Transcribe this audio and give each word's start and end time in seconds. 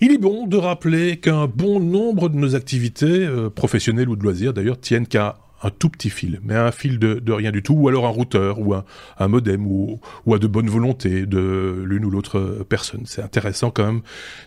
Il 0.00 0.12
est 0.12 0.18
bon 0.18 0.46
de 0.46 0.58
rappeler 0.58 1.16
qu'un 1.16 1.46
bon 1.46 1.80
nombre 1.80 2.28
de 2.28 2.36
nos 2.36 2.54
activités, 2.54 3.06
euh, 3.06 3.48
professionnelles 3.48 4.10
ou 4.10 4.16
de 4.16 4.22
loisirs 4.22 4.52
d'ailleurs, 4.52 4.78
tiennent 4.78 5.06
qu'à 5.06 5.38
un 5.62 5.70
tout 5.70 5.88
petit 5.88 6.10
fil, 6.10 6.40
mais 6.44 6.54
un 6.54 6.70
fil 6.70 6.98
de, 6.98 7.32
rien 7.32 7.50
du 7.50 7.62
tout, 7.62 7.72
ou 7.72 7.88
alors 7.88 8.06
un 8.06 8.10
routeur, 8.10 8.60
ou 8.60 8.74
un, 8.74 9.28
modem, 9.28 9.66
ou, 9.66 10.00
à 10.32 10.38
de 10.38 10.46
bonne 10.46 10.68
volonté 10.68 11.24
de 11.24 11.82
l'une 11.84 12.04
ou 12.04 12.10
l'autre 12.10 12.64
personne. 12.68 13.02
C'est 13.06 13.22
intéressant 13.22 13.70
quand 13.70 13.86
même, 13.86 14.02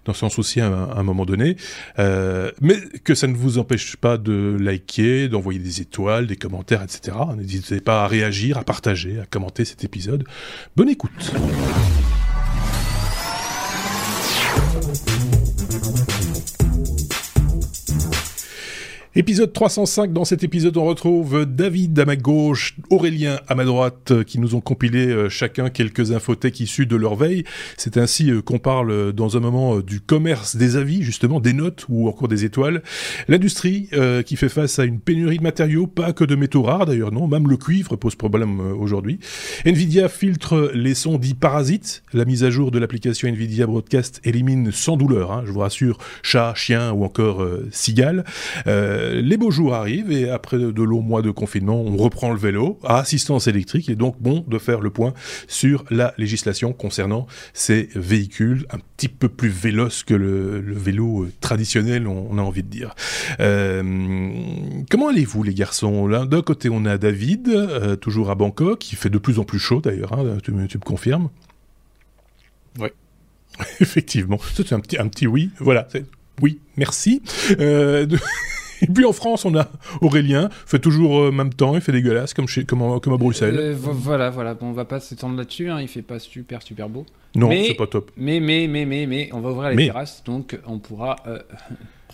dans 0.06 0.14
ce 0.14 0.20
sens 0.20 0.38
aussi 0.38 0.62
à, 0.62 0.68
un 0.68 1.04
moment 1.04 1.26
donné, 1.26 1.58
euh, 1.98 2.52
mais 2.62 2.76
que 3.04 3.16
ça 3.16 3.28
ne 3.28 3.34
vous 3.34 3.58
empêche 3.58 3.96
pas 3.98 4.18
de 4.18 4.56
liker, 4.60 5.30
d'envoyer 5.30 5.60
des 5.60 5.82
étoiles, 5.82 6.28
des 6.28 6.38
commentaires, 6.38 6.84
etc. 6.84 7.18
N'hésitez 7.36 7.82
pas 7.82 8.04
à 8.04 8.08
réagir, 8.08 8.58
à 8.58 8.64
partager, 8.64 9.20
à 9.20 9.26
commenter 9.26 9.66
cet 9.66 9.84
épisode. 9.84 10.24
Bonne 10.76 10.90
écoute. 10.90 11.34
Épisode 19.20 19.52
305, 19.52 20.14
dans 20.14 20.24
cet 20.24 20.46
épisode 20.46 20.78
on 20.78 20.86
retrouve 20.86 21.46
David 21.46 22.00
à 22.00 22.06
ma 22.06 22.16
gauche, 22.16 22.78
Aurélien 22.90 23.42
à 23.50 23.56
ma 23.56 23.66
droite, 23.66 24.24
qui 24.24 24.40
nous 24.40 24.56
ont 24.56 24.62
compilé 24.62 25.08
euh, 25.08 25.28
chacun 25.28 25.70
quelques 25.70 26.14
infothèques 26.14 26.62
issues 26.62 26.86
de 26.86 26.96
leur 26.96 27.16
veille. 27.16 27.44
C'est 27.76 27.98
ainsi 27.98 28.32
euh, 28.32 28.42
qu'on 28.42 28.60
parle 28.60 28.92
euh, 28.92 29.12
dans 29.12 29.36
un 29.36 29.42
moment 29.42 29.82
du 29.82 30.00
commerce 30.00 30.56
des 30.56 30.78
avis, 30.78 31.04
justement, 31.04 31.42
des 31.42 31.52
notes 31.52 31.86
ou 31.90 32.08
encore 32.08 32.30
des 32.30 32.46
étoiles. 32.46 32.82
L'industrie 33.28 33.90
qui 34.26 34.38
fait 34.38 34.48
face 34.48 34.80
à 34.80 34.86
une 34.86 35.02
pénurie 35.02 35.38
de 35.38 35.44
matériaux, 35.44 35.86
pas 35.86 36.14
que 36.14 36.24
de 36.24 36.36
métaux 36.36 36.62
rares 36.62 36.86
d'ailleurs, 36.86 37.12
non, 37.12 37.28
même 37.28 37.50
le 37.50 37.58
cuivre 37.58 37.98
pose 37.98 38.16
problème 38.16 38.62
aujourd'hui. 38.62 39.20
Nvidia 39.66 40.08
filtre 40.08 40.72
les 40.74 40.94
sons 40.94 41.18
dits 41.18 41.34
parasites. 41.34 42.04
La 42.14 42.24
mise 42.24 42.46
à 42.46 42.50
jour 42.50 42.72
de 42.72 42.80
l'application 42.80 43.28
Nvidia 43.28 43.66
Broadcast 43.66 44.22
élimine 44.24 44.72
sans 44.72 44.96
douleur, 44.96 45.34
hein, 45.34 45.44
je 45.46 45.52
vous 45.52 45.60
rassure, 45.60 45.98
chat, 46.24 46.54
chien 46.56 46.94
ou 46.94 47.04
encore 47.04 47.46
cigale. 47.72 48.24
Euh, 49.09 49.09
les 49.14 49.38
beaux 49.38 49.52
jours 49.52 49.74
arrivent 49.74 50.12
et 50.12 50.30
après 50.30 50.58
de 50.58 50.84
longs 50.84 51.02
mois 51.02 51.22
de 51.22 51.32
confinement, 51.32 51.82
on 51.82 51.98
reprend 51.98 52.32
le 52.32 52.38
vélo 52.38 52.80
à 52.84 53.00
assistance 53.00 53.48
électrique. 53.48 53.88
Il 53.88 53.92
est 53.92 53.96
donc 53.96 54.20
bon 54.20 54.44
de 54.48 54.58
faire 54.58 54.82
le 54.82 54.90
point 54.90 55.14
sur 55.48 55.84
la 55.90 56.14
législation 56.18 56.74
concernant 56.74 57.28
ces 57.54 57.90
véhicules 57.96 58.66
un 58.72 58.80
petit 58.98 59.08
peu 59.08 59.30
plus 59.30 59.50
véloces 59.50 60.04
que 60.04 60.14
le, 60.14 60.64
vélo 60.74 61.24
euh, 61.24 61.32
traditionnel, 61.42 62.08
on, 62.08 62.38
a 62.38 62.42
envie 62.42 62.64
de 62.64 62.70
dire. 62.70 62.96
Euh, 63.40 63.84
comment 64.90 65.10
allez-vous 65.10 65.44
les 65.44 65.54
garçons? 65.54 66.08
D'un 66.08 66.42
côté, 66.42 66.70
on 66.70 66.86
a 66.86 66.98
David, 66.98 67.98
toujours 68.02 68.30
à 68.30 68.36
Bangkok, 68.36 68.80
qui 68.80 68.96
fait 68.96 69.10
de 69.10 69.18
plus 69.18 69.40
en 69.40 69.44
plus 69.44 69.60
chaud 69.60 69.82
d'ailleurs, 69.82 70.14
hein, 70.14 70.38
tu, 70.44 70.52
me 70.52 70.68
confirmes? 70.84 71.30
Oui. 72.80 72.90
Effectivement, 73.80 74.40
c'est 74.54 74.74
un 74.74 74.80
petit, 74.80 74.98
un 74.98 75.08
petit 75.08 75.28
oui, 75.28 75.50
voilà, 75.60 75.88
oui, 76.42 76.60
merci. 76.78 77.22
Et 78.82 78.88
puis 78.88 79.06
en 79.06 79.14
France, 79.14 79.46
on 79.46 79.56
a 79.56 79.68
Aurélien, 80.02 80.50
fait 80.66 80.80
toujours 80.80 81.20
euh, 81.20 81.32
même 81.32 81.54
temps, 81.54 81.76
il 81.76 81.82
fait 81.82 81.92
dégueulasse 81.92 82.34
comme, 82.34 82.48
chez, 82.48 82.66
comme, 82.66 82.82
à 82.82 83.18
Bruxelles. 83.18 83.58
Euh, 83.58 83.76
voilà, 83.78 84.30
voilà, 84.30 84.54
bon, 84.54 84.68
on 84.68 84.74
va 84.74 84.86
pas 84.86 85.00
s'étendre 85.00 85.38
là-dessus, 85.38 85.70
hein, 85.70 85.82
il 85.82 85.88
fait 85.88 86.02
pas 86.02 86.20
super, 86.20 86.62
super 86.62 86.90
beau. 86.90 87.06
Non, 87.36 87.50
c'est 87.52 87.76
pas 87.76 87.88
top. 87.88 88.12
Mais, 88.18 88.40
mais, 88.40 88.68
mais, 88.68 88.86
mais, 88.86 89.06
mais, 89.06 89.30
on 89.34 89.42
va 89.42 89.52
ouvrir 89.52 89.70
les 89.70 89.88
terrasses, 89.88 90.24
donc 90.24 90.58
on 90.66 90.80
pourra 90.80 91.16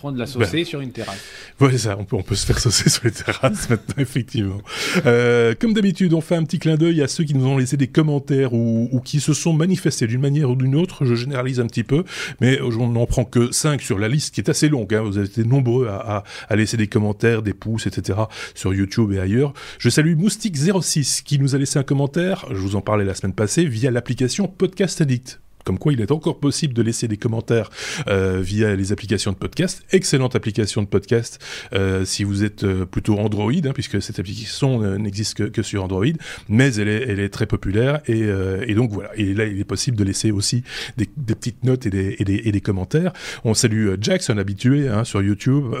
prendre 0.06 0.18
la 0.20 0.26
saucer 0.26 0.58
ben. 0.58 0.64
sur 0.64 0.80
une 0.80 0.92
terrasse. 0.92 1.18
Ouais, 1.60 1.76
ça, 1.76 1.96
on 1.98 2.04
peut, 2.04 2.14
on 2.14 2.22
peut 2.22 2.36
se 2.36 2.46
faire 2.46 2.60
saucer 2.60 2.88
sur 2.90 3.04
les 3.04 3.10
terrasses 3.10 3.68
maintenant, 3.70 3.96
effectivement. 3.98 4.60
Euh, 5.04 5.52
comme 5.58 5.74
d'habitude, 5.74 6.14
on 6.14 6.20
fait 6.20 6.36
un 6.36 6.44
petit 6.44 6.60
clin 6.60 6.76
d'œil 6.76 7.02
à 7.02 7.08
ceux 7.08 7.24
qui 7.24 7.34
nous 7.34 7.44
ont 7.44 7.58
laissé 7.58 7.76
des 7.76 7.88
commentaires 7.88 8.52
ou, 8.52 8.88
ou 8.92 9.00
qui 9.00 9.18
se 9.18 9.34
sont 9.34 9.52
manifestés 9.52 10.06
d'une 10.06 10.20
manière 10.20 10.48
ou 10.48 10.54
d'une 10.54 10.76
autre. 10.76 11.04
Je 11.04 11.16
généralise 11.16 11.58
un 11.58 11.66
petit 11.66 11.82
peu, 11.82 12.04
mais 12.40 12.60
on 12.60 12.88
n'en 12.88 13.06
prend 13.06 13.24
que 13.24 13.50
5 13.50 13.82
sur 13.82 13.98
la 13.98 14.06
liste 14.06 14.32
qui 14.32 14.40
est 14.40 14.48
assez 14.48 14.68
longue. 14.68 14.94
Hein. 14.94 15.02
Vous 15.02 15.18
avez 15.18 15.26
été 15.26 15.42
nombreux 15.42 15.88
à, 15.88 16.18
à, 16.18 16.24
à, 16.48 16.56
laisser 16.56 16.76
des 16.76 16.86
commentaires, 16.86 17.42
des 17.42 17.54
pouces, 17.54 17.88
etc. 17.88 18.20
sur 18.54 18.72
YouTube 18.72 19.10
et 19.12 19.18
ailleurs. 19.18 19.54
Je 19.80 19.90
salue 19.90 20.16
Moustique06 20.16 21.24
qui 21.24 21.40
nous 21.40 21.56
a 21.56 21.58
laissé 21.58 21.80
un 21.80 21.84
commentaire, 21.84 22.46
je 22.50 22.56
vous 22.56 22.76
en 22.76 22.80
parlais 22.80 23.04
la 23.04 23.14
semaine 23.14 23.34
passée, 23.34 23.64
via 23.64 23.90
l'application 23.90 24.46
Podcast 24.46 25.00
Addict 25.00 25.40
comme 25.66 25.78
quoi 25.78 25.92
il 25.92 26.00
est 26.00 26.12
encore 26.12 26.38
possible 26.38 26.72
de 26.72 26.80
laisser 26.80 27.08
des 27.08 27.16
commentaires 27.16 27.70
euh, 28.06 28.40
via 28.40 28.76
les 28.76 28.92
applications 28.92 29.32
de 29.32 29.36
podcast. 29.36 29.82
Excellente 29.90 30.36
application 30.36 30.80
de 30.80 30.86
podcast 30.86 31.40
euh, 31.72 32.04
si 32.04 32.22
vous 32.22 32.44
êtes 32.44 32.62
euh, 32.62 32.86
plutôt 32.86 33.18
Android, 33.18 33.50
hein, 33.52 33.72
puisque 33.74 34.00
cette 34.00 34.20
application 34.20 34.96
n'existe 34.96 35.50
que, 35.50 35.62
sur 35.62 35.82
Android, 35.82 36.04
mais 36.48 36.72
elle 36.76 36.86
est, 36.86 37.02
elle 37.08 37.18
est 37.18 37.30
très 37.30 37.46
populaire 37.46 38.00
et, 38.06 38.20
et, 38.20 38.74
donc 38.74 38.92
voilà. 38.92 39.10
Et 39.16 39.34
là, 39.34 39.46
il 39.46 39.58
est 39.58 39.64
possible 39.64 39.96
de 39.96 40.04
laisser 40.04 40.30
aussi 40.30 40.62
des, 40.96 41.08
des 41.16 41.34
petites 41.34 41.64
notes 41.64 41.86
et 41.86 41.90
des, 41.90 42.14
et 42.20 42.24
des, 42.24 42.42
et 42.44 42.52
des, 42.52 42.60
commentaires. 42.60 43.12
On 43.42 43.54
salue 43.54 43.94
Jax, 44.00 44.30
un 44.30 44.38
habitué 44.38 44.88
hein, 44.88 45.02
sur 45.02 45.20
YouTube, 45.20 45.74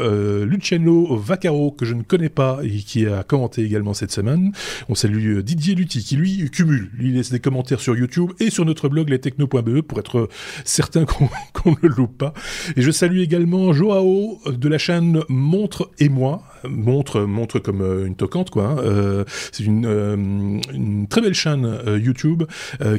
Luciano 0.44 1.16
Vaccaro 1.16 1.70
que 1.70 1.84
je 1.84 1.94
ne 1.94 2.02
connais 2.02 2.28
pas 2.28 2.58
et 2.64 2.70
qui 2.78 3.06
a 3.06 3.22
commenté 3.22 3.62
également 3.62 3.94
cette 3.94 4.10
semaine. 4.10 4.50
On 4.88 4.96
salue 4.96 5.38
Didier 5.40 5.76
Lutti 5.76 6.02
qui 6.02 6.16
lui 6.16 6.50
cumule, 6.50 6.90
lui 6.94 7.12
laisse 7.12 7.30
des 7.30 7.40
commentaires 7.40 7.80
sur 7.80 7.96
YouTube 7.96 8.32
et 8.40 8.50
sur 8.50 8.64
notre 8.64 8.88
blog 8.88 9.08
lestechno.be 9.10 9.75
pour 9.82 9.98
être 9.98 10.28
certain 10.64 11.04
qu'on 11.52 11.70
ne 11.70 11.76
le 11.82 11.88
loupe 11.88 12.18
pas. 12.18 12.32
Et 12.76 12.82
je 12.82 12.90
salue 12.90 13.18
également 13.18 13.72
Joao 13.72 14.38
de 14.46 14.68
la 14.68 14.78
chaîne 14.78 15.22
Montre 15.28 15.90
et 15.98 16.08
moi, 16.08 16.42
montre, 16.68 17.22
montre 17.22 17.58
comme 17.58 17.80
euh, 17.80 18.06
une 18.06 18.16
toquante, 18.16 18.50
quoi. 18.50 18.68
Hein. 18.68 18.78
Euh, 18.78 19.24
c'est 19.52 19.64
une, 19.64 19.86
euh, 19.86 20.16
une, 20.16 21.06
très 21.08 21.20
belle 21.20 21.34
chaîne 21.34 21.78
YouTube 21.98 22.44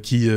qui, 0.02 0.28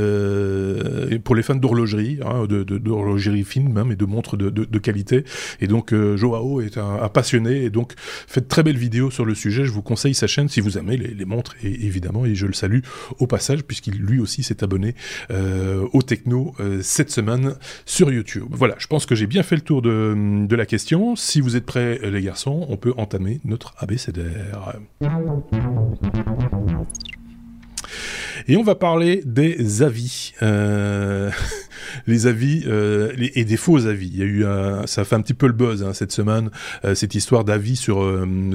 pour 1.24 1.34
les 1.34 1.42
fans 1.42 1.54
d'horlogerie, 1.54 2.20
hein, 2.24 2.46
d'horlogerie 2.46 3.44
fine 3.44 3.72
même, 3.72 3.92
et 3.92 3.96
de 3.96 4.04
montres 4.04 4.36
de, 4.36 4.50
de, 4.50 4.64
de 4.64 4.78
qualité. 4.78 5.24
Et 5.60 5.66
donc, 5.66 5.94
Joao 6.16 6.60
est 6.60 6.78
un, 6.78 7.08
passionné, 7.08 7.64
et 7.64 7.70
donc 7.70 7.94
fait 7.98 8.42
de 8.42 8.46
très 8.46 8.62
belles 8.62 8.78
vidéos 8.78 9.10
sur 9.10 9.24
le 9.24 9.34
sujet. 9.34 9.64
Je 9.64 9.72
vous 9.72 9.82
conseille 9.82 10.14
sa 10.14 10.26
chaîne 10.26 10.48
si 10.48 10.60
vous 10.60 10.78
aimez 10.78 10.96
les, 10.96 11.24
montres, 11.24 11.56
et, 11.62 11.86
évidemment, 11.86 12.24
et 12.24 12.34
je 12.34 12.46
le 12.46 12.52
salue 12.52 12.80
au 13.18 13.26
passage, 13.26 13.62
puisqu'il 13.62 13.94
lui 13.94 14.20
aussi 14.20 14.42
s'est 14.42 14.62
abonné 14.64 14.94
au 15.30 16.02
techno 16.30 16.54
cette 16.82 17.10
semaine 17.10 17.54
sur 17.84 18.12
YouTube. 18.12 18.46
Voilà, 18.50 18.74
je 18.78 18.86
pense 18.86 19.06
que 19.06 19.14
j'ai 19.14 19.26
bien 19.26 19.42
fait 19.42 19.56
le 19.56 19.62
tour 19.62 19.82
de, 19.82 20.46
de 20.46 20.56
la 20.56 20.66
question. 20.66 21.16
Si 21.16 21.40
vous 21.40 21.56
êtes 21.56 21.66
prêts, 21.66 21.98
les 22.02 22.22
garçons, 22.22 22.66
on 22.68 22.76
peut 22.76 22.94
entamer 22.96 23.40
notre 23.44 23.74
abécédaire. 23.78 24.76
Et 28.48 28.56
on 28.56 28.62
va 28.62 28.74
parler 28.74 29.22
des 29.24 29.82
avis. 29.82 30.32
Euh, 30.42 31.30
les 32.06 32.26
avis 32.26 32.64
euh, 32.66 33.12
et 33.18 33.44
des 33.44 33.56
faux 33.56 33.86
avis. 33.86 34.10
Il 34.12 34.18
y 34.18 34.22
a 34.22 34.26
eu 34.26 34.44
ça 34.86 35.04
fait 35.04 35.16
un 35.16 35.20
petit 35.20 35.34
peu 35.34 35.46
le 35.46 35.52
buzz 35.52 35.82
hein, 35.82 35.92
cette 35.92 36.12
semaine, 36.12 36.50
euh, 36.84 36.94
cette 36.94 37.14
histoire 37.14 37.44
d'avis 37.44 37.76
sur 37.76 38.00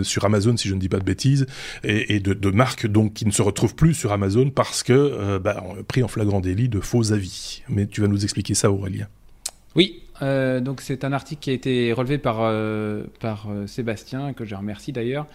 sur 0.03 0.25
Amazon, 0.25 0.57
si 0.57 0.67
je 0.67 0.73
ne 0.73 0.79
dis 0.79 0.89
pas 0.89 0.99
de 0.99 1.03
bêtises, 1.03 1.45
et, 1.83 2.19
de, 2.19 2.51
marques 2.51 2.87
donc 2.87 3.13
qui 3.13 3.25
ne 3.25 3.31
se 3.31 3.41
retrouvent 3.41 3.75
plus 3.75 3.93
sur 3.93 4.11
Amazon 4.11 4.49
parce 4.49 4.83
que 4.83 5.37
bah, 5.37 5.63
a 5.79 5.83
pris 5.83 6.03
en 6.03 6.07
flagrant 6.07 6.39
délit 6.39 6.69
de 6.69 6.79
faux 6.79 7.11
avis. 7.11 7.63
Mais 7.69 7.87
tu 7.87 8.01
vas 8.01 8.07
nous 8.07 8.23
expliquer 8.23 8.53
ça, 8.53 8.71
Aurélien. 8.71 9.07
Oui, 9.75 10.04
euh, 10.21 10.59
donc 10.61 10.81
c'est 10.81 11.03
un 11.03 11.11
article 11.11 11.41
qui 11.41 11.49
a 11.49 11.53
été 11.53 11.91
relevé 11.91 12.17
par, 12.17 12.37
euh, 12.41 13.03
par 13.19 13.47
euh, 13.49 13.67
Sébastien, 13.67 14.33
que 14.33 14.45
je 14.45 14.55
remercie 14.55 14.91
d'ailleurs. 14.91 15.27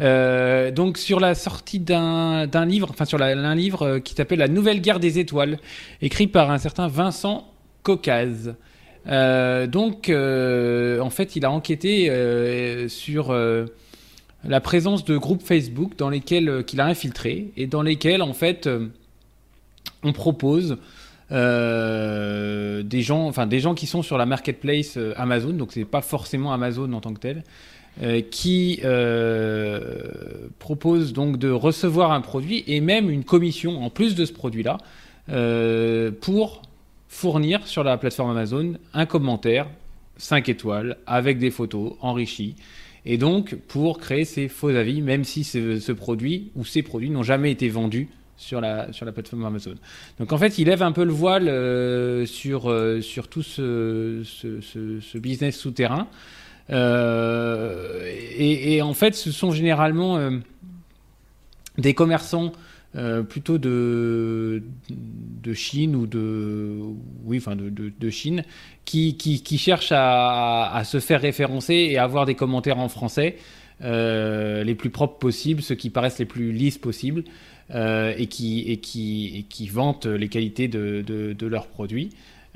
donc 0.00 0.98
sur 0.98 1.20
la 1.20 1.34
sortie 1.34 1.80
d'un 1.80 2.66
livre, 2.66 2.88
enfin 2.90 3.04
sur 3.04 3.20
un 3.20 3.54
livre 3.54 3.98
qui 3.98 4.14
s'appelle 4.14 4.38
La 4.38 4.48
Nouvelle 4.48 4.80
Guerre 4.80 5.00
des 5.00 5.18
Étoiles, 5.18 5.58
écrit 6.02 6.26
par 6.26 6.50
un 6.50 6.58
certain 6.58 6.88
Vincent 6.88 7.50
Caucase. 7.82 8.54
donc 9.06 10.10
en 10.10 11.10
fait 11.10 11.36
il 11.36 11.44
a 11.44 11.50
enquêté 11.50 12.88
sur 12.88 13.34
la 14.44 14.60
présence 14.60 15.04
de 15.04 15.16
groupes 15.16 15.42
Facebook 15.42 15.96
dans 15.96 16.10
lesquels 16.10 16.64
qu'il 16.64 16.80
a 16.80 16.86
infiltré 16.86 17.50
et 17.56 17.66
dans 17.66 17.82
lesquels 17.82 18.22
en 18.22 18.34
fait 18.34 18.68
on 20.04 20.12
propose 20.12 20.78
euh, 21.30 22.82
des 22.82 23.02
gens, 23.02 23.26
enfin 23.26 23.46
des 23.46 23.60
gens 23.60 23.74
qui 23.74 23.86
sont 23.86 24.02
sur 24.02 24.16
la 24.16 24.24
marketplace 24.24 24.96
euh, 24.96 25.12
Amazon, 25.16 25.52
donc 25.52 25.72
c'est 25.72 25.84
pas 25.84 26.00
forcément 26.00 26.54
Amazon 26.54 26.90
en 26.94 27.00
tant 27.00 27.12
que 27.12 27.20
tel, 27.20 27.44
euh, 28.02 28.22
qui 28.22 28.80
proposent 30.58 31.12
donc 31.12 31.38
de 31.38 31.50
recevoir 31.50 32.12
un 32.12 32.20
produit 32.20 32.64
et 32.66 32.80
même 32.80 33.10
une 33.10 33.24
commission 33.24 33.82
en 33.82 33.90
plus 33.90 34.14
de 34.14 34.24
ce 34.24 34.32
produit-là 34.32 34.78
pour 36.20 36.62
fournir 37.08 37.66
sur 37.66 37.84
la 37.84 37.98
plateforme 37.98 38.30
Amazon 38.30 38.74
un 38.94 39.04
commentaire 39.04 39.66
5 40.16 40.48
étoiles 40.48 40.96
avec 41.06 41.38
des 41.38 41.50
photos 41.50 41.94
enrichies. 42.00 42.56
Et 43.04 43.18
donc, 43.18 43.54
pour 43.68 43.98
créer 43.98 44.24
ces 44.24 44.48
faux 44.48 44.68
avis, 44.68 45.02
même 45.02 45.24
si 45.24 45.44
ce 45.44 45.92
produit 45.92 46.50
ou 46.56 46.64
ces 46.64 46.82
produits 46.82 47.10
n'ont 47.10 47.22
jamais 47.22 47.50
été 47.50 47.68
vendus 47.68 48.08
sur 48.38 48.60
la, 48.60 48.90
sur 48.92 49.04
la 49.04 49.12
plateforme 49.12 49.44
Amazon. 49.44 49.74
Donc 50.18 50.32
en 50.32 50.38
fait, 50.38 50.58
il 50.58 50.68
lève 50.68 50.82
un 50.82 50.92
peu 50.92 51.04
le 51.04 51.12
voile 51.12 51.48
euh, 51.48 52.24
sur, 52.24 52.70
euh, 52.70 53.02
sur 53.02 53.28
tout 53.28 53.42
ce, 53.42 54.22
ce, 54.24 55.18
business 55.18 55.58
souterrain. 55.58 56.06
Euh, 56.70 58.08
et, 58.38 58.80
en 58.80 58.94
fait, 58.94 59.14
ce 59.14 59.32
sont 59.32 59.50
généralement 59.50 60.30
des 61.76 61.94
commerçants 61.94 62.52
plutôt 63.28 63.58
de, 63.58 64.62
de 64.90 65.52
Chine 65.54 65.96
ou 65.96 66.06
de, 66.06 66.78
oui, 67.24 67.38
enfin 67.38 67.56
de, 67.56 67.70
de, 67.70 68.10
Chine, 68.10 68.44
qui, 68.84 69.16
qui, 69.16 69.42
qui 69.42 69.58
cherchent 69.58 69.92
à, 69.92 70.72
à, 70.72 70.84
se 70.84 71.00
faire 71.00 71.20
référencer 71.20 71.74
et 71.74 71.98
avoir 71.98 72.26
des 72.26 72.34
commentaires 72.34 72.78
en 72.78 72.88
français 72.88 73.36
les 73.80 74.74
plus 74.76 74.90
propres 74.90 75.18
possibles, 75.18 75.62
ceux 75.62 75.74
qui 75.74 75.90
paraissent 75.90 76.18
les 76.18 76.26
plus 76.26 76.52
lisses 76.52 76.78
possibles. 76.78 77.24
Euh, 77.74 78.14
et, 78.16 78.28
qui, 78.28 78.60
et, 78.60 78.78
qui, 78.78 79.36
et 79.36 79.42
qui 79.42 79.68
vantent 79.68 80.06
les 80.06 80.28
qualités 80.28 80.68
de, 80.68 81.02
de, 81.06 81.34
de 81.34 81.46
leurs 81.46 81.66
produits. 81.66 82.08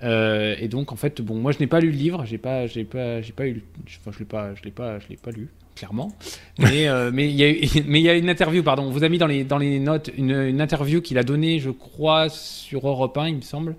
Euh, 0.02 0.56
et 0.58 0.68
donc 0.68 0.90
en 0.90 0.96
fait, 0.96 1.20
bon, 1.20 1.36
moi 1.36 1.52
je 1.52 1.58
n'ai 1.58 1.66
pas 1.66 1.80
lu 1.80 1.90
le 1.90 1.96
livre, 1.96 2.24
j'ai 2.24 2.38
pas, 2.38 2.66
j'ai 2.66 2.84
pas, 2.84 3.20
j'ai 3.20 3.32
pas 3.32 3.46
eu, 3.46 3.62
enfin 4.00 4.10
je 4.10 4.18
l'ai 4.18 4.24
pas, 4.24 4.54
je 4.54 4.62
l'ai 4.62 4.70
pas, 4.70 4.98
je 4.98 5.08
l'ai 5.08 5.16
pas 5.16 5.30
lu 5.30 5.48
clairement. 5.76 6.12
Mais 6.58 6.88
euh, 6.88 7.10
mais 7.12 7.28
il 7.28 7.36
y 7.36 7.44
a 7.44 7.82
mais 7.86 8.00
il 8.00 8.04
y 8.04 8.08
a 8.08 8.14
une 8.14 8.28
interview, 8.28 8.62
pardon, 8.62 8.84
on 8.84 8.90
vous 8.90 9.04
a 9.04 9.08
mis 9.08 9.18
dans 9.18 9.26
les 9.26 9.44
dans 9.44 9.58
les 9.58 9.78
notes 9.78 10.10
une, 10.16 10.32
une 10.32 10.60
interview 10.60 11.00
qu'il 11.00 11.18
a 11.18 11.22
donnée, 11.22 11.58
je 11.58 11.70
crois, 11.70 12.28
sur 12.28 12.88
Europe 12.88 13.16
1, 13.16 13.28
il 13.28 13.36
me 13.36 13.40
semble, 13.42 13.76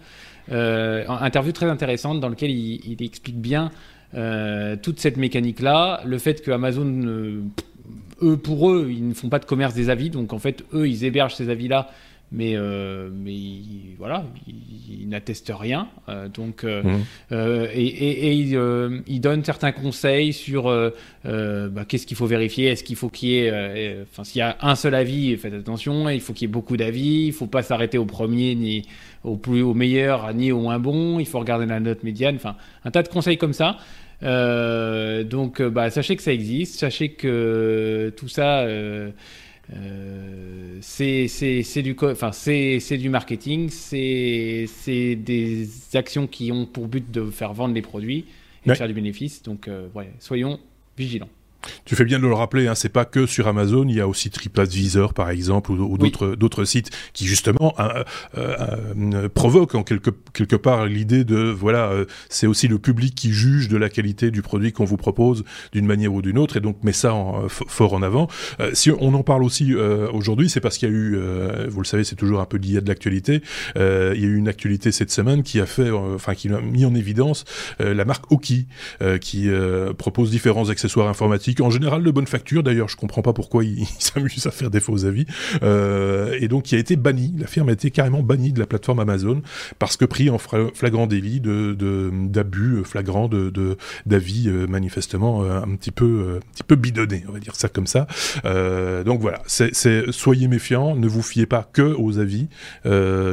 euh, 0.52 1.04
interview 1.08 1.52
très 1.52 1.66
intéressante 1.66 2.20
dans 2.20 2.30
laquelle 2.30 2.52
il, 2.52 2.80
il 2.86 3.04
explique 3.04 3.40
bien 3.40 3.72
toute 4.84 5.00
cette 5.00 5.18
mécanique 5.18 5.60
là, 5.60 6.02
le 6.06 6.20
fait 6.20 6.44
que 6.44 6.52
Amazon 6.52 7.42
eux, 8.22 8.38
pour 8.38 8.70
eux, 8.70 8.90
ils 8.90 9.08
ne 9.08 9.14
font 9.14 9.30
pas 9.30 9.40
de 9.40 9.46
commerce 9.46 9.74
des 9.74 9.90
avis, 9.90 10.10
donc 10.10 10.34
en 10.34 10.40
fait, 10.40 10.64
eux, 10.74 10.88
ils 10.88 11.04
hébergent 11.04 11.36
ces 11.36 11.50
avis-là, 11.50 11.90
mais, 12.34 12.54
euh, 12.56 13.10
mais 13.14 13.40
voilà, 14.00 14.26
ils, 14.48 15.08
n'attestent 15.08 15.54
rien. 15.56 15.88
Euh, 16.10 16.28
donc, 16.30 16.64
euh, 16.64 16.82
mmh. 16.82 17.68
et, 17.76 18.32
et, 18.32 18.34
ils, 18.34 19.22
donnent 19.22 19.44
certains 19.44 19.72
conseils 19.72 20.34
sur 20.34 20.64
bah, 20.64 21.86
qu'est-ce 21.88 22.08
qu'il 22.08 22.18
faut 22.18 22.26
vérifier, 22.26 22.70
est-ce 22.70 22.84
qu'il 22.84 22.96
faut 22.96 23.10
qu'il 23.10 23.30
y 23.30 23.38
ait, 23.38 23.98
enfin, 24.02 24.24
s'il 24.24 24.40
y 24.40 24.42
a 24.42 24.58
un 24.62 24.76
seul 24.76 24.96
avis, 24.96 25.38
faites 25.38 25.54
attention, 25.54 26.10
il 26.10 26.22
faut 26.22 26.34
qu'il 26.34 26.48
y 26.48 26.50
ait 26.50 26.52
beaucoup 26.52 26.76
d'avis, 26.76 27.26
il 27.26 27.28
ne 27.28 27.34
faut 27.34 27.46
pas 27.46 27.62
s'arrêter 27.62 28.00
au 28.00 28.06
premier 28.06 28.56
ni 28.56 28.88
au 29.24 29.38
plus 29.38 29.62
au 29.62 29.74
meilleur 29.74 30.34
ni 30.34 30.52
au 30.52 30.60
moins 30.60 30.80
bon, 30.80 31.20
il 31.20 31.26
faut 31.26 31.40
regarder 31.40 31.68
la 31.68 31.80
note 31.80 32.04
médiane, 32.04 32.36
enfin, 32.36 32.56
un 32.84 32.92
tas 32.92 33.04
de 33.04 33.10
conseils 33.10 33.38
comme 33.38 33.54
ça. 33.54 33.78
Euh, 34.24 35.24
donc, 35.24 35.60
euh, 35.60 35.70
bah, 35.70 35.90
sachez 35.90 36.16
que 36.16 36.24
ça 36.24 36.34
existe, 36.34 36.80
sachez 36.80 37.10
que 37.10 38.14
tout 38.16 38.28
ça, 38.28 38.62
euh, 38.62 39.12
c'est 40.82 41.82
du, 41.82 41.96
enfin, 42.02 42.32
c'est 42.32 42.98
du 42.98 43.10
marketing, 43.10 43.70
c'est 43.70 45.16
des 45.16 45.70
actions 45.94 46.28
qui 46.28 46.52
ont 46.52 46.66
pour 46.66 46.88
but 46.88 47.12
de 47.12 47.26
faire 47.30 47.54
vendre 47.54 47.74
les 47.74 47.82
produits 47.82 48.26
et 48.66 48.70
de 48.70 48.76
faire 48.76 48.88
du 48.88 48.94
bénéfice. 48.94 49.44
Donc, 49.44 49.70
ouais, 49.94 50.12
soyons 50.20 50.60
vigilants. 50.98 51.30
Tu 51.86 51.96
fais 51.96 52.06
bien 52.06 52.20
de 52.20 52.28
le 52.28 52.34
rappeler, 52.34 52.68
hein, 52.68 52.76
c'est 52.76 52.90
pas 52.90 53.06
que 53.06 53.26
sur 53.26 53.48
Amazon, 53.48 53.86
il 53.88 53.96
y 53.96 54.02
a 54.02 54.08
aussi 54.08 54.30
TripAdvisor 54.30 55.14
par 55.14 55.30
exemple 55.30 55.72
ou, 55.72 55.98
d'autres 55.98 56.36
d'autres 56.36 56.66
sites 56.66 56.90
qui 57.14 57.26
justement 57.26 57.74
euh, 57.80 58.04
euh, 58.38 58.56
euh, 58.98 59.30
provoquent 59.30 59.76
en 59.76 59.84
quelque 59.84 60.12
quelque 60.34 60.56
part 60.56 60.86
l'idée 60.86 61.24
de 61.24 61.38
voilà, 61.38 61.92
c'est 62.30 62.48
aussi 62.48 62.68
le 62.68 62.80
public 62.80 63.16
qui 63.16 63.32
juge 63.32 63.70
de 63.70 63.78
la 63.78 63.90
qualité 63.90 64.32
du 64.32 64.42
produit 64.42 64.72
qu'on 64.72 64.86
vous 64.86 64.98
propose 64.98 65.44
d'une 65.72 65.86
manière 65.86 66.14
ou 66.14 66.22
d'une 66.22 66.38
autre 66.38 66.58
et 66.58 66.60
donc 66.60 66.84
met 66.84 66.94
ça 66.94 67.14
fort 67.48 67.94
en 67.94 68.02
avant. 68.02 68.28
si 68.74 68.92
on 68.92 69.14
en 69.14 69.24
parle 69.24 69.44
aussi 69.44 69.76
aujourd'hui, 69.76 70.50
c'est 70.50 70.60
parce 70.60 70.78
qu'il 70.78 70.90
y 70.90 70.92
a 70.92 70.96
eu, 70.96 71.18
vous 71.68 71.82
le 71.82 71.86
savez, 71.86 72.04
c'est 72.04 72.16
toujours 72.16 72.40
un 72.40 72.46
peu 72.46 72.58
lié 72.58 72.82
de 72.82 72.88
l'actualité. 72.88 73.42
il 73.76 73.82
y 73.82 74.26
a 74.26 74.28
eu 74.28 74.36
une 74.36 74.48
actualité 74.48 74.92
cette 74.92 75.12
semaine 75.12 75.44
qui 75.44 75.60
a 75.60 75.66
fait, 75.66 75.92
enfin 75.92 76.34
qui 76.34 76.50
a 76.50 76.62
mis 76.62 76.86
en 76.86 76.96
évidence 76.96 77.46
la 77.80 78.06
marque 78.06 78.32
Oki 78.32 78.68
qui 79.22 79.50
propose 79.98 80.32
différents 80.32 80.70
accessoires 80.70 81.08
informatiques 81.08 81.53
en 81.62 81.70
général 81.70 82.04
de 82.04 82.12
bonne 82.12 82.28
facture. 82.28 82.64
D'ailleurs, 82.64 82.90
je 82.90 82.98
comprends 82.98 83.22
pas 83.22 83.34
pourquoi 83.34 83.64
ils 83.64 83.86
s'amusent 84.00 84.48
à 84.48 84.52
faire 84.52 84.70
des 84.70 84.80
faux 84.80 85.06
avis. 85.06 85.26
Euh, 85.62 86.38
et 86.40 86.48
donc, 86.48 86.64
qui 86.64 86.76
a 86.76 86.80
été 86.80 86.96
banni. 86.96 87.34
La 87.38 87.48
firme 87.48 87.70
a 87.70 87.74
été 87.74 87.92
carrément 87.92 88.24
bannie 88.24 88.54
de 88.54 88.60
la 88.60 88.66
plateforme 88.66 89.00
Amazon 89.00 89.42
parce 89.80 89.98
que 89.98 90.06
pris 90.06 90.30
en 90.30 90.38
flagrant 90.38 91.08
délit 91.08 91.42
d'abus 91.42 92.84
flagrant 92.84 93.28
de 93.28 93.78
d'avis 94.06 94.48
euh, 94.48 94.68
manifestement 94.68 95.44
euh, 95.44 95.62
un 95.62 95.76
petit 95.76 95.92
peu 95.92 96.40
un 96.70 96.76
bidonné, 96.76 97.24
on 97.28 97.32
va 97.32 97.40
dire 97.40 97.56
ça 97.56 97.70
comme 97.70 97.88
ça. 97.88 98.08
donc 98.44 99.22
voilà, 99.22 99.42
c'est 99.48 100.12
soyez 100.12 100.48
méfiants, 100.48 100.96
ne 100.96 101.08
vous 101.08 101.22
fiez 101.22 101.46
pas 101.46 101.70
que 101.72 101.96
aux 101.98 102.20
avis 102.20 102.48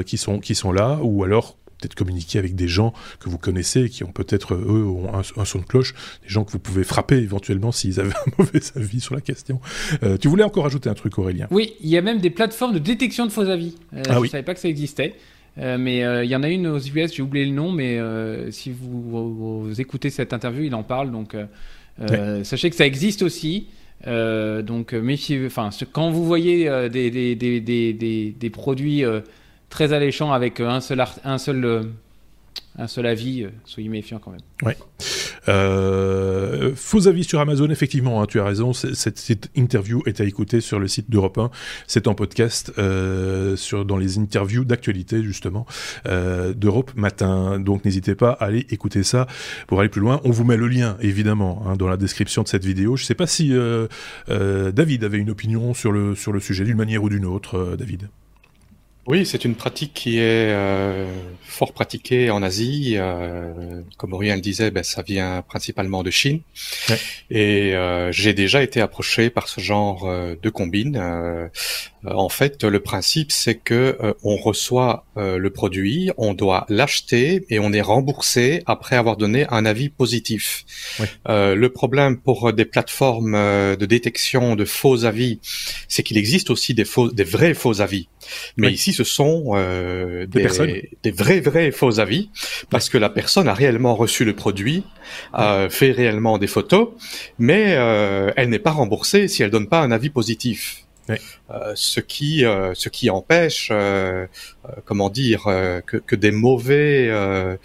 qui 0.06 0.18
sont 0.18 0.38
qui 0.40 0.54
sont 0.54 0.72
là, 0.72 0.98
ou 1.02 1.24
alors 1.24 1.56
peut-être 1.80 1.94
communiquer 1.94 2.38
avec 2.38 2.54
des 2.54 2.68
gens 2.68 2.92
que 3.18 3.28
vous 3.28 3.38
connaissez, 3.38 3.88
qui 3.88 4.04
ont 4.04 4.12
peut-être, 4.12 4.54
eux, 4.54 4.84
ont 4.84 5.12
un, 5.14 5.44
son 5.44 5.58
de 5.58 5.64
cloche, 5.64 5.94
des 6.22 6.28
gens 6.28 6.44
que 6.44 6.52
vous 6.52 6.58
pouvez 6.58 6.84
frapper 6.84 7.16
éventuellement 7.16 7.72
s'ils 7.72 8.00
avaient 8.00 8.12
un 8.14 8.30
mauvais 8.38 8.60
avis 8.76 9.00
sur 9.00 9.14
la 9.14 9.20
question. 9.20 9.60
Euh, 10.02 10.16
tu 10.16 10.28
voulais 10.28 10.44
encore 10.44 10.66
ajouter 10.66 10.88
un 10.88 10.94
truc, 10.94 11.18
Aurélien? 11.18 11.46
Oui, 11.50 11.74
il 11.80 11.88
y 11.88 11.96
a 11.96 12.02
même 12.02 12.20
des 12.20 12.30
plateformes 12.30 12.74
de 12.74 12.78
détection 12.78 13.26
de 13.26 13.32
faux 13.32 13.48
avis. 13.48 13.76
Euh, 13.94 14.02
ah 14.08 14.14
je 14.14 14.20
ne 14.20 14.26
savais 14.26 14.42
pas 14.42 14.54
que 14.54 14.60
ça 14.60 14.68
existait. 14.68 15.14
Euh, 15.58 15.78
mais 15.78 15.98
il 16.24 16.30
y 16.30 16.36
en 16.36 16.42
a 16.42 16.48
une 16.48 16.66
aux 16.68 16.78
US, 16.78 17.12
j'ai 17.14 17.22
oublié 17.22 17.44
le 17.44 17.52
nom, 17.52 17.72
mais 17.72 17.98
si 18.50 18.70
vous, 18.70 19.68
écoutez 19.78 20.10
cette 20.10 20.32
interview, 20.32 20.64
il 20.64 20.74
en 20.74 20.82
parle. 20.82 21.10
Donc, 21.10 21.34
sachez 22.44 22.70
que 22.70 22.76
ça 22.76 22.86
existe 22.86 23.22
aussi. 23.22 23.66
donc, 24.06 24.92
méfiez. 24.92 25.44
Enfin, 25.46 25.70
quand 25.92 26.10
vous 26.10 26.24
voyez 26.24 26.70
des, 26.90 27.10
des, 27.10 27.60
des, 27.60 28.32
des, 28.32 28.50
produits 28.50 29.04
très 29.70 29.94
alléchant 29.94 30.32
avec 30.32 30.60
euh, 30.60 30.68
un 30.68 30.80
seul, 30.80 31.02
un 31.24 31.38
seul, 31.38 31.64
euh, 31.64 31.84
un 32.76 32.86
seul 32.86 33.06
avis. 33.06 33.44
Euh, 33.44 33.50
soyez 33.64 33.88
méfiants 33.88 34.18
quand 34.18 34.32
même. 34.32 34.40
Ouais. 34.62 34.76
faux 36.74 37.08
avis 37.08 37.24
sur 37.24 37.40
Amazon, 37.40 37.70
effectivement, 37.70 38.20
hein, 38.20 38.26
tu 38.26 38.38
as 38.40 38.44
raison. 38.44 38.74
Cette, 38.74 39.48
interview 39.56 40.02
est 40.06 40.20
à 40.20 40.24
écouter 40.24 40.60
sur 40.60 40.78
le 40.78 40.86
site 40.86 41.08
d'Europe 41.08 41.38
1. 41.38 41.50
C'est 41.86 42.08
en 42.08 42.14
podcast 42.14 42.72
sur, 43.56 43.84
dans 43.84 43.96
les 43.96 44.18
interviews 44.18 44.64
d'actualité, 44.64 45.22
justement, 45.22 45.66
d'Europe 46.04 46.92
Matin. 46.94 47.58
Donc 47.58 47.84
n'hésitez 47.84 48.14
pas 48.14 48.32
à 48.32 48.44
aller 48.46 48.66
écouter 48.70 49.02
ça 49.02 49.26
pour 49.66 49.80
aller 49.80 49.88
plus 49.88 50.02
loin. 50.02 50.20
On 50.24 50.30
vous 50.30 50.44
met 50.44 50.56
le 50.56 50.68
lien, 50.68 50.98
évidemment, 51.00 51.62
hein, 51.66 51.76
dans 51.76 51.88
la 51.88 51.96
description 51.96 52.42
de 52.42 52.48
cette 52.48 52.64
vidéo. 52.64 52.96
Je 52.96 53.04
ne 53.04 53.06
sais 53.06 53.14
pas 53.14 53.26
si 53.26 53.52
David 54.28 55.04
avait 55.04 55.18
une 55.18 55.30
opinion 55.30 55.72
sur 55.74 55.90
le, 55.90 56.14
sur 56.14 56.32
le 56.32 56.40
sujet, 56.40 56.64
d'une 56.64 56.76
manière 56.76 57.02
ou 57.02 57.08
d'une 57.08 57.24
autre, 57.24 57.76
David. 57.78 58.08
Oui, 59.10 59.26
c'est 59.26 59.44
une 59.44 59.56
pratique 59.56 59.92
qui 59.92 60.18
est 60.18 60.52
euh, 60.54 61.04
fort 61.42 61.72
pratiquée 61.72 62.30
en 62.30 62.44
Asie. 62.44 62.94
Euh, 62.94 63.82
comme 63.96 64.12
Aurélien 64.12 64.36
le 64.36 64.40
disait, 64.40 64.70
ben, 64.70 64.84
ça 64.84 65.02
vient 65.02 65.42
principalement 65.42 66.04
de 66.04 66.12
Chine. 66.12 66.42
Et 67.28 67.74
euh, 67.74 68.12
j'ai 68.12 68.34
déjà 68.34 68.62
été 68.62 68.80
approché 68.80 69.28
par 69.28 69.48
ce 69.48 69.60
genre 69.60 70.08
de 70.40 70.48
combine. 70.48 70.96
en 72.06 72.28
fait, 72.28 72.62
le 72.62 72.78
principe, 72.78 73.32
c'est 73.32 73.56
que 73.56 73.98
on 74.22 74.36
reçoit 74.36 75.04
le 75.16 75.50
produit, 75.50 76.12
on 76.16 76.32
doit 76.32 76.64
l'acheter 76.68 77.44
et 77.50 77.58
on 77.58 77.72
est 77.72 77.80
remboursé 77.80 78.62
après 78.66 78.94
avoir 78.94 79.16
donné 79.16 79.44
un 79.50 79.66
avis 79.66 79.88
positif. 79.88 80.64
le 81.26 81.66
problème 81.68 82.16
pour 82.16 82.52
des 82.52 82.64
plateformes 82.64 83.32
de 83.32 83.86
détection 83.86 84.54
de 84.54 84.64
faux 84.64 85.04
avis, 85.04 85.40
c'est 85.88 86.04
qu'il 86.04 86.16
existe 86.16 86.48
aussi 86.48 86.74
des 86.74 86.84
faux, 86.84 87.10
des 87.10 87.24
vrais 87.24 87.54
faux 87.54 87.80
avis. 87.80 88.06
Mais 88.56 88.72
ici, 88.72 88.92
ce 88.92 89.04
sont 89.04 89.52
euh, 89.54 90.26
des, 90.26 90.48
des, 91.02 91.10
vrais, 91.10 91.40
vrais 91.40 91.70
faux 91.70 92.00
avis, 92.00 92.30
parce 92.70 92.88
que 92.88 92.98
la 92.98 93.10
personne 93.10 93.48
a 93.48 93.54
réellement 93.54 93.94
reçu 93.94 94.24
le 94.24 94.34
produit, 94.34 94.84
euh, 95.38 95.68
fait 95.68 95.92
réellement 95.92 96.38
des 96.38 96.46
photos, 96.46 96.88
mais 97.38 97.74
euh, 97.76 98.32
elle 98.36 98.48
n'est 98.48 98.58
pas 98.58 98.72
remboursée 98.72 99.28
si 99.28 99.42
elle 99.42 99.50
donne 99.50 99.68
pas 99.68 99.80
un 99.80 99.90
avis 99.90 100.10
positif. 100.10 100.84
Euh, 101.50 101.72
ce 101.74 101.98
qui 101.98 102.44
euh, 102.44 102.72
ce 102.74 102.88
qui 102.88 103.10
empêche 103.10 103.70
euh, 103.72 104.26
comment 104.84 105.10
dire 105.10 105.44
que, 105.86 105.96
que, 105.96 106.14
des 106.14 106.30
mauvais 106.30 107.08
euh, 107.10 107.56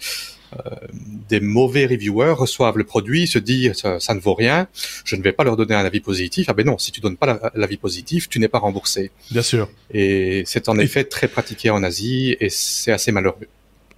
des 1.28 1.40
mauvais 1.40 1.86
reviewers 1.86 2.32
reçoivent 2.32 2.78
le 2.78 2.84
produit, 2.84 3.26
se 3.26 3.38
disent 3.38 3.72
ça, 3.98 4.14
ne 4.14 4.20
vaut 4.20 4.34
rien, 4.34 4.68
je 5.04 5.16
ne 5.16 5.22
vais 5.22 5.32
pas 5.32 5.44
leur 5.44 5.56
donner 5.56 5.74
un 5.74 5.84
avis 5.84 6.00
positif. 6.00 6.46
Ah 6.48 6.54
ben 6.54 6.66
non, 6.66 6.78
si 6.78 6.92
tu 6.92 7.00
donnes 7.00 7.16
pas 7.16 7.50
l'avis 7.54 7.76
positif, 7.76 8.28
tu 8.28 8.38
n'es 8.38 8.48
pas 8.48 8.58
remboursé. 8.58 9.10
Bien 9.30 9.42
sûr. 9.42 9.68
Et 9.92 10.44
c'est 10.46 10.68
en 10.68 10.78
effet 10.78 11.04
très 11.04 11.28
pratiqué 11.28 11.70
en 11.70 11.82
Asie 11.82 12.36
et 12.40 12.48
c'est 12.50 12.92
assez 12.92 13.12
malheureux. 13.12 13.48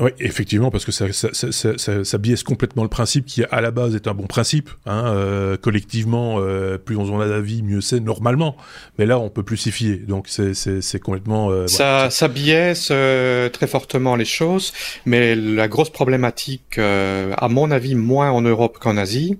Oui, 0.00 0.12
effectivement, 0.20 0.70
parce 0.70 0.84
que 0.84 0.92
ça, 0.92 1.12
ça, 1.12 1.30
ça, 1.32 1.50
ça, 1.50 2.04
ça 2.04 2.18
biaise 2.18 2.44
complètement 2.44 2.84
le 2.84 2.88
principe 2.88 3.26
qui, 3.26 3.42
à 3.50 3.60
la 3.60 3.72
base, 3.72 3.96
est 3.96 4.06
un 4.06 4.14
bon 4.14 4.28
principe. 4.28 4.70
Hein, 4.86 5.06
euh, 5.08 5.56
collectivement, 5.56 6.36
euh, 6.38 6.78
plus 6.78 6.96
on 6.96 7.12
en 7.12 7.20
a 7.20 7.26
d'avis, 7.26 7.64
mieux 7.64 7.80
c'est 7.80 7.98
normalement. 7.98 8.56
Mais 8.98 9.06
là, 9.06 9.18
on 9.18 9.28
peut 9.28 9.42
plus 9.42 9.56
s'y 9.56 9.72
fier. 9.72 9.98
Donc, 10.06 10.28
c'est 10.28 11.00
complètement. 11.00 11.50
Euh, 11.50 11.66
ça, 11.66 12.10
ça 12.10 12.28
biaise 12.28 12.88
euh, 12.92 13.48
très 13.48 13.66
fortement 13.66 14.14
les 14.14 14.24
choses. 14.24 14.72
Mais 15.04 15.34
la 15.34 15.66
grosse 15.66 15.90
problématique, 15.90 16.78
euh, 16.78 17.34
à 17.36 17.48
mon 17.48 17.72
avis, 17.72 17.96
moins 17.96 18.30
en 18.30 18.42
Europe 18.42 18.78
qu'en 18.80 18.96
Asie, 18.96 19.38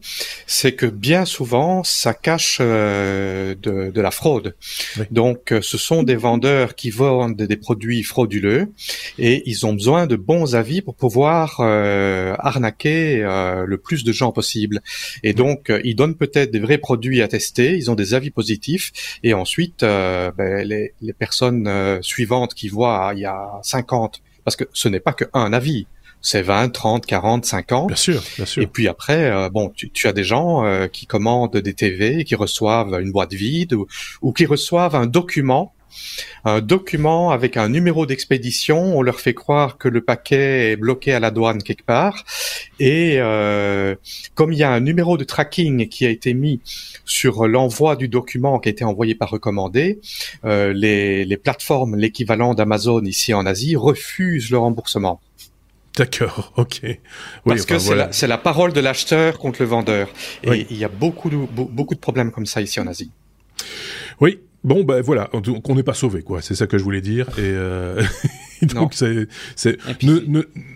c'est 0.48 0.72
que 0.72 0.86
bien 0.86 1.24
souvent, 1.24 1.84
ça 1.84 2.14
cache 2.14 2.58
de, 2.60 3.56
de, 3.62 4.00
la 4.00 4.10
fraude. 4.10 4.56
Donc, 5.12 5.54
ce 5.60 5.78
sont 5.78 6.02
des 6.02 6.16
vendeurs 6.16 6.74
qui 6.74 6.90
vendent 6.90 7.36
des 7.36 7.56
produits 7.56 8.02
frauduleux 8.02 8.72
et 9.18 9.42
ils 9.46 9.64
ont 9.66 9.72
besoin 9.72 10.06
de 10.06 10.16
bons 10.16 10.47
bons 10.48 10.54
avis 10.56 10.82
pour 10.82 10.94
pouvoir 10.94 11.60
arnaquer 11.60 13.22
le 13.22 13.76
plus 13.76 14.04
de 14.04 14.12
gens 14.12 14.32
possible. 14.32 14.80
Et 15.22 15.32
donc, 15.32 15.72
ils 15.84 15.94
donnent 15.94 16.16
peut-être 16.16 16.50
des 16.50 16.60
vrais 16.60 16.78
produits 16.78 17.22
à 17.22 17.28
tester, 17.28 17.76
ils 17.76 17.90
ont 17.90 17.94
des 17.94 18.14
avis 18.14 18.30
positifs, 18.30 19.18
et 19.22 19.34
ensuite, 19.34 19.80
ben, 19.80 20.66
les, 20.66 20.92
les, 21.00 21.12
personnes 21.12 21.98
suivantes 22.02 22.54
qui 22.54 22.68
voient, 22.68 23.12
il 23.14 23.20
y 23.20 23.26
a 23.26 23.60
50, 23.62 24.22
parce 24.44 24.56
que 24.56 24.64
ce 24.72 24.88
n'est 24.88 25.00
pas 25.00 25.12
qu'un 25.12 25.52
avis, 25.52 25.86
c'est 26.20 26.42
20, 26.42 26.70
30, 26.70 27.06
40, 27.06 27.44
50. 27.44 27.86
Bien 27.88 27.96
sûr, 27.96 28.22
bien 28.36 28.46
sûr. 28.46 28.62
Et 28.62 28.66
puis 28.66 28.88
après, 28.88 29.30
euh, 29.30 29.48
bon, 29.48 29.70
tu, 29.70 29.90
tu, 29.90 30.08
as 30.08 30.12
des 30.12 30.24
gens 30.24 30.64
euh, 30.64 30.86
qui 30.86 31.06
commandent 31.06 31.56
des 31.56 31.74
TV, 31.74 32.24
qui 32.24 32.34
reçoivent 32.34 33.00
une 33.00 33.12
boîte 33.12 33.32
vide 33.32 33.74
ou, 33.74 33.86
ou 34.22 34.32
qui 34.32 34.46
reçoivent 34.46 34.96
un 34.96 35.06
document 35.06 35.72
un 36.44 36.60
document 36.60 37.30
avec 37.30 37.56
un 37.56 37.68
numéro 37.68 38.06
d'expédition. 38.06 38.96
On 38.96 39.02
leur 39.02 39.20
fait 39.20 39.34
croire 39.34 39.78
que 39.78 39.88
le 39.88 40.00
paquet 40.00 40.72
est 40.72 40.76
bloqué 40.76 41.12
à 41.12 41.20
la 41.20 41.30
douane 41.30 41.62
quelque 41.62 41.84
part. 41.84 42.24
Et 42.80 43.16
euh, 43.18 43.94
comme 44.34 44.52
il 44.52 44.58
y 44.58 44.62
a 44.62 44.70
un 44.70 44.80
numéro 44.80 45.16
de 45.16 45.24
tracking 45.24 45.88
qui 45.88 46.06
a 46.06 46.10
été 46.10 46.34
mis 46.34 46.60
sur 47.04 47.46
l'envoi 47.46 47.96
du 47.96 48.08
document 48.08 48.58
qui 48.58 48.68
a 48.68 48.72
été 48.72 48.84
envoyé 48.84 49.14
par 49.14 49.30
recommandé, 49.30 50.00
euh, 50.44 50.72
les, 50.72 51.24
les 51.24 51.36
plateformes, 51.36 51.96
l'équivalent 51.96 52.54
d'Amazon 52.54 53.02
ici 53.02 53.34
en 53.34 53.46
Asie, 53.46 53.76
refusent 53.76 54.50
le 54.50 54.58
remboursement. 54.58 55.20
D'accord, 55.98 56.52
ok. 56.56 56.80
Oui, 56.84 56.98
Parce 57.44 57.66
que 57.66 57.78
c'est 57.78 58.26
la, 58.28 58.38
parole 58.38 58.72
de 58.72 58.80
l'acheteur 58.80 59.38
contre 59.38 59.62
le 59.62 59.68
vendeur. 59.68 60.08
Et 60.44 60.66
il 60.70 60.78
y 60.78 60.84
a 60.84 60.88
beaucoup 60.88 61.28
de, 61.28 61.36
beaucoup 61.36 61.94
de 61.94 62.00
problèmes 62.00 62.30
comme 62.30 62.46
ça 62.46 62.60
ici 62.60 62.78
en 62.78 62.86
Asie. 62.86 63.10
Oui, 64.20 64.38
Bon, 64.64 64.82
ben 64.82 65.00
voilà, 65.00 65.30
on 65.32 65.74
n'est 65.74 65.82
pas 65.82 65.94
sauvé, 65.94 66.22
quoi. 66.22 66.42
C'est 66.42 66.54
ça 66.54 66.66
que 66.66 66.78
je 66.78 66.84
voulais 66.84 67.00
dire. 67.00 67.28
Et, 67.38 67.42
euh... 67.42 68.02
donc 68.62 68.92
c'est, 68.94 69.28
c'est, 69.54 69.78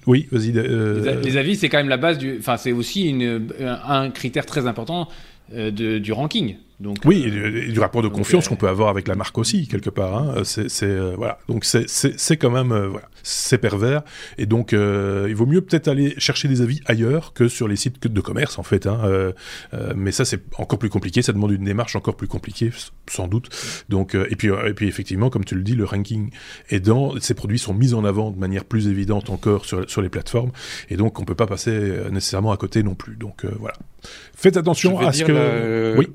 oui, 0.06 0.28
vas-y. 0.30 0.52
Euh... 0.56 1.20
Les 1.22 1.36
avis, 1.36 1.56
c'est 1.56 1.68
quand 1.68 1.78
même 1.78 1.88
la 1.88 1.96
base 1.96 2.18
du. 2.18 2.36
Enfin, 2.38 2.56
c'est 2.56 2.72
aussi 2.72 3.08
une, 3.08 3.48
un 3.60 4.10
critère 4.10 4.46
très 4.46 4.66
important 4.66 5.08
euh, 5.54 5.70
de, 5.70 5.98
du 5.98 6.12
ranking 6.12 6.56
oui, 7.04 7.24
euh, 7.26 7.68
et 7.68 7.72
du, 7.72 7.80
rapport 7.80 8.02
de 8.02 8.08
confiance 8.08 8.46
euh, 8.46 8.48
qu'on 8.48 8.56
peut 8.56 8.68
avoir 8.68 8.88
avec 8.88 9.08
la 9.08 9.14
marque 9.14 9.38
aussi 9.38 9.66
quelque 9.68 9.90
part. 9.90 10.16
Hein. 10.16 10.42
C'est, 10.44 10.84
euh, 10.84 11.14
voilà, 11.16 11.38
donc 11.48 11.64
c'est, 11.64 11.88
c'est, 11.88 12.36
quand 12.36 12.50
même 12.50 12.68
voilà, 12.68 13.08
c'est 13.22 13.58
pervers. 13.58 14.02
Et 14.38 14.46
donc 14.46 14.72
il 14.72 15.34
vaut 15.34 15.46
mieux 15.46 15.60
peut-être 15.60 15.88
aller 15.88 16.14
chercher 16.18 16.48
des 16.48 16.60
avis 16.60 16.80
ailleurs 16.86 17.32
que 17.32 17.48
sur 17.48 17.68
les 17.68 17.76
sites 17.76 18.06
de 18.06 18.20
commerce 18.20 18.58
en 18.58 18.62
fait. 18.62 18.86
Hein. 18.86 19.32
mais 19.94 20.12
ça 20.12 20.24
c'est 20.24 20.42
encore 20.58 20.78
plus 20.78 20.90
compliqué. 20.90 21.22
Ça 21.22 21.32
demande 21.32 21.52
une 21.52 21.64
démarche 21.64 21.96
encore 21.96 22.16
plus 22.16 22.28
compliquée 22.28 22.70
sans 23.08 23.28
doute. 23.28 23.48
Donc 23.88 24.14
et 24.14 24.36
puis 24.36 24.48
et 24.48 24.74
puis 24.74 24.88
effectivement 24.88 25.30
comme 25.30 25.44
tu 25.44 25.54
le 25.54 25.62
dis, 25.62 25.74
le 25.74 25.84
ranking 25.84 26.30
aidant, 26.70 27.14
ces 27.20 27.34
produits 27.34 27.58
sont 27.58 27.74
mis 27.74 27.94
en 27.94 28.04
avant 28.04 28.30
de 28.30 28.38
manière 28.38 28.64
plus 28.64 28.88
évidente 28.88 29.30
encore 29.30 29.64
sur, 29.64 29.88
sur 29.88 30.02
les 30.02 30.08
plateformes. 30.08 30.52
Et 30.88 30.96
donc 30.96 31.20
on 31.20 31.24
peut 31.24 31.34
pas 31.34 31.46
passer 31.46 31.92
nécessairement 32.10 32.52
à 32.52 32.56
côté 32.56 32.82
non 32.82 32.94
plus. 32.94 33.16
Donc 33.16 33.44
voilà. 33.58 33.76
Faites 34.34 34.56
attention 34.56 34.98
à 34.98 35.12
ce 35.12 35.24
que. 35.24 35.94
Oui. 35.96 36.08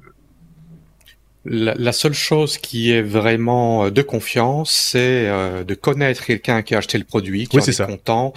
La, 1.50 1.94
seule 1.94 2.13
chose 2.13 2.58
qui 2.58 2.92
est 2.92 3.01
vraiment 3.01 3.86
euh, 3.86 3.89
de 3.89 4.01
confiance, 4.01 4.72
c'est 4.72 5.27
euh, 5.27 5.63
de 5.63 5.75
connaître 5.75 6.25
quelqu'un 6.25 6.62
qui 6.62 6.75
a 6.75 6.80
acheté 6.80 6.98
le 6.98 7.06
produit, 7.06 7.48
qui 7.48 7.58
est, 7.58 7.86
content, 7.86 8.34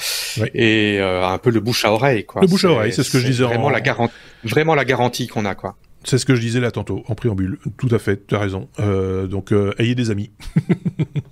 et 0.55 0.99
euh, 1.01 1.27
un 1.27 1.39
peu 1.39 1.51
le 1.51 1.59
bouche 1.59 1.85
à 1.85 1.93
oreille. 1.93 2.25
Quoi. 2.25 2.43
Le 2.43 2.47
bouche 2.47 2.65
à 2.65 2.71
oreille, 2.71 2.93
c'est 2.93 3.03
ce 3.03 3.11
que 3.11 3.19
je 3.19 3.27
disais. 3.27 3.43
Vraiment 3.43 3.71
la 3.71 3.81
garantie, 3.81 4.15
vraiment 4.45 4.77
la 4.77 4.85
garantie 4.85 5.27
qu'on 5.27 5.45
a, 5.45 5.57
quoi. 5.57 5.77
C'est 6.05 6.19
ce 6.19 6.25
que 6.25 6.37
je 6.37 6.41
disais 6.41 6.61
là 6.61 6.71
tantôt, 6.71 7.03
en 7.09 7.15
préambule. 7.17 7.59
Tout 7.77 7.89
à 7.91 7.99
fait, 7.99 8.27
tu 8.27 8.35
as 8.35 8.39
raison. 8.39 8.69
donc, 8.79 9.53
ayez 9.79 9.97
des 9.97 10.11
amis. 10.11 10.31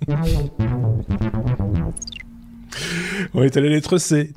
on 3.33 3.41
est 3.43 3.55
à 3.55 3.61
la 3.61 3.69
lettre 3.69 3.97
C. 3.97 4.33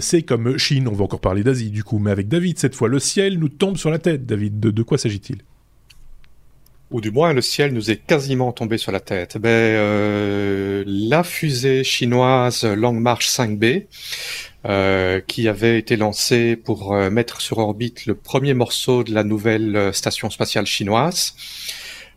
c'est 0.00 0.22
comme 0.22 0.58
Chine, 0.58 0.88
on 0.88 0.92
va 0.92 1.04
encore 1.04 1.20
parler 1.20 1.44
d'Asie 1.44 1.70
du 1.70 1.84
coup, 1.84 1.98
mais 1.98 2.10
avec 2.10 2.26
David 2.28 2.58
cette 2.58 2.74
fois. 2.74 2.88
Le 2.88 2.98
ciel 2.98 3.38
nous 3.38 3.48
tombe 3.48 3.76
sur 3.76 3.90
la 3.90 3.98
tête, 3.98 4.26
David. 4.26 4.58
de 4.58 4.82
quoi 4.82 4.98
s'agit-il? 4.98 5.38
Ou 6.90 7.00
du 7.00 7.10
moins 7.10 7.32
le 7.32 7.40
ciel 7.40 7.72
nous 7.72 7.90
est 7.90 7.96
quasiment 7.96 8.52
tombé 8.52 8.78
sur 8.78 8.92
la 8.92 9.00
tête. 9.00 9.38
Ben, 9.38 9.48
euh, 9.48 10.84
la 10.86 11.22
fusée 11.22 11.84
chinoise 11.84 12.64
Long 12.64 12.92
March 12.92 13.28
5B, 13.28 13.86
euh, 14.66 15.20
qui 15.26 15.48
avait 15.48 15.78
été 15.78 15.96
lancée 15.96 16.56
pour 16.56 16.94
euh, 16.94 17.10
mettre 17.10 17.40
sur 17.40 17.58
orbite 17.58 18.06
le 18.06 18.14
premier 18.14 18.54
morceau 18.54 19.04
de 19.04 19.14
la 19.14 19.24
nouvelle 19.24 19.90
station 19.94 20.30
spatiale 20.30 20.66
chinoise, 20.66 21.34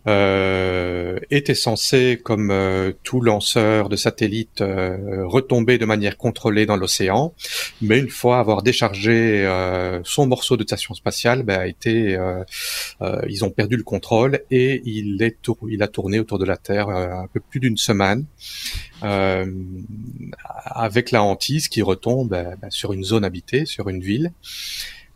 euh, 0.07 1.19
était 1.31 1.55
censé, 1.55 2.19
comme 2.22 2.51
euh, 2.51 2.91
tout 3.03 3.22
lanceur 3.22 3.89
de 3.89 3.95
satellite, 3.95 4.62
euh, 4.62 5.25
retomber 5.25 5.77
de 5.77 5.86
manière 5.86 6.17
contrôlée 6.17 6.65
dans 6.65 6.75
l'océan. 6.75 7.33
Mais 7.81 8.00
une 8.00 8.10
fois 8.10 8.39
avoir 8.39 8.63
déchargé 8.63 9.45
euh, 9.45 10.01
son 10.03 10.27
morceau 10.27 10.57
de 10.57 10.63
station 10.63 10.93
spatiale, 10.93 11.43
ben, 11.43 11.60
a 11.60 11.67
été, 11.67 12.17
ils 13.27 13.45
ont 13.45 13.50
perdu 13.50 13.77
le 13.77 13.83
contrôle 13.83 14.41
et 14.51 14.81
il, 14.86 15.22
est 15.22 15.38
il 15.69 15.83
a 15.83 15.88
tourné 15.88 16.19
autour 16.19 16.39
de 16.39 16.45
la 16.45 16.57
Terre 16.57 16.89
un 16.89 17.27
peu 17.27 17.39
plus 17.39 17.60
d'une 17.60 17.77
semaine. 17.77 18.25
avec 20.65 21.12
la 21.12 21.24
hantise 21.24 21.67
qui 21.67 21.81
retombe 21.81 22.29
ben, 22.29 22.69
sur 22.69 22.93
une 22.93 23.03
zone 23.03 23.25
habitée, 23.25 23.65
sur 23.65 23.89
une 23.89 24.01
ville. 24.01 24.31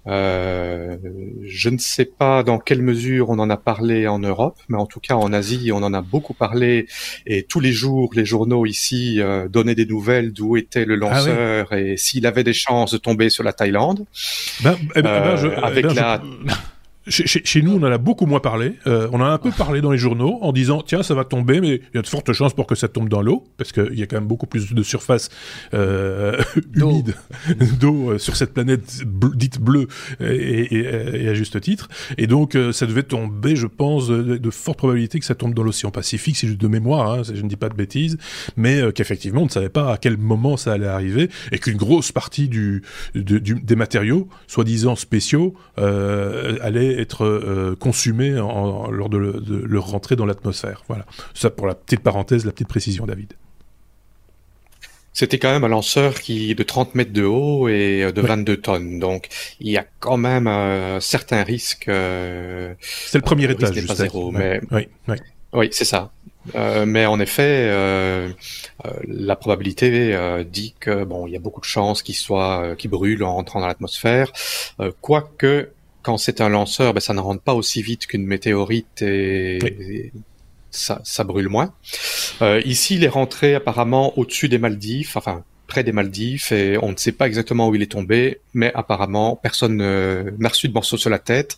Euh, 0.08 0.98
je 1.44 1.70
ne 1.70 1.78
sais 1.78 2.06
pas 2.06 2.44
dans 2.44 2.60
quelle 2.60 2.82
mesure 2.82 3.30
on 3.30 3.40
en 3.40 3.50
a 3.50 3.58
parlé 3.58 4.08
en 4.08 4.20
Europe, 4.20 4.58
mais 4.70 4.78
en 4.78 4.86
tout 4.86 5.00
cas 5.00 5.16
en 5.16 5.34
Asie, 5.34 5.72
on 5.74 5.84
en 5.84 5.94
a 5.94 6.02
beaucoup 6.02 6.34
parlé 6.34 6.88
et 7.26 7.44
tous 7.44 7.60
les 7.60 7.72
jours, 7.72 8.12
les 8.14 8.26
journaux 8.26 8.66
ici 8.66 9.20
euh, 9.20 9.48
donnaient 9.48 9.76
des 9.76 9.86
nouvelles 9.86 10.32
d'où 10.32 10.56
était 10.56 10.86
le 10.86 10.96
ah 10.96 10.98
lanceur 10.98 11.74
et 11.74 11.98
s'il 11.98 12.26
avait 12.26 12.44
des 12.44 12.54
chances 12.54 12.92
de 12.94 12.98
tomber 12.98 13.30
sur 13.30 13.44
la 13.44 13.54
Thaïlande. 13.54 14.06
Ben, 14.62 14.78
eh 14.80 14.86
ben, 14.86 14.98
eh 14.98 15.02
ben, 15.02 15.46
euh, 15.46 15.62
avec 15.62 15.86
eh 15.90 15.94
ben, 15.94 16.22
chez, 17.10 17.62
nous, 17.62 17.74
on 17.74 17.84
en 17.84 17.92
a 17.92 17.98
beaucoup 17.98 18.26
moins 18.26 18.40
parlé. 18.40 18.74
Euh, 18.86 19.08
on 19.12 19.22
en 19.22 19.26
a 19.26 19.30
un 19.30 19.38
peu 19.38 19.52
parlé 19.52 19.82
dans 19.82 19.92
les 19.92 19.98
journaux 19.98 20.40
en 20.42 20.52
disant 20.52 20.82
tiens, 20.86 21.04
ça 21.04 21.14
va 21.14 21.24
tomber, 21.24 21.62
mais 21.62 21.76
il 21.76 21.96
y 21.96 21.98
a 21.98 22.02
de 22.02 22.08
fortes 22.08 22.32
chances 22.34 22.54
pour 22.54 22.68
que 22.68 22.76
ça 22.76 22.88
tombe 22.88 23.10
dans 23.10 23.22
l'eau, 23.22 23.46
parce 23.58 23.72
qu'il 23.72 23.98
y 23.98 24.04
a 24.04 24.08
quand 24.08 24.18
même 24.18 24.28
beaucoup 24.28 24.48
plus 24.48 24.74
de 24.74 24.84
surface 24.84 25.30
euh, 25.74 26.42
humide 26.76 27.16
d'eau 27.80 28.12
euh, 28.12 28.18
sur 28.18 28.36
cette 28.36 28.54
planète 28.54 29.04
dite 29.36 29.60
bleue, 29.60 29.88
et, 30.20 31.28
à 31.28 31.34
juste 31.34 31.60
titre. 31.62 31.90
Et 32.18 32.28
donc, 32.28 32.56
euh, 32.56 32.72
ça 32.72 32.86
devait 32.86 33.04
tomber, 33.04 33.56
je 33.56 33.68
pense, 33.68 34.08
de, 34.08 34.50
fortes 34.50 34.78
probabilités 34.78 35.20
que 35.20 35.26
ça 35.26 35.36
tombe 35.36 35.54
dans 35.54 35.64
l'océan 35.64 35.92
Pacifique, 35.92 36.38
si 36.38 36.48
juste 36.48 36.62
de 36.62 36.68
mémoire, 36.68 37.12
hein, 37.12 37.22
je 37.24 37.42
ne 37.42 37.48
dis 37.48 37.56
pas 37.56 37.70
de 37.70 37.76
bêtises, 37.76 38.18
mais 38.56 38.92
qu'effectivement, 38.94 39.42
on 39.42 39.46
ne 39.46 39.50
savait 39.50 39.70
pas 39.70 39.94
à 39.94 39.98
quel 39.98 40.18
moment 40.18 40.58
ça 40.58 40.74
allait 40.74 40.88
arriver, 40.88 41.30
et 41.52 41.60
qu'une 41.60 41.78
grosse 41.78 42.12
partie 42.12 42.48
du, 42.48 42.84
du, 43.16 43.40
des 43.40 43.76
matériaux, 43.76 44.28
soi-disant 44.48 44.96
spéciaux, 44.96 45.54
allait 45.78 46.97
être 46.98 47.26
euh, 47.26 47.76
consumés 47.80 48.32
lors 48.32 49.10
de, 49.10 49.18
leur 49.66 49.88
rentrée 49.88 50.16
dans 50.16 50.26
l'atmosphère. 50.26 50.84
Voilà. 50.88 51.06
Ça 51.34 51.50
pour 51.50 51.68
la 51.68 51.76
petite 51.76 52.02
parenthèse, 52.02 52.46
la 52.46 52.52
petite 52.52 52.68
précision, 52.68 53.06
David. 53.06 53.34
C'était 55.14 55.40
quand 55.40 55.52
même 55.52 55.64
un 55.64 55.70
lanceur 55.70 56.16
qui 56.16 56.54
de 56.54 56.62
30 56.62 56.94
mètres 56.94 57.14
de 57.14 57.24
haut 57.24 57.68
et 57.68 58.04
euh, 58.04 58.12
de 58.12 58.22
22 58.22 58.58
tonnes. 58.58 59.00
Donc, 59.00 59.30
il 59.60 59.72
y 59.72 59.78
a 59.78 59.86
quand 60.00 60.18
même 60.18 60.48
un 60.48 61.00
certain 61.00 61.44
risque. 61.44 61.88
Euh, 61.88 62.74
c'est 62.82 63.18
le 63.18 63.24
premier 63.24 63.50
étage, 63.50 63.86
pas 63.88 63.96
zéro, 63.96 64.32
mais 64.32 64.62
oui, 64.72 64.88
oui. 65.54 65.70
c'est 65.72 65.86
ça. 65.86 66.12
mais 66.86 67.06
en 67.08 67.20
effet, 67.20 67.68
la 69.08 69.36
probabilité 69.36 70.16
dit 70.50 70.76
que 70.80 71.04
bon, 71.04 71.26
il 71.26 71.34
y 71.34 71.36
a 71.36 71.40
beaucoup 71.40 71.62
de 71.62 71.66
chances 71.66 72.04
qu'il 72.04 72.16
soit, 72.16 72.76
qu'il 72.78 72.92
brûle 72.92 73.24
en 73.24 73.38
entrant 73.38 73.60
dans 73.60 73.68
l'atmosphère. 73.68 74.32
quoique 75.02 75.72
quand 76.08 76.18
c'est 76.18 76.40
un 76.40 76.48
lanceur, 76.48 76.94
ben, 76.94 77.02
ça 77.02 77.14
ne 77.14 77.20
rentre 77.20 77.42
pas 77.42 77.54
aussi 77.54 77.82
vite 77.82 78.08
qu'une 78.08 78.26
météorite 78.26 79.02
et, 79.02 80.14
ça, 80.72 81.02
ça, 81.04 81.26
brûle 81.26 81.50
moins. 81.50 81.74
Euh, 82.42 82.62
ici, 82.64 82.96
il 82.96 83.04
est 83.04 83.10
rentré 83.10 83.56
apparemment 83.56 84.18
au-dessus 84.18 84.48
des 84.48 84.58
Maldives, 84.58 85.12
enfin 85.16 85.44
près 85.68 85.84
des 85.84 85.92
Maldives, 85.92 86.54
et 86.54 86.78
on 86.82 86.92
ne 86.92 86.96
sait 86.96 87.12
pas 87.12 87.28
exactement 87.28 87.68
où 87.68 87.76
il 87.76 87.82
est 87.82 87.92
tombé, 87.92 88.40
mais 88.54 88.72
apparemment 88.74 89.36
personne 89.36 89.76
n'a 89.76 90.48
reçu 90.48 90.70
de 90.70 90.74
morceau 90.74 90.96
sur 90.96 91.10
la 91.10 91.20
tête, 91.20 91.58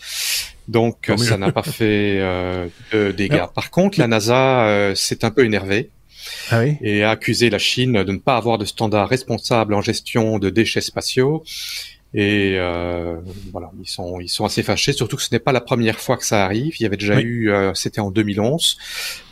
donc 0.67 1.11
ça 1.17 1.37
n'a 1.37 1.51
pas 1.51 1.61
fait 1.79 2.17
euh, 2.19 2.67
de 2.91 3.11
dégâts. 3.11 3.45
Par 3.53 3.69
contre, 3.69 3.99
la 3.99 4.07
NASA 4.07 4.67
euh, 4.67 4.95
s'est 4.95 5.23
un 5.25 5.29
peu 5.29 5.45
énervée. 5.45 5.91
Ah 6.49 6.61
oui 6.61 6.75
et 6.81 7.03
a 7.03 7.11
accusé 7.11 7.49
la 7.49 7.59
Chine 7.59 8.03
de 8.03 8.11
ne 8.11 8.17
pas 8.17 8.35
avoir 8.35 8.57
de 8.57 8.65
standard 8.65 9.07
responsable 9.07 9.73
en 9.75 9.81
gestion 9.81 10.39
de 10.39 10.49
déchets 10.49 10.81
spatiaux 10.81 11.43
et 12.13 12.55
euh, 12.57 13.17
voilà, 13.51 13.69
ils 13.79 13.87
sont 13.87 14.19
ils 14.19 14.29
sont 14.29 14.43
assez 14.43 14.63
fâchés, 14.63 14.93
surtout 14.93 15.15
que 15.15 15.21
ce 15.21 15.29
n'est 15.31 15.39
pas 15.39 15.51
la 15.51 15.61
première 15.61 15.99
fois 15.99 16.17
que 16.17 16.25
ça 16.25 16.43
arrive. 16.43 16.75
Il 16.79 16.83
y 16.83 16.85
avait 16.87 16.97
déjà 16.97 17.21
eu, 17.21 17.51
euh, 17.51 17.73
c'était 17.75 18.01
en 18.01 18.09
2011, 18.09 18.77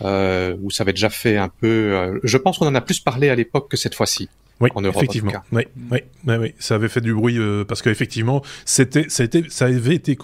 euh, 0.04 0.56
où 0.62 0.70
ça 0.70 0.84
avait 0.84 0.94
déjà 0.94 1.10
fait 1.10 1.38
un 1.38 1.50
peu. 1.50 1.68
Euh, 1.68 2.20
je 2.24 2.38
pense 2.38 2.60
qu'on 2.60 2.68
en 2.68 2.76
a 2.76 2.82
plus 2.82 3.00
parlé 3.00 3.30
à 3.30 3.36
l'époque 3.36 3.70
que 3.72 3.78
cette 3.78 3.96
fois-ci. 3.96 4.30
Oui, 4.60 4.72
effectivement. 4.86 5.34
Oui, 5.52 5.64
oui, 5.92 6.00
oui, 6.26 6.54
ça 6.58 6.76
avait 6.76 6.90
fait 6.90 7.02
du 7.02 7.14
bruit 7.14 7.38
parce 7.68 7.84
qu'effectivement, 7.84 8.42
c'était, 8.66 9.06
ça, 9.08 9.66
avait 9.66 9.94
été 9.94 10.18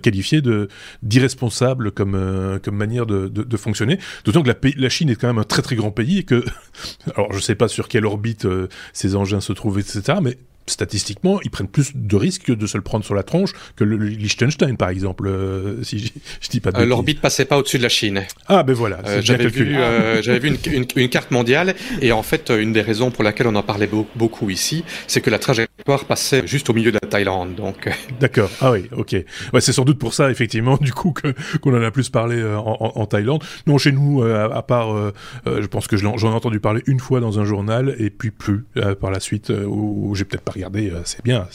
qualifié 0.00 0.40
de 0.40 0.68
d'irresponsable 1.02 1.90
comme 1.90 2.60
comme 2.62 2.76
manière 2.76 3.04
de, 3.04 3.26
de, 3.26 3.56
fonctionner. 3.56 3.98
D'autant 4.24 4.44
que 4.44 4.48
la, 4.48 4.54
la, 4.76 4.88
Chine 4.88 5.10
est 5.10 5.16
quand 5.16 5.26
même 5.26 5.38
un 5.38 5.44
très 5.44 5.60
très 5.60 5.74
grand 5.74 5.90
pays 5.90 6.18
et 6.18 6.22
que, 6.22 6.44
alors 7.16 7.32
je 7.32 7.40
sais 7.40 7.56
pas 7.56 7.66
sur 7.66 7.88
quelle 7.88 8.06
orbite 8.06 8.46
ces 8.92 9.16
engins 9.16 9.40
se 9.40 9.52
trouvent, 9.52 9.80
etc. 9.80 10.18
Mais 10.22 10.38
statistiquement, 10.66 11.40
ils 11.42 11.50
prennent 11.50 11.68
plus 11.68 11.92
de 11.94 12.16
risques 12.16 12.54
de 12.54 12.66
se 12.66 12.76
le 12.76 12.82
prendre 12.82 13.04
sur 13.04 13.14
la 13.14 13.22
tronche 13.22 13.52
que 13.76 13.84
le 13.84 13.96
Liechtenstein, 13.96 14.76
par 14.76 14.88
exemple. 14.88 15.26
Euh, 15.26 15.82
si 15.82 15.98
je, 15.98 16.48
dis 16.48 16.60
pas 16.60 16.72
de 16.72 16.80
euh, 16.80 16.86
L'orbite 16.86 17.20
passait 17.20 17.44
pas 17.44 17.58
au-dessus 17.58 17.78
de 17.78 17.82
la 17.82 17.88
Chine. 17.88 18.22
Ah 18.46 18.62
ben 18.62 18.72
voilà. 18.72 19.00
Euh, 19.06 19.20
j'avais 19.22 19.46
vu, 19.48 19.74
j'avais 20.22 20.38
vu 20.38 20.56
une, 20.66 20.86
une, 20.96 21.08
carte 21.08 21.30
mondiale 21.30 21.74
et 22.00 22.12
en 22.12 22.22
fait, 22.22 22.50
une 22.50 22.72
des 22.72 22.80
raisons 22.80 23.10
pour 23.10 23.24
laquelle 23.24 23.46
on 23.46 23.54
en 23.54 23.62
parlait 23.62 23.88
beaucoup 24.14 24.50
ici, 24.50 24.84
c'est 25.06 25.20
que 25.20 25.30
la 25.30 25.38
trajectoire 25.38 26.04
passait 26.04 26.46
juste 26.46 26.70
au 26.70 26.74
milieu 26.74 26.92
de 26.92 26.98
la 27.00 27.08
Thaïlande. 27.08 27.54
Donc. 27.54 27.88
D'accord. 28.20 28.50
Ah 28.60 28.72
oui, 28.72 28.88
ok. 28.92 29.16
Ouais, 29.52 29.60
c'est 29.60 29.72
sans 29.72 29.84
doute 29.84 29.98
pour 29.98 30.14
ça, 30.14 30.30
effectivement, 30.30 30.76
du 30.80 30.92
coup, 30.92 31.12
que 31.12 31.34
qu'on 31.58 31.76
en 31.76 31.82
a 31.82 31.90
plus 31.90 32.08
parlé 32.08 32.42
en, 32.42 32.92
en, 32.94 33.06
Thaïlande. 33.06 33.42
Non, 33.66 33.78
chez 33.78 33.92
nous, 33.92 34.22
à, 34.22 34.62
part, 34.62 35.12
je 35.46 35.66
pense 35.66 35.86
que 35.86 35.96
j'en 35.96 36.16
ai 36.16 36.24
entendu 36.24 36.60
parler 36.60 36.82
une 36.86 37.00
fois 37.00 37.20
dans 37.20 37.38
un 37.38 37.44
journal 37.44 37.94
et 37.98 38.10
puis 38.10 38.30
plus 38.30 38.64
par 39.00 39.10
la 39.10 39.20
suite, 39.20 39.50
où, 39.50 40.14
j'ai 40.14 40.24
peut-être 40.24 40.42
pas 40.42 40.53
regardez 40.54 40.90
assez 40.90 41.18
bien, 41.22 41.46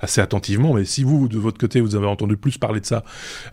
assez 0.00 0.20
attentivement. 0.20 0.74
Mais 0.74 0.84
si 0.84 1.04
vous, 1.04 1.28
de 1.28 1.38
votre 1.38 1.58
côté, 1.58 1.80
vous 1.80 1.94
avez 1.94 2.06
entendu 2.06 2.36
plus 2.36 2.58
parler 2.58 2.80
de 2.80 2.86
ça, 2.86 3.04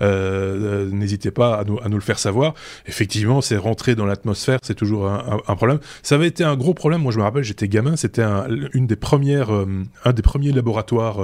euh, 0.01 0.86
euh, 0.86 0.89
n'hésitez 0.91 1.31
pas 1.31 1.55
à 1.55 1.63
nous, 1.63 1.79
à 1.79 1.89
nous, 1.89 1.98
le 1.98 2.03
faire 2.03 2.19
savoir. 2.19 2.53
Effectivement, 2.86 3.41
c'est 3.41 3.58
rentrer 3.58 3.96
dans 3.96 4.05
l'atmosphère, 4.05 4.60
c'est 4.63 4.75
toujours 4.75 5.08
un, 5.08 5.55
problème. 5.55 5.79
Ça 6.03 6.15
avait 6.15 6.27
été 6.27 6.43
un 6.43 6.55
gros 6.55 6.74
problème. 6.74 7.01
Moi, 7.01 7.12
je 7.12 7.17
me 7.17 7.24
rappelle, 7.24 7.43
j'étais 7.43 7.67
gamin, 7.67 7.96
c'était 7.96 8.22
un, 8.22 8.48
une 8.74 8.88
des 8.88 8.96
premières, 8.96 9.53
euh, 9.53 9.84
un 10.05 10.13
des 10.13 10.22
premiers 10.22 10.51
laboratoires 10.51 11.17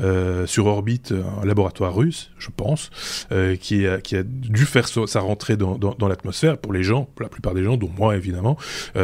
euh, 0.00 0.46
sur 0.46 0.66
orbite, 0.66 1.12
un 1.42 1.46
laboratoire 1.46 1.94
russe, 1.94 2.30
je 2.38 2.48
pense, 2.54 2.90
qui, 3.60 3.86
a, 3.86 3.98
dû 4.24 4.64
faire 4.64 4.88
sa 4.88 5.20
rentrée 5.20 5.56
dans 5.56 6.08
l'atmosphère. 6.08 6.58
Pour 6.58 6.72
les 6.72 6.82
gens, 6.82 7.08
pour 7.14 7.22
la 7.22 7.28
plupart 7.28 7.54
des 7.54 7.64
gens, 7.64 7.76
dont 7.76 7.90
moi 7.96 8.16
évidemment, 8.16 8.56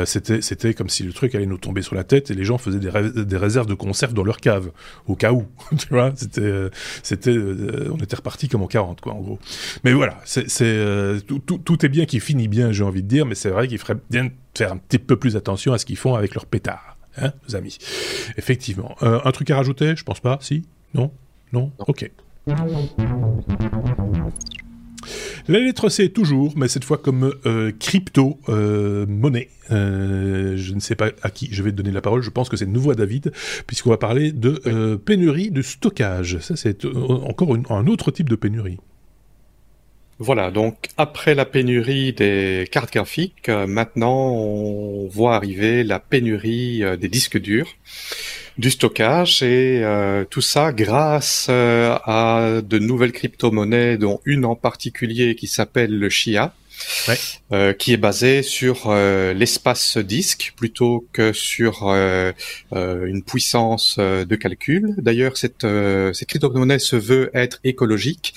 c'était 0.04 0.40
c'était 0.40 0.74
comme 0.74 0.88
si 0.88 1.02
le 1.02 1.12
truc 1.12 1.34
allait 1.34 1.46
nous 1.46 1.58
tomber 1.58 1.82
sur 1.82 1.94
la 1.94 2.04
tête 2.04 2.30
et 2.30 2.34
les 2.34 2.44
gens 2.44 2.58
faisaient 2.58 2.78
des, 2.78 3.24
des 3.24 3.36
réserves 3.36 3.66
de 3.66 3.74
conserve 3.88 4.12
dans 4.12 4.22
leur 4.22 4.38
cave, 4.38 4.70
au 5.06 5.16
cas 5.16 5.32
où. 5.32 5.46
tu 5.78 5.88
vois, 5.88 6.12
c'était, 6.14 6.40
euh, 6.40 6.70
c'était, 7.02 7.30
euh, 7.30 7.90
on 7.92 7.96
était 7.96 8.16
reparti 8.16 8.48
comme 8.48 8.62
en 8.62 8.66
40, 8.66 9.00
quoi, 9.00 9.14
en 9.14 9.20
gros. 9.20 9.38
Mais 9.82 9.92
voilà, 9.92 10.18
c'est, 10.24 10.46
euh, 10.62 11.20
tout, 11.20 11.40
tout, 11.40 11.86
est 11.86 11.88
bien 11.88 12.04
qui 12.04 12.20
finit 12.20 12.48
bien, 12.48 12.70
j'ai 12.70 12.84
envie 12.84 13.02
de 13.02 13.08
dire, 13.08 13.26
mais 13.26 13.34
c'est 13.34 13.50
vrai 13.50 13.66
qu'il 13.66 13.78
ferait 13.78 13.96
bien 14.10 14.26
de 14.26 14.30
faire 14.54 14.72
un 14.72 14.76
petit 14.76 14.98
peu 14.98 15.16
plus 15.16 15.36
attention 15.36 15.72
à 15.72 15.78
ce 15.78 15.86
qu'ils 15.86 15.96
font 15.96 16.14
avec 16.14 16.34
leurs 16.34 16.46
pétards, 16.46 16.98
hein, 17.16 17.32
nos 17.48 17.56
amis. 17.56 17.78
Effectivement. 18.36 18.94
un 19.00 19.32
truc 19.32 19.50
à 19.50 19.56
rajouter? 19.56 19.96
Je 19.96 20.04
pense 20.04 20.20
pas. 20.20 20.38
Si? 20.40 20.64
Non? 20.94 21.10
Non, 21.52 21.72
non. 21.78 21.84
Ok. 21.86 22.10
La 25.48 25.58
lettre 25.58 25.88
C 25.88 26.10
toujours, 26.10 26.54
mais 26.56 26.68
cette 26.68 26.84
fois 26.84 26.98
comme 26.98 27.34
euh, 27.46 27.72
crypto-monnaie. 27.78 29.48
Euh, 29.70 29.74
euh, 29.74 30.56
je 30.56 30.74
ne 30.74 30.80
sais 30.80 30.94
pas 30.94 31.10
à 31.22 31.30
qui 31.30 31.48
je 31.52 31.62
vais 31.62 31.72
donner 31.72 31.90
la 31.90 32.00
parole, 32.00 32.22
je 32.22 32.30
pense 32.30 32.48
que 32.48 32.56
c'est 32.56 32.66
nouveau 32.66 32.90
à 32.90 32.94
David, 32.94 33.32
puisqu'on 33.66 33.90
va 33.90 33.98
parler 33.98 34.32
de 34.32 34.96
pénurie 34.96 35.50
de 35.50 35.62
stockage. 35.62 36.38
Ça, 36.38 36.56
c'est 36.56 36.84
encore 36.84 37.56
un 37.70 37.86
autre 37.86 38.10
type 38.10 38.28
de 38.28 38.36
pénurie. 38.36 38.78
Voilà, 40.18 40.50
donc 40.50 40.88
après 40.96 41.34
la 41.36 41.44
pénurie 41.44 42.12
des 42.12 42.68
cartes 42.72 42.92
graphiques, 42.92 43.48
maintenant 43.48 44.32
on 44.32 45.06
voit 45.06 45.36
arriver 45.36 45.84
la 45.84 46.00
pénurie 46.00 46.82
des 46.98 47.08
disques 47.08 47.38
durs 47.38 47.76
du 48.58 48.70
stockage 48.70 49.42
et 49.42 49.84
euh, 49.84 50.24
tout 50.28 50.40
ça 50.40 50.72
grâce 50.72 51.46
euh, 51.48 51.96
à 52.04 52.60
de 52.60 52.78
nouvelles 52.78 53.12
crypto-monnaies 53.12 53.96
dont 53.96 54.20
une 54.24 54.44
en 54.44 54.56
particulier 54.56 55.36
qui 55.36 55.46
s'appelle 55.46 55.96
le 55.96 56.10
Chia. 56.10 56.52
Euh, 57.50 57.72
qui 57.72 57.92
est 57.92 57.96
basée 57.96 58.42
sur 58.42 58.92
l'espace 58.94 59.96
disque 59.98 60.52
plutôt 60.56 61.06
que 61.12 61.32
sur 61.32 61.88
une 62.72 63.22
puissance 63.22 63.98
de 63.98 64.36
calcul. 64.36 64.94
D'ailleurs, 64.98 65.36
cette, 65.36 65.66
cette 66.14 66.28
crypto-monnaie 66.28 66.78
se 66.78 66.96
veut 66.96 67.30
être 67.34 67.58
écologique. 67.64 68.34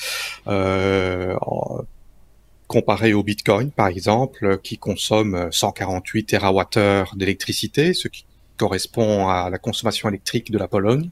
comparé 2.67 3.13
au 3.13 3.21
Bitcoin, 3.21 3.69
par 3.69 3.87
exemple, 3.87 4.57
qui 4.63 4.77
consomme 4.77 5.49
148 5.51 6.23
TWh 6.23 7.17
d'électricité, 7.17 7.93
ce 7.93 8.07
qui 8.07 8.23
correspond 8.61 9.27
à 9.27 9.49
la 9.49 9.57
consommation 9.57 10.07
électrique 10.07 10.51
de 10.51 10.57
la 10.59 10.67
Pologne. 10.67 11.09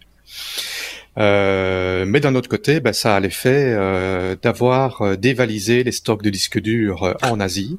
Euh, 1.19 2.05
mais 2.07 2.19
d'un 2.19 2.35
autre 2.35 2.49
côté, 2.49 2.79
ben, 2.79 2.93
ça 2.93 3.15
a 3.15 3.19
l'effet 3.19 3.73
euh, 3.75 4.35
d'avoir 4.41 5.01
euh, 5.01 5.15
dévalisé 5.15 5.83
les 5.83 5.91
stocks 5.91 6.23
de 6.23 6.29
disques 6.29 6.59
durs 6.59 7.15
en 7.23 7.39
Asie. 7.39 7.77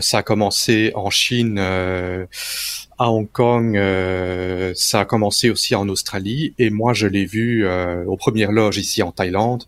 ça 0.00 0.18
a 0.18 0.22
commencé 0.22 0.92
en 0.94 1.10
Chine 1.10 1.60
à 2.98 3.10
Hong 3.10 3.30
Kong, 3.30 3.76
euh, 3.76 4.72
ça 4.76 5.00
a 5.00 5.04
commencé 5.04 5.50
aussi 5.50 5.74
en 5.74 5.88
Australie 5.88 6.54
et 6.58 6.70
moi 6.70 6.94
je 6.94 7.06
l'ai 7.06 7.24
vu 7.24 7.66
euh, 7.66 8.04
aux 8.04 8.16
premières 8.16 8.52
loges 8.52 8.78
ici 8.78 9.02
en 9.02 9.10
Thaïlande. 9.10 9.64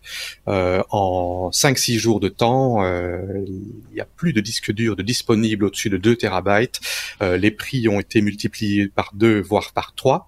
Euh, 0.47 0.81
en 0.89 1.49
5-6 1.51 1.97
jours 1.97 2.19
de 2.19 2.29
temps, 2.29 2.83
il 2.85 3.95
y 3.95 4.01
a 4.01 4.05
plus 4.05 4.33
de 4.33 4.41
disques 4.41 4.71
durs 4.71 4.95
de 4.95 5.03
disponibles 5.03 5.65
au-dessus 5.65 5.89
de 5.89 5.97
2 5.97 6.15
terabytes. 6.15 6.79
les 7.21 7.51
prix 7.51 7.87
ont 7.89 7.99
été 7.99 8.21
multipliés 8.21 8.87
par 8.87 9.11
2 9.13 9.41
voire 9.41 9.73
par 9.73 9.93
3 9.95 10.27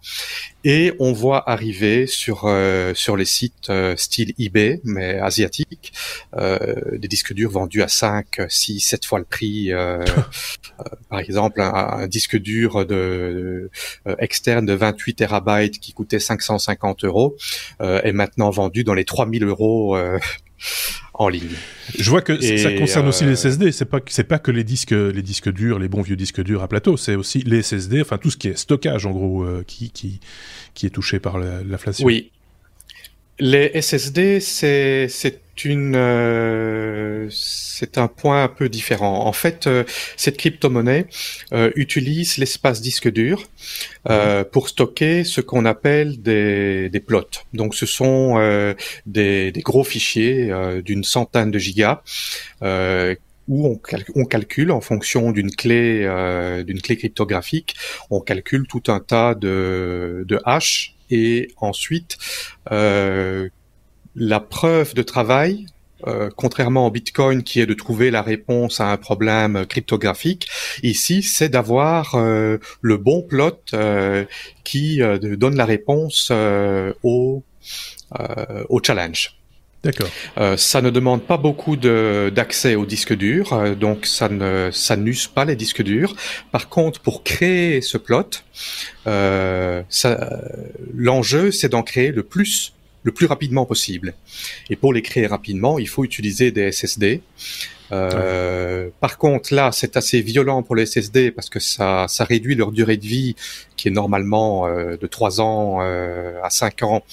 et 0.66 0.94
on 1.00 1.14
voit 1.14 1.50
arriver 1.50 2.06
sur 2.08 2.52
sur 2.96 3.16
les 3.16 3.26
sites 3.26 3.72
style 3.96 4.34
eBay 4.38 4.82
mais 4.84 5.20
asiatiques 5.20 5.94
des 6.36 7.08
disques 7.08 7.34
durs 7.34 7.52
vendus 7.52 7.82
à 7.82 7.88
5, 7.88 8.42
6, 8.48 8.80
7 8.80 9.06
fois 9.06 9.20
le 9.20 9.26
prix. 9.26 9.72
par 11.10 11.20
exemple, 11.20 11.62
un, 11.62 11.74
un 11.74 12.08
disque 12.08 12.38
dur 12.38 12.86
de, 12.89 13.69
euh, 14.08 14.15
externe 14.19 14.65
de 14.65 14.73
28 14.73 15.15
terabytes 15.15 15.80
qui 15.80 15.93
coûtait 15.93 16.19
550 16.19 17.06
euros 17.06 17.36
euh, 17.82 18.02
est 18.04 18.12
maintenant 18.12 18.49
vendu 18.49 18.84
dans 18.84 18.93
les 18.93 19.06
3000 19.06 19.43
euros 19.43 19.95
euh, 19.95 20.19
en 21.13 21.30
ligne. 21.30 21.56
Je 21.97 22.10
vois 22.10 22.21
que 22.21 22.39
ça 22.58 22.73
concerne 22.73 23.08
aussi 23.08 23.25
les 23.25 23.36
SSD. 23.36 23.71
C'est 23.71 23.86
pas 23.86 23.99
c'est 24.08 24.23
pas 24.23 24.39
que 24.39 24.52
les 24.52 24.63
disques 24.63 24.91
les 24.91 25.21
disques 25.21 25.52
durs, 25.52 25.80
les 25.80 25.88
bons 25.88 26.02
vieux 26.02 26.17
disques 26.17 26.41
durs 26.43 26.63
à 26.63 26.67
plateau. 26.67 26.97
C'est 26.97 27.15
aussi 27.15 27.39
les 27.39 27.62
SSD, 27.62 28.02
enfin 28.02 28.17
tout 28.17 28.32
ce 28.32 28.38
qui 28.38 28.49
est 28.49 28.58
stockage 28.58 29.06
en 29.06 29.12
gros 29.12 29.45
qui 29.65 29.91
qui 29.91 30.19
qui 30.73 30.86
est 30.86 30.91
touché 30.91 31.19
par 31.19 31.38
l'inflation. 31.39 32.06
Oui. 32.06 32.32
Les 33.41 33.82
SSD, 33.82 34.41
c'est 34.41 35.08
une 35.65 35.95
euh, 35.95 37.28
c'est 37.32 37.98
un 37.98 38.08
point 38.08 38.43
un 38.43 38.48
peu 38.48 38.69
différent. 38.69 39.26
En 39.26 39.34
fait, 39.34 39.67
euh, 39.67 39.84
cette 40.17 40.38
crypto-monnaie 40.38 41.08
euh, 41.54 41.72
utilise 41.76 42.38
l'espace 42.38 42.82
disque 42.82 43.10
dur 43.10 43.43
mhm. 44.10 44.45
pour 44.52 44.69
stocker 44.69 45.24
ce 45.24 45.41
qu'on 45.41 45.65
appelle 45.65 46.22
des, 46.22 46.89
des 46.89 47.00
plots. 47.00 47.43
Donc, 47.54 47.76
ce 47.76 47.86
sont 47.86 48.36
des, 49.06 49.52
des, 49.52 49.62
gros 49.62 49.84
fichiers 49.84 50.52
d'une 50.84 51.04
centaine 51.04 51.52
de 51.52 51.60
gigas 51.60 52.02
où 52.62 53.67
on, 53.67 53.80
on, 54.15 54.26
calcule 54.26 54.72
en 54.72 54.82
fonction 54.82 55.32
d'une 55.32 55.52
clé 55.52 56.08
d'une 56.65 56.82
clé 56.82 56.98
cryptographique, 56.98 57.76
on 58.10 58.19
calcule 58.22 58.67
tout 58.67 58.84
un 58.88 59.00
tas 59.00 59.36
de, 59.36 60.24
de 60.28 60.39
hash 60.45 60.95
et 61.10 61.52
ensuite 61.58 62.17
euh, 62.72 63.50
la 64.15 64.39
preuve 64.39 64.93
de 64.93 65.02
travail, 65.02 65.65
euh, 66.08 66.30
contrairement 66.36 66.88
au 66.88 66.91
Bitcoin 66.91 67.43
qui 67.43 67.60
est 67.60 67.65
de 67.65 67.74
trouver 67.74 68.10
la 68.10 68.22
réponse 68.22 68.80
à 68.80 68.91
un 68.91 68.95
problème 68.98 69.65
cryptographique, 69.65 70.48
ici 70.82 71.22
c'est 71.24 71.50
d'avoir 71.50 72.15
euh, 72.15 72.58
le 72.82 72.98
bon 72.98 73.22
plot 73.22 73.60
euh, 73.74 74.24
qui 74.63 75.02
donne 75.22 75.56
la 75.56 75.65
réponse 75.65 76.32
au, 77.04 77.43
au 78.69 78.82
challenge. 78.84 79.36
D'accord. 79.82 80.10
ça 80.58 80.82
ne 80.82 80.89
demande 80.89 81.24
pas 81.24 81.38
beaucoup 81.38 81.78
d'accès 81.78 82.76
au 82.76 82.86
disque 82.86 83.15
dur, 83.15 83.76
donc 83.78 84.06
ça 84.06 84.28
ne 84.28 84.69
ça 84.74 84.98
n'use 84.98 85.28
pas 85.28 85.45
les 85.45 85.56
disques 85.56 85.82
durs. 85.82 86.15
Par 86.52 86.67
contre, 86.67 87.00
pour 87.00 87.24
créer 87.24 87.82
ce 87.82 87.98
plot, 87.98 88.43
l'enjeu 90.93 91.52
c'est 91.52 91.69
d'en 91.69 91.84
créer 91.84 92.12
le 92.12 92.24
plus 92.24 92.74
le 93.04 93.12
plus 93.12 93.26
rapidement 93.26 93.66
possible. 93.66 94.14
Et 94.70 94.76
pour 94.76 94.94
les 94.94 95.02
créer 95.02 95.28
rapidement, 95.28 95.80
il 95.80 95.88
faut 95.88 96.04
utiliser 96.04 96.52
des 96.52 96.72
SSD. 96.72 97.22
Euh, 97.92 98.90
par 99.00 99.18
contre, 99.18 99.54
là, 99.54 99.72
c'est 99.72 99.98
assez 99.98 100.22
violent 100.22 100.62
pour 100.64 100.76
les 100.76 100.86
SSD 100.86 101.32
parce 101.32 101.50
que 101.50 101.60
ça, 101.60 102.06
ça 102.08 102.24
réduit 102.24 102.56
leur 102.56 102.72
durée 102.72 102.98
de 102.98 103.06
vie, 103.06 103.36
qui 103.78 103.88
est 103.88 103.92
normalement 103.92 104.68
euh, 104.68 104.98
de 104.98 105.08
3 105.08 105.42
ans 105.42 105.80
euh, 105.82 106.40
à 106.44 106.50
5 106.50 106.84
ans, 106.84 107.04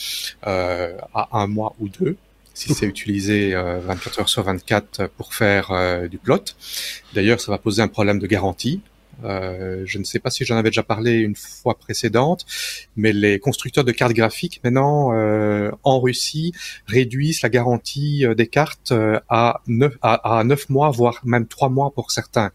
euh, 0.47 0.97
à 1.15 1.29
un 1.33 1.47
mois 1.47 1.75
ou 1.81 1.89
deux, 1.89 2.17
si 2.53 2.75
c'est 2.75 2.87
utilisé 2.87 3.55
24 3.55 4.21
heures 4.21 4.29
sur 4.29 4.43
24 4.43 5.09
pour 5.17 5.35
faire 5.35 5.73
du 6.09 6.17
plot. 6.17 6.43
D'ailleurs, 7.15 7.41
ça 7.41 7.53
va 7.53 7.59
poser 7.59 7.83
un 7.83 7.89
problème 7.89 8.19
de 8.19 8.27
garantie 8.27 8.81
Euh, 9.25 9.83
je 9.87 9.99
ne 9.99 10.05
sais 10.05 10.19
pas 10.19 10.31
si 10.31 10.45
j'en 10.45 10.57
avais 10.57 10.71
déjà 10.71 10.83
parlé 10.83 11.13
une 11.13 11.35
fois 11.35 11.79
précédente, 11.79 12.45
mais 12.97 13.13
les 13.13 13.39
constructeurs 13.39 13.85
de 13.85 13.93
cartes 13.93 14.13
graphiques 14.13 14.61
maintenant 14.65 15.13
euh, 15.13 15.71
en 15.83 16.01
Russie 16.01 16.53
réduisent 16.87 17.43
la 17.43 17.49
garantie 17.49 18.27
euh, 18.27 18.35
des 18.35 18.47
cartes 18.47 18.93
à 19.29 19.61
9, 19.67 19.95
à, 20.03 20.39
à 20.39 20.45
9 20.45 20.69
mois, 20.69 20.91
voire 20.91 21.21
même 21.25 21.47
3 21.47 21.69
mois 21.69 21.91
pour 21.91 22.11
certains. 22.11 22.51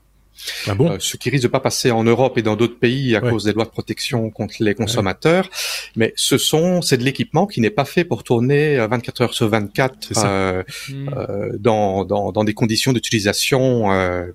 Ah 0.68 0.76
bon? 0.76 0.98
Ce 1.00 1.18
qui 1.18 1.30
risque 1.30 1.44
de 1.44 1.48
pas 1.48 1.60
passer 1.60 1.92
en 1.92 2.04
Europe 2.04 2.38
et 2.38 2.42
dans 2.42 2.56
d'autres 2.56 2.80
pays 2.80 3.16
à 3.16 3.22
cause 3.22 3.44
des 3.44 3.54
lois 3.54 3.66
de 3.66 3.70
protection 3.70 4.30
contre 4.30 4.56
les 4.60 4.76
consommateurs. 4.76 5.50
Mais 5.96 6.14
ce 6.16 6.38
sont, 6.38 6.82
c'est 6.82 6.98
de 6.98 7.04
l'équipement 7.04 7.48
qui 7.48 7.62
n'est 7.62 7.70
pas 7.70 7.86
fait 7.86 8.04
pour 8.04 8.24
tourner 8.24 8.78
24 8.88 9.22
heures 9.22 9.34
sur 9.34 9.50
24 9.50 10.10
euh, 10.18 10.64
hmm. 10.90 11.10
euh, 11.16 11.50
dans, 11.60 12.06
dans, 12.06 12.32
dans, 12.32 12.44
des 12.44 12.54
conditions 12.54 12.94
d'utilisation 12.94 13.92
euh, 13.92 14.28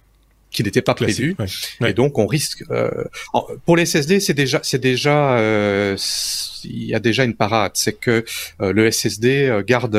qui 0.56 0.62
n'était 0.62 0.80
pas 0.80 0.94
prévu. 0.94 1.36
Et 1.84 1.92
donc 1.92 2.18
on 2.18 2.26
risque. 2.26 2.64
Euh, 2.70 3.04
pour 3.66 3.76
les 3.76 3.84
SSD, 3.84 4.20
c'est 4.20 4.32
déjà, 4.32 4.60
c'est 4.62 4.80
déjà, 4.80 5.36
euh, 5.36 5.96
il 6.64 6.84
y 6.84 6.94
a 6.94 6.98
déjà 6.98 7.24
une 7.24 7.34
parade, 7.34 7.72
c'est 7.74 7.92
que 7.92 8.24
euh, 8.62 8.72
le 8.72 8.90
SSD 8.90 9.62
garde 9.66 9.96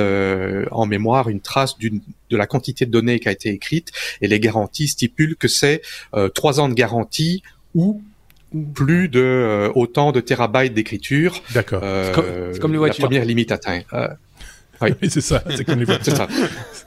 en 0.71 0.85
mémoire 0.87 1.29
une 1.29 1.41
trace 1.41 1.77
d'une 1.77 2.01
de 2.31 2.35
la 2.35 2.47
quantité 2.47 2.87
de 2.87 2.91
données 2.91 3.19
qui 3.19 3.29
a 3.29 3.31
été 3.31 3.49
écrite 3.49 3.91
et 4.21 4.27
les 4.27 4.39
garanties 4.39 4.87
stipulent 4.87 5.37
que 5.37 5.47
c'est 5.47 5.81
trois 6.33 6.59
ans 6.59 6.69
de 6.69 6.73
garantie 6.73 7.43
ou 7.75 8.01
plus 8.73 9.09
de 9.09 9.69
autant 9.75 10.11
de 10.11 10.21
terabytes 10.21 10.73
d'écriture. 10.73 11.43
D'accord. 11.53 11.83
c'est 11.83 12.59
comme, 12.59 12.71
les 12.71 12.79
voitures. 12.79 13.03
La 13.03 13.07
première 13.07 13.25
limite 13.25 13.51
atteinte. 13.51 13.85
Oui, 15.01 15.09
c'est 15.09 15.21
ça. 15.21 15.43
C'est 15.55 15.65
comme 15.65 15.79
les 15.79 15.85
C'est 16.01 16.15
ça. 16.15 16.27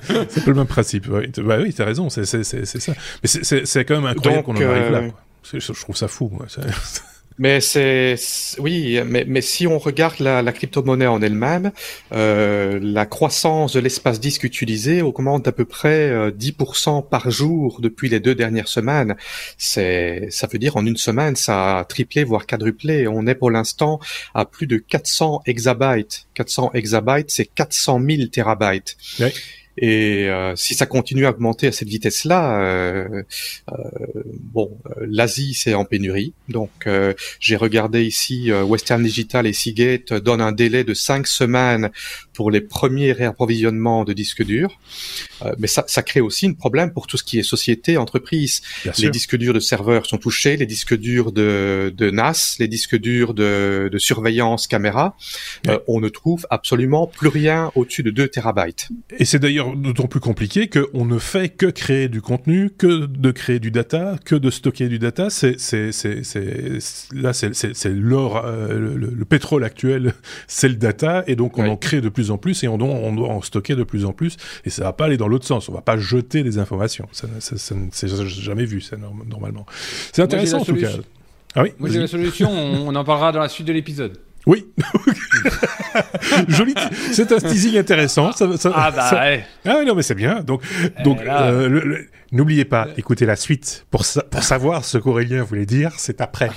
c'est 0.28 0.46
le 0.46 0.54
même 0.54 0.66
principe. 0.66 1.06
Oui, 1.10 1.28
bah, 1.38 1.58
oui 1.60 1.72
t'as 1.74 1.84
raison. 1.84 2.08
C'est 2.08 2.24
ça. 2.24 2.92
Mais 3.22 3.28
c'est 3.64 3.84
quand 3.84 3.96
même 3.96 4.06
incroyable 4.06 4.44
qu'on 4.44 4.56
en 4.56 4.70
arrive 4.70 4.92
là. 4.92 4.98
Euh, 4.98 5.10
quoi. 5.10 5.58
Je 5.58 5.72
trouve 5.72 5.96
ça 5.96 6.08
fou. 6.08 6.30
Moi. 6.32 6.46
Mais 7.40 7.62
c'est 7.62 8.16
oui, 8.58 9.00
mais, 9.06 9.24
mais 9.26 9.40
si 9.40 9.66
on 9.66 9.78
regarde 9.78 10.20
la, 10.20 10.42
la 10.42 10.52
crypto-monnaie 10.52 11.06
en 11.06 11.22
elle-même, 11.22 11.72
euh, 12.12 12.78
la 12.82 13.06
croissance 13.06 13.72
de 13.72 13.80
l'espace 13.80 14.20
disque 14.20 14.44
utilisé 14.44 15.00
augmente 15.00 15.46
d'à 15.46 15.52
peu 15.52 15.64
près 15.64 16.30
10% 16.32 16.98
euh, 16.98 17.00
par 17.00 17.30
jour 17.30 17.80
depuis 17.80 18.10
les 18.10 18.20
deux 18.20 18.34
dernières 18.34 18.68
semaines. 18.68 19.16
C'est 19.56 20.28
ça 20.28 20.48
veut 20.48 20.58
dire 20.58 20.76
en 20.76 20.84
une 20.84 20.98
semaine 20.98 21.34
ça 21.34 21.78
a 21.78 21.84
triplé 21.86 22.24
voire 22.24 22.46
quadruplé. 22.46 23.08
On 23.08 23.26
est 23.26 23.34
pour 23.34 23.50
l'instant 23.50 24.00
à 24.34 24.44
plus 24.44 24.66
de 24.66 24.76
400 24.76 25.40
exabytes. 25.46 26.26
400 26.34 26.72
exabytes, 26.74 27.30
c'est 27.30 27.46
400 27.46 28.02
000 28.06 28.26
terabytes. 28.26 28.98
Et 29.80 30.28
euh, 30.28 30.54
si 30.56 30.74
ça 30.74 30.84
continue 30.84 31.24
à 31.24 31.30
augmenter 31.30 31.66
à 31.66 31.72
cette 31.72 31.88
vitesse-là, 31.88 32.60
euh, 32.60 33.22
euh, 33.70 33.74
bon, 34.42 34.78
l'Asie 35.00 35.54
c'est 35.54 35.72
en 35.72 35.86
pénurie. 35.86 36.34
Donc 36.48 36.70
j'ai 37.40 37.56
regardé 37.56 38.04
ici 38.04 38.52
Western 38.52 39.02
Digital 39.02 39.46
et 39.46 39.52
Seagate 39.52 40.12
donnent 40.12 40.42
un 40.42 40.52
délai 40.52 40.84
de 40.84 40.92
cinq 40.92 41.26
semaines 41.26 41.90
pour 42.40 42.50
les 42.50 42.62
premiers 42.62 43.12
réapprovisionnements 43.12 44.04
de 44.04 44.14
disques 44.14 44.42
durs. 44.42 44.80
mais 45.58 45.66
ça, 45.66 45.84
ça 45.86 46.02
crée 46.02 46.22
aussi 46.22 46.46
un 46.46 46.54
problème 46.54 46.90
pour 46.90 47.06
tout 47.06 47.18
ce 47.18 47.22
qui 47.22 47.38
est 47.38 47.42
société, 47.42 47.98
entreprise. 47.98 48.62
les 48.98 49.10
disques 49.10 49.36
durs 49.36 49.52
de 49.52 49.60
serveurs 49.60 50.06
sont 50.06 50.16
touchés, 50.16 50.56
les 50.56 50.64
disques 50.64 50.96
durs 50.96 51.32
de, 51.32 51.92
de 51.94 52.10
NAS, 52.10 52.56
les 52.58 52.66
disques 52.66 52.96
durs 52.96 53.34
de, 53.34 53.90
de 53.92 53.98
surveillance 53.98 54.66
caméra. 54.68 55.18
on 55.86 56.00
ne 56.00 56.08
trouve 56.08 56.46
absolument 56.48 57.06
plus 57.06 57.28
rien 57.28 57.70
au-dessus 57.74 58.02
de 58.02 58.10
2 58.10 58.28
terabytes. 58.28 58.88
Et 59.18 59.26
c'est 59.26 59.38
d'ailleurs 59.38 59.76
d'autant 59.76 60.06
plus 60.06 60.20
compliqué 60.20 60.70
qu'on 60.70 61.04
ne 61.04 61.18
fait 61.18 61.50
que 61.50 61.66
créer 61.66 62.08
du 62.08 62.22
contenu, 62.22 62.70
que 62.70 63.04
de 63.04 63.30
créer 63.32 63.58
du 63.58 63.70
data, 63.70 64.16
que 64.24 64.34
de 64.34 64.48
stocker 64.48 64.88
du 64.88 64.98
data. 64.98 65.28
C'est, 65.28 65.56
là, 67.12 67.32
c'est, 67.34 67.88
l'or, 67.90 68.42
euh, 68.46 68.96
le, 68.96 69.24
pétrole 69.26 69.64
actuel, 69.64 70.14
c'est 70.46 70.68
le 70.68 70.76
data, 70.76 71.22
et 71.26 71.36
donc 71.36 71.58
on 71.58 71.66
en 71.66 71.76
crée 71.76 72.00
de 72.00 72.08
plus 72.08 72.29
en 72.30 72.38
plus 72.38 72.62
et 72.64 72.68
on 72.68 72.78
doit, 72.78 72.88
on 72.88 73.14
doit 73.14 73.28
en 73.28 73.42
stocker 73.42 73.76
de 73.76 73.84
plus 73.84 74.04
en 74.04 74.12
plus. 74.12 74.36
Et 74.64 74.70
ça 74.70 74.84
va 74.84 74.92
pas 74.92 75.06
aller 75.06 75.16
dans 75.16 75.28
l'autre 75.28 75.46
sens. 75.46 75.68
On 75.68 75.72
va 75.72 75.82
pas 75.82 75.96
jeter 75.96 76.42
des 76.42 76.58
informations. 76.58 77.08
Ça, 77.12 77.28
ça, 77.40 77.56
ça, 77.58 77.74
c'est 77.92 78.08
jamais 78.08 78.64
vu 78.64 78.80
ça 78.80 78.96
normalement. 78.96 79.66
C'est 80.12 80.22
intéressant 80.22 80.60
en 80.60 80.64
tout 80.64 80.76
cas. 80.76 80.90
Ah 81.54 81.62
oui. 81.62 81.72
Moi 81.78 81.88
j'ai 81.90 81.98
la 81.98 82.06
solution. 82.06 82.50
on 82.50 82.94
en 82.94 83.04
parlera 83.04 83.32
dans 83.32 83.40
la 83.40 83.48
suite 83.48 83.66
de 83.66 83.72
l'épisode. 83.72 84.18
Oui. 84.46 84.66
Joli. 86.48 86.74
C'est 87.12 87.30
un 87.32 87.38
teasing 87.38 87.76
intéressant. 87.76 88.32
Ça, 88.32 88.56
ça, 88.56 88.72
ah 88.74 88.90
bah 88.90 89.10
ouais. 89.12 89.44
Ah 89.66 89.82
non 89.86 89.94
mais 89.94 90.02
c'est 90.02 90.14
bien. 90.14 90.40
Donc, 90.40 90.62
eh 90.98 91.02
donc 91.02 91.20
euh, 91.20 92.04
n'oubliez 92.32 92.64
pas, 92.64 92.88
écoutez 92.96 93.26
la 93.26 93.36
suite 93.36 93.86
pour, 93.90 94.04
pour 94.30 94.42
savoir 94.42 94.84
ce 94.84 94.98
qu'Aurélien 94.98 95.42
voulait 95.42 95.66
dire. 95.66 95.92
C'est 95.98 96.20
après. 96.20 96.50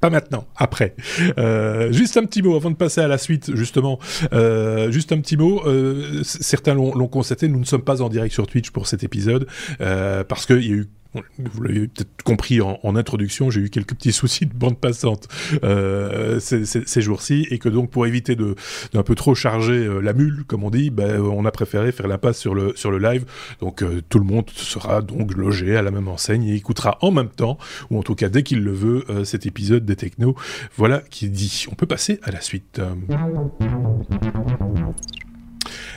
Pas 0.00 0.10
maintenant, 0.10 0.46
après. 0.56 0.94
Euh, 1.38 1.90
juste 1.92 2.16
un 2.16 2.24
petit 2.24 2.42
mot 2.42 2.54
avant 2.54 2.70
de 2.70 2.76
passer 2.76 3.00
à 3.00 3.08
la 3.08 3.18
suite, 3.18 3.54
justement. 3.54 3.98
Euh, 4.32 4.90
juste 4.90 5.12
un 5.12 5.20
petit 5.20 5.36
mot. 5.36 5.62
Euh, 5.66 6.22
certains 6.22 6.74
l'ont 6.74 7.08
constaté, 7.08 7.48
nous 7.48 7.60
ne 7.60 7.64
sommes 7.64 7.82
pas 7.82 8.02
en 8.02 8.08
direct 8.08 8.34
sur 8.34 8.46
Twitch 8.46 8.70
pour 8.70 8.86
cet 8.86 9.04
épisode 9.04 9.46
parce 9.78 10.46
qu'il 10.46 10.62
y 10.62 10.72
a 10.72 10.76
eu 10.76 10.88
vous 11.38 11.62
l'avez 11.62 11.88
peut-être 11.88 12.22
compris 12.24 12.60
en, 12.60 12.96
introduction, 12.96 13.50
j'ai 13.50 13.60
eu 13.60 13.70
quelques 13.70 13.94
petits 13.94 14.12
soucis 14.12 14.46
de 14.46 14.54
bande 14.54 14.78
passante 14.78 15.28
euh, 15.64 16.40
ces, 16.40 17.00
jours-ci, 17.00 17.46
et 17.50 17.58
que 17.58 17.68
donc 17.68 17.90
pour 17.90 18.06
éviter 18.06 18.36
de 18.36 18.54
d'un 18.92 19.02
peu 19.02 19.14
trop 19.14 19.34
charger 19.34 19.86
euh, 19.86 20.00
la 20.00 20.12
mule, 20.12 20.44
comme 20.46 20.64
on 20.64 20.70
dit, 20.70 20.90
ben, 20.90 21.20
on 21.20 21.44
a 21.44 21.50
préféré 21.50 21.92
faire 21.92 22.08
l'impasse 22.08 22.38
sur 22.38 22.54
le 22.54 22.74
sur 22.76 22.90
le 22.90 22.98
live. 22.98 23.24
Donc 23.60 23.82
euh, 23.82 24.02
tout 24.08 24.18
le 24.18 24.24
monde 24.24 24.48
sera 24.50 25.02
donc 25.02 25.34
logé 25.34 25.76
à 25.76 25.82
la 25.82 25.90
même 25.90 26.08
enseigne 26.08 26.44
et 26.44 26.54
écoutera 26.54 26.98
en 27.02 27.10
même 27.10 27.28
temps, 27.28 27.58
ou 27.90 27.98
en 27.98 28.02
tout 28.02 28.14
cas 28.14 28.28
dès 28.28 28.42
qu'il 28.42 28.62
le 28.62 28.72
veut, 28.72 29.04
cet 29.24 29.46
épisode 29.46 29.84
des 29.84 29.96
Technos. 29.96 30.34
Voilà 30.76 31.02
qui 31.10 31.28
dit. 31.28 31.66
On 31.70 31.74
peut 31.74 31.86
passer 31.86 32.18
à 32.22 32.30
la 32.30 32.40
suite. 32.40 32.80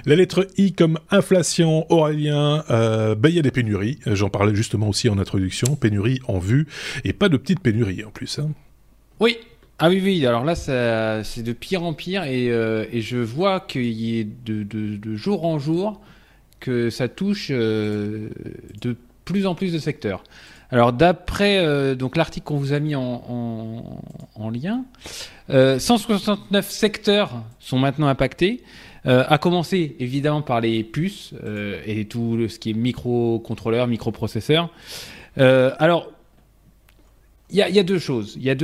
La 0.05 0.15
lettre 0.15 0.47
I 0.57 0.73
comme 0.73 0.99
inflation, 1.09 1.85
Aurélien, 1.91 2.63
euh, 2.69 3.15
il 3.25 3.35
y 3.35 3.39
a 3.39 3.41
des 3.41 3.51
pénuries. 3.51 3.99
J'en 4.05 4.29
parlais 4.29 4.55
justement 4.55 4.89
aussi 4.89 5.09
en 5.09 5.17
introduction. 5.17 5.75
Pénuries 5.75 6.19
en 6.27 6.39
vue, 6.39 6.67
et 7.03 7.13
pas 7.13 7.29
de 7.29 7.37
petites 7.37 7.59
pénuries 7.59 8.03
en 8.03 8.11
plus. 8.11 8.39
Hein. 8.39 8.49
Oui, 9.19 9.37
ah 9.77 9.89
oui, 9.89 10.01
oui, 10.03 10.25
alors 10.25 10.45
là, 10.45 10.55
c'est 10.55 11.43
de 11.43 11.53
pire 11.53 11.83
en 11.83 11.93
pire 11.93 12.23
et, 12.23 12.49
euh, 12.49 12.85
je 12.93 13.17
vois 13.17 13.59
qu'il 13.59 13.91
y 13.91 14.19
est 14.19 14.27
de, 14.45 15.15
jour 15.15 15.45
en 15.45 15.59
jour 15.59 16.01
que 16.59 16.89
ça 16.89 17.07
touche 17.07 17.49
euh, 17.51 18.29
de 18.81 18.95
plus 19.25 19.45
en 19.45 19.55
plus 19.55 19.73
de 19.73 19.79
secteurs. 19.79 20.23
Alors 20.71 20.93
d'après 20.93 21.65
l'article 22.15 22.45
qu'on 22.45 22.57
vous 22.57 22.73
a 22.73 22.79
mis 22.79 22.93
en, 22.93 24.03
en 24.35 24.49
lien, 24.51 24.85
169 25.49 26.69
secteurs 26.69 27.43
sont 27.59 27.79
maintenant 27.79 28.07
impactés. 28.07 28.61
Euh, 29.05 29.23
à 29.27 29.37
commencer 29.37 29.95
évidemment 29.99 30.41
par 30.41 30.59
les 30.59 30.83
puces 30.83 31.33
euh, 31.43 31.81
et 31.85 32.03
tout 32.05 32.49
ce 32.49 32.59
qui 32.59 32.71
est 32.71 32.73
microcontrôleur, 32.73 33.87
microprocesseur. 33.87 34.69
Euh, 35.37 35.71
alors, 35.79 36.11
il 37.51 37.57
y, 37.57 37.61
a, 37.61 37.83
deux 37.83 37.97
choses. 37.97 38.35
Il 38.35 38.43
y 38.43 38.51
a 38.51 38.55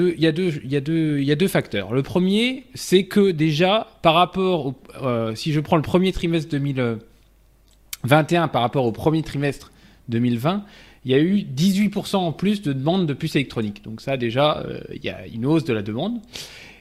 deux 1.36 1.48
facteurs. 1.48 1.92
Le 1.92 2.04
premier, 2.04 2.66
c'est 2.76 3.06
que 3.06 3.32
déjà, 3.32 3.88
par 4.04 4.14
rapport, 4.14 4.68
au, 4.68 4.76
euh, 5.02 5.34
si 5.34 5.54
je 5.54 5.60
prends 5.60 5.78
le 5.78 5.82
premier 5.82 6.12
trimestre 6.12 6.52
2021 6.52 8.48
par 8.48 8.62
rapport 8.62 8.86
au 8.86 8.92
premier 8.92 9.24
trimestre 9.24 9.72
2020, 10.10 10.64
il 11.04 11.12
y 11.12 11.16
a 11.16 11.20
eu 11.20 11.38
18% 11.38 12.18
en 12.18 12.32
plus 12.32 12.62
de 12.62 12.74
demandes 12.74 13.08
de 13.08 13.14
puces 13.14 13.36
électroniques. 13.36 13.84
Donc 13.84 14.02
ça, 14.02 14.18
déjà, 14.18 14.64
il 14.94 15.04
y 15.04 15.10
a 15.10 15.26
une 15.26 15.48
hausse 15.48 15.64
de 15.64 15.74
la 15.74 15.82
demande. 15.82 16.20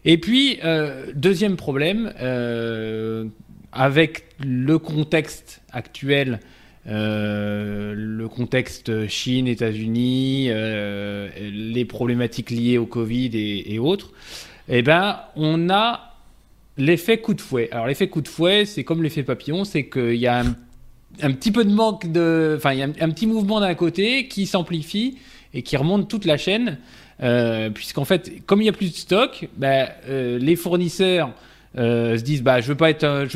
Et 0.04 0.18
puis, 0.18 0.58
euh, 0.64 1.06
deuxième 1.14 1.56
problème, 1.56 2.12
euh, 2.20 3.24
avec 3.72 4.24
le 4.44 4.78
contexte 4.78 5.62
actuel, 5.72 6.40
euh, 6.86 7.94
le 7.96 8.28
contexte 8.28 9.08
Chine, 9.08 9.48
États-Unis, 9.48 10.48
les 10.48 11.84
problématiques 11.86 12.50
liées 12.50 12.76
au 12.76 12.86
Covid 12.86 13.30
et, 13.34 13.78
autres, 13.78 14.12
eh 14.68 14.82
ben, 14.82 15.20
on 15.36 15.70
a 15.70 16.14
l'effet 16.76 17.18
coup 17.18 17.34
de 17.34 17.40
fouet. 17.40 17.68
Alors 17.72 17.86
l'effet 17.86 18.08
coup 18.08 18.20
de 18.20 18.28
fouet, 18.28 18.66
c'est 18.66 18.84
comme 18.84 19.02
l'effet 19.02 19.22
papillon, 19.22 19.64
c'est 19.64 19.88
qu'il 19.88 20.16
y 20.16 20.26
a 20.26 20.44
un, 21.22 21.32
petit 21.32 21.50
peu 21.50 21.64
de 21.64 21.72
manque 21.72 22.12
de, 22.12 22.54
enfin, 22.58 22.72
il 22.72 22.78
y 22.80 22.82
a 22.82 22.86
un, 22.86 23.10
petit 23.10 23.26
mouvement 23.26 23.60
d'un 23.60 23.74
côté 23.74 24.28
qui 24.28 24.46
s'amplifie 24.46 25.16
et 25.54 25.62
qui 25.62 25.76
remonte 25.78 26.08
toute 26.08 26.26
la 26.26 26.36
chaîne. 26.36 26.78
Euh, 27.22 27.70
puisqu'en 27.70 28.04
fait, 28.04 28.44
comme 28.46 28.60
il 28.60 28.64
y 28.64 28.68
a 28.68 28.72
plus 28.72 28.90
de 28.90 28.96
stock, 28.96 29.48
bah, 29.56 29.88
euh, 30.08 30.38
les 30.38 30.56
fournisseurs 30.56 31.30
euh, 31.76 32.16
se 32.16 32.22
disent 32.22 32.42
bah 32.42 32.60
je 32.60 32.68
veux 32.68 32.76
pas 32.76 32.90
être 32.90 33.26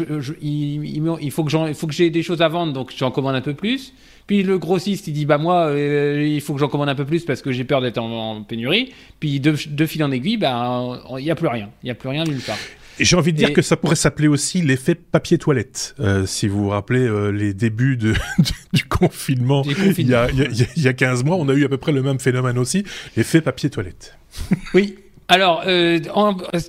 il, 0.40 1.30
faut 1.32 1.42
que 1.42 1.68
il 1.68 1.74
faut 1.74 1.86
que 1.88 1.92
j'ai 1.92 2.08
des 2.08 2.22
choses 2.22 2.40
à 2.40 2.46
vendre 2.46 2.72
donc 2.72 2.92
j'en 2.96 3.10
commande 3.10 3.34
un 3.34 3.40
peu 3.40 3.54
plus. 3.54 3.92
Puis 4.26 4.42
le 4.42 4.58
grossiste 4.58 5.08
il 5.08 5.12
dit 5.12 5.26
bah 5.26 5.38
moi 5.38 5.72
il 5.76 6.40
faut 6.40 6.54
que 6.54 6.60
j'en 6.60 6.68
commande 6.68 6.88
un 6.88 6.94
peu 6.94 7.04
plus 7.04 7.24
parce 7.24 7.42
que 7.42 7.50
j'ai 7.50 7.64
peur 7.64 7.80
d'être 7.80 7.98
en, 7.98 8.42
pénurie. 8.42 8.92
Puis 9.20 9.40
de, 9.40 9.54
fil 9.86 10.04
en 10.04 10.10
aiguille 10.10 10.36
bah 10.36 11.00
il 11.18 11.24
y 11.24 11.30
a 11.30 11.34
plus 11.34 11.48
rien. 11.48 11.70
Il 11.82 11.88
y 11.88 11.90
a 11.90 11.94
plus 11.94 12.08
rien 12.08 12.24
nulle 12.24 12.40
part 12.40 12.58
J'ai 13.00 13.16
envie 13.16 13.32
de 13.32 13.38
dire 13.38 13.52
que 13.52 13.62
ça 13.62 13.76
pourrait 13.76 13.96
s'appeler 13.96 14.28
aussi 14.28 14.62
l'effet 14.62 14.94
papier 14.94 15.38
toilette. 15.38 15.94
Euh, 16.00 16.26
si 16.26 16.48
vous 16.48 16.64
vous 16.64 16.68
rappelez 16.70 17.06
euh, 17.06 17.30
les 17.30 17.54
débuts 17.54 17.96
de, 17.96 18.14
du, 18.72 18.84
confinement, 18.84 19.62
il 19.64 20.08
y, 20.08 20.14
a, 20.14 20.28
il, 20.30 20.82
y 20.82 20.88
a, 20.88 20.92
15 20.92 21.24
mois, 21.24 21.36
on 21.36 21.48
a 21.48 21.54
eu 21.54 21.64
à 21.64 21.68
peu 21.68 21.76
près 21.76 21.92
le 21.92 22.02
même 22.02 22.18
phénomène 22.18 22.58
aussi, 22.58 22.84
l'effet 23.16 23.40
papier 23.40 23.70
toilette. 23.70 24.16
oui. 24.74 24.96
Alors, 25.28 25.62
euh, 25.66 26.00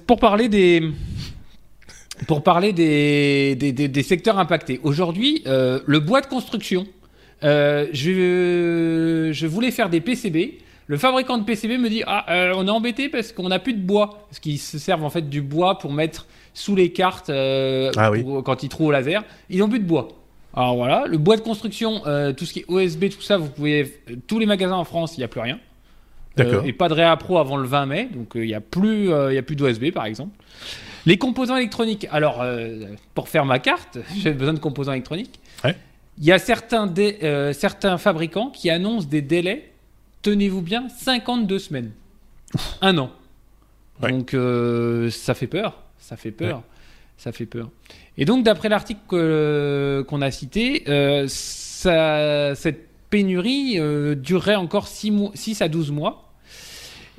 pour 0.06 0.20
parler 0.20 0.50
des... 0.50 0.84
Pour 2.28 2.44
parler 2.44 2.74
des, 2.74 3.56
des, 3.56 3.72
des, 3.72 4.04
secteurs 4.04 4.38
impactés. 4.40 4.82
Aujourd'hui, 4.84 5.42
le 5.46 6.00
bois 6.00 6.20
de 6.20 6.26
construction, 6.26 6.86
je, 7.42 9.30
je 9.32 9.48
voulais 9.48 9.72
faire 9.72 9.90
des 9.90 10.02
PCB. 10.02 10.60
Le 10.90 10.98
fabricant 10.98 11.38
de 11.38 11.44
PCB 11.44 11.78
me 11.78 11.88
dit 11.88 12.02
Ah, 12.08 12.26
euh, 12.32 12.54
on 12.56 12.66
est 12.66 12.72
embêté 12.72 13.10
parce 13.10 13.32
qu'on 13.32 13.50
n'a 13.50 13.60
plus 13.60 13.74
de 13.74 13.80
bois. 13.80 14.26
Parce 14.28 14.40
qu'ils 14.40 14.58
se 14.58 14.80
servent 14.80 15.04
en 15.04 15.12
fait 15.12 15.30
du 15.30 15.44
bois 15.44 15.78
pour 15.78 15.94
mettre 15.94 16.26
sous 16.56 16.76
les 16.76 16.92
cartes 16.92 17.30
euh, 17.30 17.92
ah 17.96 18.12
quand 18.44 18.64
ils 18.64 18.70
trouvent 18.70 18.88
au 18.88 18.92
laser. 18.92 19.24
Ils 19.52 19.60
n'ont 19.60 19.70
plus 19.70 19.80
de 19.80 19.86
bois. 19.86 20.08
Alors 20.56 20.76
voilà, 20.76 21.06
le 21.06 21.20
bois 21.20 21.38
de 21.38 21.42
construction, 21.42 22.02
euh, 22.08 22.34
tout 22.34 22.44
ce 22.44 22.54
qui 22.54 22.62
est 22.62 22.66
OSB, 22.68 23.10
tout 23.10 23.22
ça, 23.22 23.38
vous 23.38 23.50
pouvez. 23.50 24.02
Tous 24.26 24.40
les 24.40 24.48
magasins 24.48 24.78
en 24.78 24.84
France, 24.84 25.16
il 25.16 25.20
n'y 25.20 25.24
a 25.24 25.28
plus 25.28 25.42
rien. 25.42 25.60
D'accord. 26.36 26.66
et 26.66 26.74
pas 26.74 26.90
de 26.90 26.94
Réa 26.94 27.16
Pro 27.18 27.38
avant 27.38 27.58
le 27.58 27.68
20 27.68 27.86
mai, 27.86 28.10
donc 28.12 28.32
il 28.34 28.44
n'y 28.44 28.54
a 28.54 28.62
plus, 28.62 29.10
il 29.10 29.44
plus 29.44 29.56
d'OSB 29.56 29.92
par 29.92 30.06
exemple. 30.06 30.32
Les 31.06 31.18
composants 31.18 31.58
électroniques. 31.58 32.08
Alors, 32.12 32.44
pour 33.14 33.30
faire 33.30 33.46
ma 33.46 33.60
carte, 33.60 34.00
j'ai 34.18 34.34
besoin 34.34 34.54
de 34.54 34.60
composants 34.60 34.94
électroniques. 34.94 35.40
Il 36.18 36.26
y 36.26 36.32
a 36.32 36.40
certains, 36.40 36.92
certains 37.54 37.98
fabricants 37.98 38.50
qui 38.50 38.70
annoncent 38.70 39.08
des 39.08 39.22
délais 39.22 39.69
tenez-vous 40.22 40.62
bien, 40.62 40.88
52 40.90 41.60
semaines. 41.60 41.92
Un 42.82 42.98
an. 42.98 43.12
Donc 44.02 44.34
euh, 44.34 45.10
ça 45.10 45.34
fait 45.34 45.48
peur, 45.48 45.84
ça 45.98 46.16
fait 46.16 46.32
peur, 46.32 46.64
ça 47.18 47.32
fait 47.32 47.46
peur. 47.46 47.70
Et 48.18 48.26
donc 48.26 48.44
d'après 48.44 48.70
l'article 48.70 50.04
qu'on 50.06 50.22
a 50.22 50.32
cité, 50.32 50.84
euh, 50.88 51.28
cette 51.28 52.88
pénurie 53.10 53.76
euh, 53.78 54.16
durerait 54.16 54.56
encore 54.56 54.88
6, 54.88 55.62
à 55.62 55.68
12 55.68 55.92
mois. 55.92 56.26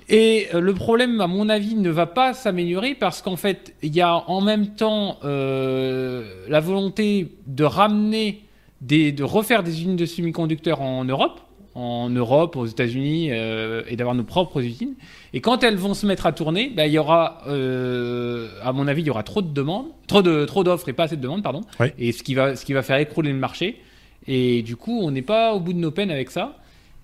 Et 0.09 0.49
le 0.53 0.75
problème, 0.75 1.21
à 1.21 1.29
mon 1.29 1.49
avis, 1.49 1.77
ne 1.77 1.91
va 1.91 2.07
pas 2.07 2.35
s'améliorer 2.35 2.97
parce 2.97 3.23
qu'en 3.23 3.37
fait, 3.37 3.77
il 3.81 3.95
y 3.95 4.01
a 4.01 4.29
en 4.29 4.41
même 4.41 4.75
temps 4.75 5.21
la 5.23 6.61
volonté 6.61 7.37
de 7.47 7.63
ramener, 7.63 8.43
de 8.81 9.23
refaire 9.23 9.63
des 9.63 9.71
usines 9.71 9.95
de 9.95 10.07
semi-conducteurs 10.07 10.81
en 10.81 11.05
Europe 11.05 11.41
en 11.75 12.11
Europe, 12.11 12.57
aux 12.57 12.67
États-Unis, 12.67 13.29
euh, 13.31 13.83
et 13.89 13.97
d'avoir 13.97 14.15
nos 14.15 14.25
propres 14.25 14.61
usines. 14.61 14.95
Et 15.33 15.41
quand 15.41 15.63
elles 15.63 15.77
vont 15.77 15.95
se 15.95 16.07
mettre 16.07 16.27
à 16.27 16.33
tourner, 16.33 16.73
bah, 16.75 16.87
il 16.87 16.93
y 16.93 16.99
aura, 16.99 17.43
euh, 17.47 18.49
à 18.63 18.73
mon 18.73 18.89
avis, 18.89 19.03
il 19.03 19.07
y 19.07 19.11
aura 19.11 19.23
trop 19.23 19.43
de 19.43 19.53
demandes, 19.53 19.87
trop 20.07 20.23
de 20.23 20.45
trop 20.45 20.65
d'offres 20.65 20.89
et 20.89 20.93
pas 20.93 21.05
assez 21.05 21.17
de 21.17 21.23
demandes, 21.23 21.43
pardon. 21.43 21.61
Et 21.99 22.13
ce 22.13 22.23
qui 22.23 22.35
va 22.35 22.57
ce 22.57 22.65
qui 22.65 22.73
va 22.73 22.83
faire 22.83 22.97
écrouler 22.97 23.33
le 23.33 23.39
marché. 23.39 23.81
Et 24.27 24.63
du 24.63 24.77
coup, 24.77 25.01
on 25.01 25.11
n'est 25.11 25.23
pas 25.23 25.55
au 25.55 25.61
bout 25.61 25.73
de 25.73 25.79
nos 25.79 25.91
peines 25.91 26.11
avec 26.11 26.31
ça. 26.31 26.57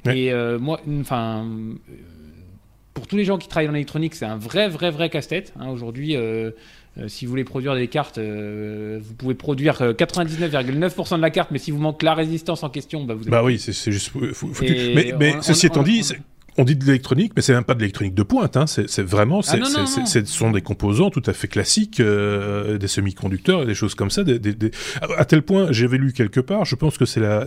Et 0.05 0.33
euh, 0.33 0.59
moi, 0.59 0.81
enfin, 1.01 1.47
pour 2.95 3.07
tous 3.07 3.17
les 3.17 3.25
gens 3.25 3.39
qui 3.39 3.49
travaillent 3.49 3.67
dans 3.67 3.73
l'électronique, 3.73 4.15
c'est 4.15 4.27
un 4.27 4.37
vrai, 4.37 4.69
vrai, 4.69 4.91
vrai 4.91 5.11
casse-tête. 5.11 5.53
Hein, 5.59 5.71
aujourd'hui, 5.71 6.17
euh, 6.99 7.09
si 7.09 7.27
vous 7.27 7.31
voulez 7.31 7.45
produire 7.45 7.75
des 7.75 7.89
cartes, 7.89 8.17
euh, 8.17 8.99
vous 9.03 9.15
pouvez 9.15 9.35
produire 9.35 9.83
99,9% 9.83 11.15
euh, 11.15 11.17
de 11.17 11.23
la 11.23 11.31
carte, 11.31 11.51
mais 11.51 11.59
si 11.59 11.71
vous 11.71 11.79
manque 11.79 12.03
la 12.03 12.15
résistance 12.15 12.63
en 12.63 12.71
question, 12.71 13.05
bah 13.05 13.15
vous. 13.15 13.25
Bah 13.25 13.43
oui, 13.45 13.59
c'est 13.59 13.93
juste 13.93 14.13
foutu. 14.33 14.93
Mais, 14.95 15.15
mais 15.19 15.35
ceci 15.43 15.67
étant 15.67 15.83
dit, 15.83 16.03
on 16.59 16.65
dit 16.65 16.77
de 16.77 16.85
l'électronique, 16.85 17.33
mais 17.37 17.43
c'est 17.43 17.53
même 17.53 17.65
pas 17.65 17.75
de 17.75 17.81
l'électronique 17.81 18.15
de 18.15 18.23
pointe. 18.23 18.57
Hein. 18.57 18.67
C'est 18.67 19.03
vraiment, 19.03 19.41
ah 19.47 20.05
ce 20.07 20.25
sont 20.25 20.51
des 20.51 20.63
composants 20.63 21.11
tout 21.11 21.23
à 21.27 21.33
fait 21.33 21.49
classiques, 21.49 22.01
euh, 22.01 22.79
des 22.79 22.89
semi-conducteurs 22.89 23.63
et 23.63 23.67
des 23.67 23.75
choses 23.75 23.95
comme 23.95 24.11
ça. 24.11 24.25
Des, 24.25 24.39
des, 24.39 24.55
des... 24.55 24.71
À 25.19 25.25
tel 25.25 25.43
point, 25.43 25.69
j'avais 25.71 25.99
lu 25.99 26.13
quelque 26.13 26.41
part, 26.41 26.65
je 26.65 26.75
pense 26.75 26.97
que 26.97 27.05
c'est 27.05 27.21
la, 27.21 27.45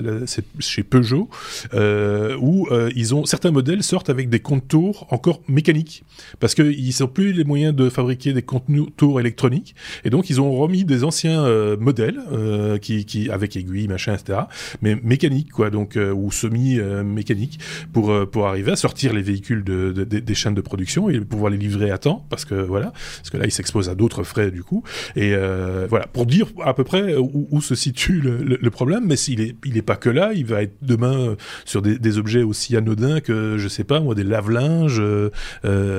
chez 0.60 0.84
Peugeot, 0.84 1.30
euh, 1.74 2.38
où 2.40 2.68
euh, 2.72 2.92
ils 2.96 3.16
ont 3.16 3.26
certains 3.26 3.52
modèles 3.52 3.84
sortent 3.84 4.10
avec 4.10 4.30
des 4.30 4.40
contours 4.40 5.08
encore 5.10 5.42
mécaniques, 5.48 6.04
parce 6.40 6.54
qu'ils 6.54 6.94
n'ont 7.00 7.08
plus 7.08 7.34
les 7.34 7.44
moyens 7.44 7.76
de 7.76 7.90
fabriquer 7.90 8.34
des 8.34 8.44
contours 8.44 9.20
électroniques, 9.20 9.76
et 10.04 10.10
donc 10.10 10.30
ils 10.30 10.40
ont 10.40 10.52
remis 10.52 10.86
des 10.86 11.04
anciens 11.04 11.44
euh, 11.44 11.78
modèles 11.78 12.20
euh, 12.32 12.78
qui, 12.78 13.06
qui 13.06 13.30
avec 13.30 13.56
aiguilles, 13.56 13.88
machin, 13.88 14.14
etc., 14.14 14.42
mais 14.82 14.96
mécaniques 15.04 15.52
quoi, 15.52 15.70
donc 15.70 15.98
ou 15.98 16.32
semi-mécaniques 16.32 17.60
pour 17.94 18.30
pour 18.30 18.48
arriver 18.48 18.72
à 18.72 18.76
sortir 18.76 18.99
les 19.08 19.22
véhicules 19.22 19.64
de, 19.64 19.92
des 19.92 20.36
chaînes 20.36 20.54
de 20.54 20.62
production 20.62 21.10
et 21.10 21.20
pouvoir 21.22 21.52
les 21.52 21.58
livrer 21.58 21.92
à 21.92 21.98
temps, 21.98 22.26
parce 22.30 22.46
que 22.46 22.56
voilà, 22.56 22.92
parce 23.18 23.30
que 23.30 23.38
là, 23.38 23.46
ils 23.46 23.52
s'exposent 23.52 23.90
à 23.90 23.96
d'autres 23.96 24.24
frais 24.24 24.52
du 24.52 24.64
coup. 24.64 24.84
Et 25.16 25.34
euh, 25.34 25.88
voilà, 25.90 26.08
pour 26.08 26.26
dire 26.26 26.48
à 26.64 26.74
peu 26.74 26.84
près 26.84 27.16
où, 27.16 27.62
se 27.62 27.76
situe 27.76 28.22
le, 28.22 28.70
problème, 28.70 29.06
mais 29.06 29.16
s'il 29.16 29.42
est, 29.42 29.56
il 29.66 29.78
est 29.78 29.82
pas 29.82 29.96
que 29.96 30.10
là, 30.10 30.32
il 30.34 30.46
va 30.46 30.64
être 30.64 30.76
demain 30.82 31.20
euh, 31.20 31.36
sur 31.66 31.82
des, 31.82 32.18
objets 32.18 32.44
aussi 32.44 32.76
anodins 32.76 33.20
que, 33.20 33.58
je 33.58 33.68
sais 33.68 33.84
pas, 33.84 34.00
moi, 34.00 34.16
des 34.16 34.24
lave-linges, 34.24 35.00
euh, 35.00 35.30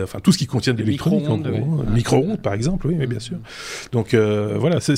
enfin 0.03 0.19
tout 0.21 0.33
ce 0.33 0.39
qui 0.39 0.47
contient 0.47 0.75
de 0.75 0.79
l'électronique, 0.79 1.29
micro-ondes, 1.93 2.43
par 2.43 2.55
exemple, 2.55 2.87
oui, 2.87 2.97
mais 2.99 3.07
bien 3.07 3.21
sûr. 3.21 3.39
Donc 3.93 4.15
voilà, 4.15 4.81
c'est 4.81 4.97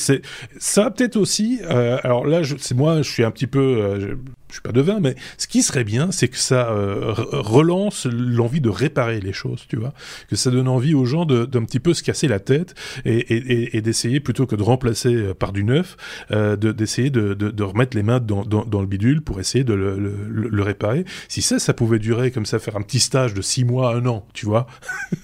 ça 0.58 0.90
peut-être 0.90 1.16
aussi. 1.16 1.60
alors 1.68 2.26
là, 2.26 2.42
c'est 2.58 2.76
moi, 2.76 3.02
je 3.02 3.10
suis 3.10 3.24
un 3.24 3.30
petit 3.30 3.46
peu, 3.46 3.98
je 4.00 4.06
suis 4.54 4.62
pas 4.62 4.72
devin, 4.72 5.00
mais 5.00 5.14
ce 5.38 5.46
qui 5.46 5.62
serait 5.62 5.84
bien, 5.84 6.10
c'est 6.10 6.28
que 6.28 6.36
ça 6.36 6.70
euh, 6.70 7.14
relance 7.32 8.06
l'envie 8.06 8.60
de 8.60 8.68
réparer 8.68 9.20
les 9.20 9.32
choses, 9.32 9.64
tu 9.68 9.76
vois, 9.76 9.92
que 10.28 10.36
ça 10.36 10.50
donne 10.50 10.68
envie 10.68 10.94
aux 10.94 11.04
gens 11.04 11.24
d'un 11.24 11.64
petit 11.64 11.80
peu 11.80 11.94
se 11.94 12.02
casser 12.02 12.28
la 12.28 12.40
tête 12.40 12.74
et, 13.04 13.80
d'essayer 13.80 14.20
plutôt 14.20 14.46
que 14.46 14.56
de 14.56 14.62
remplacer 14.62 15.14
euh, 15.14 15.34
par 15.34 15.52
du 15.52 15.64
neuf, 15.64 15.96
euh, 16.30 16.56
d'essayer 16.56 17.10
de, 17.10 17.62
remettre 17.62 17.96
les 17.96 18.02
mains 18.02 18.20
dans, 18.20 18.80
le 18.80 18.86
bidule 18.86 19.22
pour 19.22 19.40
essayer 19.40 19.64
de 19.64 19.74
le, 19.74 20.62
réparer. 20.62 21.04
Si 21.28 21.42
ça, 21.42 21.58
ça 21.58 21.74
pouvait 21.74 21.98
durer 21.98 22.30
comme 22.30 22.46
ça, 22.46 22.58
faire 22.58 22.76
un 22.76 22.82
petit 22.82 23.00
stage 23.00 23.34
de 23.34 23.42
six 23.42 23.64
mois, 23.64 23.94
un 23.94 24.06
an, 24.06 24.26
tu 24.32 24.46
vois, 24.46 24.66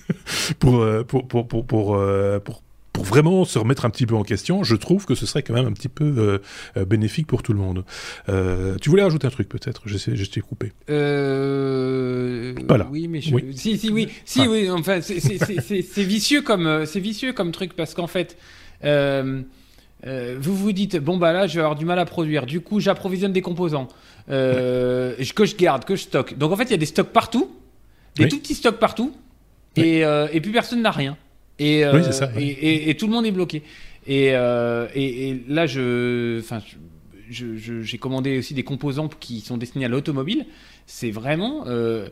pour, 0.59 0.85
pour, 1.07 1.29
pour, 1.29 1.47
pour, 1.47 1.67
pour 1.67 2.63
pour 2.99 3.07
vraiment 3.07 3.45
se 3.45 3.61
remettre 3.61 3.85
un 3.85 3.91
petit 3.91 4.07
peu 4.07 4.17
en 4.17 4.25
question, 4.25 4.65
je 4.65 4.75
trouve 4.75 5.07
que 5.07 5.15
ce 5.15 5.25
serait 5.25 5.45
quand 5.45 5.55
même 5.55 5.67
un 5.67 5.73
petit 5.73 5.89
peu 5.89 6.05
euh, 6.05 6.39
euh, 6.77 6.85
bénéfique 6.85 7.29
pour 7.29 7.45
tout 7.45 7.53
le 7.53 7.61
monde. 7.61 7.85
Euh, 8.29 8.77
tu 8.81 8.91
voulais 8.91 9.05
ajouter 9.05 9.29
un 9.29 9.31
truc 9.31 9.49
peut-être? 9.49 9.83
Je 9.87 10.25
t'ai 10.25 10.41
coupé. 10.41 10.73
Euh... 10.91 12.55
Pas 12.67 12.89
Oui, 12.91 13.07
mais 13.07 13.21
je... 13.21 13.31
si, 13.55 13.79
si, 13.79 13.91
oui, 13.91 14.09
si, 14.25 14.49
oui. 14.49 14.69
Enfin, 14.69 15.01
c'est 15.01 16.03
vicieux 16.03 16.43
comme 16.43 16.87
c'est 16.87 16.99
vicieux 16.99 17.33
comme 17.33 17.53
truc 17.53 17.75
parce 17.75 17.95
qu'en 17.95 18.09
fait. 18.09 18.37
vous 18.83 20.57
vous 20.57 20.73
dites 20.73 20.97
bon 20.97 21.19
bah 21.19 21.33
là 21.33 21.47
je 21.47 21.55
vais 21.55 21.61
avoir 21.61 21.77
du 21.77 21.85
mal 21.85 22.01
à 22.01 22.05
produire 22.05 22.47
du 22.47 22.61
coup 22.61 22.81
j'approvisionne 22.81 23.33
des 23.33 23.43
composants 23.43 23.87
que 24.29 25.15
je 25.19 25.57
garde 25.57 25.85
que 25.85 25.95
je 25.95 26.03
stocke 26.03 26.37
donc 26.37 26.53
en 26.53 26.57
fait 26.57 26.65
il 26.65 26.71
y 26.73 26.75
a 26.75 26.79
des 26.79 26.87
stocks 26.87 27.13
partout 27.13 27.51
des 28.17 28.29
tout 28.29 28.39
petits 28.39 28.55
stocks 28.55 28.79
partout 28.79 29.13
et, 29.77 30.01
et 30.01 30.41
puis 30.41 30.51
personne 30.51 30.83
n'a 30.83 30.91
rien 30.91 31.17
et, 31.59 31.85
euh, 31.85 32.03
et, 32.37 32.97
tout 32.97 33.07
le 33.07 33.13
monde 33.13 33.27
est 33.27 33.33
bloqué. 33.33 33.63
Et, 34.07 34.31
euh, 34.33 34.87
et, 34.95 35.43
là, 35.49 35.67
je, 35.67 36.39
enfin, 36.41 36.61
j'ai 37.31 37.99
commandé 37.99 38.39
aussi 38.39 38.55
des 38.55 38.63
composants 38.63 39.09
qui 39.09 39.41
sont 39.41 39.57
destinés 39.57 39.85
à 39.85 39.89
l'automobile. 39.89 40.47
C'est 40.87 41.11
vraiment 41.11 41.65
euh, 41.67 42.09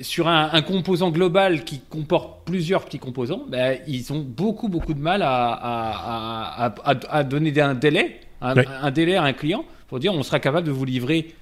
sur 0.00 0.28
un, 0.28 0.62
composant 0.62 1.10
global 1.10 1.64
qui 1.64 1.80
comporte 1.80 2.46
plusieurs 2.46 2.84
petits 2.84 2.98
composants, 2.98 3.44
bah, 3.46 3.74
ils 3.86 4.12
ont 4.14 4.20
beaucoup 4.20 4.68
beaucoup 4.68 4.94
de 4.94 5.00
mal 5.00 5.20
à, 5.20 5.52
à, 5.52 6.74
à, 6.84 6.94
à 7.10 7.24
donner 7.24 7.60
un 7.60 7.74
délai, 7.74 8.20
un, 8.40 8.90
délai 8.90 9.16
à 9.16 9.24
un 9.24 9.34
client 9.34 9.66
pour 9.88 9.98
dire 9.98 10.14
on 10.14 10.22
sera 10.22 10.40
capable 10.40 10.66
de 10.66 10.72
vous 10.72 10.86
livrer 10.86 11.34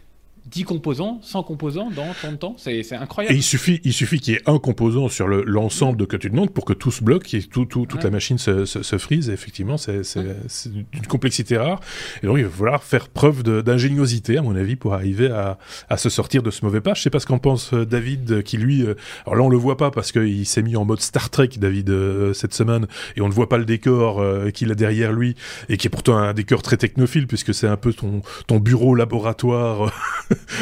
10 0.47 0.65
composants, 0.65 1.19
100 1.23 1.43
composants 1.43 1.91
dans 1.91 2.07
tant 2.23 2.33
de 2.33 2.37
temps. 2.37 2.57
C'est 2.59 2.93
incroyable. 2.93 3.35
Et 3.35 3.39
il 3.39 3.43
suffit, 3.43 3.81
il 3.85 3.93
suffit 3.93 4.21
qu'il 4.21 4.35
y 4.35 4.37
ait 4.37 4.43
un 4.47 4.59
composant 4.59 5.09
sur 5.09 5.27
l'ensemble 5.27 5.99
de 5.99 6.05
que 6.05 6.17
tu 6.17 6.31
demandes 6.31 6.51
pour 6.51 6.65
que 6.65 6.73
tout 6.73 6.91
se 6.91 7.03
bloque, 7.03 7.35
et 7.35 7.43
tout, 7.43 7.65
tout, 7.65 7.87
toute 7.87 8.05
la 8.05 8.11
machine 8.11 8.39
se, 8.39 8.65
se, 8.65 8.83
se 8.83 8.99
frise. 8.99 9.29
effectivement, 9.31 9.77
c'est 9.77 10.03
d'une 10.15 11.07
complexité 11.09 11.57
rare. 11.57 11.81
Et 12.23 12.27
donc, 12.27 12.39
il 12.39 12.45
va 12.45 12.51
falloir 12.51 12.83
faire 12.83 13.09
preuve 13.09 13.43
d'ingéniosité, 13.43 14.39
à 14.39 14.43
mon 14.43 14.55
avis, 14.57 14.77
pour 14.77 14.95
arriver 14.95 15.29
à, 15.29 15.59
à, 15.89 15.97
se 15.97 16.09
sortir 16.09 16.43
de 16.43 16.51
ce 16.51 16.65
mauvais 16.65 16.81
pas. 16.81 16.95
Je 16.95 17.03
sais 17.03 17.11
pas 17.11 17.21
ce 17.21 17.27
qu'en 17.27 17.39
pense 17.39 17.73
euh, 17.73 17.85
David, 17.85 18.43
qui 18.43 18.57
lui, 18.57 18.83
euh, 18.83 18.95
alors 19.27 19.37
là, 19.37 19.43
on 19.43 19.49
le 19.49 19.57
voit 19.57 19.77
pas 19.77 19.91
parce 19.91 20.13
qu'il 20.13 20.47
s'est 20.47 20.63
mis 20.63 20.77
en 20.77 20.85
mode 20.85 21.01
Star 21.01 21.31
Trek, 21.31 21.51
David, 21.57 21.91
euh, 21.91 22.33
cette 22.33 22.55
semaine, 22.55 22.87
et 23.17 23.21
on 23.21 23.29
ne 23.29 23.33
voit 23.33 23.49
pas 23.49 23.59
le 23.59 23.65
décor 23.65 24.23
qu'il 24.53 24.71
a 24.71 24.75
derrière 24.75 25.13
lui, 25.13 25.35
et 25.69 25.77
qui 25.77 25.87
est 25.87 25.91
pourtant 25.91 26.17
un 26.17 26.35
décor 26.35 26.63
très 26.63 26.77
technophile, 26.77 27.27
puisque 27.27 27.53
c'est 27.53 27.67
un 27.67 27.77
peu 27.77 27.93
ton, 27.93 28.23
ton 28.47 28.59
bureau 28.59 28.95
laboratoire 28.95 29.93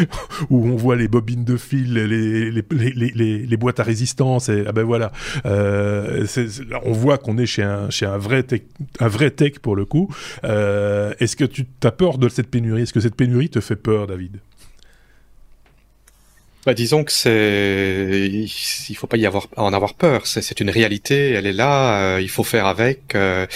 où 0.51 0.67
on 0.67 0.77
voit 0.77 0.97
les 0.97 1.09
bobines 1.09 1.45
de 1.45 1.57
fil, 1.57 1.95
les, 1.95 2.51
les, 2.51 3.57
boîtes 3.57 3.81
à 3.81 3.83
résistance, 3.83 4.49
et 4.49 4.65
ah 4.67 4.73
ben 4.73 4.83
voilà. 4.83 5.13
Euh, 5.47 6.27
on 6.85 6.93
voit 6.93 7.19
qu'on 7.19 7.39
est 7.39 7.47
chez 7.47 7.63
un, 7.63 7.91
chez 7.91 8.07
un 8.07 8.19
vrai 8.19 8.43
tech, 8.43 8.63
un 9.01 9.09
vrai 9.09 9.31
tech 9.31 9.59
pour 9.61 9.77
le 9.77 9.85
coup. 9.85 10.09
Euh, 10.45 11.15
est-ce 11.21 11.37
que 11.37 11.45
tu 11.45 11.67
as 11.83 11.93
peur 11.93 12.19
de 12.19 12.29
cette 12.29 12.49
pénurie? 12.49 12.83
Est-ce 12.83 12.93
que 12.93 13.01
cette 13.01 13.17
pénurie 13.17 13.49
te 13.49 13.61
fait 13.61 13.77
peur, 13.77 14.07
David? 14.07 14.39
Bah, 16.67 16.75
disons 16.75 17.05
que 17.05 17.13
c'est, 17.13 18.31
il 18.31 18.95
faut 18.97 19.07
pas 19.07 19.17
y 19.17 19.27
avoir, 19.27 19.49
en 19.57 19.73
avoir 19.73 19.95
peur. 19.95 20.27
C'est 20.27 20.61
une 20.61 20.71
réalité, 20.71 21.31
elle 21.31 21.47
est 21.47 21.53
là. 21.53 22.15
Euh, 22.17 22.21
il 22.21 22.31
faut 22.31 22.45
faire 22.45 22.67
avec. 22.67 23.15
Euh. 23.15 23.47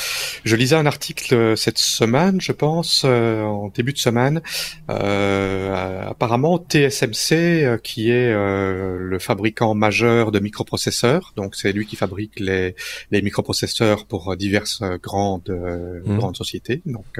je 0.44 0.56
lisais 0.56 0.76
un 0.76 0.86
article 0.86 1.34
euh, 1.34 1.56
cette 1.56 1.78
semaine, 1.78 2.40
je 2.40 2.52
pense, 2.52 3.04
en 3.04 3.68
début 3.74 3.92
de 3.92 3.98
semaine. 3.98 4.42
apparemment, 4.88 6.58
TSMC, 6.58 7.80
qui 7.82 8.10
est 8.10 8.32
le 8.32 9.18
fabricant 9.20 9.74
majeur 9.74 10.32
de 10.32 10.38
microprocesseurs, 10.38 11.32
donc 11.36 11.54
c'est 11.54 11.72
lui 11.72 11.86
qui 11.86 11.96
fabrique 11.96 12.40
les, 12.40 12.74
les 13.10 13.22
microprocesseurs 13.22 14.06
pour 14.06 14.36
diverses 14.36 14.82
grandes 15.02 15.50
mmh. 16.04 16.16
grandes 16.16 16.36
sociétés. 16.36 16.82
Donc, 16.86 17.18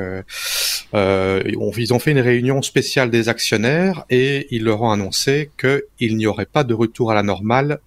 ils 0.95 1.93
ont 1.93 1.99
fait 1.99 2.13
une 2.13 2.21
réunion 2.21 2.63
spéciale 2.63 3.11
des 3.11 3.29
actionnaires 3.29 4.05
et 4.11 4.47
ils 4.51 4.65
leur 4.65 4.83
ont 4.83 4.91
annoncé 4.91 5.51
que 5.57 5.87
il 5.99 6.17
n'y 6.17 6.27
aurait 6.27 6.47
pas 6.47 6.65
de 6.65 6.75
retour 6.75 7.11
à 7.11 7.15
la 7.15 7.23
normale 7.23 7.81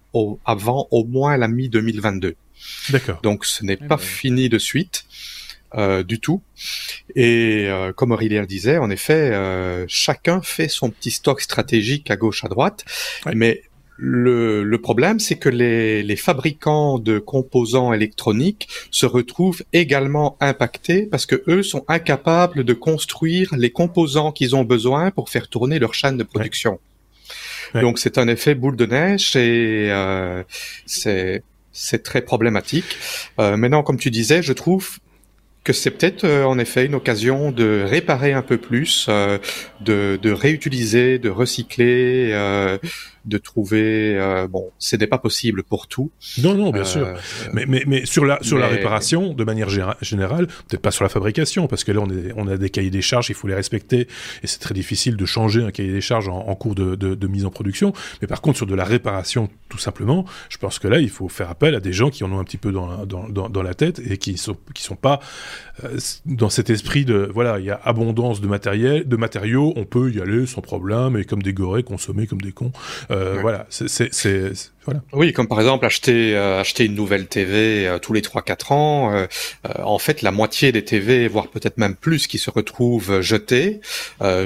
avant 0.44 0.88
au 0.90 1.04
moins 1.04 1.36
la 1.36 1.48
mi-2022. 1.48 2.34
D'accord. 2.90 3.20
Donc 3.22 3.44
ce 3.44 3.64
n'est 3.64 3.76
pas 3.76 3.98
fini 3.98 4.48
de 4.48 4.58
suite. 4.58 5.04
Euh, 5.74 6.02
du 6.02 6.20
tout. 6.20 6.42
Et 7.16 7.64
euh, 7.66 7.94
comme 7.94 8.12
Aurélien 8.12 8.44
disait, 8.44 8.76
en 8.76 8.90
effet, 8.90 9.30
euh, 9.32 9.86
chacun 9.88 10.42
fait 10.42 10.68
son 10.68 10.90
petit 10.90 11.10
stock 11.10 11.40
stratégique 11.40 12.10
à 12.10 12.16
gauche, 12.16 12.44
à 12.44 12.48
droite. 12.48 12.84
Mais 13.34 13.62
le, 13.96 14.76
problème, 14.76 15.20
c'est 15.20 15.36
que 15.36 15.48
les, 15.48 16.02
les, 16.02 16.16
fabricants 16.16 16.98
de 16.98 17.18
composants 17.18 17.92
électroniques 17.92 18.68
se 18.90 19.06
retrouvent 19.06 19.62
également 19.72 20.36
impactés 20.40 21.06
parce 21.06 21.26
que 21.26 21.42
eux 21.48 21.62
sont 21.62 21.84
incapables 21.88 22.64
de 22.64 22.72
construire 22.72 23.54
les 23.56 23.70
composants 23.70 24.32
qu'ils 24.32 24.56
ont 24.56 24.64
besoin 24.64 25.10
pour 25.10 25.28
faire 25.28 25.48
tourner 25.48 25.78
leur 25.78 25.94
chaîne 25.94 26.16
de 26.16 26.24
production. 26.24 26.80
Donc 27.74 27.98
c'est 27.98 28.18
un 28.18 28.28
effet 28.28 28.54
boule 28.54 28.76
de 28.76 28.84
neige 28.84 29.34
et 29.34 29.88
euh, 29.90 30.42
c'est 30.84 31.42
c'est 31.72 32.02
très 32.02 32.20
problématique. 32.20 32.98
Euh, 33.40 33.56
maintenant, 33.56 33.82
comme 33.82 33.98
tu 33.98 34.10
disais, 34.10 34.42
je 34.42 34.52
trouve 34.52 34.98
que 35.64 35.72
c'est 35.72 35.90
peut-être 35.90 36.24
euh, 36.24 36.44
en 36.44 36.58
effet 36.58 36.86
une 36.86 36.94
occasion 36.94 37.52
de 37.52 37.84
réparer 37.86 38.32
un 38.32 38.42
peu 38.42 38.58
plus, 38.58 39.06
euh, 39.08 39.38
de, 39.80 40.18
de, 40.20 40.32
réutiliser, 40.32 41.18
de 41.18 41.30
recycler, 41.30 42.30
euh, 42.32 42.78
de 43.24 43.38
trouver. 43.38 44.18
Euh, 44.18 44.48
bon, 44.48 44.70
ce 44.78 44.96
n'est 44.96 45.06
pas 45.06 45.18
possible 45.18 45.62
pour 45.62 45.86
tout. 45.86 46.10
Non, 46.42 46.54
non, 46.54 46.70
bien 46.70 46.84
sûr. 46.84 47.06
Euh, 47.06 47.14
mais, 47.52 47.64
mais, 47.66 47.84
mais 47.86 48.04
sur 48.06 48.24
la 48.24 48.38
sur 48.42 48.58
la 48.58 48.68
réparation, 48.68 49.34
de 49.34 49.44
manière 49.44 49.68
générale, 49.68 50.46
peut-être 50.46 50.82
pas 50.82 50.90
sur 50.90 51.04
la 51.04 51.08
fabrication, 51.08 51.66
parce 51.66 51.84
que 51.84 51.92
là 51.92 52.00
on 52.00 52.10
est 52.10 52.32
on 52.36 52.46
a 52.48 52.56
des 52.56 52.70
cahiers 52.70 52.90
des 52.90 53.02
charges, 53.02 53.30
il 53.30 53.34
faut 53.34 53.48
les 53.48 53.54
respecter, 53.54 54.08
et 54.42 54.46
c'est 54.46 54.58
très 54.58 54.74
difficile 54.74 55.16
de 55.16 55.24
changer 55.24 55.62
un 55.62 55.70
cahier 55.70 55.92
des 55.92 56.00
charges 56.00 56.28
en, 56.28 56.48
en 56.48 56.54
cours 56.54 56.74
de, 56.74 56.94
de, 56.94 57.14
de, 57.14 57.26
mise 57.26 57.44
en 57.44 57.50
production. 57.50 57.92
Mais 58.20 58.26
par 58.26 58.40
contre, 58.40 58.58
sur 58.58 58.66
de 58.66 58.74
la 58.74 58.84
réparation, 58.84 59.48
tout 59.68 59.78
simplement, 59.78 60.24
je 60.48 60.58
pense 60.58 60.78
que 60.78 60.88
là, 60.88 60.98
il 60.98 61.10
faut 61.10 61.28
faire 61.28 61.50
appel 61.50 61.74
à 61.74 61.80
des 61.80 61.92
gens 61.92 62.10
qui 62.10 62.24
en 62.24 62.32
ont 62.32 62.38
un 62.38 62.44
petit 62.44 62.58
peu 62.58 62.72
dans 62.72 63.06
dans, 63.06 63.28
dans, 63.28 63.48
dans 63.48 63.62
la 63.62 63.74
tête 63.74 64.00
et 64.04 64.18
qui 64.18 64.36
sont 64.36 64.56
qui 64.74 64.82
sont 64.82 64.96
pas 64.96 65.20
euh, 65.84 65.98
dans 66.26 66.50
cet 66.50 66.70
esprit 66.70 67.04
de 67.04 67.30
voilà, 67.32 67.58
il 67.58 67.64
y 67.64 67.70
a 67.70 67.80
abondance 67.84 68.40
de 68.40 68.46
matériel, 68.46 69.06
de 69.06 69.16
matériaux, 69.16 69.72
on 69.76 69.84
peut 69.84 70.10
y 70.10 70.20
aller 70.20 70.46
sans 70.46 70.60
problème 70.60 71.16
et 71.16 71.24
comme 71.24 71.42
des 71.42 71.52
gorées 71.52 71.82
consommer 71.82 72.26
comme 72.26 72.40
des 72.40 72.52
cons. 72.52 72.72
Euh, 73.12 73.38
voilà, 73.40 73.66
c'est 73.68 74.10
oui, 75.12 75.32
comme 75.32 75.46
par 75.46 75.60
exemple 75.60 75.86
acheter 75.86 76.36
euh, 76.36 76.60
acheter 76.60 76.84
une 76.86 76.94
nouvelle 76.94 77.28
TV 77.28 77.86
euh, 77.86 77.98
tous 77.98 78.12
les 78.12 78.20
3-4 78.20 78.72
ans. 78.72 79.12
Euh, 79.12 79.26
en 79.82 79.98
fait, 79.98 80.22
la 80.22 80.32
moitié 80.32 80.72
des 80.72 80.84
TV, 80.84 81.28
voire 81.28 81.48
peut-être 81.48 81.78
même 81.78 81.94
plus, 81.94 82.26
qui 82.26 82.38
se 82.38 82.50
retrouvent 82.50 83.20
jetées, 83.20 83.80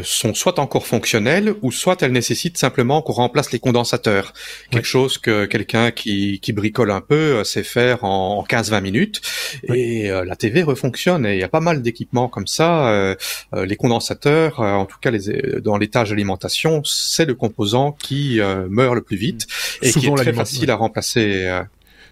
sont 0.03 0.35
soit 0.35 0.59
encore 0.59 0.87
fonctionnelles 0.87 1.55
ou 1.63 1.73
soit 1.73 2.03
elles 2.03 2.13
nécessitent 2.13 2.59
simplement 2.59 3.03
qu'on 3.03 3.13
remplace 3.13 3.53
les 3.53 3.59
condensateurs. 3.59 4.33
Quelque 4.71 4.87
chose 4.87 5.19
que 5.19 5.47
quelqu'un 5.47 5.91
qui, 5.91 6.41
qui 6.41 6.53
bricole 6.53 6.91
un 6.91 7.01
peu 7.01 7.45
sait 7.45 7.63
faire 7.63 8.05
en, 8.05 8.45
15-20 8.49 8.81
minutes. 8.83 9.21
Et 9.65 10.09
la 10.09 10.37
TV 10.37 10.63
refonctionne. 10.63 11.27
Et 11.27 11.35
il 11.35 11.41
y 11.41 11.45
a 11.45 11.49
pas 11.49 11.61
mal 11.61 11.83
d'équipements 11.83 12.29
comme 12.29 12.47
ça. 12.47 13.15
les 13.53 13.77
condensateurs, 13.77 14.61
en 14.61 14.87
tout 14.87 14.99
cas 15.01 15.11
les, 15.11 15.61
dans 15.61 15.79
l'étage 15.79 16.11
d'alimentation, 16.11 16.83
c'est 16.85 17.25
le 17.25 17.35
composant 17.35 17.93
qui 17.93 18.41
meurt 18.69 18.95
le 18.95 19.03
plus 19.03 19.17
vite 19.17 19.47
et 19.83 19.93
qui 19.93 20.07
est 20.07 20.15
très 20.15 20.33
facile 20.33 20.71
à 20.71 20.77
remplacer. 20.77 21.63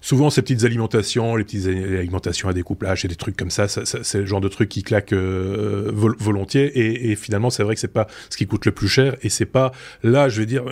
Souvent 0.05 0.29
ces 0.29 0.43
petites 0.43 0.65
alimentations, 0.65 1.35
les 1.35 1.45
petites 1.45 1.67
alimentations 1.67 2.51
à 2.51 2.53
découplage 2.53 3.07
et 3.07 3.09
des 3.09 3.17
trucs 3.17 3.39
comme 3.39 3.49
ça, 3.49 3.69
c'est 3.69 4.19
le 4.19 4.27
genre 4.27 4.43
de 4.43 4.49
truc 4.49 4.69
qui 4.69 4.83
claque 4.83 5.15
euh, 5.15 5.91
volontiers. 5.95 7.09
Et, 7.09 7.17
finalement, 7.17 7.49
c'est 7.49 7.63
vrai 7.63 7.75
que 7.75 7.81
c'est 7.81 7.89
pas 7.89 8.07
ce 8.29 8.37
qui 8.37 8.47
coûte 8.47 8.67
le 8.67 8.73
plus 8.73 8.87
cher. 8.87 9.17
Et 9.23 9.31
c'est 9.31 9.47
pas 9.47 9.73
là, 10.03 10.29
je 10.29 10.41
vais 10.41 10.47
dire, 10.47 10.65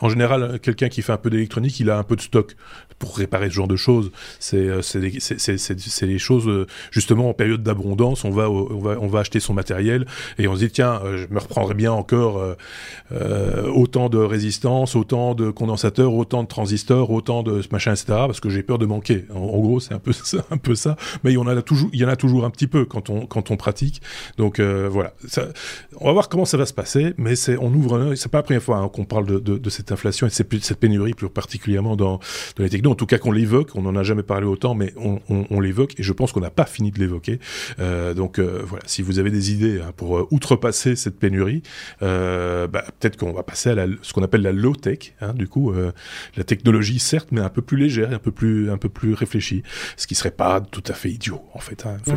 en 0.00 0.08
général, 0.08 0.58
quelqu'un 0.60 0.88
qui 0.88 1.02
fait 1.02 1.12
un 1.12 1.18
peu 1.18 1.28
d'électronique, 1.28 1.78
il 1.78 1.90
a 1.90 1.98
un 1.98 2.02
peu 2.04 2.16
de 2.16 2.22
stock 2.22 2.56
pour 2.98 3.18
réparer 3.18 3.50
ce 3.50 3.54
genre 3.54 3.68
de 3.68 3.76
choses. 3.76 4.12
C'est 4.38 4.56
euh, 4.56 4.80
c'est 4.80 6.06
les 6.06 6.18
choses 6.18 6.48
euh, 6.48 6.66
justement 6.90 7.28
en 7.28 7.34
période 7.34 7.62
d'abondance, 7.62 8.24
on 8.24 8.30
va 8.30 8.50
on 8.50 8.80
va 8.80 8.96
on 8.98 9.08
va 9.08 9.20
acheter 9.20 9.40
son 9.40 9.52
matériel 9.52 10.06
et 10.38 10.48
on 10.48 10.54
se 10.54 10.60
dit 10.60 10.70
tiens, 10.70 11.02
je 11.04 11.26
me 11.32 11.38
reprendrai 11.38 11.74
bien 11.74 11.92
encore 11.92 12.42
autant 13.74 14.08
de 14.08 14.18
résistance, 14.18 14.96
autant 14.96 15.34
de 15.34 15.50
condensateurs, 15.50 16.14
autant 16.14 16.42
de 16.42 16.48
transistors, 16.48 17.10
autant 17.10 17.42
de 17.42 17.62
machin 17.70 17.92
etc 17.92 18.37
que 18.40 18.48
j'ai 18.48 18.62
peur 18.62 18.78
de 18.78 18.86
manquer. 18.86 19.24
En, 19.34 19.58
gros, 19.58 19.80
c'est 19.80 19.94
un 19.94 19.98
peu 19.98 20.12
ça, 20.24 20.44
un 20.50 20.56
peu 20.56 20.74
ça. 20.74 20.96
Mais 21.24 21.32
il 21.32 21.34
y 21.34 21.38
en 21.38 21.46
a 21.46 21.62
toujours, 21.62 21.90
il 21.92 22.00
y 22.00 22.04
en 22.04 22.08
a 22.08 22.16
toujours 22.16 22.44
un 22.44 22.50
petit 22.50 22.66
peu 22.66 22.84
quand 22.84 23.10
on 23.10 23.26
quand 23.26 23.50
on 23.50 23.56
pratique. 23.56 24.02
Donc 24.36 24.60
euh, 24.60 24.88
voilà, 24.90 25.14
on 26.00 26.06
va 26.06 26.12
voir 26.12 26.28
comment 26.28 26.44
ça 26.44 26.56
va 26.56 26.66
se 26.66 26.72
passer. 26.72 27.14
Mais 27.18 27.36
c'est 27.36 27.56
on 27.56 27.72
ouvre 27.72 27.98
un 27.98 28.16
C'est 28.16 28.30
pas 28.30 28.38
la 28.38 28.42
première 28.42 28.62
fois 28.62 28.78
hein, 28.78 28.88
qu'on 28.88 29.04
parle 29.04 29.26
de, 29.26 29.38
de, 29.38 29.70
cette 29.70 29.92
inflation 29.92 30.26
et 30.26 30.30
de 30.30 30.34
cette, 30.34 30.78
pénurie 30.78 31.14
plus 31.14 31.28
particulièrement 31.28 31.96
dans, 31.96 32.20
les 32.58 32.70
technos. 32.70 32.92
En 32.92 32.94
tout 32.94 33.06
cas, 33.06 33.18
qu'on 33.18 33.32
l'évoque. 33.32 33.70
On 33.74 33.82
n'en 33.82 33.96
a 33.96 34.02
jamais 34.02 34.22
parlé 34.22 34.46
autant, 34.46 34.74
mais 34.74 34.92
on, 34.96 35.60
l'évoque 35.60 35.98
et 35.98 36.02
je 36.02 36.12
pense 36.12 36.32
qu'on 36.32 36.40
n'a 36.40 36.50
pas 36.50 36.66
fini 36.66 36.90
de 36.90 36.98
l'évoquer. 36.98 37.40
Euh, 37.80 38.14
donc 38.14 38.38
euh, 38.38 38.62
voilà, 38.64 38.84
si 38.86 39.02
vous 39.02 39.18
avez 39.18 39.30
des 39.30 39.52
idées 39.52 39.80
hein, 39.80 39.92
pour 39.96 40.32
outrepasser 40.32 40.96
cette 40.96 41.18
pénurie, 41.18 41.62
bah, 42.00 42.84
peut-être 42.98 43.16
qu'on 43.16 43.32
va 43.32 43.42
passer 43.42 43.70
à 43.70 43.86
ce 44.02 44.12
qu'on 44.12 44.22
appelle 44.22 44.42
la 44.42 44.52
low 44.52 44.74
tech. 44.74 45.14
Hein, 45.20 45.34
du 45.34 45.48
coup, 45.48 45.72
la 46.36 46.44
technologie 46.44 46.98
certes, 46.98 47.28
mais 47.32 47.40
un 47.40 47.48
peu 47.48 47.62
plus 47.62 47.76
légère, 47.76 48.12
un 48.12 48.18
peu 48.18 48.27
plus, 48.30 48.70
un 48.70 48.78
peu 48.78 48.88
plus 48.88 49.14
réfléchi, 49.14 49.62
ce 49.96 50.06
qui 50.06 50.14
serait 50.14 50.30
pas 50.30 50.60
tout 50.60 50.84
à 50.86 50.92
fait 50.92 51.10
idiot, 51.10 51.42
en 51.54 51.60
fait, 51.60 51.86
hein, 51.86 51.96
faut 52.04 52.14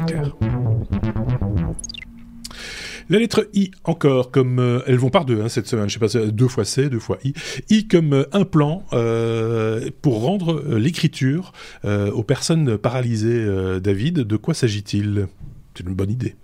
La 3.10 3.20
lettre 3.20 3.50
I 3.54 3.72
encore, 3.84 4.32
comme 4.32 4.60
euh, 4.60 4.80
elles 4.88 4.98
vont 4.98 5.10
par 5.10 5.26
deux 5.26 5.42
hein, 5.42 5.50
cette 5.50 5.68
semaine, 5.68 5.90
je 5.90 6.00
sais 6.00 6.20
pas, 6.20 6.32
deux 6.32 6.48
fois 6.48 6.64
C, 6.64 6.90
deux 6.90 7.00
fois 7.00 7.18
I. 7.26 7.34
I 7.70 7.88
comme 7.88 8.14
euh, 8.14 8.24
un 8.32 8.46
plan 8.46 8.86
euh, 8.94 9.90
pour 10.02 10.22
rendre 10.22 10.64
l'écriture 10.78 11.52
aux 11.84 12.24
personnes 12.24 12.78
paralysées. 12.78 13.46
David, 13.82 14.20
de 14.20 14.38
quoi 14.38 14.54
s'agit-il? 14.54 15.28
C'est 15.76 15.84
une 15.86 15.94
bonne 15.94 16.12
idée, 16.12 16.36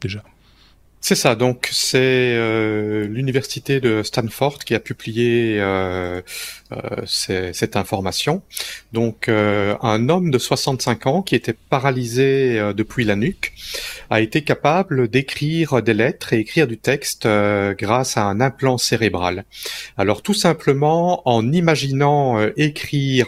déjà. 0.00 0.24
C'est 1.04 1.16
ça, 1.16 1.34
donc 1.34 1.68
c'est 1.72 1.98
euh, 1.98 3.08
l'université 3.08 3.80
de 3.80 4.04
Stanford 4.04 4.60
qui 4.60 4.72
a 4.76 4.78
publié 4.78 5.56
euh, 5.58 6.22
euh, 6.70 7.52
cette 7.52 7.74
information. 7.74 8.40
Donc 8.92 9.28
un 9.28 10.08
homme 10.08 10.30
de 10.30 10.38
65 10.38 11.06
ans 11.08 11.22
qui 11.22 11.34
était 11.34 11.56
paralysé 11.70 12.72
depuis 12.76 13.04
la 13.04 13.16
nuque 13.16 13.52
a 14.10 14.20
été 14.20 14.42
capable 14.42 15.08
d'écrire 15.08 15.82
des 15.82 15.92
lettres 15.92 16.34
et 16.34 16.38
écrire 16.38 16.68
du 16.68 16.78
texte 16.78 17.26
grâce 17.26 18.16
à 18.16 18.22
un 18.22 18.40
implant 18.40 18.78
cérébral. 18.78 19.44
Alors 19.96 20.22
tout 20.22 20.34
simplement 20.34 21.28
en 21.28 21.50
imaginant 21.50 22.38
écrire 22.56 23.26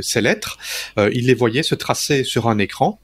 ces 0.00 0.20
lettres, 0.20 0.58
il 0.96 1.26
les 1.26 1.34
voyait 1.34 1.62
se 1.62 1.76
tracer 1.76 2.24
sur 2.24 2.48
un 2.48 2.58
écran 2.58 2.98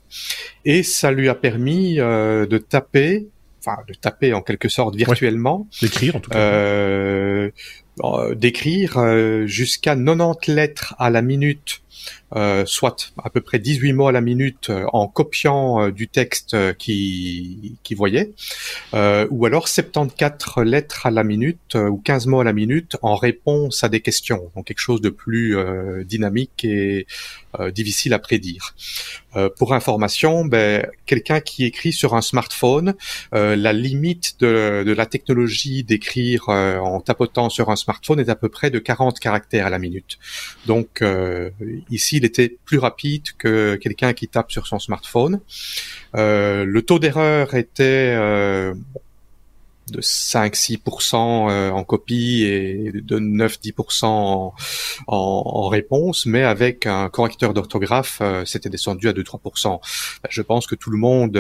et 0.64 0.82
ça 0.82 1.10
lui 1.10 1.28
a 1.28 1.34
permis 1.34 2.00
euh, 2.00 2.46
de 2.46 2.58
taper, 2.58 3.28
enfin 3.60 3.78
de 3.88 3.94
taper 3.94 4.34
en 4.34 4.42
quelque 4.42 4.68
sorte 4.68 4.96
virtuellement, 4.96 5.66
d'écrire 5.80 6.16
en 6.16 6.20
tout 6.20 6.30
cas, 6.30 6.38
euh, 6.38 7.50
d'écrire 8.34 8.98
euh, 8.98 9.46
jusqu'à 9.46 9.96
90 9.96 10.52
lettres 10.52 10.94
à 10.98 11.10
la 11.10 11.22
minute 11.22 11.82
euh, 12.36 12.64
soit 12.66 13.14
à 13.24 13.30
peu 13.30 13.40
près 13.40 13.58
18 13.58 13.94
mots 13.94 14.08
à 14.08 14.12
la 14.12 14.20
minute 14.20 14.68
euh, 14.68 14.84
en 14.92 15.08
copiant 15.08 15.80
euh, 15.80 15.90
du 15.90 16.08
texte 16.08 16.54
qui, 16.76 17.76
qui 17.82 17.94
voyait, 17.94 18.32
ou 18.92 19.46
alors 19.46 19.68
74 19.68 20.64
lettres 20.64 21.06
à 21.06 21.10
la 21.10 21.24
minute 21.24 21.74
ou 21.74 21.96
15 21.96 22.26
mots 22.26 22.40
à 22.40 22.44
la 22.44 22.52
minute 22.52 22.96
en 23.00 23.14
réponse 23.14 23.82
à 23.82 23.88
des 23.88 24.00
questions, 24.00 24.50
donc 24.54 24.66
quelque 24.66 24.78
chose 24.78 25.00
de 25.00 25.08
plus 25.08 25.56
dynamique 26.04 26.64
et 26.64 27.06
difficile 27.72 28.12
à 28.12 28.18
prédire. 28.18 28.74
pour 29.56 29.74
information, 29.74 30.44
ben, 30.44 30.86
quelqu'un 31.06 31.40
qui 31.40 31.64
écrit 31.64 31.92
sur 31.92 32.14
un 32.14 32.22
smartphone, 32.22 32.94
la 33.32 33.72
limite 33.72 34.36
de, 34.40 34.84
de 34.86 34.92
la 34.92 35.06
technologie 35.06 35.84
d'écrire 35.84 36.48
en 36.48 37.00
tapotant 37.00 37.50
sur 37.50 37.70
un 37.70 37.76
smartphone 37.76 37.87
est 38.18 38.28
à 38.28 38.36
peu 38.36 38.48
près 38.48 38.70
de 38.70 38.78
40 38.78 39.18
caractères 39.20 39.66
à 39.66 39.70
la 39.70 39.78
minute. 39.78 40.18
Donc 40.66 41.02
ici, 41.90 42.16
il 42.16 42.24
était 42.24 42.56
plus 42.64 42.78
rapide 42.78 43.24
que 43.38 43.76
quelqu'un 43.76 44.12
qui 44.12 44.28
tape 44.28 44.50
sur 44.50 44.66
son 44.66 44.78
smartphone. 44.78 45.40
Euh, 46.16 46.64
le 46.64 46.82
taux 46.82 46.98
d'erreur 46.98 47.54
était 47.54 48.14
euh, 48.16 48.74
de 49.90 50.00
5-6% 50.00 51.14
en 51.70 51.84
copie 51.84 52.42
et 52.42 52.92
de 52.92 53.18
9-10% 53.18 54.04
en, 54.04 54.54
en, 55.06 55.68
réponse, 55.68 56.26
mais 56.26 56.42
avec 56.42 56.86
un 56.86 57.08
correcteur 57.08 57.54
d'orthographe, 57.54 58.20
c'était 58.44 58.68
descendu 58.68 59.08
à 59.08 59.12
2-3%. 59.12 59.80
Je 60.28 60.42
pense 60.42 60.66
que 60.66 60.74
tout 60.74 60.90
le 60.90 60.98
monde 60.98 61.32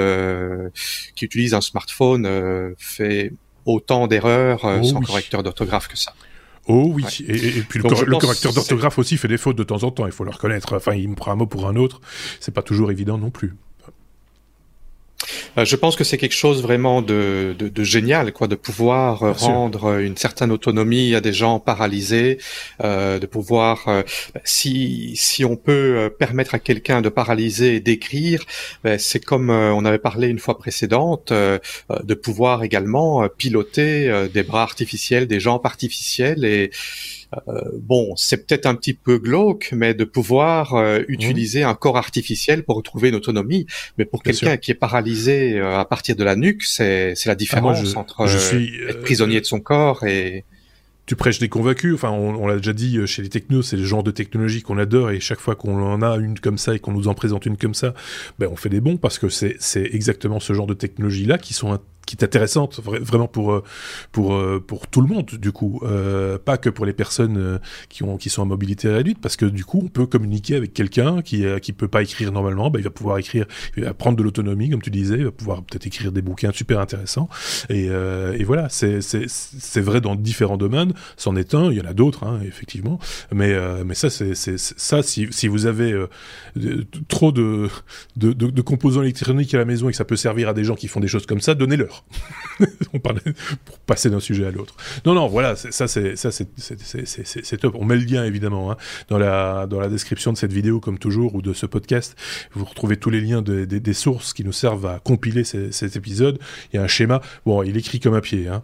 qui 1.14 1.24
utilise 1.26 1.52
un 1.52 1.60
smartphone 1.60 2.74
fait 2.78 3.32
autant 3.66 4.06
d'erreurs 4.06 4.64
oh 4.64 4.82
sans 4.82 5.00
correcteur 5.00 5.42
d'orthographe 5.42 5.88
que 5.88 5.98
ça. 5.98 6.14
Oh 6.68 6.92
oui, 6.94 7.04
et, 7.26 7.62
puis 7.62 7.80
le, 7.80 8.18
correcteur 8.18 8.52
d'orthographe 8.52 8.98
aussi 8.98 9.16
fait 9.16 9.26
des 9.26 9.38
fautes 9.38 9.56
de 9.56 9.64
temps 9.64 9.84
en 9.84 9.90
temps, 9.90 10.04
il 10.04 10.12
faut 10.12 10.24
le 10.24 10.30
reconnaître. 10.30 10.76
Enfin, 10.76 10.92
il 10.92 11.08
me 11.08 11.14
prend 11.14 11.32
un 11.32 11.36
mot 11.36 11.46
pour 11.46 11.66
un 11.66 11.76
autre, 11.76 12.02
c'est 12.40 12.52
pas 12.52 12.62
toujours 12.62 12.90
évident 12.90 13.16
non 13.16 13.30
plus. 13.30 13.54
Euh, 15.56 15.64
je 15.64 15.76
pense 15.76 15.96
que 15.96 16.04
c'est 16.04 16.18
quelque 16.18 16.34
chose 16.34 16.62
vraiment 16.62 17.02
de, 17.02 17.54
de, 17.58 17.68
de, 17.68 17.84
génial, 17.84 18.32
quoi, 18.32 18.46
de 18.46 18.54
pouvoir 18.54 19.22
euh, 19.22 19.32
rendre 19.32 19.98
une 19.98 20.16
certaine 20.16 20.52
autonomie 20.52 21.14
à 21.14 21.20
des 21.20 21.32
gens 21.32 21.58
paralysés, 21.58 22.38
euh, 22.84 23.18
de 23.18 23.26
pouvoir, 23.26 23.88
euh, 23.88 24.02
si 24.44 25.16
si 25.16 25.44
on 25.44 25.56
peut 25.56 26.10
permettre 26.18 26.54
à 26.54 26.58
quelqu'un 26.58 27.00
de 27.00 27.08
paralyser 27.08 27.76
et 27.76 27.80
d'écrire, 27.80 28.44
ben, 28.84 28.98
c'est 28.98 29.24
comme 29.24 29.50
on 29.50 29.84
avait 29.84 29.98
parlé 29.98 30.28
une 30.28 30.38
fois 30.38 30.58
précédente, 30.58 31.32
de 31.32 32.14
pouvoir 32.14 32.62
également 32.62 33.28
piloter 33.28 34.28
des 34.32 34.42
bras 34.42 34.62
artificiels, 34.62 35.26
des 35.26 35.40
jambes 35.40 35.64
artificielles 35.64 36.44
et 36.44 36.70
euh, 36.70 37.17
bon, 37.74 38.14
c'est 38.16 38.46
peut-être 38.46 38.66
un 38.66 38.74
petit 38.74 38.94
peu 38.94 39.18
glauque, 39.18 39.70
mais 39.72 39.94
de 39.94 40.04
pouvoir 40.04 40.74
euh, 40.74 41.00
utiliser 41.08 41.62
un 41.62 41.74
corps 41.74 41.96
artificiel 41.96 42.64
pour 42.64 42.76
retrouver 42.76 43.10
une 43.10 43.14
autonomie. 43.14 43.66
Mais 43.98 44.04
pour 44.04 44.22
quelqu'un 44.22 44.56
qui 44.56 44.70
est 44.70 44.74
paralysé 44.74 45.58
euh, 45.58 45.78
à 45.78 45.84
partir 45.84 46.16
de 46.16 46.24
la 46.24 46.36
nuque, 46.36 46.62
c'est 46.64 47.14
la 47.26 47.32
ah, 47.32 47.34
différence 47.34 47.96
entre 47.96 48.26
être 48.88 49.00
prisonnier 49.02 49.40
de 49.40 49.46
son 49.46 49.60
corps 49.60 50.04
et 50.04 50.44
tu 51.04 51.16
prêches 51.16 51.38
des 51.38 51.48
convaincus. 51.48 51.94
Enfin, 51.94 52.10
on, 52.10 52.46
l'a 52.46 52.56
déjà 52.56 52.72
dit 52.72 52.98
chez 53.06 53.22
les 53.22 53.28
technos, 53.28 53.62
c'est 53.62 53.76
le 53.76 53.84
genre 53.84 54.02
de 54.02 54.10
technologie 54.10 54.62
qu'on 54.62 54.78
adore 54.78 55.10
et 55.10 55.20
chaque 55.20 55.40
fois 55.40 55.54
qu'on 55.54 55.82
en 55.82 56.02
a 56.02 56.16
une 56.16 56.38
comme 56.38 56.58
ça 56.58 56.74
et 56.74 56.78
qu'on 56.78 56.92
nous 56.92 57.08
en 57.08 57.14
présente 57.14 57.46
une 57.46 57.56
comme 57.56 57.74
ça, 57.74 57.94
ben 58.38 58.48
on 58.50 58.56
fait 58.56 58.68
des 58.68 58.80
bons 58.80 58.96
parce 58.96 59.18
que 59.18 59.28
c'est 59.28 59.56
exactement 59.74 60.40
ce 60.40 60.52
genre 60.52 60.66
de 60.66 60.74
technologie 60.74 61.24
là 61.24 61.38
qui 61.38 61.54
sont 61.54 61.78
qui 62.08 62.16
est 62.16 62.24
intéressante 62.24 62.80
vraiment 62.82 63.28
pour 63.28 63.52
euh, 63.52 63.62
pour 64.12 64.32
euh, 64.32 64.64
pour 64.66 64.86
tout 64.86 65.02
le 65.02 65.06
monde 65.06 65.30
du 65.32 65.52
coup. 65.52 65.80
Euh, 65.82 66.38
pas 66.38 66.56
que 66.56 66.70
pour 66.70 66.86
les 66.86 66.94
personnes 66.94 67.60
qui 67.90 68.02
ont 68.02 68.16
qui 68.16 68.30
sont 68.30 68.40
à 68.40 68.44
mobilité 68.46 68.88
réduite 68.88 69.18
parce 69.20 69.36
que 69.36 69.44
du 69.44 69.64
coup 69.64 69.82
on 69.84 69.88
peut 69.88 70.06
communiquer 70.06 70.56
avec 70.56 70.72
quelqu'un 70.72 71.20
qui 71.20 71.44
qui 71.60 71.72
peut 71.72 71.88
pas 71.88 72.02
écrire 72.02 72.32
normalement 72.32 72.70
ben, 72.70 72.78
il 72.78 72.82
va 72.82 72.90
pouvoir 72.90 73.18
écrire 73.18 73.46
il 73.76 73.84
va 73.84 73.92
prendre 73.92 74.16
de 74.16 74.22
l'autonomie 74.22 74.70
comme 74.70 74.80
tu 74.80 74.90
disais 74.90 75.16
il 75.18 75.24
va 75.24 75.30
pouvoir 75.30 75.62
peut-être 75.62 75.86
écrire 75.86 76.10
des 76.10 76.22
bouquins 76.22 76.52
super 76.52 76.80
intéressants. 76.80 77.28
Et, 77.68 77.86
et 77.86 78.44
voilà 78.44 78.68
c'est 78.70 79.02
c'est 79.02 79.26
c'est 79.28 79.80
vrai 79.82 80.00
dans 80.00 80.14
différents 80.14 80.56
domaines. 80.56 80.94
C'en 81.16 81.36
est 81.36 81.54
un 81.54 81.70
il 81.70 81.76
y 81.76 81.80
en 81.80 81.90
a 81.90 81.94
d'autres 81.94 82.24
hein, 82.24 82.40
effectivement. 82.46 82.98
Mais 83.32 83.54
mais 83.84 83.94
ça 83.94 84.08
c'est 84.08 84.34
ça 84.34 85.02
si 85.02 85.28
si 85.30 85.48
vous 85.48 85.66
avez 85.66 85.94
trop 87.08 87.32
de, 87.32 87.68
de 88.16 88.32
de 88.32 88.62
composants 88.62 89.02
électroniques 89.02 89.52
à 89.52 89.58
la 89.58 89.66
maison 89.66 89.88
et 89.88 89.92
que 89.92 89.98
ça 89.98 90.06
peut 90.06 90.16
servir 90.16 90.48
à 90.48 90.54
des 90.54 90.64
gens 90.64 90.74
qui 90.74 90.88
font 90.88 91.00
des 91.00 91.08
choses 91.08 91.26
comme 91.26 91.40
ça 91.40 91.54
donnez-leur 91.54 91.97
on 92.92 92.98
parlait 92.98 93.22
pour 93.64 93.78
passer 93.80 94.10
d'un 94.10 94.20
sujet 94.20 94.46
à 94.46 94.50
l'autre. 94.50 94.74
Non, 95.04 95.14
non, 95.14 95.28
voilà, 95.28 95.56
ça 95.56 95.88
c'est 95.88 96.16
ça 96.16 96.30
c'est 96.32 97.58
top. 97.58 97.74
On 97.78 97.84
met 97.84 97.96
le 97.96 98.04
lien 98.04 98.24
évidemment 98.24 98.72
hein, 98.72 98.76
dans 99.08 99.18
la 99.18 99.66
dans 99.66 99.80
la 99.80 99.88
description 99.88 100.32
de 100.32 100.38
cette 100.38 100.52
vidéo 100.52 100.80
comme 100.80 100.98
toujours 100.98 101.34
ou 101.34 101.42
de 101.42 101.52
ce 101.52 101.66
podcast. 101.66 102.16
Vous 102.52 102.64
retrouvez 102.64 102.96
tous 102.96 103.10
les 103.10 103.20
liens 103.20 103.42
des 103.42 103.92
sources 103.94 104.32
qui 104.32 104.44
nous 104.44 104.52
servent 104.52 104.86
à 104.86 105.00
compiler 105.00 105.44
cet 105.44 105.96
épisode. 105.96 106.38
Il 106.72 106.76
y 106.76 106.78
a 106.78 106.82
un 106.82 106.88
schéma. 106.88 107.20
Bon, 107.46 107.62
il 107.62 107.76
écrit 107.76 108.00
comme 108.00 108.14
un 108.14 108.20
pied. 108.20 108.48
Hein. 108.48 108.62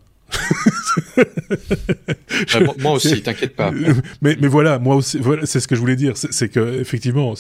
Moi 2.79 2.93
aussi, 2.93 3.23
t'inquiète 3.23 3.57
pas. 3.57 3.71
Mais, 4.23 4.37
mais 4.41 4.49
voilà, 4.49 4.79
moi 4.79 4.97
aussi, 4.97 5.19
voilà, 5.19 5.47
c'est 5.47 5.61
ce 5.61 5.69
que 5.69 5.75
je 5.75 5.81
voulais 5.81 5.97
dire, 5.97 6.17
c'est 6.17 6.49
que 6.49 6.81
effectivement, 6.81 7.35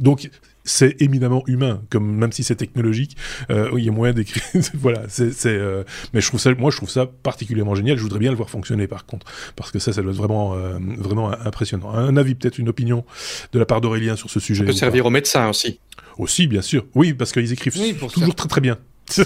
donc 0.00 0.30
c'est 0.68 1.00
éminemment 1.00 1.42
humain, 1.46 1.82
comme 1.90 2.16
même 2.16 2.30
si 2.32 2.44
c'est 2.44 2.54
technologique, 2.54 3.16
euh, 3.50 3.70
il 3.76 3.84
y 3.84 3.88
a 3.88 3.92
moyen 3.92 4.12
d'écrire. 4.12 4.42
voilà, 4.74 5.02
c'est, 5.08 5.32
euh, 5.46 5.82
mais 6.12 6.20
je 6.20 6.28
trouve 6.28 6.40
ça, 6.40 6.54
moi, 6.54 6.70
je 6.70 6.76
trouve 6.76 6.90
ça 6.90 7.06
particulièrement 7.06 7.74
génial. 7.74 7.96
Je 7.96 8.02
voudrais 8.02 8.18
bien 8.18 8.30
le 8.30 8.36
voir 8.36 8.50
fonctionner, 8.50 8.86
par 8.86 9.06
contre, 9.06 9.26
parce 9.56 9.70
que 9.70 9.78
ça, 9.78 9.92
ça 9.92 10.02
doit 10.02 10.12
être 10.12 10.18
vraiment, 10.18 10.54
euh, 10.54 10.78
vraiment 10.98 11.30
impressionnant. 11.30 11.90
Un 11.92 12.16
avis, 12.16 12.34
peut-être 12.34 12.58
une 12.58 12.68
opinion 12.68 13.04
de 13.52 13.58
la 13.58 13.66
part 13.66 13.80
d'Aurélien 13.80 14.16
sur 14.16 14.30
ce 14.30 14.40
sujet. 14.40 14.64
Ça 14.64 14.66
peut 14.66 14.76
servir 14.76 15.06
aux 15.06 15.10
médecins 15.10 15.48
aussi. 15.48 15.80
Aussi, 16.18 16.46
bien 16.46 16.62
sûr. 16.62 16.84
Oui, 16.94 17.14
parce 17.14 17.32
qu'ils 17.32 17.52
écrivent 17.52 17.74
toujours 18.12 18.34
très 18.34 18.48
très 18.48 18.60
bien. 18.60 18.78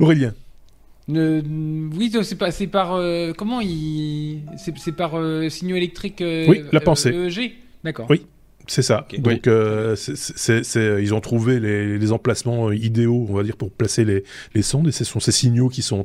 Aurélien. 0.00 0.34
Oui, 1.08 2.12
c'est 2.22 2.36
pas, 2.36 2.50
c'est 2.50 2.66
par 2.66 3.00
comment 3.36 3.60
il, 3.60 4.42
c'est, 4.56 4.92
par 4.92 5.12
signaux 5.50 5.76
électriques. 5.76 6.22
oui, 6.22 6.62
la 6.72 6.80
pensée. 6.80 7.10
EEG, 7.10 7.52
d'accord. 7.84 8.06
Oui. 8.10 8.26
C'est 8.68 8.82
ça. 8.82 9.06
Donc, 9.18 9.46
euh, 9.46 9.94
c'est, 9.96 11.02
ils 11.02 11.14
ont 11.14 11.20
trouvé 11.20 11.60
les, 11.60 11.98
les, 11.98 12.12
emplacements 12.12 12.72
idéaux, 12.72 13.26
on 13.28 13.34
va 13.34 13.44
dire, 13.44 13.56
pour 13.56 13.70
placer 13.70 14.04
les, 14.04 14.24
les 14.54 14.62
sondes, 14.62 14.88
et 14.88 14.92
ce 14.92 15.04
sont 15.04 15.20
ces 15.20 15.30
signaux 15.30 15.68
qui 15.68 15.82
sont, 15.82 16.04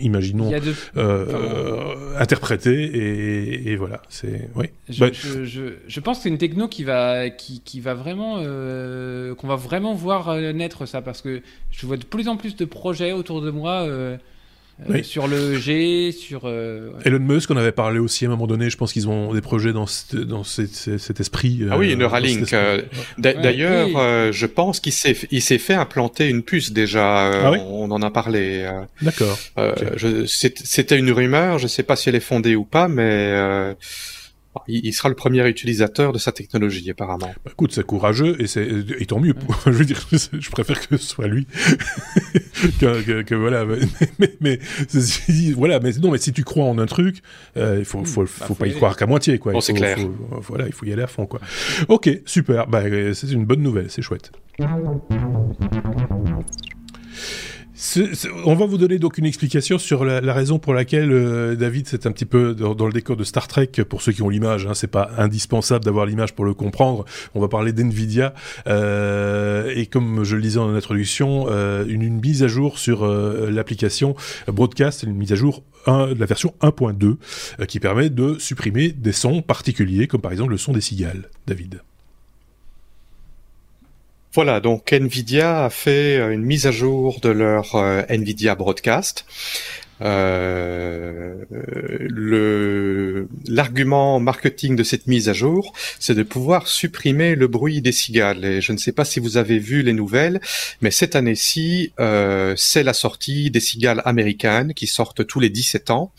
imaginons, 0.00 0.50
euh, 0.96 2.16
interprétés, 2.18 2.82
et, 2.84 3.72
et, 3.72 3.76
voilà. 3.76 4.00
C'est, 4.08 4.48
oui. 4.56 4.66
Je, 4.88 5.00
bah, 5.00 5.10
je, 5.12 5.44
je, 5.44 5.62
je, 5.86 6.00
pense 6.00 6.18
que 6.18 6.22
c'est 6.24 6.28
une 6.30 6.38
techno 6.38 6.66
qui 6.66 6.82
va, 6.82 7.28
qui, 7.28 7.60
qui 7.60 7.80
va 7.80 7.92
vraiment, 7.92 8.36
euh, 8.38 9.34
qu'on 9.34 9.46
va 9.46 9.56
vraiment 9.56 9.94
voir 9.94 10.30
euh, 10.30 10.52
naître 10.52 10.86
ça, 10.86 11.02
parce 11.02 11.20
que 11.20 11.42
je 11.70 11.86
vois 11.86 11.98
de 11.98 12.04
plus 12.04 12.28
en 12.28 12.38
plus 12.38 12.56
de 12.56 12.64
projets 12.64 13.12
autour 13.12 13.42
de 13.42 13.50
moi. 13.50 13.86
Euh, 14.80 14.94
euh, 14.94 15.02
sur 15.02 15.26
le 15.26 15.58
G, 15.58 16.12
sur. 16.12 16.42
Euh, 16.44 16.90
Elon 17.04 17.18
Musk, 17.18 17.50
on 17.50 17.56
avait 17.56 17.72
parlé 17.72 17.98
aussi 17.98 18.24
à 18.24 18.28
un 18.28 18.30
moment 18.30 18.46
donné. 18.46 18.70
Je 18.70 18.76
pense 18.76 18.92
qu'ils 18.92 19.08
ont 19.08 19.32
des 19.34 19.40
projets 19.40 19.72
dans, 19.72 19.86
dans 20.12 20.44
cet, 20.44 21.20
esprit. 21.20 21.62
ah 21.70 21.76
oui, 21.76 21.96
Neuralink. 21.96 22.52
Euh, 22.52 22.82
d'ailleurs, 23.18 24.32
je 24.32 24.46
pense 24.46 24.80
qu'il 24.80 24.92
s'est 24.92 25.16
il 25.30 25.42
s'est 25.42 25.58
fait 25.58 25.74
implanter 25.74 26.28
une 26.28 26.42
puce 26.42 26.72
déjà. 26.72 27.48
Ah 27.48 27.52
on, 27.52 27.90
en 27.90 28.02
a 28.02 28.10
parlé. 28.10 28.68
D'accord. 29.02 29.38
C'était 30.26 30.98
une 30.98 31.10
rumeur. 31.10 31.58
Je 31.58 31.64
ne 31.64 31.68
sais 31.68 31.82
pas 31.82 31.96
si 31.96 32.08
elle 32.08 32.14
est 32.14 32.20
fondée 32.20 32.54
ou 32.54 32.64
pas, 32.64 32.88
mais 32.88 33.74
il, 34.66 34.92
sera 34.92 35.08
le 35.08 35.14
premier 35.14 35.46
utilisateur 35.48 36.12
de 36.12 36.18
sa 36.18 36.32
technologie, 36.32 36.90
apparemment. 36.90 37.32
Bah, 37.44 37.50
écoute, 37.52 37.72
c'est 37.72 37.84
courageux 37.84 38.40
et 38.40 38.46
c'est 38.46 38.66
et 38.98 39.06
tant 39.06 39.20
mieux. 39.20 39.34
je 39.66 39.70
veux 39.70 39.84
dire, 39.84 40.00
je 40.12 40.50
préfère 40.50 40.86
que 40.86 40.96
ce 40.96 41.06
soit 41.06 41.26
lui 41.26 41.46
que, 42.80 43.22
que, 43.22 43.34
voilà. 43.34 43.64
Mais, 44.18 44.34
mais, 44.40 44.58
voilà. 45.54 45.80
Mais 45.80 45.92
non, 45.92 46.10
mais 46.10 46.18
si 46.18 46.32
tu 46.32 46.44
crois 46.44 46.64
en 46.64 46.78
un 46.78 46.86
truc, 46.86 47.22
euh, 47.56 47.76
il 47.78 47.84
faut, 47.84 48.04
faut, 48.04 48.26
faut, 48.26 48.54
bah, 48.54 48.60
pas 48.60 48.66
y, 48.66 48.74
croire 48.74 48.96
qu'à 48.96 49.06
moitié, 49.06 49.38
quoi. 49.38 49.60
c'est 49.60 49.74
clair. 49.74 49.98
voilà, 50.30 50.66
il 50.66 50.72
faut 50.72 50.86
y 50.86 50.92
aller 50.92 51.02
à 51.02 51.06
fond, 51.06 51.26
quoi. 51.26 51.40
Ok, 51.88 52.10
super. 52.24 52.66
Bah, 52.66 52.82
c'est 53.14 53.30
une 53.30 53.44
bonne 53.44 53.62
nouvelle. 53.62 53.90
C'est 53.90 54.02
chouette 54.02 54.32
on 58.44 58.54
va 58.54 58.66
vous 58.66 58.76
donner 58.76 58.98
donc 58.98 59.18
une 59.18 59.24
explication 59.24 59.78
sur 59.78 60.04
la, 60.04 60.32
raison 60.32 60.58
pour 60.58 60.74
laquelle 60.74 61.12
euh, 61.12 61.54
David 61.54 61.86
c'est 61.86 62.06
un 62.06 62.12
petit 62.12 62.24
peu 62.24 62.54
dans, 62.54 62.86
le 62.86 62.92
décor 62.92 63.16
de 63.16 63.22
Star 63.22 63.46
Trek 63.46 63.70
pour 63.88 64.02
ceux 64.02 64.12
qui 64.12 64.22
ont 64.22 64.28
l'image. 64.28 64.66
Hein, 64.66 64.74
c'est 64.74 64.88
pas 64.88 65.10
indispensable 65.16 65.84
d'avoir 65.84 66.06
l'image 66.06 66.34
pour 66.34 66.44
le 66.44 66.54
comprendre. 66.54 67.04
On 67.34 67.40
va 67.40 67.48
parler 67.48 67.72
d'Nvidia 67.72 68.34
euh, 68.66 69.72
et 69.74 69.86
comme 69.86 70.24
je 70.24 70.34
le 70.34 70.42
disais 70.42 70.58
en 70.58 70.74
introduction, 70.74 71.46
euh, 71.50 71.84
une, 71.86 72.08
mise 72.20 72.42
à 72.42 72.48
jour 72.48 72.78
sur 72.78 73.06
l'application 73.06 74.16
Broadcast, 74.48 75.04
une 75.04 75.14
mise 75.14 75.32
à 75.32 75.36
jour 75.36 75.62
de 75.86 76.18
la 76.18 76.26
version 76.26 76.54
1.2 76.62 77.66
qui 77.66 77.78
permet 77.78 78.10
de 78.10 78.38
supprimer 78.38 78.90
des 78.90 79.12
sons 79.12 79.40
particuliers 79.42 80.08
comme 80.08 80.20
par 80.20 80.32
exemple 80.32 80.50
le 80.50 80.58
son 80.58 80.72
des 80.72 80.80
cigales. 80.80 81.30
David. 81.46 81.80
Voilà, 84.34 84.60
donc 84.60 84.92
Nvidia 84.92 85.64
a 85.64 85.70
fait 85.70 86.18
une 86.32 86.42
mise 86.42 86.66
à 86.66 86.70
jour 86.70 87.20
de 87.20 87.30
leur 87.30 87.74
euh, 87.76 88.02
Nvidia 88.08 88.54
Broadcast. 88.54 89.24
euh, 89.26 89.87
le 90.00 90.88
l'argument 93.48 94.20
marketing 94.20 94.76
de 94.76 94.82
cette 94.82 95.06
mise 95.06 95.28
à 95.28 95.32
jour, 95.32 95.72
c'est 95.98 96.14
de 96.14 96.22
pouvoir 96.22 96.68
supprimer 96.68 97.34
le 97.34 97.48
bruit 97.48 97.80
des 97.80 97.92
cigales. 97.92 98.44
Et 98.44 98.60
je 98.60 98.72
ne 98.72 98.78
sais 98.78 98.92
pas 98.92 99.04
si 99.04 99.20
vous 99.20 99.36
avez 99.36 99.58
vu 99.58 99.82
les 99.82 99.92
nouvelles, 99.92 100.40
mais 100.80 100.90
cette 100.90 101.16
année-ci, 101.16 101.92
euh, 102.00 102.54
c'est 102.56 102.82
la 102.82 102.92
sortie 102.92 103.50
des 103.50 103.60
cigales 103.60 104.02
américaines 104.04 104.74
qui 104.74 104.86
sortent 104.86 105.26
tous 105.26 105.40
les 105.40 105.50
17 105.50 105.90
ans, 105.90 106.12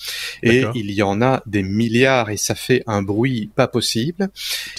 et 0.44 0.66
il 0.76 0.92
y 0.92 1.02
en 1.02 1.22
a 1.22 1.42
des 1.46 1.64
milliards 1.64 2.30
et 2.30 2.38
ça 2.38 2.56
fait 2.56 2.84
un 2.88 3.02
bruit 3.02 3.50
pas 3.56 3.68
possible. 3.68 4.30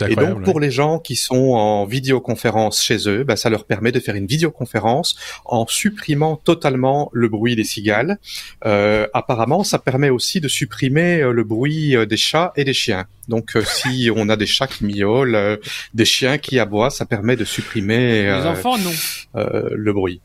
Et 0.09 0.17
donc 0.17 0.45
pour 0.45 0.61
les 0.61 0.71
gens 0.71 0.99
qui 0.99 1.17
sont 1.17 1.53
en 1.53 1.85
vidéoconférence 1.85 2.83
chez 2.83 3.09
eux, 3.09 3.25
bah, 3.25 3.37
ça 3.37 3.51
leur 3.51 3.65
permet 3.65 3.93
de 3.93 4.01
faire 4.01 4.15
une 4.15 4.27
vidéoconférence 4.27 5.17
en 5.45 5.67
supprimant 5.67 6.37
totalement 6.37 7.11
le 7.13 7.29
bruit 7.29 7.57
des 7.57 7.65
cigales. 7.65 8.19
Euh, 8.67 8.90
euh, 8.91 9.07
apparemment, 9.15 9.65
ça 9.65 9.79
permet 9.79 10.11
aussi 10.11 10.41
de 10.41 10.49
supprimer 10.49 11.21
euh, 11.21 11.33
le 11.33 11.45
bruit 11.45 11.97
euh, 11.97 12.07
des 12.07 12.17
chats 12.17 12.53
et 12.57 12.65
des 12.65 12.73
chiens. 12.73 13.07
Donc, 13.29 13.57
si 13.65 14.11
on 14.15 14.29
a 14.29 14.37
des 14.37 14.47
chats 14.47 14.67
qui 14.67 14.85
miaulent, 14.85 15.59
des 15.95 16.05
chiens 16.05 16.39
qui 16.39 16.59
aboient, 16.59 16.91
ça 16.91 17.07
permet 17.07 17.37
de 17.37 17.45
supprimer. 17.45 18.25
Les 18.25 18.47
enfants, 18.47 18.77
non. 18.79 18.91
le 19.35 19.93
bruit. 19.93 20.21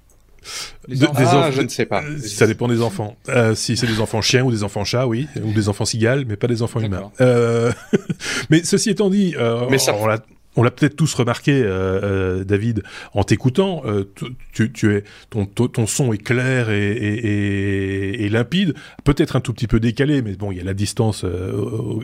des 0.88 1.06
ah, 1.16 1.52
je 1.52 1.62
ne 1.62 1.68
sais 1.68 1.86
pas. 1.86 2.04
Ça 2.20 2.48
dépend 2.48 2.68
des 2.68 2.82
enfants. 2.82 3.16
Euh, 3.30 3.54
si 3.54 3.78
c'est 3.78 3.88
des 3.88 4.00
enfants 4.00 4.22
chiens 4.22 4.44
ou 4.44 4.52
des 4.52 4.64
enfants 4.64 4.84
chats, 4.84 5.08
oui, 5.08 5.28
ou 5.44 5.54
des 5.54 5.70
enfants 5.70 5.86
cigales, 5.86 6.26
mais 6.28 6.36
pas 6.36 6.48
des 6.48 6.62
enfants 6.62 6.80
humains. 6.80 7.12
Euh, 7.22 7.72
mais 8.50 8.64
ceci 8.64 8.90
étant 8.90 9.10
dit, 9.10 9.36
mais 9.70 9.78
ça... 9.78 9.96
on, 9.96 10.08
on 10.56 10.64
l'a 10.64 10.72
peut-être 10.72 10.96
tous 10.96 11.14
remarqué, 11.14 11.62
euh, 11.64 12.00
euh, 12.04 12.44
David, 12.44 12.84
en 13.14 13.24
t'écoutant. 13.24 13.84
Euh, 13.86 14.06
tu, 14.54 14.72
tu, 14.72 14.96
es, 14.96 15.04
ton, 15.30 15.46
ton, 15.46 15.88
son 15.88 16.14
est 16.14 16.18
clair 16.18 16.70
et, 16.70 16.92
et, 16.92 18.26
et, 18.26 18.30
limpide, 18.30 18.74
peut-être 19.04 19.36
un 19.36 19.42
tout 19.42 19.54
petit 19.54 19.68
peu 19.68 19.80
décalé, 19.80 20.22
mais 20.22 20.34
bon, 20.36 20.52
il 20.52 20.58
y 20.58 20.62
a 20.62 20.64
la 20.64 20.74
distance 20.74 21.26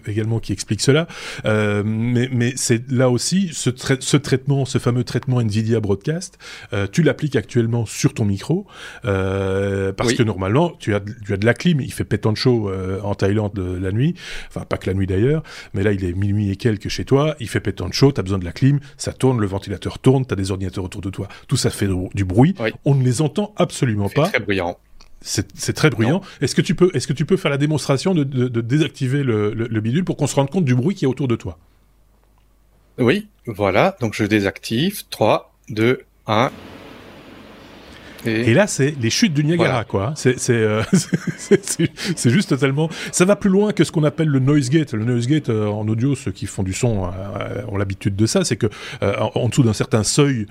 également 0.05 0.39
qui 0.39 0.51
explique 0.51 0.81
cela. 0.81 1.07
mais 1.45 2.29
mais 2.31 2.53
c'est 2.55 2.89
là 2.91 3.09
aussi 3.09 3.49
ce, 3.53 3.69
ce 3.99 4.17
traitement, 4.17 4.65
ce 4.65 4.77
fameux 4.77 5.03
traitement 5.03 5.39
Nvidia 5.41 5.79
Broadcast, 5.79 6.37
tu 6.91 7.03
l'appliques 7.03 7.35
actuellement 7.35 7.85
sur 7.85 8.13
ton 8.13 8.25
micro 8.25 8.67
parce 9.03 10.13
que 10.13 10.23
normalement 10.23 10.73
tu 10.79 10.93
as, 10.93 11.01
tu 11.25 11.33
as 11.33 11.37
de 11.37 11.45
la 11.45 11.53
clim. 11.53 11.81
Il 11.81 11.93
fait 11.93 12.03
pétant 12.03 12.31
de 12.31 12.37
chaud 12.37 12.71
en 13.03 13.15
Thaïlande 13.15 13.57
la 13.81 13.91
nuit, 13.91 14.15
enfin 14.49 14.65
pas 14.65 14.77
que 14.77 14.87
la 14.87 14.93
nuit 14.93 15.07
d'ailleurs, 15.07 15.43
mais 15.73 15.83
là 15.83 15.91
il 15.93 16.03
est 16.03 16.13
minuit 16.13 16.51
et 16.51 16.55
quelques 16.55 16.89
chez 16.89 17.05
toi. 17.05 17.35
Il 17.39 17.47
fait 17.47 17.61
pétant 17.61 17.87
de 17.87 17.93
chaud, 17.93 18.11
t'as 18.11 18.21
besoin 18.21 18.40
de 18.41 18.45
la 18.45 18.51
clim, 18.51 18.79
ça 18.97 19.13
tourne, 19.13 19.39
le 19.39 19.47
ventilateur 19.47 19.99
tourne, 19.99 20.25
tu 20.25 20.33
as 20.33 20.35
des 20.35 20.51
ordinateurs 20.51 20.83
autour 20.83 21.01
de 21.01 21.09
toi, 21.09 21.27
tout 21.47 21.57
ça 21.57 21.69
fait 21.69 21.87
du 22.13 22.25
bruit. 22.25 22.55
On 22.85 22.95
ne 22.95 23.03
les 23.03 23.21
entend 23.21 23.53
absolument 23.55 24.09
pas. 24.09 24.25
C'est 24.25 24.31
très 24.31 24.39
bruyant. 24.39 24.77
C'est 25.21 25.73
très 25.73 25.89
bruyant. 25.89 26.21
Est-ce 26.41 26.55
que 26.55 26.61
tu 26.61 26.75
peux, 26.75 26.89
est-ce 26.93 27.07
que 27.07 27.13
tu 27.13 27.25
peux 27.25 27.37
faire 27.37 27.51
la 27.51 27.57
démonstration 27.57 28.13
de, 28.13 28.23
désactiver 28.61 29.23
le, 29.23 29.79
bidule 29.79 30.03
pour 30.03 30.17
qu'on 30.17 30.27
se 30.27 30.35
rende 30.35 30.49
compte 30.49 30.65
du 30.65 30.75
bruit 30.75 30.95
qui 30.95 31.05
est 31.05 31.07
autour 31.07 31.27
de 31.27 31.35
toi? 31.35 31.57
Oui, 32.97 33.27
voilà. 33.45 33.95
Donc 34.01 34.13
je 34.13 34.25
désactive. 34.25 35.03
3, 35.09 35.53
2, 35.69 36.01
1. 36.27 36.51
Et... 38.25 38.53
là, 38.53 38.67
c'est 38.67 38.95
les 38.99 39.09
chutes 39.09 39.33
du 39.33 39.43
Niagara, 39.43 39.83
quoi. 39.83 40.13
Euh, 40.25 40.83
c'est 42.15 42.29
juste 42.29 42.49
totalement. 42.49 42.89
Ça 43.11 43.25
va 43.25 43.35
plus 43.35 43.49
loin 43.49 43.73
que 43.73 43.83
ce 43.83 43.91
qu'on 43.91 44.03
appelle 44.03 44.27
le 44.27 44.39
noise 44.39 44.69
gate. 44.69 44.93
Le 44.93 45.05
noise 45.05 45.27
gate 45.27 45.49
euh, 45.49 45.67
en 45.67 45.87
audio, 45.87 46.15
ceux 46.15 46.31
qui 46.31 46.45
font 46.45 46.63
du 46.63 46.73
son 46.73 47.05
euh, 47.05 47.61
ont 47.67 47.77
l'habitude 47.77 48.15
de 48.15 48.25
ça. 48.25 48.43
C'est 48.43 48.57
que 48.57 48.67
en, 49.01 49.49
dessous 49.49 49.63
d'un 49.63 49.73
certain 49.73 50.03
seuil 50.03 50.45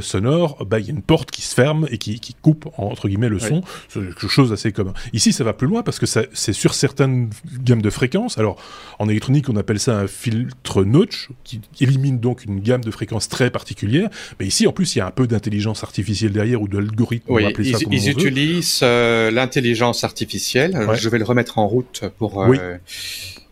sonore, 0.00 0.64
bah 0.66 0.78
il 0.78 0.86
y 0.86 0.88
a 0.88 0.92
une 0.92 1.02
porte 1.02 1.30
qui 1.30 1.42
se 1.42 1.54
ferme 1.54 1.86
et 1.90 1.98
qui, 1.98 2.20
qui 2.20 2.34
coupe 2.34 2.68
entre 2.76 3.08
guillemets 3.08 3.28
le 3.28 3.38
son. 3.38 3.62
C'est 3.88 4.00
quelque 4.00 4.28
chose 4.28 4.50
d'assez 4.50 4.72
commun. 4.72 4.92
Ici, 5.12 5.32
ça 5.32 5.44
va 5.44 5.52
plus 5.52 5.66
loin 5.66 5.82
parce 5.82 5.98
que 5.98 6.06
c'est 6.06 6.52
sur 6.52 6.74
certaines 6.74 7.30
gammes 7.62 7.82
de 7.82 7.90
fréquences. 7.90 8.38
Alors, 8.38 8.56
en 8.98 9.08
électronique, 9.08 9.48
on 9.48 9.56
appelle 9.56 9.80
ça 9.80 9.98
un 9.98 10.06
filtre 10.06 10.84
notch 10.84 11.28
qui 11.44 11.60
élimine 11.80 12.18
donc 12.18 12.44
une 12.44 12.60
gamme 12.60 12.84
de 12.84 12.90
fréquences 12.90 13.28
très 13.28 13.50
particulière. 13.50 14.08
Mais 14.40 14.46
ici, 14.46 14.66
en 14.66 14.72
plus, 14.72 14.94
il 14.94 14.98
y 14.98 15.00
a 15.00 15.06
un 15.06 15.10
peu 15.10 15.26
d'intelligence 15.26 15.82
artificielle 15.84 16.32
derrière 16.32 16.62
ou 16.62 16.68
de 16.68 16.77
l'algorithme. 16.80 17.32
Oui, 17.32 17.44
ils, 17.58 17.76
ça 17.76 17.84
ils 17.90 18.08
utilisent 18.08 18.80
euh, 18.82 19.30
l'intelligence 19.30 20.04
artificielle. 20.04 20.88
Je 20.94 21.08
vais 21.08 21.18
le 21.18 21.24
remettre 21.24 21.58
en 21.58 21.66
route 21.66 22.04
pour. 22.18 22.36
Oui. 22.36 22.58
Euh, 22.60 22.78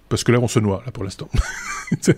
Parce 0.09 0.25
que 0.25 0.33
là, 0.33 0.41
on 0.41 0.49
se 0.49 0.59
noie 0.59 0.83
là 0.85 0.93
pour 0.93 1.05
l'instant. 1.05 1.29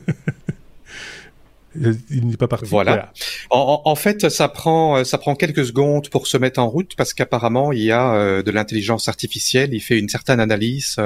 il 1.74 2.26
n'est 2.26 2.36
pas 2.36 2.48
parti. 2.48 2.66
Voilà. 2.66 3.12
En, 3.50 3.94
fait, 3.94 4.28
ça 4.28 4.48
prend 4.48 5.04
ça 5.04 5.18
prend 5.18 5.34
quelques 5.34 5.66
secondes 5.66 6.08
pour 6.08 6.26
se 6.26 6.36
mettre 6.36 6.60
en 6.60 6.68
route 6.68 6.94
parce 6.96 7.14
qu'apparemment 7.14 7.72
il 7.72 7.82
y 7.82 7.92
a 7.92 8.14
euh, 8.14 8.42
de 8.42 8.50
l'intelligence 8.50 9.08
artificielle. 9.08 9.74
Il 9.74 9.80
fait 9.80 9.98
une 9.98 10.08
certaine 10.08 10.40
analyse 10.40 10.96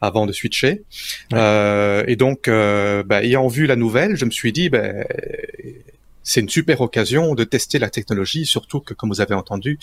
avant 0.00 0.26
de 0.26 0.32
switcher. 0.32 0.82
et 1.32 2.16
donc, 2.16 2.48
bah, 2.48 3.22
ayant 3.22 3.48
vu 3.48 3.66
la 3.66 3.76
nouvelle, 3.76 4.16
je 4.16 4.24
me 4.24 4.30
suis 4.30 4.52
dit, 4.52 4.68
bah, 4.68 4.82
c'est 6.24 6.40
une 6.40 6.48
super 6.48 6.80
occasion 6.80 7.34
de 7.34 7.44
tester 7.44 7.78
la 7.78 7.90
technologie, 7.90 8.46
surtout 8.46 8.80
que, 8.80 8.94
comme 8.94 9.10
vous 9.10 9.20
avez 9.20 9.34
entendu, 9.34 9.78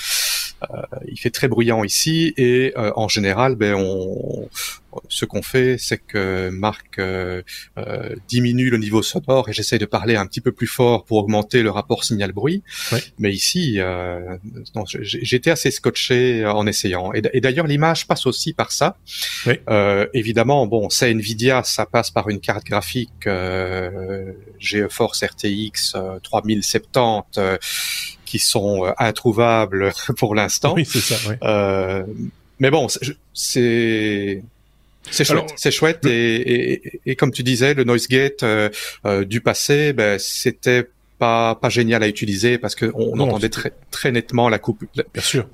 euh, 0.64 0.82
il 1.08 1.18
fait 1.18 1.30
très 1.30 1.48
bruyant 1.48 1.84
ici 1.84 2.34
et 2.38 2.74
euh, 2.78 2.92
en 2.96 3.08
général, 3.08 3.56
ben, 3.56 3.76
on, 3.76 4.50
ce 5.10 5.26
qu'on 5.26 5.42
fait, 5.42 5.78
c'est 5.78 5.98
que 5.98 6.50
Marc 6.50 7.00
euh, 7.00 7.42
euh, 7.78 8.16
diminue 8.28 8.70
le 8.70 8.78
niveau 8.78 9.02
sonore 9.02 9.50
et 9.50 9.54
j'essaie 9.54 9.78
de 9.78 9.86
parler 9.86 10.16
un 10.16 10.26
petit 10.26 10.42
peu 10.42 10.52
plus 10.52 10.68
fort 10.68 11.06
pour 11.06 11.18
augmenter 11.18 11.64
le 11.64 11.72
rapport 11.72 12.04
signal-bruit. 12.04 12.64
Mais 13.18 13.32
ici, 13.32 13.76
euh, 13.78 14.38
j'étais 15.02 15.52
assez 15.52 15.72
scotché 15.72 16.46
en 16.46 16.68
essayant. 16.68 17.14
Et, 17.14 17.22
d'ailleurs, 17.42 17.68
l'image 17.68 18.08
passe 18.08 18.26
aussi 18.26 18.54
par 18.54 18.72
ça. 18.72 18.98
Euh, 19.70 20.08
évidemment, 20.14 20.68
bon, 20.68 20.90
c'est 20.90 21.12
Nvidia, 21.12 21.64
ça 21.64 21.86
passe 21.86 22.12
par 22.12 22.30
une 22.30 22.40
carte 22.40 22.66
graphique 22.66 23.28
GeForce 24.60 25.24
RTX 25.24 25.96
3070 26.24 27.60
qui 28.26 28.40
sont 28.40 28.94
introuvables 28.98 29.92
pour 30.18 30.36
l'instant. 30.36 30.74
Oui, 30.76 30.86
c'est 30.86 31.02
ça. 31.02 32.06
mais 32.60 32.70
bon, 32.70 32.88
c'est 33.34 34.44
c'est 35.12 35.24
chouette, 35.24 35.54
c'est 35.56 35.72
chouette 35.72 36.06
et, 36.06 36.72
et, 36.74 37.02
et, 37.06 37.16
comme 37.16 37.32
tu 37.32 37.44
disais, 37.44 37.74
le 37.74 37.84
noise 37.84 38.08
gate 38.08 38.44
euh, 38.44 38.70
euh, 39.06 39.26
du 39.26 39.42
passé, 39.42 39.94
ben, 39.94 40.18
c'était 40.20 40.88
pas 41.20 41.54
pas 41.54 41.70
génial 41.70 42.02
à 42.02 42.08
utiliser 42.08 42.58
parce 42.58 42.74
que 42.74 42.92
on, 42.96 43.20
entendait 43.20 43.50
très 43.50 43.72
très 43.92 44.12
nettement 44.12 44.50
la 44.50 44.58
coupure. 44.58 44.90
Bien 45.14 45.22
sûr. 45.22 45.48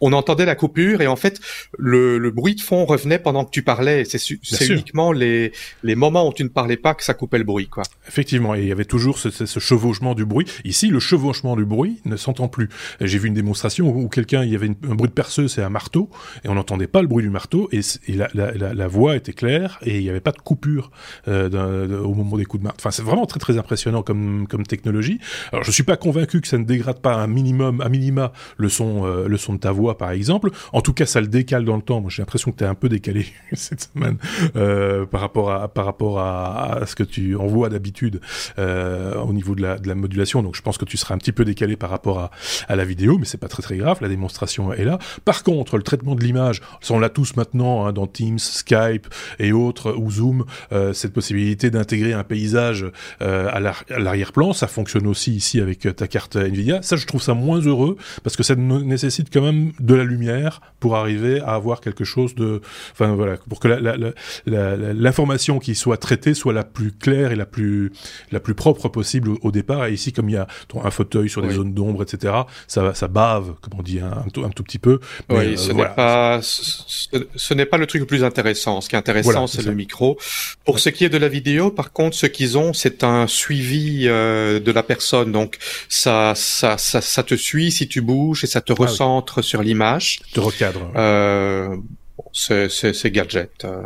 On 0.00 0.12
entendait 0.12 0.44
la 0.44 0.54
coupure 0.54 1.00
et 1.00 1.06
en 1.06 1.16
fait 1.16 1.40
le, 1.78 2.18
le 2.18 2.30
bruit 2.30 2.54
de 2.54 2.60
fond 2.60 2.84
revenait 2.84 3.18
pendant 3.18 3.44
que 3.44 3.50
tu 3.50 3.62
parlais. 3.62 4.04
C'est 4.04 4.66
uniquement 4.68 5.12
les 5.12 5.52
les 5.82 5.94
moments 5.94 6.28
où 6.28 6.32
tu 6.32 6.44
ne 6.44 6.48
parlais 6.48 6.76
pas 6.76 6.94
que 6.94 7.04
ça 7.04 7.14
coupait 7.14 7.38
le 7.38 7.44
bruit 7.44 7.68
quoi. 7.68 7.84
Effectivement, 8.08 8.54
et 8.54 8.62
il 8.62 8.68
y 8.68 8.72
avait 8.72 8.84
toujours 8.84 9.18
ce, 9.18 9.30
ce, 9.30 9.58
chevauchement 9.60 10.14
du 10.14 10.24
bruit. 10.24 10.46
Ici, 10.64 10.88
le 10.88 11.00
chevauchement 11.00 11.56
du 11.56 11.64
bruit 11.64 12.00
ne 12.04 12.16
s'entend 12.16 12.48
plus. 12.48 12.68
J'ai 13.00 13.18
vu 13.18 13.28
une 13.28 13.34
démonstration 13.34 13.88
où, 13.88 14.08
quelqu'un 14.08 14.44
il 14.44 14.52
y 14.52 14.54
avait 14.54 14.68
un 14.68 14.94
bruit 14.94 15.08
de 15.08 15.14
perceuse 15.14 15.58
et 15.58 15.62
un 15.62 15.70
marteau 15.70 16.10
et 16.44 16.48
on 16.48 16.54
n'entendait 16.54 16.86
pas 16.86 17.02
le 17.02 17.08
bruit 17.08 17.24
du 17.24 17.30
marteau 17.30 17.68
et, 17.72 17.80
la, 18.08 18.28
la, 18.34 18.52
la, 18.52 18.88
voix 18.88 19.16
était 19.16 19.32
claire 19.32 19.78
et 19.82 19.98
il 19.98 20.02
n'y 20.02 20.10
avait 20.10 20.20
pas 20.20 20.32
de 20.32 20.38
coupure 20.38 20.90
euh, 21.28 22.00
au 22.02 22.14
moment 22.14 22.36
des 22.36 22.44
coups 22.44 22.60
de 22.60 22.64
marteau. 22.64 22.80
Enfin, 22.80 22.90
c'est 22.90 23.02
vraiment 23.02 23.26
très 23.26 23.40
très 23.40 23.58
impressionnant 23.58 24.02
comme 24.02 24.46
comme 24.48 24.64
technologie. 24.64 25.18
Alors 25.52 25.64
je 25.64 25.70
suis 25.70 25.82
pas 25.82 25.96
convaincu 25.96 26.40
que 26.40 26.48
ça 26.48 26.58
ne 26.58 26.64
dégrade 26.64 27.00
pas 27.00 27.14
un 27.14 27.26
minimum, 27.26 27.80
à 27.80 27.88
minima, 27.88 28.32
le 28.56 28.68
son, 28.68 29.04
euh, 29.04 29.28
le 29.28 29.36
son 29.36 29.54
de 29.54 29.58
ta 29.58 29.72
voix 29.72 29.85
par 29.94 30.10
exemple. 30.10 30.50
En 30.72 30.80
tout 30.80 30.92
cas, 30.92 31.06
ça 31.06 31.20
le 31.20 31.26
décale 31.26 31.64
dans 31.64 31.76
le 31.76 31.82
temps. 31.82 32.00
Moi, 32.00 32.10
j'ai 32.10 32.22
l'impression 32.22 32.52
que 32.52 32.58
tu 32.58 32.64
es 32.64 32.66
un 32.66 32.74
peu 32.74 32.88
décalé 32.88 33.26
cette 33.52 33.88
semaine 33.92 34.18
euh, 34.56 35.06
par 35.06 35.20
rapport 35.20 35.50
à 35.50 35.68
par 35.68 35.84
rapport 35.84 36.20
à, 36.20 36.80
ce 36.86 36.94
que 36.94 37.02
tu 37.02 37.36
envoies 37.36 37.68
d'habitude 37.68 38.20
euh, 38.58 39.14
au 39.16 39.32
niveau 39.32 39.54
de 39.54 39.62
la, 39.62 39.78
de 39.78 39.88
la 39.88 39.94
modulation. 39.94 40.42
Donc 40.42 40.56
je 40.56 40.62
pense 40.62 40.78
que 40.78 40.84
tu 40.84 40.96
seras 40.96 41.14
un 41.14 41.18
petit 41.18 41.32
peu 41.32 41.44
décalé 41.44 41.76
par 41.76 41.90
rapport 41.90 42.18
à, 42.18 42.30
à 42.68 42.76
la 42.76 42.84
vidéo, 42.84 43.18
mais 43.18 43.24
c'est 43.24 43.38
pas 43.38 43.48
très 43.48 43.62
très 43.62 43.76
grave. 43.76 43.98
La 44.00 44.08
démonstration 44.08 44.72
est 44.72 44.84
là. 44.84 44.98
Par 45.24 45.42
contre, 45.42 45.76
le 45.76 45.82
traitement 45.82 46.14
de 46.14 46.22
l'image, 46.22 46.62
on 46.90 46.98
l'a 46.98 47.08
tous 47.08 47.36
maintenant 47.36 47.86
hein, 47.86 47.92
dans 47.92 48.06
Teams, 48.06 48.38
Skype 48.38 49.06
et 49.38 49.52
autres 49.52 49.92
ou 49.92 50.10
Zoom, 50.10 50.44
cette 50.92 51.12
possibilité 51.12 51.70
d'intégrer 51.70 52.12
un 52.12 52.24
paysage 52.24 52.86
à 53.20 53.60
l'arrière-plan, 53.60 54.52
ça 54.52 54.66
fonctionne 54.66 55.06
aussi 55.06 55.34
ici 55.34 55.60
avec 55.60 55.86
euh, 55.86 55.92
ta 55.92 56.08
carte 56.08 56.36
Nvidia. 56.36 56.82
Ça, 56.82 56.96
je 56.96 57.06
trouve 57.06 57.22
ça 57.22 57.34
moins 57.34 57.60
heureux 57.60 57.96
parce 58.22 58.36
que 58.36 58.42
ça 58.42 58.54
nécessite 58.54 59.32
quand 59.32 59.42
même 59.42 59.72
de 59.80 59.94
la 59.94 60.04
lumière 60.04 60.60
pour 60.80 60.96
arriver 60.96 61.40
à 61.40 61.54
avoir 61.54 61.80
quelque 61.80 62.04
chose 62.04 62.34
de, 62.34 62.60
enfin 62.92 63.14
voilà, 63.14 63.36
pour 63.48 63.60
que 63.60 63.68
l'information 64.46 65.58
qui 65.58 65.74
soit 65.74 65.96
traitée 65.96 66.34
soit 66.34 66.52
la 66.52 66.64
plus 66.64 66.92
claire 66.92 67.32
et 67.32 67.36
la 67.36 67.46
plus 67.46 67.92
la 68.30 68.40
plus 68.40 68.54
propre 68.54 68.88
possible 68.88 69.30
au, 69.42 69.50
départ. 69.50 69.86
Et 69.86 69.92
ici, 69.92 70.12
comme 70.12 70.28
il 70.28 70.34
y 70.34 70.38
a 70.38 70.46
un 70.82 70.90
fauteuil 70.90 71.28
sur 71.28 71.42
des 71.42 71.54
zones 71.54 71.72
d'ombre, 71.72 72.02
etc., 72.02 72.34
ça 72.66 72.94
ça 72.94 73.08
bave, 73.08 73.54
comme 73.60 73.78
on 73.78 73.82
dit, 73.82 74.00
un, 74.00 74.24
un, 74.26 74.50
tout, 74.50 74.62
petit 74.62 74.78
peu. 74.78 75.00
oui, 75.30 75.36
euh, 75.36 75.56
ce 75.56 75.72
n'est 75.72 75.84
pas 75.84 76.40
ce, 76.42 77.54
n'est 77.54 77.66
pas 77.66 77.78
le 77.78 77.86
truc 77.86 78.00
le 78.00 78.06
plus 78.06 78.24
intéressant. 78.24 78.80
Ce 78.80 78.88
qui 78.88 78.96
est 78.96 78.98
intéressant, 78.98 79.46
c'est 79.46 79.64
le 79.64 79.74
micro. 79.74 80.18
Pour 80.64 80.78
ce 80.78 80.88
qui 80.88 81.04
est 81.04 81.08
de 81.08 81.18
la 81.18 81.28
vidéo, 81.28 81.70
par 81.70 81.92
contre, 81.92 82.16
ce 82.16 82.26
qu'ils 82.26 82.58
ont, 82.58 82.72
c'est 82.72 83.04
un 83.04 83.26
suivi 83.26 84.06
euh, 84.06 84.60
de 84.60 84.72
la 84.72 84.82
personne. 84.82 85.32
Donc 85.32 85.58
ça, 85.88 86.32
ça, 86.34 86.78
ça, 86.78 87.00
ça 87.00 87.22
te 87.22 87.34
suit 87.34 87.70
si 87.70 87.88
tu 87.88 88.00
bouges 88.00 88.44
et 88.44 88.46
ça 88.46 88.60
te 88.60 88.72
ah 88.72 88.76
recentre 88.78 89.42
sur 89.42 89.62
l'image. 89.66 90.20
Te 90.32 90.40
recadre. 90.40 90.90
Euh, 90.96 91.76
c'est 92.32 93.10
gadget. 93.10 93.64
Euh. 93.64 93.82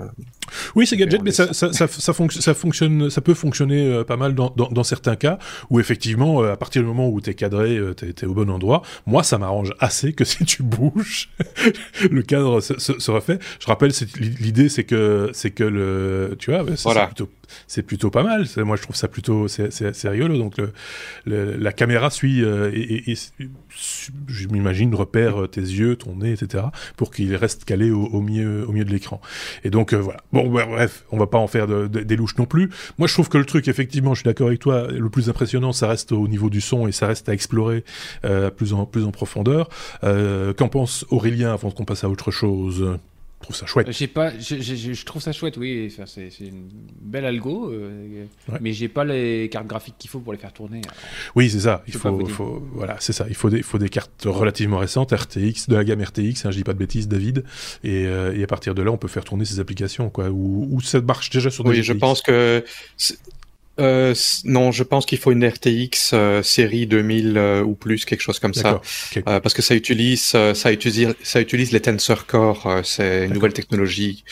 Oui, 0.74 0.86
c'est 0.86 0.96
gadget, 0.96 1.22
mais 1.22 1.30
ça, 1.30 1.52
ça, 1.52 1.72
ça, 1.72 1.86
ça, 1.86 2.12
fonctionne, 2.54 3.10
ça 3.10 3.20
peut 3.20 3.34
fonctionner 3.34 3.86
euh, 3.86 4.04
pas 4.04 4.16
mal 4.16 4.34
dans, 4.34 4.52
dans, 4.56 4.68
dans, 4.68 4.82
certains 4.82 5.16
cas 5.16 5.38
où 5.70 5.80
effectivement, 5.80 6.42
euh, 6.42 6.52
à 6.52 6.56
partir 6.56 6.82
du 6.82 6.88
moment 6.88 7.08
où 7.08 7.20
t'es 7.20 7.34
cadré, 7.34 7.76
euh, 7.76 7.94
t'es 7.94 8.08
es 8.08 8.24
au 8.24 8.34
bon 8.34 8.50
endroit. 8.50 8.82
Moi, 9.06 9.22
ça 9.22 9.38
m'arrange 9.38 9.72
assez 9.78 10.12
que 10.12 10.24
si 10.30 10.44
tu 10.44 10.62
bouges, 10.62 11.30
le 12.10 12.22
cadre 12.22 12.60
se, 12.60 12.78
se, 12.78 13.10
refait. 13.10 13.38
Je 13.60 13.66
rappelle, 13.66 13.92
l'idée, 14.18 14.68
c'est 14.68 14.84
que 14.84 15.30
c'est 15.32 15.50
que 15.50 15.64
le, 15.64 16.36
tu 16.38 16.50
vois, 16.50 16.64
c'est 16.76 17.06
plutôt 17.06 17.30
c'est 17.66 17.82
plutôt 17.82 18.10
pas 18.10 18.22
mal. 18.22 18.46
Moi, 18.58 18.76
je 18.76 18.82
trouve 18.82 18.96
ça 18.96 19.08
plutôt 19.08 19.48
c'est 19.48 20.08
rigolo. 20.08 20.38
Donc 20.38 20.56
la 21.26 21.72
caméra 21.72 22.10
suit 22.10 22.40
et, 22.40 23.10
et, 23.10 23.14
je 24.26 24.48
m'imagine 24.48 24.94
repère 24.94 25.48
tes 25.50 25.60
yeux, 25.60 25.96
ton 25.96 26.16
nez, 26.16 26.32
etc. 26.32 26.64
pour 26.96 27.10
qu'il 27.10 27.34
reste 27.36 27.64
calé 27.64 27.90
au, 27.90 28.04
au, 28.06 28.20
milieu 28.20 28.66
au 28.68 28.72
milieu 28.72 28.84
de 28.84 28.90
l'écran. 28.90 29.20
Et 29.64 29.70
donc 29.70 29.94
voilà. 29.94 30.20
Bon, 30.32 30.48
bref, 30.48 31.04
on 31.10 31.18
va 31.18 31.26
pas 31.26 31.38
en 31.38 31.46
faire 31.46 31.66
de, 31.66 31.86
des 31.86 32.16
louches 32.16 32.36
non 32.38 32.46
plus. 32.46 32.70
Moi, 32.98 33.08
je 33.08 33.14
trouve 33.14 33.28
que 33.28 33.38
le 33.38 33.44
truc, 33.44 33.68
effectivement, 33.68 34.14
je 34.14 34.20
suis 34.20 34.28
d'accord 34.28 34.48
avec 34.48 34.60
toi. 34.60 34.88
Le 34.88 35.10
plus 35.10 35.28
impressionnant, 35.28 35.72
ça 35.72 35.88
reste 35.88 36.12
au 36.12 36.28
niveau 36.28 36.50
du 36.50 36.60
son 36.60 36.86
et 36.86 36.92
ça 36.92 37.06
reste 37.06 37.28
à 37.28 37.32
explorer 37.32 37.84
plus 38.56 38.72
en 38.72 38.86
plus 38.86 39.04
en 39.04 39.10
profondeur. 39.10 39.68
Qu'en 40.02 40.68
pense 40.68 41.06
Aurélien 41.10 41.52
avant 41.52 41.70
qu'on 41.70 41.84
passe 41.84 42.04
à 42.04 42.08
autre 42.08 42.30
chose? 42.30 42.98
Je 43.40 43.44
trouve 43.46 43.56
ça 43.56 43.66
chouette. 43.66 43.90
J'ai 43.90 44.06
pas, 44.06 44.32
je, 44.38 45.04
trouve 45.04 45.22
ça 45.22 45.32
chouette, 45.32 45.56
oui. 45.56 45.90
c'est 46.06 46.30
une 46.40 46.68
belle 47.00 47.24
algo, 47.24 47.72
euh, 47.72 48.26
mais 48.60 48.74
j'ai 48.74 48.88
pas 48.88 49.02
les 49.04 49.48
cartes 49.50 49.66
graphiques 49.66 49.94
qu'il 49.98 50.10
faut 50.10 50.20
pour 50.20 50.34
les 50.34 50.38
faire 50.38 50.52
tourner. 50.52 50.82
oui, 51.34 51.48
c'est 51.48 51.60
ça. 51.60 51.82
Il 51.86 51.94
faut, 51.94 52.62
voilà, 52.74 52.96
c'est 53.00 53.14
ça. 53.14 53.24
Il 53.28 53.34
faut 53.34 53.48
des, 53.48 53.62
faut 53.62 53.78
des 53.78 53.88
cartes 53.88 54.24
relativement 54.26 54.76
récentes, 54.76 55.12
RTX, 55.12 55.68
de 55.68 55.76
la 55.76 55.84
gamme 55.84 56.02
RTX. 56.02 56.44
Hein, 56.44 56.50
je 56.50 56.58
dis 56.58 56.64
pas 56.64 56.74
de 56.74 56.78
bêtises, 56.78 57.08
David. 57.08 57.44
Et, 57.82 58.06
euh, 58.06 58.36
et, 58.36 58.42
à 58.42 58.46
partir 58.46 58.74
de 58.74 58.82
là, 58.82 58.90
on 58.90 58.98
peut 58.98 59.08
faire 59.08 59.24
tourner 59.24 59.46
ces 59.46 59.58
applications, 59.58 60.10
quoi. 60.10 60.28
Ou, 60.28 60.78
ça 60.82 61.00
marche 61.00 61.30
déjà 61.30 61.50
sur 61.50 61.64
des. 61.64 61.70
Oui, 61.70 61.82
je 61.82 61.94
pense 61.94 62.20
que 62.20 62.62
euh, 63.78 64.14
non, 64.44 64.72
je 64.72 64.82
pense 64.82 65.06
qu'il 65.06 65.18
faut 65.18 65.32
une 65.32 65.46
RTX 65.46 66.12
euh, 66.12 66.42
série 66.42 66.86
2000 66.86 67.36
euh, 67.36 67.62
ou 67.62 67.74
plus, 67.74 68.04
quelque 68.04 68.20
chose 68.20 68.38
comme 68.38 68.54
ça, 68.54 68.80
euh, 69.16 69.40
parce 69.40 69.54
que 69.54 69.62
ça 69.62 69.74
utilise, 69.74 70.36
ça 70.54 70.72
utilise, 70.72 71.14
ça 71.22 71.40
utilise 71.40 71.72
les 71.72 71.80
Tensor 71.80 72.26
Core. 72.26 72.80
c'est 72.84 73.26
une 73.26 73.32
nouvelle 73.32 73.52
technologie 73.52 74.24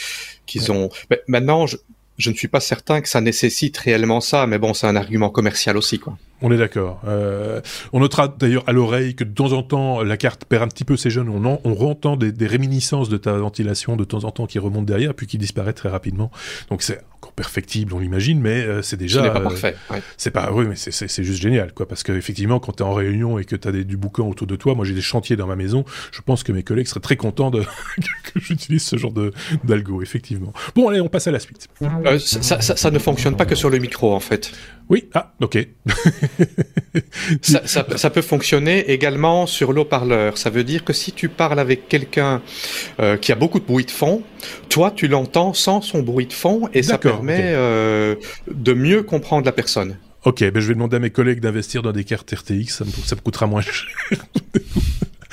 qu'ils 0.46 0.72
ont. 0.72 0.90
Mais 1.10 1.22
maintenant, 1.28 1.66
je, 1.66 1.76
je 2.18 2.30
ne 2.30 2.34
suis 2.34 2.48
pas 2.48 2.60
certain 2.60 3.00
que 3.00 3.08
ça 3.08 3.20
nécessite 3.20 3.78
réellement 3.78 4.20
ça, 4.20 4.46
mais 4.46 4.58
bon, 4.58 4.74
c'est 4.74 4.86
un 4.86 4.96
argument 4.96 5.30
commercial 5.30 5.76
aussi, 5.76 5.98
quoi. 5.98 6.18
On 6.40 6.52
est 6.52 6.56
d'accord. 6.56 7.00
Euh, 7.06 7.60
on 7.92 7.98
notera 7.98 8.28
d'ailleurs 8.28 8.62
à 8.68 8.72
l'oreille 8.72 9.16
que 9.16 9.24
de 9.24 9.32
temps 9.32 9.52
en 9.52 9.62
temps, 9.64 10.02
la 10.04 10.16
carte 10.16 10.44
perd 10.44 10.62
un 10.62 10.68
petit 10.68 10.84
peu 10.84 10.96
ses 10.96 11.10
jeunes. 11.10 11.28
On, 11.28 11.44
en, 11.44 11.60
on 11.64 11.90
entend 11.90 12.16
des, 12.16 12.30
des, 12.30 12.46
réminiscences 12.46 13.08
de 13.08 13.16
ta 13.16 13.32
ventilation 13.32 13.96
de 13.96 14.04
temps 14.04 14.22
en 14.22 14.30
temps 14.30 14.46
qui 14.46 14.60
remontent 14.60 14.84
derrière, 14.84 15.14
puis 15.14 15.26
qui 15.26 15.36
disparaît 15.36 15.72
très 15.72 15.88
rapidement. 15.88 16.30
Donc 16.70 16.82
c'est 16.82 17.00
encore 17.18 17.32
perfectible, 17.32 17.92
on 17.94 17.98
l'imagine, 17.98 18.40
mais 18.40 18.62
euh, 18.62 18.82
c'est 18.82 18.96
déjà. 18.96 19.24
Ce 19.24 19.28
pas 19.28 19.40
parfait. 19.40 19.74
Ouais. 19.90 20.00
C'est 20.16 20.30
pas, 20.30 20.52
oui, 20.52 20.66
mais 20.68 20.76
c'est 20.76 21.24
juste 21.24 21.42
génial, 21.42 21.72
quoi. 21.72 21.88
Parce 21.88 22.04
qu'effectivement, 22.04 22.60
quand 22.60 22.72
tu 22.72 22.84
es 22.84 22.86
en 22.86 22.94
réunion 22.94 23.40
et 23.40 23.44
que 23.44 23.56
tu 23.56 23.66
as 23.66 23.72
des, 23.72 23.84
du 23.84 23.96
boucan 23.96 24.28
autour 24.28 24.46
de 24.46 24.54
toi, 24.54 24.76
moi 24.76 24.84
j'ai 24.84 24.94
des 24.94 25.00
chantiers 25.00 25.34
dans 25.34 25.48
ma 25.48 25.56
maison, 25.56 25.84
je 26.12 26.20
pense 26.20 26.44
que 26.44 26.52
mes 26.52 26.62
collègues 26.62 26.86
seraient 26.86 27.00
très 27.00 27.16
contents 27.16 27.50
de 27.50 27.62
que 27.96 28.38
j'utilise 28.40 28.84
ce 28.84 28.96
genre 28.96 29.12
d'algo, 29.64 30.02
effectivement. 30.02 30.52
Bon, 30.76 30.88
allez, 30.88 31.00
on 31.00 31.08
passe 31.08 31.26
à 31.26 31.32
la 31.32 31.40
suite. 31.40 31.68
Euh, 32.08 32.18
ça, 32.18 32.60
ça, 32.60 32.76
ça 32.76 32.90
ne 32.90 32.98
fonctionne 32.98 33.36
pas 33.36 33.46
que 33.46 33.54
sur 33.54 33.70
le 33.70 33.78
micro, 33.78 34.14
en 34.14 34.20
fait. 34.20 34.52
Oui, 34.88 35.08
ah, 35.14 35.32
ok. 35.40 35.66
ça, 37.42 38.10
peut 38.10 38.22
fonctionner 38.22 38.90
également 38.90 39.46
sur 39.46 39.72
l'eau-parleur. 39.72 40.38
Ça 40.38 40.50
veut 40.50 40.64
dire 40.64 40.84
que 40.84 40.92
si 40.92 41.12
tu 41.12 41.28
parles 41.28 41.60
avec 41.60 41.88
quelqu'un 41.88 42.40
euh, 43.00 43.16
qui 43.16 43.32
a 43.32 43.34
beaucoup 43.34 43.60
de 43.60 43.66
bruit 43.66 43.84
de 43.84 43.90
fond, 43.90 44.22
toi, 44.68 44.90
tu 44.94 45.06
l'entends 45.08 45.52
sans 45.52 45.82
son 45.82 46.02
bruit 46.02 46.26
de 46.26 46.32
fond 46.32 46.68
et 46.72 46.82
ça 46.82 46.96
permet 46.96 47.34
okay. 47.34 47.42
euh, 47.44 48.14
de 48.50 48.72
mieux 48.72 49.02
comprendre 49.02 49.44
la 49.44 49.52
personne. 49.52 49.98
Ok, 50.24 50.40
ben 50.40 50.60
je 50.60 50.68
vais 50.68 50.74
demander 50.74 50.96
à 50.96 51.00
mes 51.00 51.10
collègues 51.10 51.40
d'investir 51.40 51.82
dans 51.82 51.92
des 51.92 52.04
cartes 52.04 52.30
RTX, 52.30 52.68
ça 52.68 52.84
me, 52.84 52.90
ça 52.90 53.14
me 53.14 53.20
coûtera 53.20 53.46
moins 53.46 53.62
cher. 53.62 53.86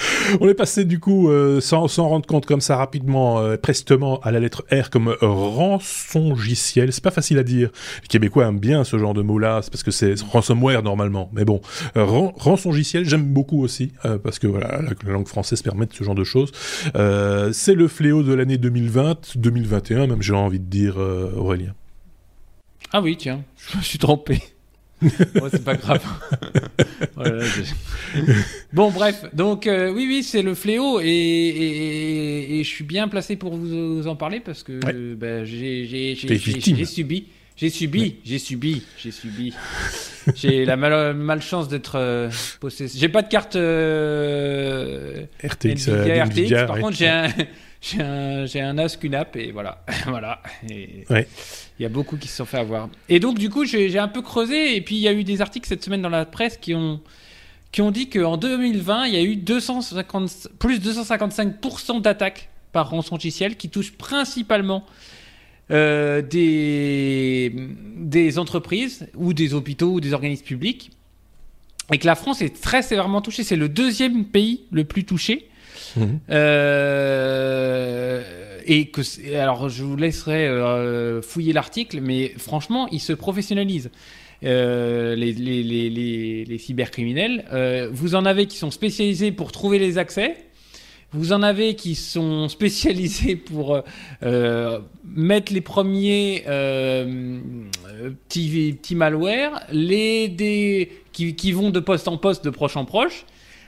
On 0.41 0.49
est 0.49 0.53
passé 0.53 0.85
du 0.85 0.99
coup, 0.99 1.29
euh, 1.29 1.61
sans 1.61 1.87
rendre 1.87 2.25
compte 2.25 2.45
comme 2.45 2.61
ça 2.61 2.75
rapidement, 2.75 3.39
euh, 3.39 3.57
prestement 3.57 4.19
à 4.21 4.31
la 4.31 4.39
lettre 4.39 4.65
R 4.71 4.89
comme 4.89 5.15
rançongiciel. 5.21 6.91
C'est 6.91 7.03
pas 7.03 7.11
facile 7.11 7.37
à 7.37 7.43
dire. 7.43 7.69
Les 8.01 8.07
Québécois 8.07 8.45
aiment 8.45 8.59
bien 8.59 8.83
ce 8.83 8.97
genre 8.97 9.13
de 9.13 9.21
mot-là, 9.21 9.61
c'est 9.63 9.71
parce 9.71 9.83
que 9.83 9.91
c'est 9.91 10.19
ransomware 10.21 10.83
normalement. 10.83 11.29
Mais 11.33 11.45
bon, 11.45 11.61
euh, 11.97 12.31
j'aime 13.03 13.25
beaucoup 13.25 13.63
aussi 13.63 13.91
euh, 14.05 14.17
parce 14.17 14.39
que 14.39 14.47
voilà, 14.47 14.81
la, 14.81 14.89
la, 15.05 15.11
langue 15.11 15.27
française 15.27 15.61
permet 15.61 15.87
ce 15.91 16.03
genre 16.03 16.15
de 16.15 16.23
choses. 16.23 16.51
C'est 17.51 17.75
le 17.75 17.87
fléau 17.87 18.23
de 18.23 18.33
l'année 18.33 18.57
2020, 18.57 19.37
2021 19.37 20.07
même, 20.07 20.21
j'ai 20.21 20.33
envie 20.33 20.59
de 20.59 20.65
dire 20.65 20.97
Aurélien. 20.97 21.73
Ah 22.91 23.01
oui, 23.01 23.17
tiens, 23.17 23.43
je 23.57 23.77
me 23.77 23.83
suis 23.83 23.97
trompé. 23.97 24.41
oh, 25.41 25.47
c'est 25.51 25.63
pas 25.63 25.75
grave. 25.75 26.03
voilà, 27.15 27.43
bon, 28.73 28.91
bref, 28.91 29.25
donc 29.33 29.67
euh, 29.67 29.91
oui, 29.91 30.05
oui, 30.07 30.23
c'est 30.23 30.41
le 30.41 30.55
fléau 30.55 30.99
et, 31.01 31.05
et, 31.05 32.59
et, 32.59 32.63
je 32.63 32.69
suis 32.69 32.83
bien 32.83 33.07
placé 33.07 33.35
pour 33.35 33.55
vous, 33.55 33.97
vous 33.97 34.07
en 34.07 34.15
parler 34.15 34.39
parce 34.39 34.63
que 34.63 34.73
ouais. 34.85 35.15
bah, 35.15 35.45
j'ai 35.45 36.15
subi. 36.85 37.27
J'ai 37.57 37.69
subi, 37.69 38.17
j'ai 38.25 38.37
subi, 38.37 38.83
j'ai 38.97 39.11
subi. 39.11 39.53
J'ai 40.35 40.65
la 40.65 40.75
mal, 40.75 41.15
malchance 41.15 41.69
d'être 41.69 41.95
euh, 41.95 42.29
possédé. 42.59 42.91
J'ai 42.97 43.07
pas 43.07 43.21
de 43.21 43.29
carte 43.29 43.55
euh, 43.55 45.25
RTX, 45.41 45.87
Nvidia, 45.87 46.25
RTX. 46.25 46.67
Par 46.67 46.79
contre, 46.79 46.97
j'ai 46.97 47.07
un, 47.07 47.29
j'ai 47.85 48.01
un, 48.01 48.45
j'ai 48.45 48.61
un 48.61 48.77
as 48.77 48.97
QNAP 48.97 49.35
et 49.35 49.51
voilà, 49.51 49.83
voilà. 50.07 50.41
Et... 50.69 51.05
Ouais. 51.09 51.27
Il 51.79 51.83
y 51.83 51.85
a 51.85 51.89
beaucoup 51.89 52.17
qui 52.17 52.27
se 52.27 52.37
sont 52.37 52.45
fait 52.45 52.57
avoir. 52.57 52.89
Et 53.09 53.19
donc, 53.19 53.37
du 53.37 53.49
coup, 53.49 53.65
j'ai 53.65 53.99
un 53.99 54.07
peu 54.07 54.21
creusé. 54.21 54.75
Et 54.75 54.81
puis, 54.81 54.95
il 54.95 55.01
y 55.01 55.07
a 55.07 55.13
eu 55.13 55.23
des 55.23 55.41
articles 55.41 55.67
cette 55.67 55.83
semaine 55.83 56.01
dans 56.01 56.09
la 56.09 56.25
presse 56.25 56.57
qui 56.57 56.73
ont, 56.73 57.01
qui 57.71 57.81
ont 57.81 57.91
dit 57.91 58.09
qu'en 58.09 58.37
2020, 58.37 59.07
il 59.07 59.13
y 59.13 59.17
a 59.17 59.23
eu 59.23 59.35
250, 59.35 60.47
plus 60.57 60.79
255% 60.79 62.01
d'attaques 62.01 62.49
par 62.71 62.89
rançon 62.89 63.15
logiciel 63.15 63.55
qui 63.57 63.69
touchent 63.69 63.91
principalement 63.91 64.85
euh, 65.71 66.21
des, 66.21 67.53
des 67.97 68.39
entreprises 68.39 69.07
ou 69.15 69.33
des 69.33 69.53
hôpitaux 69.53 69.93
ou 69.93 69.99
des 69.99 70.13
organismes 70.13 70.45
publics. 70.45 70.91
Et 71.93 71.99
que 71.99 72.07
la 72.07 72.15
France 72.15 72.41
est 72.41 72.61
très 72.61 72.81
sévèrement 72.81 73.21
touchée. 73.21 73.43
C'est 73.43 73.55
le 73.55 73.69
deuxième 73.69 74.25
pays 74.25 74.61
le 74.71 74.85
plus 74.85 75.03
touché. 75.03 75.49
Mmh. 75.95 76.03
Euh, 76.29 78.21
et 78.65 78.87
que 78.87 79.01
alors 79.35 79.69
je 79.69 79.83
vous 79.83 79.95
laisserai 79.95 80.47
euh, 80.47 81.21
fouiller 81.21 81.53
l'article, 81.53 82.01
mais 82.01 82.33
franchement, 82.37 82.87
ils 82.91 82.99
se 82.99 83.13
professionnalisent. 83.13 83.91
Euh, 84.43 85.15
les, 85.15 86.57
cybercriminels. 86.59 87.45
Vous 87.91 88.15
en 88.15 88.25
avez 88.25 88.47
qui 88.47 88.57
sont 88.57 88.71
spécialisés 88.71 89.31
pour 89.31 89.51
trouver 89.51 89.79
les 89.79 89.97
accès. 89.97 90.35
Vous 91.13 91.31
en 91.31 91.41
avez 91.41 91.75
qui 91.75 91.95
sont 91.95 92.49
spécialisés 92.57 93.37
pour 93.37 93.81
mettre 94.21 95.53
les 95.53 95.61
premiers 95.61 96.43
petits, 98.27 98.73
petits 98.73 98.95
malwares, 98.95 99.63
les 99.71 100.27
des, 100.27 100.91
qui, 101.13 101.51
vont 101.51 101.69
de 101.69 101.79
poste 101.79 102.07
en 102.07 102.17
poste, 102.17 102.43
de 102.43 102.49
proche 102.49 102.75
en 102.77 102.85
proche. 102.85 103.25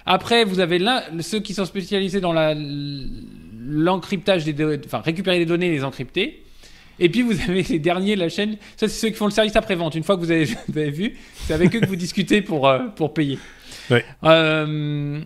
Après, 0.10 0.46
vous 0.46 0.62
avez 0.62 0.80
ceux 1.20 1.42
qui 1.42 1.54
sont 1.54 1.66
spécialisés 1.66 2.22
dans 2.22 2.34
l'encryptage 3.68 4.46
des 4.46 4.54
données, 4.54 4.82
enfin 4.86 5.02
récupérer 5.02 5.38
les 5.38 5.46
données 5.46 5.68
et 5.68 5.72
les 5.72 5.84
encrypter. 5.84 6.44
Et 7.00 7.10
puis 7.10 7.22
vous 7.22 7.34
avez 7.42 7.62
les 7.62 7.78
derniers, 7.78 8.16
la 8.16 8.30
chaîne. 8.30 8.56
Ça, 8.78 8.88
c'est 8.88 9.00
ceux 9.00 9.10
qui 9.10 9.16
font 9.16 9.26
le 9.26 9.32
service 9.32 9.56
après-vente. 9.58 9.96
Une 9.96 10.04
fois 10.04 10.16
que 10.16 10.22
vous 10.22 10.32
avez, 10.32 10.46
vous 10.70 10.78
avez 10.78 10.92
vu, 10.92 11.18
c'est 11.46 11.54
avec 11.54 11.76
eux 11.76 11.82
que 11.82 11.86
vous 11.86 11.98
discutez 11.98 12.42
pour, 12.42 12.70
euh, 12.70 12.88
pour 12.96 13.14
payer. 13.14 13.38
Ouais. 13.92 14.06
Euh, 14.24 15.20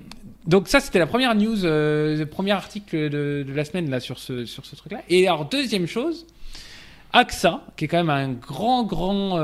donc 0.47 0.67
ça, 0.67 0.79
c'était 0.79 0.99
la 0.99 1.05
première 1.05 1.35
news, 1.35 1.63
euh, 1.63 2.17
le 2.17 2.25
premier 2.25 2.51
article 2.51 3.09
de, 3.09 3.45
de, 3.47 3.53
la 3.53 3.63
semaine 3.63 3.87
là 3.87 3.99
sur 3.99 4.17
ce, 4.17 4.45
sur 4.45 4.65
ce 4.65 4.75
truc-là. 4.75 5.03
Et 5.09 5.27
alors, 5.27 5.45
deuxième 5.45 5.85
chose, 5.85 6.25
AXA, 7.13 7.61
qui 7.77 7.85
est 7.85 7.87
quand 7.87 8.03
même 8.03 8.09
un 8.09 8.29
grand, 8.29 8.83
grand 8.83 9.37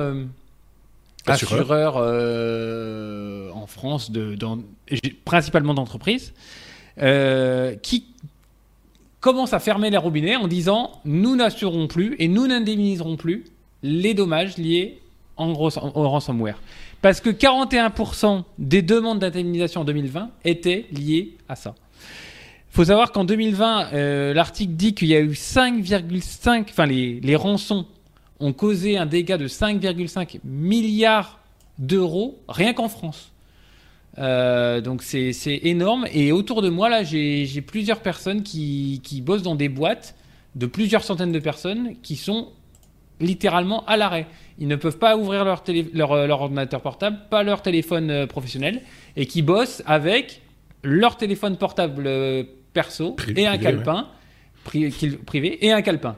assureur, 1.28 1.98
assureur 1.98 3.56
en 3.56 3.68
France, 3.68 4.12
principalement 5.26 5.74
d'entreprises, 5.74 6.34
qui 7.82 8.06
commence 9.20 9.54
à 9.54 9.60
fermer 9.60 9.90
les 9.90 9.98
robinets 9.98 10.36
en 10.36 10.48
disant 10.48 10.92
nous 11.06 11.36
n'assurerons 11.36 11.88
plus 11.88 12.16
et 12.20 12.28
nous 12.28 12.48
n'indemniserons 12.48 13.18
plus 13.18 13.46
les 13.84 14.14
dommages 14.14 14.58
liés 14.58 15.00
en 15.38 15.52
gros, 15.52 15.70
au 15.78 16.10
ransomware. 16.10 16.60
Parce 17.02 17.22
que 17.22 17.30
41% 17.30 18.44
des 18.58 18.82
demandes 18.82 19.20
d'indemnisation 19.20 19.82
en 19.82 19.86
2020 19.86 20.32
étaient 20.46 20.86
liées 20.92 21.36
à 21.48 21.56
ça. 21.56 21.76
Il 22.72 22.76
faut 22.76 22.86
savoir 22.86 23.12
qu'en 23.12 23.24
2020, 23.24 23.94
euh, 23.94 24.34
l'article 24.34 24.74
dit 24.74 24.94
qu'il 24.94 25.08
y 25.08 25.16
a 25.16 25.20
eu 25.20 25.32
5,5, 25.32 26.66
enfin 26.70 26.86
les, 26.86 27.20
les 27.22 27.36
rançons 27.36 27.86
ont 28.40 28.54
causé 28.54 28.98
un 28.98 29.06
dégât 29.06 29.38
de 29.38 29.48
5,5 29.48 30.40
milliards 30.44 31.40
d'euros 31.80 32.40
rien 32.48 32.74
qu'en 32.74 32.90
France. 32.90 33.32
Euh, 34.20 34.82
donc 34.82 35.04
c'est 35.04 35.32
énorme. 35.64 36.06
Et 36.12 36.32
autour 36.32 36.62
de 36.62 36.70
moi, 36.70 36.90
là, 36.90 37.04
j'ai 37.04 37.62
plusieurs 37.62 38.02
personnes 38.02 38.44
qui, 38.44 39.02
qui, 39.04 39.22
bossent 39.22 39.44
dans 39.44 39.56
des 39.56 39.70
boîtes 39.70 40.16
de 40.56 40.66
plusieurs 40.66 41.04
centaines 41.04 41.32
de 41.32 41.40
personnes 41.40 41.96
qui 42.02 42.16
sont 42.16 42.50
littéralement 43.20 43.86
à 43.86 43.98
l'arrêt. 43.98 44.28
Ils 44.60 44.68
ne 44.68 44.76
peuvent 44.76 44.98
pas 44.98 45.18
ouvrir 45.18 45.46
leur, 45.46 45.64
télé, 45.64 45.88
leur, 45.94 46.28
leur, 46.28 46.42
ordinateur 46.42 46.82
portable, 46.82 47.18
pas 47.30 47.44
leur 47.44 47.62
téléphone 47.62 48.10
euh, 48.10 48.28
professionnel, 48.28 48.82
et 49.16 49.26
qui 49.26 49.42
bossent 49.42 49.84
avec 49.86 50.42
leur 50.84 51.18
téléphone 51.18 51.58
portable 51.58 52.04
euh, 52.06 52.44
perso 52.74 53.16
et 53.36 53.48
un 53.48 53.58
calepin, 53.58 54.08
ouais. 54.74 54.90
pri 54.90 55.18
privé, 55.26 55.66
et 55.66 55.72
un 55.72 55.82
calepin. 55.82 56.16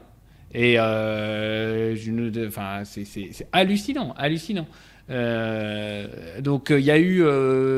Et 0.53 0.75
je 0.75 2.47
enfin, 2.47 2.83
c'est 2.83 3.47
hallucinant, 3.51 4.13
hallucinant. 4.17 4.67
donc 5.09 6.69
il 6.71 6.83
y 6.83 6.91
a 6.91 6.97
eu 6.97 7.23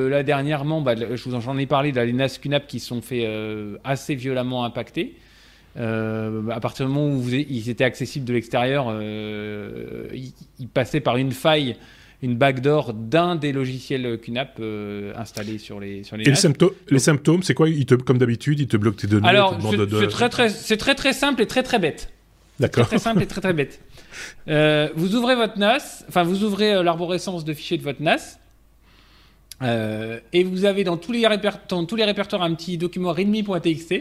là 0.10 0.24
dernièrement, 0.24 0.82
bah, 0.82 0.96
je 0.96 1.30
vous 1.30 1.36
en 1.36 1.58
ai 1.58 1.66
parlé, 1.66 1.92
les 1.92 2.14
NAS 2.14 2.38
QNAP 2.42 2.68
qui 2.68 2.80
sont 2.80 3.02
fait 3.02 3.28
assez 3.84 4.16
violemment 4.16 4.64
impactés. 4.64 5.16
à 5.76 6.60
partir 6.62 6.88
du 6.88 6.94
moment 6.94 7.14
où 7.14 7.28
ils 7.30 7.70
étaient 7.70 7.84
accessibles 7.84 8.26
de 8.26 8.34
l'extérieur, 8.34 8.94
ils, 9.02 10.32
ils, 10.60 10.68
passaient 10.70 11.02
par 11.02 11.18
une 11.18 11.32
faille 11.32 11.76
une 12.22 12.36
backdoor 12.36 12.94
d'un 12.94 13.36
des 13.36 13.52
logiciels 13.52 14.20
QNAP 14.20 14.58
euh, 14.60 15.14
installés 15.16 15.58
sur 15.58 15.80
les 15.80 16.04
sur 16.04 16.18
les. 16.18 16.24
Et 16.26 16.30
les 16.30 16.36
symptômes, 16.36 16.72
les 16.90 17.00
symptômes, 17.00 17.44
c'est 17.44 17.54
quoi? 17.54 17.68
Te, 17.68 17.96
comme 17.96 18.18
d'habitude, 18.18 18.60
il 18.60 18.68
te 18.68 18.78
bloque 18.78 18.98
tes 18.98 19.08
données. 19.08 19.28
Alors, 19.28 19.58
c'est 20.00 20.08
très 20.08 20.30
très, 20.30 20.50
c'est 20.50 20.78
très 20.78 20.96
très 20.96 21.14
simple 21.14 21.42
et 21.42 21.48
très 21.48 21.64
très 21.64 21.80
bête. 21.80 22.12
D'accord. 22.62 22.88
Très 22.88 23.00
simple 23.00 23.22
et 23.24 23.28
très 23.28 23.42
très 23.42 23.54
bête. 23.54 23.82
Euh, 24.48 24.90
vous 24.96 25.16
ouvrez 25.16 25.36
votre 25.36 25.58
NAS, 25.58 26.06
enfin 26.08 26.24
vous 26.24 26.44
ouvrez 26.44 26.74
euh, 26.74 26.84
l'arborescence 26.84 27.44
de 27.44 27.54
fichiers 27.54 27.78
de 27.78 27.84
votre 27.84 28.02
NAS. 28.02 28.40
et 30.34 30.44
vous 30.44 30.66
avez 30.66 30.84
dans 30.84 30.98
tous, 30.98 31.12
les 31.12 31.28
dans 31.68 31.86
tous 31.86 31.96
les 31.96 32.06
répertoires 32.06 32.42
un 32.44 32.54
petit 32.54 32.78
document 32.78 33.12
readme.txt. 33.12 33.96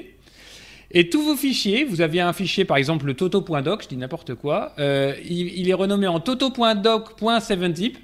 Et 0.93 1.09
tous 1.09 1.23
vos 1.23 1.37
fichiers, 1.37 1.85
vous 1.85 2.01
avez 2.01 2.21
un 2.21 2.33
fichier 2.33 2.65
par 2.65 2.77
exemple 2.77 3.07
le 3.07 3.15
toto.doc, 3.15 3.83
je 3.83 3.89
dis 3.89 3.97
n'importe 3.97 4.35
quoi, 4.35 4.75
il, 4.79 5.59
il, 5.59 5.69
est 5.69 5.75
renommé 5.75 6.07
en 6.07 6.21
toto.doc.7zip. 6.21 7.97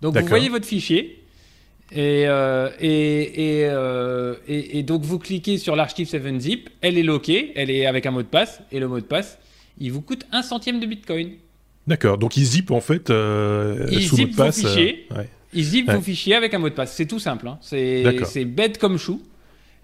Donc 0.00 0.16
vous 0.16 0.26
voyez 0.26 0.48
votre 0.48 0.66
fichier. 0.66 1.24
Et, 1.92 2.26
euh, 2.26 2.70
euh, 2.82 4.34
et, 4.48 4.78
et, 4.78 4.82
donc 4.82 5.02
vous 5.02 5.18
cliquez 5.18 5.58
sur 5.58 5.76
l'archive 5.76 6.08
7zip, 6.08 6.68
elle 6.80 6.98
est 6.98 7.02
loquée, 7.02 7.52
elle 7.54 7.70
est 7.70 7.86
avec 7.86 8.06
un 8.06 8.10
mot 8.10 8.22
de 8.22 8.26
passe, 8.26 8.60
et 8.72 8.80
le 8.80 8.88
mot 8.88 8.98
de 8.98 9.04
passe, 9.04 9.38
il 9.78 9.92
vous 9.92 10.00
coûte 10.00 10.26
un 10.32 10.42
centième 10.42 10.80
de 10.80 10.86
bitcoin. 10.86 11.32
D'accord, 11.86 12.18
donc 12.18 12.36
il 12.36 12.44
zip 12.44 12.70
en 12.70 12.80
fait 12.80 13.10
euh, 13.10 13.86
il 13.90 14.02
sous 14.02 14.16
mot 14.16 14.26
de 14.26 14.34
passe. 14.34 14.60
Vos 14.62 14.68
fichiers, 14.68 15.06
Il 15.52 15.64
zip 15.64 15.90
vos 15.90 16.00
fichiers 16.00 16.34
avec 16.34 16.54
un 16.54 16.58
mot 16.58 16.68
de 16.68 16.74
passe, 16.74 16.94
c'est 16.94 17.06
tout 17.06 17.18
simple, 17.18 17.48
hein. 17.48 17.58
c'est 17.60 18.44
bête 18.44 18.78
comme 18.78 18.98
chou. 18.98 19.22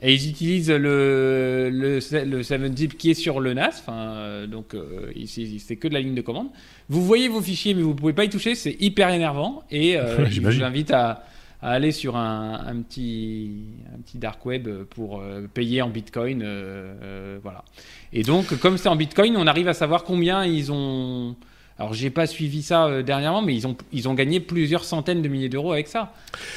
Et 0.02 0.14
ils 0.14 0.30
utilisent 0.30 0.70
le, 0.70 1.68
le, 1.70 1.98
le 2.24 2.40
7zip 2.42 2.94
qui 2.96 3.10
est 3.10 3.14
sur 3.14 3.38
le 3.38 3.52
NAS, 3.52 3.82
enfin, 3.86 4.46
donc 4.46 4.74
ici 5.14 5.62
c'est 5.64 5.76
que 5.76 5.88
de 5.88 5.92
la 5.92 6.00
ligne 6.00 6.14
de 6.14 6.22
commande. 6.22 6.48
Vous 6.88 7.04
voyez 7.04 7.28
vos 7.28 7.40
fichiers, 7.42 7.74
mais 7.74 7.82
vous 7.82 7.90
ne 7.90 7.94
pouvez 7.94 8.14
pas 8.14 8.24
y 8.24 8.30
toucher, 8.30 8.54
c'est 8.54 8.76
hyper 8.80 9.10
énervant. 9.10 9.62
Et 9.70 9.96
euh, 9.96 10.26
je 10.30 10.40
vous 10.40 10.62
invite 10.62 10.90
à, 10.90 11.24
aller 11.62 11.92
sur 11.92 12.16
un, 12.16 12.82
petit, 12.88 13.50
un 13.94 14.00
petit 14.00 14.18
dark 14.18 14.44
web 14.46 14.68
pour 14.84 15.20
euh, 15.20 15.46
payer 15.52 15.82
en 15.82 15.90
bitcoin. 15.90 16.42
Euh, 16.42 17.38
voilà. 17.42 17.64
Et 18.12 18.22
donc, 18.22 18.58
comme 18.58 18.78
c'est 18.78 18.88
en 18.88 18.96
bitcoin, 18.96 19.36
on 19.36 19.46
arrive 19.46 19.68
à 19.68 19.74
savoir 19.74 20.04
combien 20.04 20.44
ils 20.44 20.72
ont 20.72 21.36
alors, 21.80 21.94
j'ai 21.94 22.10
pas 22.10 22.26
suivi 22.26 22.62
ça 22.62 22.84
euh, 22.84 23.02
dernièrement, 23.02 23.40
mais 23.40 23.54
ils 23.54 23.66
ont, 23.66 23.74
ils 23.90 24.06
ont 24.06 24.12
gagné 24.12 24.38
plusieurs 24.38 24.84
centaines 24.84 25.22
de 25.22 25.28
milliers 25.28 25.48
d'euros 25.48 25.72
avec 25.72 25.88
ça. 25.88 26.12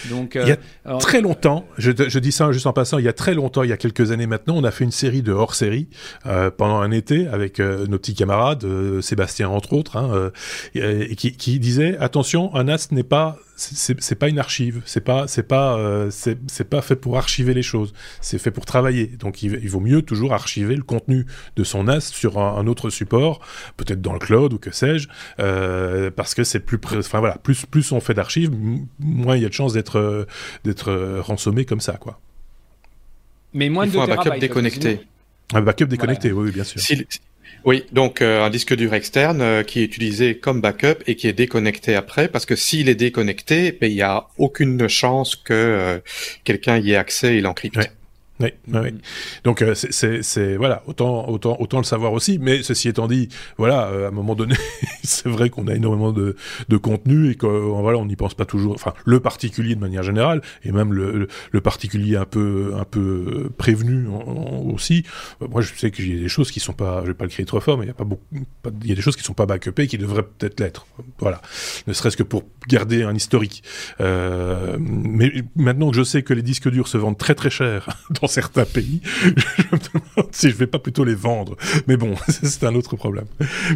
Donc, 0.09 0.35
il 0.35 0.49
y 0.49 0.51
a 0.51 0.57
euh, 0.85 0.97
très 0.97 1.21
longtemps, 1.21 1.65
je, 1.77 1.91
je, 1.95 2.19
dis 2.19 2.33
ça 2.33 2.51
juste 2.51 2.67
en 2.67 2.73
passant, 2.73 2.97
il 2.97 3.05
y 3.05 3.07
a 3.07 3.13
très 3.13 3.33
longtemps, 3.33 3.63
il 3.63 3.69
y 3.69 3.73
a 3.73 3.77
quelques 3.77 4.11
années 4.11 4.27
maintenant, 4.27 4.55
on 4.57 4.65
a 4.65 4.71
fait 4.71 4.83
une 4.83 4.91
série 4.91 5.21
de 5.21 5.31
hors-série 5.31 5.87
euh, 6.25 6.51
pendant 6.51 6.81
un 6.81 6.91
été 6.91 7.25
avec 7.27 7.59
nos 7.59 7.97
petits 7.97 8.15
camarades, 8.15 8.65
Sébastien 8.99 9.47
entre 9.47 9.71
autres, 9.71 9.95
hein, 9.95 10.31
et 10.75 11.15
qui, 11.15 11.31
qui 11.31 11.57
disait 11.57 11.97
attention, 11.99 12.53
un 12.53 12.67
as 12.67 12.91
n'est 12.91 13.03
pas 13.03 13.37
c'est 13.55 14.15
pas 14.15 14.29
une 14.29 14.39
archive, 14.39 14.81
c'est 14.85 15.03
pas 15.03 15.27
c'est 15.27 15.43
pas 15.43 15.77
euh, 15.77 16.09
c'est 16.11 16.69
pas 16.69 16.81
fait 16.81 16.95
pour 16.95 17.17
archiver 17.17 17.53
les 17.53 17.61
choses, 17.61 17.93
c'est 18.19 18.39
fait 18.39 18.51
pour 18.51 18.65
travailler. 18.65 19.07
Donc 19.07 19.43
il, 19.43 19.69
vaut 19.69 19.79
mieux 19.79 20.01
toujours 20.01 20.33
archiver 20.33 20.75
le 20.75 20.83
contenu 20.83 21.25
de 21.55 21.63
son 21.63 21.83
NAS 21.83 22.01
sur 22.01 22.39
un, 22.39 22.65
autre 22.67 22.89
support, 22.89 23.41
peut-être 23.77 24.01
dans 24.01 24.13
le 24.13 24.19
cloud 24.19 24.53
ou 24.53 24.57
que 24.57 24.71
sais-je, 24.71 25.07
euh, 25.39 26.09
parce 26.09 26.33
que 26.33 26.43
c'est 26.43 26.59
plus 26.59 26.79
enfin 26.97 27.19
voilà, 27.19 27.37
plus 27.37 27.65
plus 27.65 27.91
on 27.91 27.99
fait 27.99 28.13
d'archives, 28.13 28.51
moins 28.99 29.35
il 29.35 29.43
y 29.43 29.45
a 29.45 29.49
de 29.49 29.53
chances 29.53 29.73
d'être 29.73 30.27
d'être 30.63 31.19
rançonné 31.19 31.65
comme 31.65 31.81
ça 31.81 31.93
quoi. 31.93 32.19
Mais 33.53 33.69
moins 33.69 33.85
il 33.85 33.91
faut 33.91 34.01
un 34.01 34.07
backup 34.07 34.39
déconnecté. 34.39 35.01
Un 35.53 35.61
backup 35.61 35.85
déconnecté, 35.85 36.31
oui, 36.31 36.51
bien 36.51 36.63
sûr. 36.63 36.81
Oui, 37.65 37.85
donc 37.93 38.21
euh, 38.21 38.43
un 38.43 38.49
disque 38.49 38.75
dur 38.75 38.93
externe 38.93 39.41
euh, 39.41 39.63
qui 39.63 39.79
est 39.79 39.83
utilisé 39.83 40.37
comme 40.37 40.59
backup 40.59 41.01
et 41.07 41.15
qui 41.15 41.27
est 41.27 41.33
déconnecté 41.33 41.95
après, 41.95 42.27
parce 42.27 42.45
que 42.45 42.57
s'il 42.57 42.89
est 42.89 42.95
déconnecté, 42.95 43.71
ben, 43.71 43.89
il 43.89 43.95
n'y 43.95 44.01
a 44.01 44.27
aucune 44.37 44.89
chance 44.89 45.37
que 45.37 45.53
euh, 45.53 45.99
quelqu'un 46.43 46.77
y 46.77 46.91
ait 46.91 46.97
accès 46.97 47.37
et 47.37 47.41
l'encrypte. 47.41 47.89
Oui, 48.39 48.49
oui. 48.67 48.95
Donc 49.43 49.61
euh, 49.61 49.75
c'est 49.75 50.55
voilà 50.55 50.83
autant 50.87 51.29
autant 51.29 51.55
autant 51.59 51.77
le 51.77 51.83
savoir 51.83 52.13
aussi. 52.13 52.39
Mais 52.39 52.63
ceci 52.63 52.89
étant 52.89 53.07
dit, 53.07 53.29
voilà 53.57 53.87
euh, 53.87 54.05
à 54.05 54.07
un 54.07 54.11
moment 54.11 54.33
donné, 54.33 54.55
c'est 55.03 55.29
vrai 55.29 55.49
qu'on 55.49 55.67
a 55.67 55.75
énormément 55.75 56.11
de, 56.11 56.35
de 56.67 56.77
contenu 56.77 57.29
et 57.29 57.35
qu'on 57.35 57.81
voilà 57.81 57.99
on 57.99 58.05
n'y 58.05 58.15
pense 58.15 58.33
pas 58.33 58.45
toujours. 58.45 58.73
Enfin 58.73 58.93
le 59.05 59.19
particulier 59.19 59.75
de 59.75 59.79
manière 59.79 60.03
générale 60.03 60.41
et 60.63 60.71
même 60.71 60.93
le, 60.93 61.27
le, 61.51 61.61
particulier 61.61 62.15
un 62.17 62.25
peu 62.25 62.73
un 62.75 62.85
peu 62.85 63.49
prévenu 63.57 64.07
aussi. 64.73 65.03
Moi 65.39 65.61
je 65.61 65.73
sais 65.75 65.91
qu'il 65.91 66.13
y 66.13 66.17
a 66.17 66.21
des 66.21 66.27
choses 66.27 66.51
qui 66.51 66.59
sont 66.59 66.73
pas, 66.73 67.01
je 67.03 67.07
vais 67.07 67.13
pas 67.13 67.25
le 67.25 67.29
crier 67.29 67.45
trop 67.45 67.59
fort, 67.59 67.77
mais 67.77 67.85
il 67.85 67.89
y 67.89 67.91
a 67.91 67.95
pas 67.95 68.03
beaucoup, 68.03 68.23
il 68.81 68.89
y 68.89 68.91
a 68.91 68.95
des 68.95 69.01
choses 69.01 69.15
qui 69.15 69.23
sont 69.23 69.33
pas 69.33 69.45
backupées 69.45 69.87
qui 69.87 69.97
devraient 69.97 70.23
peut-être 70.23 70.59
l'être. 70.59 70.87
Voilà, 71.19 71.41
ne 71.87 71.93
serait-ce 71.93 72.17
que 72.17 72.23
pour 72.23 72.43
garder 72.67 73.03
un 73.03 73.15
historique. 73.15 73.63
Euh, 74.01 74.77
mais 74.79 75.31
maintenant 75.55 75.91
que 75.91 75.97
je 75.97 76.03
sais 76.03 76.23
que 76.23 76.33
les 76.33 76.41
disques 76.41 76.69
durs 76.69 76.87
se 76.87 76.97
vendent 76.97 77.17
très 77.17 77.35
très 77.35 77.49
cher 77.49 77.87
dans 78.21 78.27
certains 78.33 78.65
pays, 78.65 79.01
je 79.05 79.29
me 79.29 79.77
demande 79.77 80.29
si 80.31 80.49
je 80.49 80.55
vais 80.55 80.67
pas 80.67 80.79
plutôt 80.79 81.03
les 81.03 81.15
vendre. 81.15 81.55
Mais 81.87 81.97
bon, 81.97 82.15
c'est 82.27 82.63
un 82.63 82.75
autre 82.75 82.95
problème. 82.95 83.25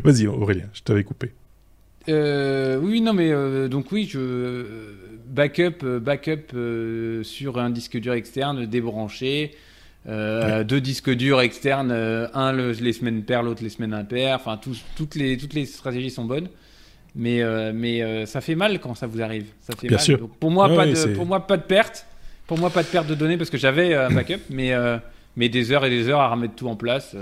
Vas-y 0.03 0.27
Aurélien, 0.27 0.65
je 0.73 0.81
t'avais 0.81 1.03
coupé. 1.03 1.31
Euh, 2.09 2.79
oui, 2.81 3.01
non, 3.01 3.13
mais 3.13 3.31
euh, 3.31 3.67
donc 3.67 3.91
oui, 3.91 4.07
je 4.09 4.65
backup, 5.27 5.85
backup 6.01 6.53
sur 7.23 7.59
un 7.59 7.69
disque 7.69 7.97
dur 7.97 8.13
externe 8.13 8.65
débranché, 8.65 9.55
deux 10.05 10.81
disques 10.81 11.11
durs 11.11 11.41
externes, 11.41 11.91
un 11.91 12.53
les 12.53 12.93
semaines 12.93 13.23
paires, 13.23 13.43
l'autre 13.43 13.61
les 13.61 13.69
semaines 13.69 13.93
impaires. 13.93 14.37
Enfin, 14.39 14.59
toutes 14.95 15.15
les 15.15 15.37
toutes 15.37 15.53
les 15.53 15.65
stratégies 15.65 16.11
sont 16.11 16.25
bonnes. 16.25 16.47
Mais, 17.13 17.43
mais 17.73 18.25
ça 18.25 18.41
fait 18.41 18.55
mal 18.55 18.79
quand 18.79 18.95
ça 18.95 19.05
vous 19.05 19.21
arrive. 19.21 19.47
Ça 19.61 19.75
fait 19.75 19.89
Bien 19.89 19.97
Sûr. 19.97 20.29
pour 20.39 20.49
moi, 20.49 20.69
pas 20.73 20.87
de, 20.87 21.13
pour 21.13 21.25
moi, 21.25 21.45
pas 21.45 21.57
de 21.57 21.63
perte. 21.63 22.05
Pour 22.47 22.57
moi, 22.57 22.69
pas 22.69 22.81
de 22.81 22.87
perte 22.87 23.07
de 23.07 23.15
données 23.15 23.37
parce 23.37 23.49
que 23.49 23.57
j'avais 23.57 23.93
un 23.93 24.09
backup, 24.09 24.39
mais, 24.49 24.73
euh, 24.73 24.97
mais 25.35 25.49
des 25.49 25.71
heures 25.71 25.85
et 25.85 25.89
des 25.89 26.07
heures 26.07 26.21
à 26.21 26.29
remettre 26.29 26.55
tout 26.55 26.69
en 26.69 26.77
place. 26.77 27.15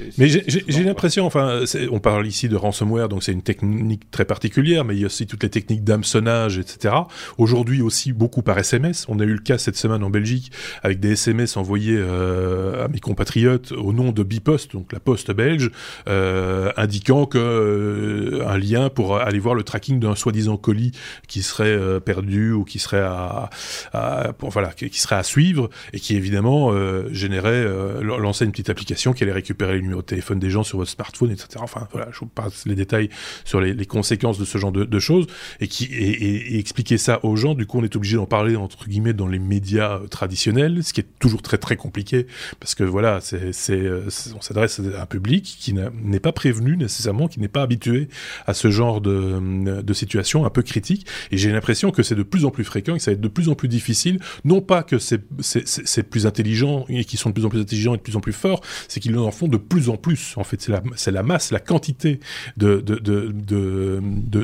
Euh, 0.00 0.04
mais 0.18 0.28
j'ai 0.28 0.84
l'impression, 0.84 1.26
enfin, 1.26 1.60
on 1.90 2.00
parle 2.00 2.26
ici 2.26 2.48
de 2.48 2.56
ransomware, 2.56 3.08
donc 3.08 3.22
c'est 3.22 3.32
une 3.32 3.42
technique 3.42 4.10
très 4.10 4.24
particulière, 4.24 4.84
mais 4.84 4.94
il 4.94 5.00
y 5.00 5.04
a 5.04 5.06
aussi 5.06 5.26
toutes 5.26 5.42
les 5.42 5.50
techniques 5.50 5.84
d'hameçonnage, 5.84 6.58
etc. 6.58 6.94
Aujourd'hui 7.38 7.82
aussi 7.82 8.12
beaucoup 8.12 8.42
par 8.42 8.58
SMS. 8.58 9.06
On 9.08 9.20
a 9.20 9.24
eu 9.24 9.32
le 9.32 9.38
cas 9.38 9.58
cette 9.58 9.76
semaine 9.76 10.02
en 10.02 10.10
Belgique 10.10 10.52
avec 10.82 11.00
des 11.00 11.12
SMS 11.12 11.56
envoyés 11.56 11.96
euh, 11.96 12.84
à 12.84 12.88
mes 12.88 13.00
compatriotes 13.00 13.72
au 13.72 13.92
nom 13.92 14.12
de 14.12 14.22
Bipost, 14.22 14.72
donc 14.72 14.92
la 14.92 15.00
poste 15.00 15.30
belge, 15.32 15.70
euh, 16.08 16.70
indiquant 16.76 17.26
que 17.26 17.38
euh, 17.38 18.46
un 18.46 18.58
lien 18.58 18.88
pour 18.90 19.16
aller 19.18 19.38
voir 19.38 19.54
le 19.54 19.62
tracking 19.62 20.00
d'un 20.00 20.14
soi-disant 20.14 20.56
colis 20.56 20.92
qui 21.28 21.42
serait 21.42 21.66
euh, 21.66 22.00
perdu 22.00 22.52
ou 22.52 22.64
qui 22.64 22.78
serait 22.78 23.00
à, 23.00 23.50
à 23.92 24.32
pour, 24.32 24.50
voilà, 24.50 24.68
qui, 24.68 24.98
serait 24.98 25.16
à 25.16 25.22
suivre 25.22 25.70
et 25.92 26.00
qui 26.00 26.16
évidemment 26.16 26.72
euh, 26.72 27.08
générait 27.12 27.64
lançait 28.02 28.44
une 28.44 28.50
petite 28.50 28.70
application 28.70 29.12
qui 29.12 29.22
allait 29.22 29.32
récupérer 29.32 29.76
numéro 29.84 30.02
de 30.02 30.06
téléphone 30.06 30.38
des 30.38 30.50
gens 30.50 30.62
sur 30.62 30.78
votre 30.78 30.90
smartphone, 30.90 31.30
etc. 31.30 31.48
Enfin, 31.58 31.86
voilà, 31.92 32.08
je 32.12 32.20
vous 32.20 32.26
passe 32.26 32.66
les 32.66 32.74
détails 32.74 33.08
sur 33.44 33.60
les, 33.60 33.86
conséquences 33.86 34.38
de 34.38 34.44
ce 34.44 34.58
genre 34.58 34.72
de, 34.72 34.98
choses 34.98 35.26
et 35.60 35.68
qui 35.68 35.84
et, 35.84 36.58
expliquer 36.58 36.98
ça 36.98 37.24
aux 37.24 37.36
gens. 37.36 37.54
Du 37.54 37.66
coup, 37.66 37.78
on 37.78 37.84
est 37.84 37.94
obligé 37.96 38.16
d'en 38.16 38.26
parler 38.26 38.56
entre 38.56 38.88
guillemets 38.88 39.12
dans 39.12 39.26
les 39.26 39.38
médias 39.38 39.98
euh, 39.98 40.06
traditionnels, 40.06 40.82
ce 40.82 40.92
qui 40.92 41.00
est 41.00 41.06
toujours 41.18 41.42
très 41.42 41.58
très 41.58 41.76
compliqué 41.76 42.26
parce 42.60 42.74
que 42.74 42.84
voilà, 42.84 43.20
c'est 43.20 43.70
euh, 43.70 44.08
on 44.34 44.40
s'adresse 44.40 44.80
à 44.96 45.02
un 45.02 45.06
public 45.06 45.56
qui 45.60 45.74
n'est 45.74 46.20
pas 46.20 46.32
prévenu 46.32 46.76
nécessairement, 46.76 47.28
qui 47.28 47.40
n'est 47.40 47.48
pas 47.48 47.62
habitué 47.62 48.08
à 48.46 48.54
ce 48.54 48.70
genre 48.70 49.00
de, 49.00 49.82
de 49.82 49.94
situation 49.94 50.46
un 50.46 50.50
peu 50.50 50.62
critique. 50.62 51.06
Et 51.30 51.36
j'ai 51.36 51.52
l'impression 51.52 51.90
que 51.90 52.02
c'est 52.02 52.14
de 52.14 52.22
plus 52.22 52.44
en 52.44 52.50
plus 52.50 52.64
fréquent, 52.64 52.94
que 52.94 53.02
ça 53.02 53.10
va 53.10 53.14
être 53.14 53.20
de 53.20 53.28
plus 53.28 53.48
en 53.48 53.54
plus 53.54 53.68
difficile. 53.68 54.20
Non 54.44 54.60
pas 54.60 54.82
que 54.82 54.98
c'est 54.98 56.02
plus 56.10 56.26
intelligent 56.26 56.86
et 56.88 57.04
qu'ils 57.04 57.18
sont 57.18 57.30
de 57.30 57.34
plus 57.34 57.44
en 57.44 57.48
plus 57.48 57.60
intelligents 57.60 57.94
et 57.94 57.98
de 57.98 58.02
plus 58.02 58.16
en 58.16 58.20
plus 58.20 58.32
forts, 58.32 58.60
c'est 58.88 59.00
qu'ils 59.00 59.18
en 59.18 59.30
font 59.30 59.48
de 59.48 59.56
plus 59.56 59.73
plus 59.74 59.88
en 59.88 59.96
plus. 59.96 60.34
En 60.36 60.44
fait, 60.44 60.60
c'est 60.62 60.70
la, 60.70 60.82
la 61.10 61.22
masse, 61.24 61.50
la 61.50 61.58
quantité 61.58 62.20
de, 62.56 62.78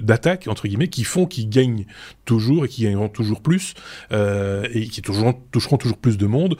d'attaques, 0.00 0.48
entre 0.48 0.66
guillemets, 0.66 0.88
qui 0.88 1.04
font 1.04 1.24
qu'ils 1.24 1.48
gagnent 1.48 1.86
toujours 2.24 2.64
et 2.64 2.68
qui 2.68 2.82
gagneront 2.82 3.08
toujours 3.08 3.40
plus 3.40 3.74
euh, 4.10 4.66
et 4.72 4.88
qui 4.88 5.02
toujours, 5.02 5.40
toucheront 5.52 5.76
toujours 5.76 5.98
plus 5.98 6.18
de 6.18 6.26
monde 6.26 6.56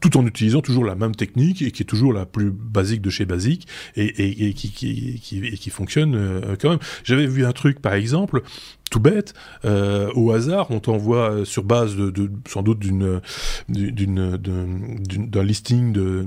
tout 0.00 0.16
en 0.16 0.26
utilisant 0.26 0.60
toujours 0.62 0.84
la 0.84 0.96
même 0.96 1.14
technique 1.14 1.62
et 1.62 1.70
qui 1.70 1.82
est 1.82 1.86
toujours 1.86 2.12
la 2.12 2.26
plus 2.26 2.50
basique 2.50 3.02
de 3.02 3.10
chez 3.10 3.24
basique 3.24 3.68
et, 3.96 4.48
et, 4.48 4.52
qui, 4.52 4.70
qui, 4.70 5.20
qui, 5.20 5.70
fonctionne 5.70 6.14
euh, 6.14 6.56
quand 6.60 6.70
même. 6.70 6.78
J'avais 7.04 7.26
vu 7.26 7.44
un 7.44 7.52
truc, 7.52 7.80
par 7.80 7.94
exemple, 7.94 8.42
tout 8.90 9.00
bête, 9.00 9.34
euh, 9.64 10.10
au 10.14 10.32
hasard, 10.32 10.70
on 10.70 10.80
t'envoie 10.80 11.44
sur 11.44 11.62
base 11.62 11.96
de, 11.96 12.10
de 12.10 12.30
sans 12.48 12.62
doute 12.62 12.78
d'une, 12.78 13.20
d'une, 13.68 14.36
d'un 14.36 15.42
listing 15.42 15.92
de 15.92 16.24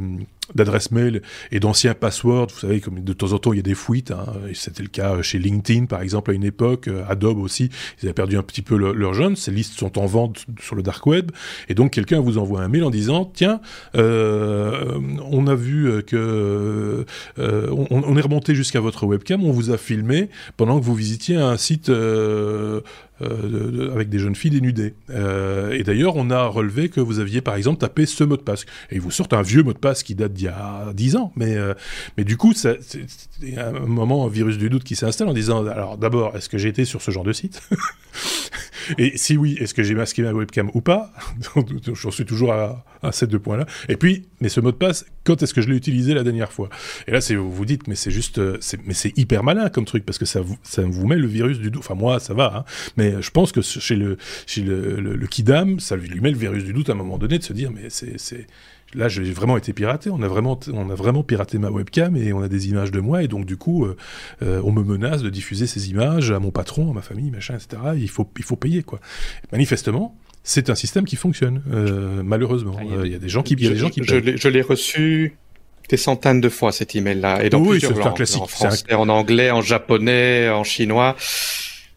d'adresses 0.56 0.92
mail 0.92 1.22
et 1.52 1.60
d'anciens 1.60 1.94
passwords. 1.94 2.48
Vous 2.54 2.60
savez, 2.60 2.80
comme 2.80 3.04
de 3.04 3.14
temps 3.14 3.34
en 3.34 3.40
temps, 3.40 3.54
il 3.54 3.58
y 3.58 3.60
a 3.60 3.64
des 3.64 3.76
fuites. 3.76 4.12
Hein. 4.12 4.26
C'était 4.54 4.84
le 4.84 4.90
cas 4.90 5.22
chez 5.22 5.40
LinkedIn, 5.40 5.86
par 5.86 6.02
exemple, 6.02 6.32
à 6.32 6.34
une 6.34 6.44
époque. 6.44 6.88
Euh, 6.88 7.04
Adobe 7.08 7.40
aussi, 7.40 7.70
ils 8.02 8.06
avaient 8.06 8.14
perdu 8.14 8.38
un 8.38 8.44
petit 8.44 8.62
peu 8.62 8.76
leur, 8.76 9.14
jeune. 9.14 9.36
Ces 9.36 9.52
listes 9.52 9.78
sont 9.78 10.00
en 10.00 10.06
vente 10.06 10.46
sur 10.60 10.76
le 10.76 10.84
dark 10.84 11.06
web. 11.06 11.32
Et 11.70 11.74
donc, 11.74 11.92
quelqu'un 11.92 12.20
vous 12.20 12.38
envoie 12.38 12.62
un 12.62 12.68
mail 12.68 12.84
en 12.84 12.90
disant, 12.90 13.26
tiens, 13.34 13.62
euh, 13.96 15.00
on 15.30 15.48
a 15.48 15.56
vu 15.56 16.04
que 16.06 17.06
euh, 17.40 17.68
on, 17.72 18.04
on, 18.04 18.18
est 18.18 18.22
remonté 18.22 18.56
jusqu'à 18.56 18.80
votre 18.80 19.06
webcam, 19.06 19.44
on 19.44 19.52
vous 19.52 19.72
a 19.72 19.78
filmé 19.78 20.30
pendant 20.58 20.80
que 20.80 20.86
vous 20.86 20.96
visitiez 20.96 21.36
un 21.36 21.58
site 21.58 21.90
euh, 21.90 22.82
euh, 23.22 23.92
avec 23.94 24.10
des 24.10 24.20
jeunes 24.20 24.36
filles 24.36 24.52
dénudées. 24.52 24.94
Euh, 25.10 25.72
et 25.72 25.84
d'ailleurs, 25.84 26.16
on 26.16 26.30
a 26.30 26.46
relevé 26.46 26.90
que 26.90 27.00
vous 27.00 27.20
aviez 27.20 27.42
par 27.42 27.56
exemple 27.56 27.80
tapé 27.80 28.06
ce 28.06 28.24
mot 28.24 28.38
de 28.38 28.42
passe. 28.42 28.66
Et 28.90 28.96
ils 28.96 29.02
vous 29.02 29.12
sortent 29.12 29.34
un 29.34 29.42
vieux 29.42 29.64
mot 29.64 29.74
de 29.74 29.78
passe 29.78 30.04
qui 30.04 30.16
date 30.16 30.34
d'il 30.34 30.46
y 30.46 30.48
a 30.48 30.92
10 30.94 31.16
ans. 31.16 31.32
Mais, 31.36 31.56
euh, 31.56 31.74
mais 32.18 32.24
du 32.24 32.38
coup, 32.38 32.54
c'est 32.54 32.80
un 33.58 33.72
moment 33.72 34.26
un 34.26 34.30
virus 34.30 34.58
du 34.58 34.70
doute 34.70 34.84
qui 34.84 34.96
s'installe 34.96 35.28
en 35.28 35.34
disant, 35.34 35.66
alors 35.68 35.98
d'abord, 35.98 36.36
est-ce 36.36 36.50
que 36.50 36.58
j'ai 36.58 36.70
été 36.70 36.86
sur 36.86 37.02
ce 37.02 37.12
genre 37.12 37.24
de 37.24 37.34
site? 37.34 37.62
Et 38.98 39.18
si 39.18 39.38
oui, 39.38 39.58
est-ce 39.60 39.74
que 39.74 39.84
j'ai 39.84 39.94
masqué 39.94 40.24
ma 40.24 40.34
webcam 40.34 40.72
ou 40.74 40.82
pas? 40.82 41.14
J'en 41.94 42.12
suis 42.12 42.26
toujours 42.26 42.52
à, 42.52 42.84
à 43.04 43.12
ces 43.12 43.28
deux 43.28 43.40
points-là. 43.40 43.66
Et 43.90 43.96
puis, 43.96 44.28
mais 44.40 44.50
ce 44.50 44.60
mot 44.60 44.72
de 44.72 44.78
passe, 44.78 45.06
quand 45.24 45.42
est-ce 45.44 45.54
que 45.54 45.62
je 45.62 45.70
l'ai 45.70 45.76
utilisé 45.76 46.14
la 46.14 46.24
dernière 46.24 46.52
fois? 46.52 46.70
Et 47.08 47.12
là, 47.12 47.20
vous 47.38 47.52
vous 47.52 47.66
dites, 47.66 47.88
mais 47.88 47.96
c'est 47.96 48.12
juste, 48.12 48.42
mais 48.86 48.94
c'est 48.94 49.16
hyper 49.18 49.44
malin 49.44 49.70
comme 49.70 49.86
truc 49.86 50.06
parce 50.06 50.18
que 50.18 50.26
ça 50.26 50.42
vous, 50.42 50.58
ça 50.64 50.82
vous 50.82 51.06
met 51.06 51.16
le 51.16 51.28
virus 51.28 51.60
du 51.60 51.70
doute. 51.70 51.84
Enfin, 51.84 51.96
moi, 51.96 52.20
ça 52.20 52.34
va, 52.34 52.54
hein, 52.58 52.66
mais 52.98 53.11
je 53.20 53.30
pense 53.32 53.52
que 53.52 53.62
chez 53.62 53.96
le, 53.96 54.18
chez 54.46 54.62
le, 54.62 55.00
le, 55.00 55.28
Kidam, 55.28 55.80
ça 55.80 55.96
lui 55.96 56.20
met 56.22 56.32
le 56.32 56.38
virus 56.38 56.64
du 56.64 56.74
doute 56.74 56.90
à 56.90 56.94
un 56.94 56.96
moment 56.96 57.18
donné 57.18 57.38
de 57.38 57.44
se 57.44 57.54
dire, 57.54 57.72
mais 57.72 57.90
c'est, 57.90 58.48
là 58.94 59.08
j'ai 59.08 59.24
vraiment 59.24 59.58
été 59.58 59.74
piraté, 59.74 60.10
on 60.10 60.22
a 60.22 60.28
vraiment, 60.28 60.60
on 60.74 60.90
a 60.90 60.96
vraiment 60.96 61.24
piraté 61.24 61.58
ma 61.58 61.70
webcam 61.70 62.16
et 62.16 62.34
on 62.34 62.42
a 62.42 62.48
des 62.48 62.70
images 62.70 62.92
de 62.92 63.00
moi 63.00 63.24
et 63.24 63.28
donc 63.28 63.46
du 63.46 63.58
coup 63.58 63.86
euh, 63.86 63.96
euh, 64.42 64.62
on 64.64 64.72
me 64.72 64.84
menace 64.84 65.22
de 65.22 65.30
diffuser 65.30 65.68
ces 65.68 65.90
images 65.90 66.32
à 66.32 66.40
mon 66.40 66.52
patron, 66.52 66.92
à 66.92 66.94
ma 66.94 67.02
famille, 67.02 67.32
machin, 67.32 67.56
etc. 67.56 67.82
il 67.96 68.10
faut, 68.10 68.30
il 68.38 68.44
faut 68.44 68.56
payer 68.58 68.84
quoi. 68.84 69.00
manifestement, 69.52 70.16
c'est 70.44 70.70
un 70.70 70.76
système 70.76 71.06
qui 71.06 71.16
fonctionne, 71.16 71.62
euh, 71.72 72.24
malheureusement. 72.24 72.76
Ah, 72.80 72.84
il 73.06 73.12
y, 73.12 73.16
a 73.16 73.20
des 73.20 73.30
gens 73.30 73.44
qui, 73.44 73.54
il 73.54 73.64
y 73.64 73.68
a 73.68 73.70
des 73.70 73.78
gens 73.78 73.90
qui. 73.90 74.02
Je 74.04 74.48
l'ai 74.48 74.62
reçu 74.62 75.38
des 75.90 75.98
centaines 75.98 76.42
de 76.42 76.50
fois 76.50 76.72
cet 76.72 76.96
email-là 76.96 77.44
et 77.44 77.50
dans 77.50 77.60
oui, 77.60 77.80
plusieurs 77.80 77.98
langues, 77.98 78.16
classique. 78.16 78.42
en 78.42 78.48
français, 78.48 78.94
en 78.94 79.10
anglais, 79.10 79.52
en 79.52 79.62
japonais, 79.62 80.50
en 80.50 80.64
chinois. 80.64 81.16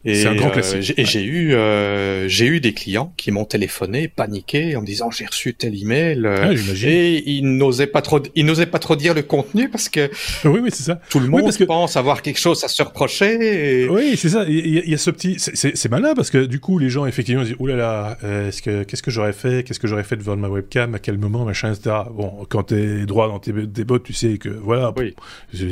Et, 0.05 0.27
un 0.27 0.35
grand 0.35 0.55
euh, 0.55 0.81
et 0.97 1.05
j'ai 1.05 1.23
eu 1.23 1.55
euh, 1.55 2.27
j'ai 2.27 2.45
eu 2.45 2.59
des 2.59 2.73
clients 2.73 3.11
qui 3.17 3.31
m'ont 3.31 3.45
téléphoné, 3.45 4.07
paniqué, 4.07 4.75
en 4.75 4.81
me 4.81 4.85
disant 4.85 5.09
j'ai 5.09 5.25
reçu 5.25 5.55
tel 5.55 5.75
email. 5.75 6.21
Euh, 6.25 6.55
et 6.83 7.23
ils 7.25 7.57
n'osaient 7.57 7.87
pas 7.87 8.03
trop 8.03 8.21
ils 8.35 8.45
n'osaient 8.45 8.67
pas 8.67 8.77
trop 8.77 8.95
dire 8.95 9.15
le 9.15 9.23
contenu 9.23 9.67
parce 9.67 9.89
que 9.89 10.11
oui 10.45 10.59
oui 10.61 10.69
c'est 10.71 10.83
ça. 10.83 10.99
Tout 11.09 11.19
le 11.19 11.27
monde 11.27 11.51
pense 11.65 11.97
avoir 11.97 12.21
quelque 12.21 12.39
chose 12.39 12.63
à 12.63 12.67
se 12.67 12.83
reprocher. 12.83 13.87
Oui 13.89 14.15
c'est 14.15 14.29
ça. 14.29 14.45
Il 14.47 14.87
y, 14.87 14.93
a 14.93 14.97
ce 14.97 15.09
petit 15.09 15.37
c'est 15.39 15.89
malin 15.89 16.13
parce 16.13 16.29
que 16.29 16.45
du 16.45 16.59
coup 16.59 16.77
les 16.77 16.89
gens 16.89 17.07
effectivement 17.07 17.43
disent 17.43 17.55
oulala 17.57 17.75
là 17.75 18.17
là, 18.21 18.47
est-ce 18.47 18.61
que 18.61 18.83
qu'est-ce 18.83 19.01
que 19.01 19.11
j'aurais 19.11 19.33
fait? 19.33 19.63
Qu'est-ce 19.63 19.79
que 19.79 19.87
j'aurais 19.87 20.03
fait 20.03 20.17
devant 20.17 20.37
ma 20.37 20.49
webcam? 20.49 20.93
À 20.93 20.99
quel 20.99 21.17
moment? 21.17 21.45
Machin 21.45 21.73
etc. 21.73 21.95
Bon 22.11 22.45
quand 22.47 22.63
t'es 22.63 23.07
droit 23.07 23.27
dans 23.27 23.39
tes, 23.39 23.51
tes 23.67 23.83
bottes 23.83 24.03
tu 24.03 24.13
sais 24.13 24.37
que 24.37 24.49
voilà 24.49 24.93
oui. 24.97 25.15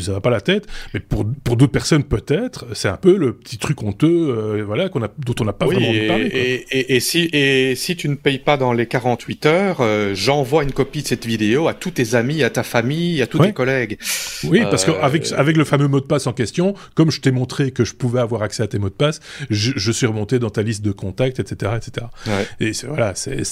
ça 0.01 0.13
va 0.13 0.21
pas 0.21 0.31
la 0.31 0.41
tête 0.41 0.65
mais 0.95 0.99
pour 0.99 1.23
pour 1.43 1.55
d'autres 1.55 1.71
personnes 1.71 2.03
peut-être 2.03 2.65
c'est 2.73 2.89
un 2.89 2.97
peu 2.97 3.15
le 3.15 3.34
petit 3.34 3.59
truc 3.59 3.84
honteux 3.84 4.22
euh, 4.32 4.63
voilà, 4.65 4.89
qu'on 4.89 5.03
a, 5.03 5.09
dont 5.17 5.36
on 5.39 5.45
n'a 5.45 5.53
pas 5.53 5.65
vraiment 5.65 5.91
et, 5.91 6.07
parlé. 6.07 6.26
Et, 6.28 6.95
et, 6.95 6.99
si, 6.99 7.30
et 7.34 7.76
si 7.76 7.95
tu 7.95 8.09
ne 8.09 8.15
payes 8.15 8.39
pas 8.39 8.57
dans 8.57 8.74
les 8.74 8.86
48 8.88 9.45
heures, 9.45 9.78
euh, 9.82 10.13
j'envoie 10.15 10.63
une 10.63 10.71
copie 10.71 11.03
de 11.03 11.07
cette 11.07 11.26
vidéo 11.26 11.67
à 11.67 11.74
tous 11.74 11.91
tes 11.91 12.15
amis, 12.15 12.43
à 12.43 12.49
ta 12.49 12.63
famille, 12.63 13.21
à 13.21 13.28
tous 13.28 13.39
tes 13.39 13.53
collègues. 13.53 13.97
Oui, 14.43 14.61
parce 14.69 14.86
qu'avec 14.86 15.32
euh, 15.32 15.36
avec 15.38 15.57
le 15.57 15.63
fameux 15.63 15.88
mot 15.88 15.99
de 15.99 16.05
passe 16.05 16.28
en 16.28 16.34
question, 16.34 16.74
comme 16.95 17.11
je 17.11 17.21
t'ai 17.21 17.32
montré 17.32 17.71
que 17.71 17.84
je 17.84 17.93
pouvais 17.93 18.19
avoir 18.19 18.43
accès 18.43 18.63
à 18.63 18.67
tes 18.67 18.80
mots 18.80 18.89
de 18.89 18.93
passe, 18.93 19.19
je, 19.49 19.71
je 19.76 19.91
suis 19.91 20.05
remonté 20.05 20.39
dans 20.39 20.49
ta 20.49 20.61
liste 20.61 20.84
de 20.84 20.91
contacts, 20.91 21.39
etc., 21.39 21.71
etc. 21.78 22.07
Ouais. 22.28 22.67
Et 22.67 22.71
voilà, 22.88 23.13
c'est 23.15 23.43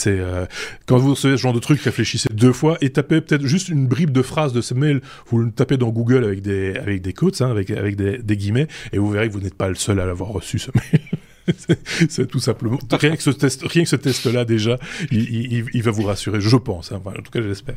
quand 0.86 0.98
vous 0.98 1.12
recevez 1.12 1.38
ce 1.38 1.42
genre 1.42 1.54
de 1.54 1.60
truc, 1.60 1.82
réfléchissez 1.82 2.30
deux 2.34 2.54
fois 2.54 2.78
et 2.82 2.90
tapez 2.90 3.22
peut-être 3.22 3.46
juste 3.46 3.70
une 3.70 3.88
bribe 3.88 4.12
de 4.12 4.22
phrase 4.22 4.54
de 4.54 4.62
ce 4.62 4.74
mail. 4.74 5.02
Vous 5.28 5.40
le 5.40 5.52
tapez 5.52 5.78
dans 5.78 5.90
Google 5.90 6.24
avec 6.24 6.42
des 6.42 6.76
avec 6.76 7.02
des 7.02 7.14
codes, 7.14 7.36
hein, 7.42 7.52
avec 7.52 7.72
avec 7.72 7.96
des, 7.96 8.18
des 8.18 8.38
guillemets, 8.38 8.68
et 8.94 8.98
vous 8.98 9.10
verrez 9.10 9.28
que 9.28 9.34
vous 9.34 9.42
n'êtes 9.42 9.56
pas 9.56 9.70
le 9.70 9.76
seul 9.76 10.00
à 10.00 10.06
l'avoir 10.06 10.30
reçu 10.30 10.60
ce 10.62 10.72
mail. 10.76 11.02
c'est 12.10 12.28
tout 12.28 12.40
simplement. 12.40 12.80
Rien 12.92 13.16
que 13.16 13.24
ce 13.24 13.30
test, 13.30 13.64
rien 13.66 13.84
que 13.84 13.90
ce 13.90 13.96
test-là 13.96 14.46
déjà, 14.46 14.78
il, 15.12 15.66
il, 15.74 15.84
va 15.84 15.92
vous 15.92 16.04
rassurer, 16.04 16.42
je 16.42 16.58
pense. 16.58 16.92
Hein. 16.92 17.02
en 17.06 17.12
tout 17.22 17.32
cas, 17.32 17.42
j'espère. 17.42 17.76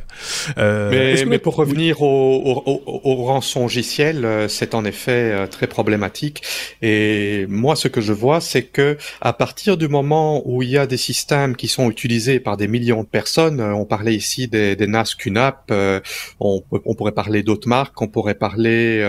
Euh, 0.57 0.89
mais, 0.91 1.25
mais 1.25 1.39
pour 1.39 1.55
revenir 1.55 2.01
au, 2.01 2.63
au, 2.65 2.81
au, 2.85 3.15
rançongiciel, 3.25 4.25
euh, 4.25 4.47
c'est 4.47 4.75
en 4.75 4.85
effet 4.85 5.31
euh, 5.31 5.47
très 5.47 5.67
problématique. 5.67 6.43
Et 6.81 7.45
moi, 7.49 7.75
ce 7.75 7.87
que 7.87 8.01
je 8.01 8.13
vois, 8.13 8.41
c'est 8.41 8.63
que 8.63 8.97
à 9.21 9.33
partir 9.33 9.77
du 9.77 9.87
moment 9.87 10.41
où 10.45 10.61
il 10.61 10.69
y 10.69 10.77
a 10.77 10.87
des 10.87 10.97
systèmes 10.97 11.55
qui 11.55 11.67
sont 11.67 11.89
utilisés 11.89 12.39
par 12.39 12.57
des 12.57 12.67
millions 12.67 13.03
de 13.03 13.07
personnes, 13.07 13.61
on 13.61 13.85
parlait 13.85 14.15
ici 14.15 14.47
des, 14.47 14.75
des 14.75 14.87
NAS 14.87 15.15
QNAP, 15.17 15.71
on, 16.39 16.63
on, 16.69 16.95
pourrait 16.95 17.11
parler 17.11 17.43
d'autres 17.43 17.67
marques, 17.67 18.01
on 18.01 18.07
pourrait 18.07 18.35
parler 18.35 19.01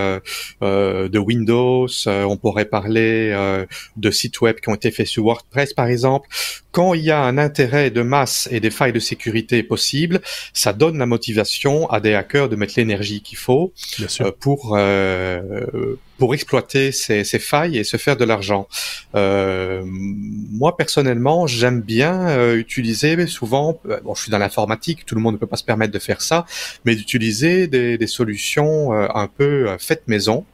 euh, 0.63 1.09
de 1.09 1.19
Windows, 1.19 1.89
on 2.07 2.37
pourrait 2.37 2.65
parler 2.65 3.67
de 3.97 4.11
sites 4.11 4.41
web 4.41 4.46
qui 4.55 4.69
ont 4.69 4.75
été 4.75 4.91
faits 4.91 5.07
sur 5.07 5.25
WordPress, 5.25 5.75
par 5.75 5.87
exemple, 5.87 6.29
quand 6.73 6.95
il 6.95 7.03
y 7.03 7.11
a 7.11 7.21
un 7.21 7.39
intérêt 7.39 7.91
de 7.91 8.03
masse 8.03 8.49
et 8.51 8.61
des 8.61 8.71
failles 8.71 8.93
de 8.93 9.01
sécurité 9.01 9.63
possibles, 9.63 10.21
ça 10.53 10.73
donne 10.73 10.99
la 10.99 11.07
motivation 11.07 11.89
à 11.89 12.01
des 12.01 12.15
hackers 12.15 12.49
de 12.49 12.57
mettre 12.57 12.75
l'énergie 12.77 13.23
qu'il 13.23 13.39
faut 13.39 13.73
euh, 14.21 14.33
pour 14.39 14.77
euh, 14.77 15.97
pour 16.19 16.35
exploiter 16.35 16.93
ces, 16.93 17.25
ces, 17.25 17.39
failles 17.39 17.79
et 17.79 17.85
se 17.85 17.97
faire 17.97 18.17
de 18.17 18.25
l'argent. 18.25 18.69
Euh, 19.15 19.83
moi 19.85 20.77
personnellement, 20.77 21.47
j'aime 21.47 21.81
bien 21.81 22.29
euh, 22.29 22.57
utiliser 22.57 23.27
souvent. 23.27 23.81
Euh, 23.89 24.01
bon, 24.03 24.15
je 24.15 24.23
suis 24.23 24.31
dans 24.31 24.39
l'informatique, 24.39 25.05
tout 25.07 25.15
le 25.15 25.21
monde 25.21 25.35
ne 25.35 25.39
peut 25.39 25.47
pas 25.47 25.57
se 25.57 25.65
permettre 25.65 25.93
de 25.93 25.99
faire 25.99 26.23
ça, 26.23 26.47
mais 26.85 26.95
d'utiliser 26.95 27.67
des, 27.67 27.99
des, 27.99 28.07
solutions 28.07 28.93
euh, 28.93 29.07
un 29.15 29.27
peu 29.27 29.69
faites 29.79 30.07
maison. 30.09 30.45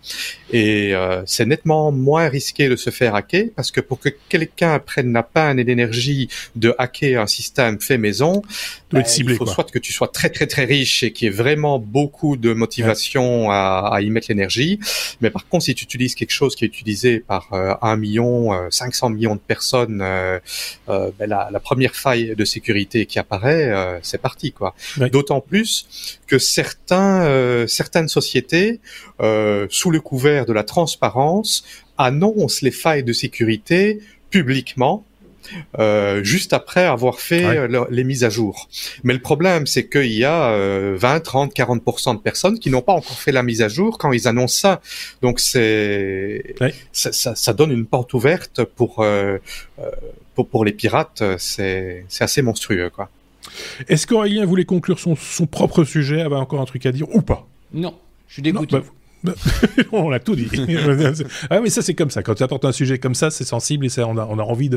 Et 0.52 0.92
c'est 1.24 1.46
nettement 1.46 1.92
moins 1.92 2.28
risqué 2.28 2.68
de 2.68 2.76
se 2.76 2.90
faire 2.90 3.14
hacker 3.14 3.46
parce 3.56 3.70
que 3.70 3.80
pour 3.80 3.98
que 3.98 4.10
quelqu'un 4.28 4.78
prenne 4.78 5.12
la 5.12 5.22
peine 5.22 5.58
et 5.58 5.64
l'énergie 5.64 6.28
de 6.56 6.74
hacker 6.76 7.22
un 7.22 7.26
système 7.26 7.80
fait 7.80 7.96
maison, 7.96 8.42
ben, 8.90 9.02
il 9.16 9.34
faut 9.36 9.46
soit 9.46 9.70
que 9.70 9.78
tu 9.78 9.92
sois 9.92 10.08
très 10.08 10.28
très 10.28 10.46
très 10.46 10.64
riche 10.64 11.02
et 11.02 11.12
qu'il 11.12 11.26
y 11.26 11.28
ait 11.28 11.34
vraiment 11.34 11.78
beaucoup 11.78 12.36
de 12.36 12.52
motivation 12.52 13.50
à, 13.50 13.90
à 13.92 14.00
y 14.02 14.10
mettre 14.10 14.26
l'énergie, 14.28 14.78
mais 15.22 15.30
par 15.30 15.46
contre, 15.52 15.66
si 15.66 15.74
tu 15.74 15.84
utilises 15.84 16.14
quelque 16.14 16.32
chose 16.32 16.56
qui 16.56 16.64
est 16.64 16.68
utilisé 16.68 17.20
par 17.20 17.52
euh, 17.52 17.74
1 17.82 17.96
million, 17.96 18.52
euh, 18.52 18.68
500 18.70 19.10
millions 19.10 19.36
de 19.36 19.40
personnes, 19.40 20.00
euh, 20.02 20.40
euh, 20.88 21.10
ben 21.18 21.28
la, 21.28 21.50
la, 21.52 21.60
première 21.60 21.94
faille 21.94 22.34
de 22.34 22.44
sécurité 22.44 23.06
qui 23.06 23.18
apparaît, 23.18 23.70
euh, 23.70 23.98
c'est 24.02 24.20
parti 24.20 24.52
quoi. 24.52 24.74
D'autant 25.12 25.40
plus 25.40 26.18
que 26.26 26.38
certains, 26.38 27.66
certaines 27.68 28.08
sociétés, 28.08 28.80
sous 29.68 29.90
le 29.90 30.00
couvert 30.00 30.46
de 30.46 30.52
la 30.52 30.64
transparence, 30.64 31.64
annoncent 31.98 32.60
les 32.62 32.70
failles 32.70 33.04
de 33.04 33.12
sécurité 33.12 34.00
publiquement 34.30 35.04
euh, 35.78 36.22
juste 36.24 36.52
après 36.52 36.84
avoir 36.84 37.20
fait 37.20 37.44
euh, 37.44 37.84
les 37.90 38.04
mises 38.04 38.24
à 38.24 38.30
jour. 38.30 38.68
Mais 39.04 39.14
le 39.14 39.20
problème, 39.20 39.66
c'est 39.66 39.88
qu'il 39.88 40.12
y 40.12 40.24
a 40.24 40.56
20, 40.94 41.20
30, 41.20 41.54
40% 41.54 42.16
de 42.16 42.20
personnes 42.20 42.58
qui 42.58 42.70
n'ont 42.70 42.82
pas 42.82 42.92
encore 42.92 43.18
fait 43.18 43.32
la 43.32 43.42
mise 43.42 43.62
à 43.62 43.68
jour 43.68 43.98
quand 43.98 44.12
ils 44.12 44.28
annoncent 44.28 44.60
ça. 44.60 44.80
Donc 45.20 45.40
c'est 45.40 46.54
ça, 46.92 47.12
ça, 47.12 47.34
ça, 47.34 47.52
donne 47.52 47.72
une 47.72 47.86
porte 47.86 48.14
ouverte 48.14 48.64
pour 48.64 49.00
euh, 49.00 49.38
euh 49.78 49.90
pour, 50.34 50.48
pour 50.48 50.64
les 50.64 50.72
pirates. 50.72 51.22
C'est 51.38 52.06
c'est 52.08 52.24
assez 52.24 52.40
monstrueux, 52.40 52.88
quoi. 52.88 53.10
Est-ce 53.88 54.06
qu'Aurélien 54.06 54.46
voulait 54.46 54.64
conclure 54.64 54.98
son, 54.98 55.14
son 55.16 55.46
propre 55.46 55.84
sujet, 55.84 56.22
avait 56.22 56.36
encore 56.36 56.60
un 56.60 56.64
truc 56.64 56.86
à 56.86 56.92
dire 56.92 57.06
ou 57.14 57.20
pas? 57.20 57.46
Non, 57.74 57.94
je 58.28 58.34
suis 58.34 58.42
dégoûté. 58.42 58.76
Bah, 58.76 58.82
on 59.92 60.10
l'a 60.10 60.20
tout 60.20 60.34
dit. 60.34 60.48
ah 61.50 61.60
mais 61.60 61.70
ça 61.70 61.82
c'est 61.82 61.94
comme 61.94 62.10
ça. 62.10 62.22
Quand 62.22 62.34
tu 62.34 62.42
apportes 62.42 62.64
un 62.64 62.72
sujet 62.72 62.98
comme 62.98 63.14
ça, 63.14 63.30
c'est 63.30 63.44
sensible 63.44 63.86
et 63.86 63.88
ça, 63.88 64.06
on 64.06 64.16
a, 64.16 64.26
on 64.26 64.38
a 64.38 64.42
envie 64.42 64.68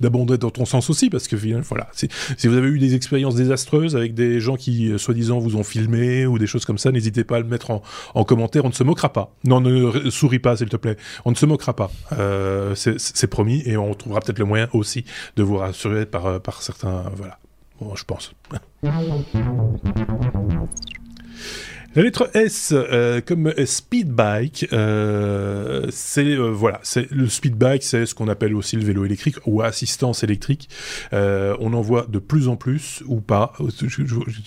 d'abonder 0.00 0.38
dans 0.38 0.50
ton 0.50 0.64
sens 0.64 0.90
aussi 0.90 1.10
parce 1.10 1.28
que 1.28 1.36
voilà, 1.62 1.88
si, 1.92 2.08
vous 2.46 2.56
avez 2.56 2.68
eu 2.68 2.78
des 2.78 2.94
expériences 2.94 3.34
désastreuses 3.34 3.96
avec 3.96 4.14
des 4.14 4.40
gens 4.40 4.56
qui 4.56 4.90
euh, 4.90 4.98
soi-disant 4.98 5.38
vous 5.38 5.56
ont 5.56 5.62
filmé 5.62 6.26
ou 6.26 6.38
des 6.38 6.46
choses 6.46 6.64
comme 6.64 6.78
ça, 6.78 6.92
n'hésitez 6.92 7.24
pas 7.24 7.36
à 7.36 7.40
le 7.40 7.46
mettre 7.46 7.70
en, 7.70 7.82
en, 8.14 8.24
commentaire. 8.24 8.64
On 8.64 8.68
ne 8.68 8.74
se 8.74 8.84
moquera 8.84 9.12
pas. 9.12 9.34
Non, 9.44 9.60
ne 9.60 10.10
souris 10.10 10.38
pas 10.38 10.56
s'il 10.56 10.68
te 10.68 10.76
plaît. 10.76 10.96
On 11.24 11.30
ne 11.30 11.36
se 11.36 11.46
moquera 11.46 11.74
pas. 11.74 11.90
Euh, 12.12 12.74
c'est 12.74 13.26
promis 13.26 13.62
et 13.66 13.76
on 13.76 13.94
trouvera 13.94 14.20
peut-être 14.20 14.38
le 14.38 14.44
moyen 14.44 14.68
aussi 14.72 15.04
de 15.36 15.42
vous 15.42 15.56
rassurer 15.56 16.06
par 16.06 16.26
euh, 16.26 16.38
par 16.38 16.62
certains 16.62 17.04
voilà. 17.16 17.38
Bon, 17.80 17.94
je 17.96 18.04
pense. 18.04 18.32
La 21.94 22.02
lettre 22.02 22.30
S, 22.32 22.72
euh, 22.74 23.20
comme 23.20 23.52
speed 23.66 24.08
bike, 24.08 24.66
euh, 24.72 25.88
c'est 25.90 26.24
euh, 26.24 26.48
voilà, 26.50 26.80
c'est 26.82 27.10
le 27.10 27.28
speed 27.28 27.54
bike, 27.54 27.82
c'est 27.82 28.06
ce 28.06 28.14
qu'on 28.14 28.28
appelle 28.28 28.54
aussi 28.54 28.76
le 28.76 28.82
vélo 28.82 29.04
électrique 29.04 29.36
ou 29.44 29.60
assistance 29.60 30.24
électrique. 30.24 30.70
Euh, 31.12 31.54
on 31.60 31.74
en 31.74 31.82
voit 31.82 32.06
de 32.08 32.18
plus 32.18 32.48
en 32.48 32.56
plus 32.56 33.02
ou 33.06 33.20
pas. 33.20 33.52
Tu, 33.78 34.06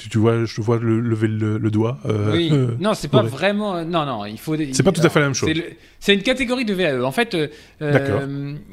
tu 0.10 0.18
vois, 0.18 0.46
je 0.46 0.60
vois 0.60 0.80
le, 0.80 1.00
lever 1.00 1.28
le, 1.28 1.60
le 1.60 1.70
doigt. 1.70 2.00
Euh, 2.08 2.34
oui. 2.34 2.52
non, 2.80 2.96
c'est 2.96 3.10
pas 3.10 3.22
vraiment. 3.22 3.86
Non, 3.86 4.08
non, 4.08 4.26
il 4.26 4.40
faut. 4.40 4.56
C'est 4.72 4.82
pas 4.82 4.92
tout 4.92 5.06
à 5.06 5.10
fait 5.10 5.20
la 5.20 5.28
même 5.28 5.36
chose. 5.36 5.52
C'est 6.00 6.16
une 6.16 6.24
catégorie 6.24 6.66
de 6.66 6.74
VAE. 6.74 7.04
En 7.04 7.12
fait, 7.12 7.38
il 7.80 7.90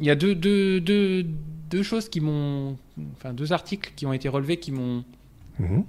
y 0.01 0.11
a 0.11 0.14
deux, 0.14 0.35
deux, 0.35 0.81
deux, 0.81 1.27
deux 1.68 1.83
choses 1.83 2.09
qui 2.09 2.23
m'ont, 2.23 2.79
enfin 3.18 3.35
deux 3.35 3.53
articles 3.53 3.93
qui 3.97 4.07
ont 4.07 4.14
été 4.14 4.31
relevés 4.31 4.57
qui 4.57 4.73
m'ont. 4.73 5.05
Mmh 5.59 5.83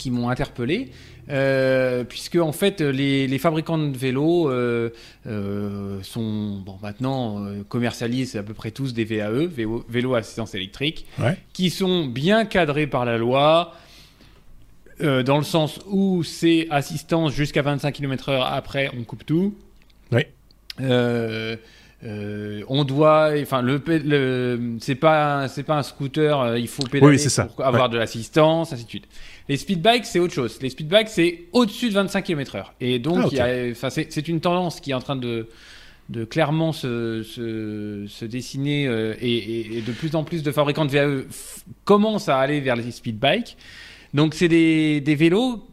qui 0.00 0.10
m'ont 0.10 0.30
interpellé, 0.30 0.88
euh, 1.30 2.02
puisque 2.04 2.36
en 2.36 2.52
fait 2.52 2.80
les, 2.80 3.26
les 3.28 3.38
fabricants 3.38 3.78
de 3.78 3.96
vélos 3.96 4.50
euh, 4.50 4.90
euh, 5.26 6.02
sont 6.02 6.60
bon 6.64 6.76
maintenant 6.82 7.46
commercialisent 7.68 8.36
à 8.36 8.42
peu 8.42 8.54
près 8.54 8.70
tous 8.70 8.94
des 8.94 9.04
VAE, 9.04 9.46
vélo, 9.46 9.84
vélo 9.88 10.14
assistance 10.14 10.54
électrique, 10.54 11.06
ouais. 11.20 11.38
qui 11.52 11.70
sont 11.70 12.06
bien 12.06 12.44
cadrés 12.44 12.86
par 12.86 13.04
la 13.04 13.18
loi. 13.18 13.74
Dans 15.00 15.38
le 15.38 15.44
sens 15.44 15.80
où 15.86 16.22
c'est 16.24 16.66
assistance 16.68 17.32
jusqu'à 17.32 17.62
25 17.62 17.90
km/h, 17.90 18.46
après 18.52 18.90
on 18.94 19.02
coupe 19.04 19.24
tout. 19.24 19.54
Oui. 20.12 20.26
Euh, 22.02 22.62
on 22.68 22.84
doit, 22.84 23.32
enfin 23.42 23.60
le, 23.60 23.82
le 23.86 24.76
c'est 24.80 24.94
pas 24.94 25.48
c'est 25.48 25.64
pas 25.64 25.76
un 25.76 25.82
scooter, 25.82 26.56
il 26.56 26.68
faut 26.68 26.82
pédaler 26.82 27.18
oui, 27.18 27.44
pour 27.54 27.64
avoir 27.64 27.84
ouais. 27.84 27.88
de 27.90 27.98
l'assistance, 27.98 28.72
ainsi 28.72 28.84
de 28.84 28.88
suite. 28.88 29.08
Les 29.50 29.56
speed 29.56 29.82
bikes 29.82 30.06
c'est 30.06 30.20
autre 30.20 30.32
chose. 30.32 30.58
Les 30.62 30.70
speed 30.70 30.86
bikes 30.86 31.08
c'est 31.08 31.40
au-dessus 31.52 31.88
de 31.88 31.94
25 31.94 32.22
km/h 32.22 32.66
et 32.80 33.00
donc 33.00 33.18
ah, 33.38 33.48
okay. 33.48 33.74
c'est 33.74 34.28
une 34.28 34.40
tendance 34.40 34.80
qui 34.80 34.92
est 34.92 34.94
en 34.94 35.00
train 35.00 35.16
de 35.16 35.48
de 36.08 36.24
clairement 36.24 36.72
se, 36.72 37.22
se, 37.22 38.04
se 38.08 38.24
dessiner 38.24 38.86
euh, 38.86 39.14
et, 39.20 39.78
et, 39.78 39.80
de 39.80 39.92
plus 39.92 40.14
en 40.14 40.24
plus 40.24 40.42
de 40.42 40.52
fabricants 40.52 40.84
de 40.84 40.90
VAE 40.90 41.24
commencent 41.84 42.28
à 42.28 42.38
aller 42.38 42.60
vers 42.60 42.76
les 42.76 42.90
speed 42.90 43.18
bikes. 43.18 43.56
Donc 44.14 44.34
c'est 44.34 44.48
des, 44.48 45.00
des 45.00 45.14
vélos 45.14 45.64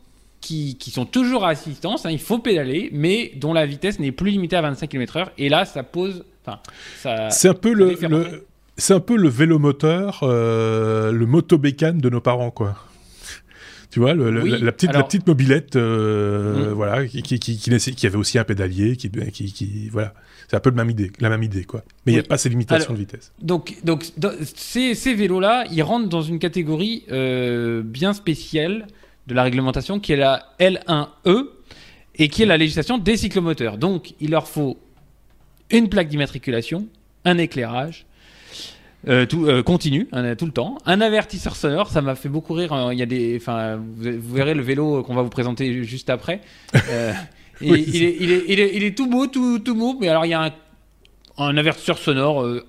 qui, 0.42 0.76
qui, 0.78 0.92
sont 0.92 1.06
toujours 1.06 1.44
à 1.46 1.50
assistance, 1.50 2.06
hein, 2.06 2.12
il 2.12 2.20
faut 2.20 2.40
pédaler, 2.40 2.90
mais 2.94 3.32
dont 3.36 3.54
la 3.54 3.66
vitesse 3.66 4.00
n'est 4.00 4.12
plus 4.12 4.32
limitée 4.32 4.56
à 4.56 4.62
25 4.62 4.88
km/h. 4.88 5.28
Et 5.38 5.50
là, 5.50 5.66
ça 5.66 5.84
pose. 5.84 6.24
C'est 7.30 7.50
un 7.50 7.54
peu 7.54 7.74
le, 7.74 7.98
le 8.00 8.46
c'est 8.78 8.94
un 8.94 9.00
peu 9.00 9.18
le 9.18 9.28
vélo 9.28 9.58
moteur, 9.58 10.20
euh, 10.22 11.12
le 11.12 11.26
motobécane 11.26 11.98
de 11.98 12.10
nos 12.10 12.22
parents, 12.22 12.52
quoi. 12.52 12.76
Tu 13.90 14.00
vois, 14.00 14.14
le, 14.14 14.42
oui, 14.42 14.50
la, 14.52 14.58
la, 14.58 14.72
petite, 14.72 14.90
alors... 14.90 15.04
la 15.04 15.08
petite 15.08 15.26
mobilette, 15.26 15.76
euh, 15.78 16.72
mmh. 16.72 16.74
voilà, 16.74 17.08
qui, 17.08 17.22
qui, 17.22 17.40
qui, 17.40 17.58
qui, 17.58 18.06
avait 18.06 18.18
aussi 18.18 18.38
un 18.38 18.44
pédalier, 18.44 18.98
qui, 18.98 19.10
qui, 19.10 19.90
voilà. 19.90 20.14
C'est 20.50 20.56
un 20.56 20.60
peu 20.60 20.70
la 20.70 20.76
même 20.78 20.90
idée, 20.90 21.12
la 21.20 21.30
même 21.30 21.44
idée, 21.44 21.64
quoi. 21.64 21.84
Mais 22.06 22.12
il 22.12 22.16
oui. 22.16 22.22
n'y 22.22 22.26
a 22.26 22.28
pas 22.28 22.38
ces 22.38 22.50
limitations 22.50 22.90
alors, 22.90 22.98
de 22.98 23.00
vitesse. 23.00 23.34
Donc, 23.42 23.76
donc 23.84 24.06
ces, 24.56 24.94
ces 24.94 25.14
vélos-là, 25.14 25.66
ils 25.72 25.84
rentrent 25.84 26.10
dans 26.10 26.22
une 26.22 26.40
catégorie 26.40 27.04
euh, 27.12 27.82
bien 27.84 28.14
spéciale 28.14 28.88
de 29.28 29.34
la 29.34 29.44
réglementation 29.44 30.00
qui 30.00 30.14
est 30.14 30.18
la 30.18 30.54
L1E 30.60 31.48
et 32.16 32.30
qui 32.30 32.44
est 32.44 32.46
la 32.46 32.58
législation 32.58 32.98
des 32.98 33.18
cyclomoteurs. 33.18 33.78
Donc, 33.78 34.14
il 34.20 34.32
leur 34.32 34.48
faut 34.48 34.78
une 35.70 35.90
plaque 35.90 36.08
d'immatriculation, 36.08 36.88
un 37.26 37.38
éclairage, 37.38 38.06
euh, 39.08 39.26
tout, 39.26 39.46
euh, 39.46 39.64
continu, 39.64 40.08
hein, 40.12 40.36
tout 40.36 40.46
le 40.46 40.52
temps, 40.52 40.78
un 40.86 41.02
avertisseur 41.02 41.56
sonore, 41.56 41.90
ça 41.90 42.02
m'a 42.02 42.16
fait 42.16 42.30
beaucoup 42.30 42.54
rire. 42.54 42.74
Hein. 42.74 42.92
Il 42.92 43.00
y 43.00 43.02
a 43.02 43.06
des, 43.06 43.38
enfin, 43.40 43.78
vous, 43.78 44.12
vous, 44.20 44.36
verrez 44.36 44.54
le 44.54 44.62
vélo 44.62 45.04
qu'on 45.04 45.16
va 45.16 45.22
vous 45.22 45.30
présenter 45.30 45.84
juste 45.84 46.10
après. 46.10 46.42
Euh, 46.76 47.14
oui, 47.62 47.86
il, 47.88 48.04
est, 48.04 48.18
il, 48.20 48.32
est, 48.32 48.44
il, 48.48 48.60
est, 48.60 48.76
il, 48.76 48.84
est, 48.84 48.98
tout 48.98 49.08
beau, 49.08 49.28
tout, 49.28 49.60
tout 49.60 49.76
beau, 49.76 49.98
mais 50.00 50.10
alors 50.10 50.26
il 50.26 50.30
y 50.30 50.34
a 50.34 50.44
un, 50.44 50.52
un 51.38 51.58
avertisseur 51.58 51.98
sonore 51.98 52.44
euh, 52.44 52.66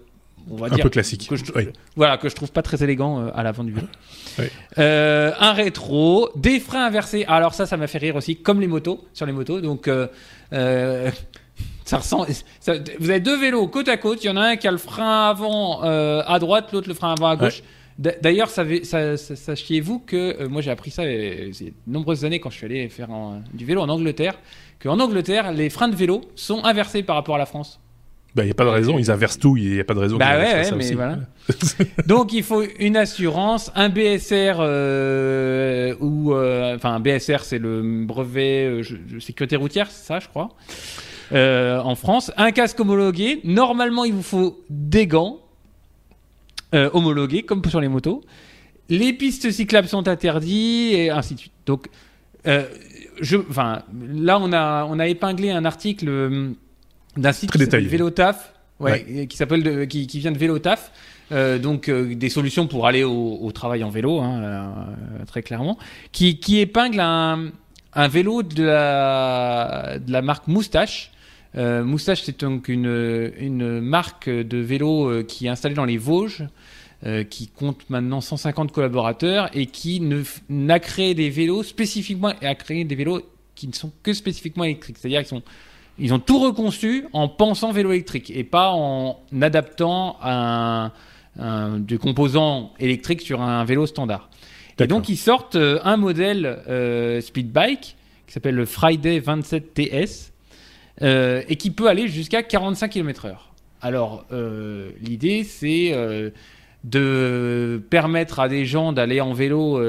on 0.50 0.56
va 0.56 0.66
un 0.66 0.70
dire 0.70 0.84
peu 0.84 0.90
classique. 0.90 1.28
Que 1.28 1.36
je, 1.36 1.44
oui. 1.54 1.68
Voilà, 1.96 2.16
que 2.16 2.28
je 2.28 2.34
trouve 2.34 2.52
pas 2.52 2.62
très 2.62 2.82
élégant 2.82 3.28
à 3.34 3.42
l'avant 3.42 3.64
du 3.64 3.72
vélo. 3.72 3.86
Oui. 4.38 4.46
Un 4.76 5.52
rétro, 5.52 6.30
des 6.36 6.60
freins 6.60 6.86
inversés. 6.86 7.24
Alors 7.26 7.52
ça, 7.52 7.66
ça 7.66 7.76
m'a 7.76 7.86
fait 7.86 7.98
rire 7.98 8.16
aussi, 8.16 8.36
comme 8.36 8.60
les 8.60 8.66
motos, 8.66 9.04
sur 9.12 9.26
les 9.26 9.32
motos. 9.32 9.60
Donc 9.60 9.90
ça 11.88 11.98
ressemble. 11.98 12.28
Ça, 12.60 12.74
vous 12.98 13.10
avez 13.10 13.20
deux 13.20 13.38
vélos 13.38 13.66
côte 13.68 13.88
à 13.88 13.96
côte. 13.96 14.22
Il 14.24 14.26
y 14.26 14.30
en 14.30 14.36
a 14.36 14.42
un 14.42 14.56
qui 14.56 14.68
a 14.68 14.70
le 14.70 14.78
frein 14.78 15.28
avant 15.28 15.82
à 15.82 16.38
droite, 16.38 16.72
l'autre 16.72 16.88
le 16.88 16.94
frein 16.94 17.12
avant 17.12 17.28
à 17.28 17.36
gauche. 17.36 17.62
Ouais. 17.98 18.16
D'ailleurs, 18.22 18.48
sachiez-vous 18.48 19.98
que 19.98 20.46
moi 20.46 20.62
j'ai 20.62 20.70
appris 20.70 20.90
ça 20.92 21.04
il 21.04 21.48
y 21.48 21.66
a 21.66 21.70
de 21.70 21.72
nombreuses 21.86 22.24
années 22.24 22.38
quand 22.38 22.50
je 22.50 22.56
suis 22.56 22.66
allé 22.66 22.88
faire 22.88 23.08
du 23.52 23.64
vélo 23.64 23.80
en 23.80 23.88
Angleterre, 23.88 24.38
qu'en 24.80 25.00
Angleterre, 25.00 25.52
les 25.52 25.68
freins 25.68 25.88
de 25.88 25.96
vélo 25.96 26.20
sont 26.36 26.64
inversés 26.64 27.02
par 27.02 27.16
rapport 27.16 27.34
à 27.34 27.38
la 27.38 27.46
France. 27.46 27.80
Il 28.34 28.36
bah, 28.36 28.44
n'y 28.44 28.50
a 28.50 28.54
pas 28.54 28.64
de 28.64 28.68
raison, 28.68 28.98
ils 28.98 29.10
inversent 29.10 29.38
tout, 29.38 29.56
il 29.56 29.72
n'y 29.72 29.80
a 29.80 29.84
pas 29.84 29.94
de 29.94 30.00
raison. 30.00 30.18
Bah 30.18 30.36
ouais, 30.36 30.52
ouais 30.52 30.70
mais 30.72 30.84
aussi. 30.84 30.94
voilà. 30.94 31.18
Donc 32.06 32.32
il 32.34 32.42
faut 32.42 32.62
une 32.78 32.96
assurance, 32.96 33.72
un 33.74 33.88
BSR 33.88 34.58
euh, 34.60 35.94
ou 35.98 36.34
euh, 36.34 36.76
enfin 36.76 36.94
un 36.94 37.00
BSR 37.00 37.42
c'est 37.42 37.58
le 37.58 38.04
brevet 38.04 38.66
euh, 38.66 38.82
sécurité 39.18 39.56
routière, 39.56 39.90
c'est 39.90 40.06
ça 40.06 40.20
je 40.20 40.28
crois. 40.28 40.50
Euh, 41.32 41.80
en 41.80 41.94
France, 41.94 42.32
un 42.36 42.52
casque 42.52 42.80
homologué. 42.80 43.40
Normalement 43.44 44.04
il 44.04 44.12
vous 44.14 44.22
faut 44.22 44.64
des 44.70 45.06
gants 45.06 45.38
euh, 46.74 46.90
homologués 46.92 47.42
comme 47.42 47.64
sur 47.64 47.80
les 47.80 47.88
motos. 47.88 48.22
Les 48.88 49.12
pistes 49.12 49.50
cyclables 49.50 49.88
sont 49.88 50.08
interdites 50.08 50.94
et 50.94 51.10
ainsi 51.10 51.34
de 51.34 51.40
suite. 51.40 51.52
Donc 51.66 51.88
je, 53.20 53.36
enfin 53.50 53.82
là 54.14 54.38
on 54.40 54.52
a 54.52 54.86
on 54.88 54.98
a 54.98 55.06
épinglé 55.06 55.50
un 55.50 55.64
article 55.66 56.54
d'un 57.16 57.32
site 57.32 57.50
Très 57.50 57.58
qui 57.58 57.64
s'appelle 57.64 57.86
Vélotaf, 57.86 58.54
ouais, 58.80 59.04
Ouais. 59.10 59.26
qui 59.26 59.36
s'appelle 59.36 59.86
qui, 59.88 60.06
qui 60.06 60.18
vient 60.20 60.32
de 60.32 60.38
Vélotaf. 60.38 60.92
Euh, 61.30 61.58
donc 61.58 61.90
euh, 61.90 62.14
des 62.14 62.30
solutions 62.30 62.66
pour 62.66 62.86
aller 62.86 63.04
au, 63.04 63.38
au 63.42 63.52
travail 63.52 63.84
en 63.84 63.90
vélo, 63.90 64.20
hein, 64.20 64.40
euh, 64.42 65.24
très 65.26 65.42
clairement, 65.42 65.76
qui, 66.10 66.38
qui 66.40 66.58
épingle 66.58 67.00
un, 67.00 67.50
un 67.92 68.08
vélo 68.08 68.42
de 68.42 68.62
la, 68.64 69.98
de 69.98 70.10
la 70.10 70.22
marque 70.22 70.46
Moustache. 70.48 71.10
Euh, 71.56 71.82
Moustache, 71.84 72.22
c'est 72.22 72.40
donc 72.40 72.68
une, 72.68 73.32
une 73.38 73.80
marque 73.80 74.28
de 74.28 74.58
vélo 74.58 75.10
euh, 75.10 75.22
qui 75.22 75.46
est 75.46 75.48
installée 75.48 75.74
dans 75.74 75.84
les 75.84 75.96
Vosges, 75.96 76.44
euh, 77.04 77.24
qui 77.24 77.48
compte 77.48 77.88
maintenant 77.90 78.20
150 78.20 78.72
collaborateurs 78.72 79.48
et 79.54 79.66
qui 79.66 80.02
n'a 80.48 80.80
créé 80.80 81.14
des 81.14 81.30
vélos 81.30 81.62
spécifiquement 81.62 82.32
et 82.42 82.46
a 82.46 82.54
créé 82.54 82.84
des 82.84 82.94
vélos 82.94 83.22
qui 83.54 83.68
ne 83.68 83.72
sont 83.72 83.92
que 84.02 84.12
spécifiquement 84.12 84.64
électriques. 84.64 84.98
C'est-à-dire 84.98 85.20
qu'ils 85.20 85.28
sont 85.28 85.42
ils 85.98 86.14
ont 86.14 86.18
tout 86.18 86.38
reconçu 86.38 87.06
en 87.12 87.28
pensant 87.28 87.72
vélo 87.72 87.90
électrique 87.92 88.30
et 88.34 88.44
pas 88.44 88.70
en 88.70 89.20
adaptant 89.40 90.16
un, 90.22 90.92
un, 91.38 91.78
des 91.78 91.98
composants 91.98 92.72
électriques 92.78 93.20
sur 93.20 93.42
un 93.42 93.64
vélo 93.64 93.86
standard. 93.86 94.30
Et 94.78 94.86
donc 94.86 95.08
ils 95.08 95.16
sortent 95.16 95.56
euh, 95.56 95.80
un 95.82 95.96
modèle 95.96 96.46
euh, 96.68 97.20
speed 97.20 97.50
bike 97.50 97.96
qui 98.26 98.32
s'appelle 98.32 98.54
le 98.54 98.64
Friday 98.64 99.18
27 99.18 99.74
TS 99.74 100.32
euh, 101.02 101.42
et 101.48 101.56
qui 101.56 101.70
peut 101.70 101.88
aller 101.88 102.08
jusqu'à 102.08 102.42
45 102.42 102.88
km/h. 102.88 103.36
Alors 103.80 104.24
euh, 104.32 104.90
l'idée 105.00 105.44
c'est 105.44 105.92
euh, 105.92 106.30
de 106.84 107.82
permettre 107.90 108.40
à 108.40 108.48
des 108.48 108.64
gens 108.64 108.92
d'aller 108.92 109.20
en 109.20 109.32
vélo 109.32 109.80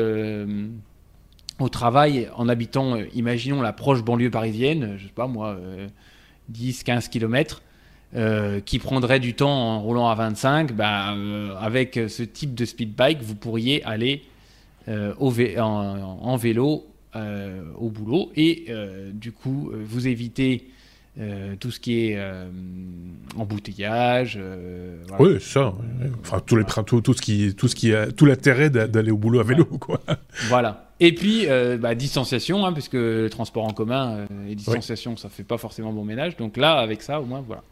au 1.59 1.67
travail 1.67 2.29
en 2.35 2.47
habitant, 2.47 2.95
imaginons 3.13 3.61
la 3.61 3.73
proche 3.73 4.01
banlieue 4.01 4.31
parisienne, 4.31 4.95
je 4.97 5.07
sais 5.07 5.13
pas 5.13 5.27
moi, 5.27 5.57
euh, 5.59 5.87
10-15 6.53 7.09
km, 7.09 7.61
qui 8.65 8.79
prendrait 8.79 9.19
du 9.19 9.35
temps 9.35 9.51
en 9.51 9.81
roulant 9.81 10.07
à 10.07 10.15
25, 10.15 10.73
bah, 10.73 11.13
euh, 11.13 11.53
avec 11.59 11.99
ce 12.07 12.23
type 12.23 12.55
de 12.55 12.65
speed 12.65 12.95
bike, 12.95 13.21
vous 13.21 13.35
pourriez 13.35 13.83
aller 13.83 14.23
en, 14.87 16.19
en, 16.21 16.35
vélo 16.37 16.87
au 17.13 17.89
boulot 17.89 18.31
et 18.35 18.65
du 19.13 19.31
coup 19.31 19.71
vous 19.71 20.07
évitez 20.07 20.69
tout 21.59 21.71
ce 21.71 21.79
qui 21.79 22.07
est 22.07 22.19
embouteillage. 23.37 24.39
Voilà. 25.07 25.23
Oui, 25.23 25.41
ça. 25.41 25.73
Enfin, 26.21 26.39
tous 26.45 26.55
les, 26.55 26.63
tout, 26.63 27.01
tout 27.01 27.13
ce 27.13 27.21
qui, 27.21 27.55
tout 27.55 27.67
ce 27.67 27.75
qui 27.75 27.93
a, 27.93 28.11
tout 28.11 28.25
l'intérêt 28.25 28.69
d'aller 28.69 29.11
au 29.11 29.17
boulot 29.17 29.39
à 29.39 29.43
vélo, 29.43 29.65
quoi. 29.65 29.99
Voilà. 30.47 30.89
Et 30.99 31.15
puis, 31.15 31.47
euh, 31.47 31.77
bah, 31.77 31.95
distanciation, 31.95 32.65
hein, 32.65 32.73
puisque 32.73 32.93
le 32.93 33.29
transport 33.29 33.63
en 33.63 33.71
commun 33.71 34.17
euh, 34.17 34.49
et 34.49 34.55
distanciation, 34.55 35.11
oui. 35.11 35.17
ça 35.17 35.29
fait 35.29 35.43
pas 35.43 35.57
forcément 35.57 35.93
bon 35.93 36.03
ménage. 36.03 36.35
Donc 36.35 36.57
là, 36.57 36.73
avec 36.77 37.01
ça, 37.01 37.21
au 37.21 37.25
moins, 37.25 37.41
voilà. 37.45 37.63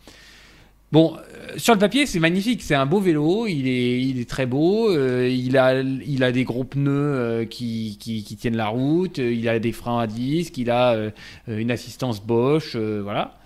Bon, 0.94 1.18
euh, 1.18 1.58
sur 1.58 1.74
le 1.74 1.80
papier, 1.80 2.06
c'est 2.06 2.20
magnifique. 2.20 2.64
C'est 2.64 2.76
un 2.76 2.86
beau 2.86 3.00
vélo. 3.00 3.46
Il 3.48 3.68
est, 3.68 4.30
très 4.30 4.46
beau. 4.46 4.90
Euh, 4.90 5.28
il 5.28 5.58
a, 5.58 6.32
des 6.32 6.44
gros 6.46 6.64
pneus 6.64 6.92
euh, 6.92 7.46
qui, 7.46 7.98
tiennent 8.40 8.56
la 8.56 8.70
route. 8.70 9.18
il 9.18 9.50
a 9.50 9.60
des 9.60 9.74
freins 9.74 10.00
à 10.00 10.08
disque. 10.08 10.58
Il 10.58 10.72
a 10.72 11.12
une 11.48 11.72
assistance 11.72 12.22
Bosch. 12.24 12.76
voilà. 12.76 13.38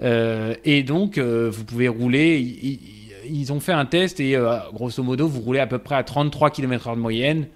et 0.00 0.82
donc, 0.82 1.18
vous 1.18 1.64
pouvez 1.64 1.88
rouler. 1.88 2.38
Ils, 2.40 2.80
ils, 3.30 3.52
ont 3.52 3.60
fait 3.60 3.72
un 3.72 3.84
test 3.84 4.20
et 4.20 4.38
grosso 4.72 5.02
modo, 5.02 5.28
vous 5.28 5.40
roulez 5.40 5.60
à 5.60 5.66
peu 5.66 5.78
près 5.78 5.96
à 5.96 6.02
33 6.02 6.50
km/h 6.50 6.94
de 6.94 7.00
moyenne 7.00 7.46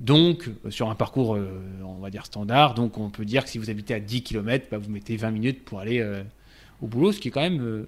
Donc, 0.00 0.50
sur 0.68 0.90
un 0.90 0.94
parcours, 0.94 1.38
on 1.82 2.00
va 2.02 2.10
dire 2.10 2.26
standard, 2.26 2.74
donc 2.74 2.98
on 2.98 3.08
peut 3.08 3.24
dire 3.24 3.44
que 3.44 3.50
si 3.50 3.56
vous 3.56 3.70
habitez 3.70 3.94
à 3.94 4.00
10 4.00 4.22
km, 4.22 4.66
bah, 4.70 4.76
vous 4.76 4.90
mettez 4.90 5.16
20 5.16 5.30
minutes 5.30 5.64
pour 5.64 5.78
aller 5.80 6.04
au 6.82 6.86
boulot, 6.86 7.12
ce 7.12 7.20
qui 7.20 7.28
est 7.28 7.30
quand 7.30 7.40
même 7.40 7.86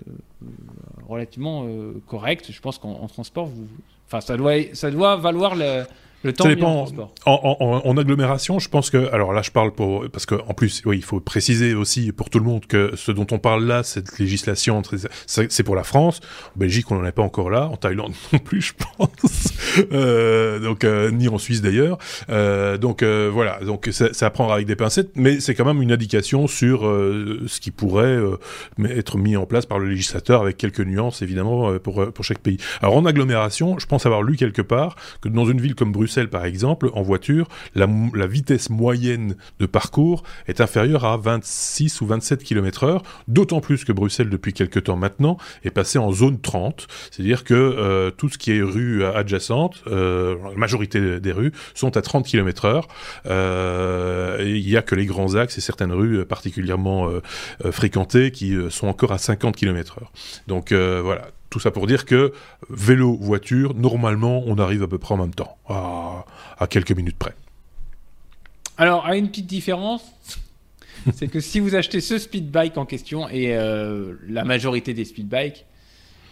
relativement 1.09 1.67
correct. 2.07 2.47
Je 2.51 2.61
pense 2.61 2.79
qu'en 2.79 3.07
transport, 3.09 3.47
vous, 3.47 3.67
enfin, 4.07 4.21
ça 4.21 4.37
doit, 4.37 4.55
ça 4.73 4.91
doit 4.91 5.17
valoir 5.17 5.57
le, 5.57 5.85
le 6.25 6.33
temps 6.33 6.45
ça 6.45 6.51
dépend. 6.51 6.87
En, 7.27 7.97
agglomération, 7.97 8.59
je 8.59 8.69
pense 8.69 8.91
que, 8.91 9.13
alors 9.13 9.33
là, 9.33 9.43
je 9.43 9.51
parle 9.51 9.73
pour 9.73 10.09
parce 10.11 10.27
que 10.27 10.35
en 10.49 10.55
plus, 10.55 10.83
oui, 10.85 10.97
il 10.97 11.05
faut 11.05 11.21
préciser 11.21 11.75
aussi 11.75 12.13
pour 12.13 12.31
tout 12.31 12.39
le 12.39 12.45
monde 12.45 12.67
que 12.67 12.93
ce 12.97 13.13
dont 13.13 13.27
on 13.31 13.39
parle 13.39 13.65
là, 13.65 13.83
cette 13.83 14.19
législation, 14.19 14.83
c'est 15.27 15.63
pour 15.63 15.77
la 15.77 15.85
France. 15.85 16.21
En 16.57 16.61
Belgique, 16.61 16.91
on 16.91 16.97
n'en 16.97 17.05
est 17.05 17.13
pas 17.13 17.23
encore 17.23 17.51
là. 17.51 17.67
En 17.67 17.77
Thaïlande 17.77 18.15
non 18.33 18.39
plus, 18.39 18.63
je 18.63 18.73
pense. 18.75 19.53
euh, 19.93 20.59
donc 20.59 20.85
euh, 20.85 21.11
ni 21.11 21.29
en 21.29 21.39
Suisse 21.39 21.63
d'ailleurs. 21.63 21.99
Euh, 22.31 22.79
donc 22.79 23.03
voilà, 23.03 23.61
donc 23.61 23.89
ça, 23.93 24.13
ça 24.13 24.27
à 24.27 24.31
prendre 24.31 24.53
avec 24.53 24.67
des 24.67 24.77
pincettes, 24.77 25.11
mais 25.17 25.39
c'est 25.41 25.55
quand 25.55 25.67
même 25.67 25.83
une 25.83 25.93
indication 25.93 26.47
sur 26.47 26.81
ce 26.83 27.61
qui 27.61 27.71
pourrait 27.71 28.19
être 28.89 29.19
mis 29.19 29.37
en 29.37 29.45
place 29.45 29.67
par 29.67 29.79
le 29.79 29.87
législateur 29.87 30.41
avec 30.41 30.57
quelques 30.57 30.81
nuances 30.81 31.21
évidemment 31.21 31.79
pour 31.79 32.11
pour 32.13 32.25
chaque 32.25 32.39
pays. 32.39 32.57
Alors 32.81 32.97
en 32.97 33.05
agglomération, 33.05 33.79
je 33.79 33.87
pense 33.87 34.07
avoir 34.07 34.23
lu 34.23 34.37
quelque 34.37 34.63
part 34.63 34.97
que 35.21 35.29
dans 35.29 35.45
une 35.45 35.61
ville 35.61 35.75
comme 35.75 35.93
Bruxelles 35.93 36.14
par 36.29 36.45
exemple, 36.45 36.91
en 36.95 37.03
voiture, 37.03 37.49
la, 37.75 37.87
vitesse 38.27 38.71
moyenne 38.71 39.37
de 39.61 39.67
parcours 39.67 40.23
est 40.47 40.61
inférieure 40.61 41.05
à 41.05 41.17
26 41.17 42.01
ou 42.01 42.07
27 42.07 42.43
km 42.43 42.85
heure, 42.85 43.03
d'autant 43.29 43.61
plus 43.61 43.85
que 43.85 43.93
Bruxelles, 43.93 44.31
depuis 44.31 44.53
quelques 44.53 44.85
temps 44.85 44.97
maintenant, 44.97 45.37
est 45.65 45.71
passé 45.71 45.99
en 45.99 46.13
zone 46.13 46.41
30, 46.41 46.87
c'est-à-dire 47.11 47.45
que 47.45 47.55
euh, 47.55 48.11
tout 48.11 48.29
ce 48.29 48.39
qui 48.39 48.53
est 48.53 48.63
rue 48.63 49.05
adjacente, 49.05 49.83
euh, 49.87 50.37
la 50.51 50.57
majorité 50.57 51.21
des 51.21 51.33
rues, 51.33 51.53
sont 51.75 51.97
à 51.97 52.03
30 52.03 52.27
km 52.27 52.65
heure. 52.65 52.89
Euh, 53.27 54.39
il 54.41 54.65
n'y 54.67 54.77
a 54.77 54.83
que 54.83 54.95
les 54.95 55.07
grands 55.07 55.35
axes 55.35 55.59
et 55.59 55.61
certaines 55.61 55.93
rues 55.93 56.25
particulièrement 56.25 57.09
fréquentées 57.71 58.31
qui 58.31 58.57
sont 58.71 58.87
encore 58.87 59.13
à 59.13 59.19
50 59.19 59.57
km 59.57 59.99
heure. 60.01 60.13
Donc 60.47 60.73
voilà, 60.73 61.29
tout 61.55 61.61
ça 61.61 61.71
pour 61.71 61.87
dire 61.87 62.05
que 62.05 62.33
vélo, 62.69 63.17
voiture, 63.21 63.77
normalement, 63.77 64.43
on 64.45 64.59
arrive 64.59 64.83
à 64.83 64.89
peu 64.89 64.99
près 64.99 65.15
en 65.15 65.19
même 65.19 65.35
temps, 65.35 65.57
à, 65.69 66.67
quelques 66.67 66.91
minutes 66.91 67.17
près. 67.17 67.33
Alors, 68.77 69.07
à 69.07 69.15
une 69.15 69.29
petite 69.29 69.47
différence, 69.47 70.03
c'est 71.15 71.29
que 71.29 71.39
si 71.39 71.61
vous 71.61 71.77
achetez 71.77 72.01
ce 72.01 72.19
speed 72.19 72.51
bike 72.51 72.77
en 72.77 72.87
question, 72.87 73.29
et 73.29 73.57
euh, 73.57 74.15
la 74.29 74.43
majorité 74.43 74.95
des 74.95 75.05
speed 75.05 75.29
bikes, 75.29 75.65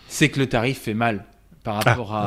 c'est 0.08 0.28
que 0.28 0.40
le 0.40 0.48
tarif 0.48 0.80
fait 0.80 0.94
mal 0.94 1.24
par 1.62 1.76
ah, 1.76 1.90
rapport 1.90 2.14
à. 2.16 2.26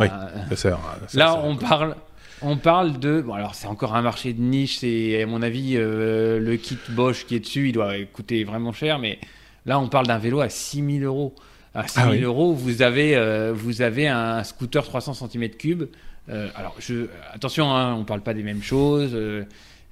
Là, 1.14 1.38
on 1.44 1.58
parle. 1.58 1.98
On 2.42 2.56
parle 2.56 2.98
de. 2.98 3.20
Bon, 3.20 3.34
alors 3.34 3.56
c'est 3.56 3.68
encore 3.68 3.94
un 3.94 4.02
marché 4.02 4.32
de 4.32 4.42
niche, 4.42 4.78
c'est 4.78 5.22
à 5.22 5.26
mon 5.26 5.42
avis 5.42 5.76
euh, 5.76 6.40
le 6.40 6.56
kit 6.56 6.78
Bosch 6.90 7.26
qui 7.26 7.36
est 7.36 7.40
dessus, 7.42 7.70
il 7.70 7.72
doit 7.74 7.94
coûter 8.14 8.46
vraiment 8.46 8.72
cher, 8.72 9.00
mais 9.00 9.20
là 9.66 9.80
on 9.80 9.88
parle 9.88 10.08
d'un 10.08 10.18
vélo 10.18 10.42
à 10.42 10.50
6000 10.50 11.04
euros 11.04 11.34
à 11.76 11.88
6 11.88 11.96
000 12.00 12.10
ah 12.10 12.16
euros, 12.16 12.54
vous 12.54 12.82
avez, 12.82 13.16
euh, 13.16 13.54
vous 13.54 13.82
avez 13.82 14.08
un 14.08 14.44
scooter 14.44 14.84
300 14.84 15.28
cm3. 15.28 15.88
Euh, 16.30 16.50
alors, 16.56 16.76
je, 16.80 17.08
attention, 17.34 17.76
hein, 17.76 17.94
on 17.94 18.00
ne 18.00 18.06
parle 18.06 18.22
pas 18.22 18.34
des 18.34 18.44
mêmes 18.44 18.64
choses. 18.64 19.12
Euh, 19.14 19.44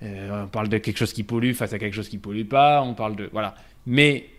on 0.02 0.48
parle 0.48 0.70
de 0.70 0.78
quelque 0.78 0.98
chose 0.98 1.14
qui 1.14 1.24
pollue 1.24 1.54
face 1.54 1.74
à 1.74 1.80
quelque 1.80 1.94
chose 1.94 2.10
qui 2.10 2.18
pollue 2.18 2.46
pas. 2.46 2.82
On 2.82 2.94
parle 2.94 3.16
de. 3.16 3.30
Voilà. 3.32 3.54
Mais. 3.86 4.30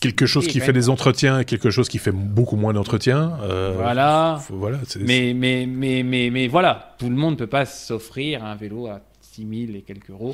Quelque 0.00 0.26
chose 0.26 0.48
qui 0.48 0.58
fait 0.58 0.72
des 0.72 0.88
entretiens 0.88 1.38
et 1.38 1.44
quelque 1.44 1.70
chose 1.70 1.88
qui 1.88 1.98
fait 1.98 2.10
beaucoup 2.10 2.56
moins 2.56 2.72
d'entretiens. 2.72 3.38
voilà. 3.76 4.40
voilà 4.50 4.80
mais, 4.98 5.32
mais, 5.34 5.66
mais, 5.66 6.02
mais, 6.02 6.30
mais 6.30 6.48
voilà, 6.48 6.96
tout 6.98 7.08
le 7.08 7.14
monde 7.14 7.34
ne 7.34 7.38
peut 7.38 7.46
pas 7.46 7.64
s'offrir 7.64 8.44
un 8.44 8.56
vélo 8.56 8.88
à 8.88 9.00
6 9.20 9.66
000 9.66 9.78
et 9.78 9.82
quelques 9.82 10.10
euros. 10.10 10.32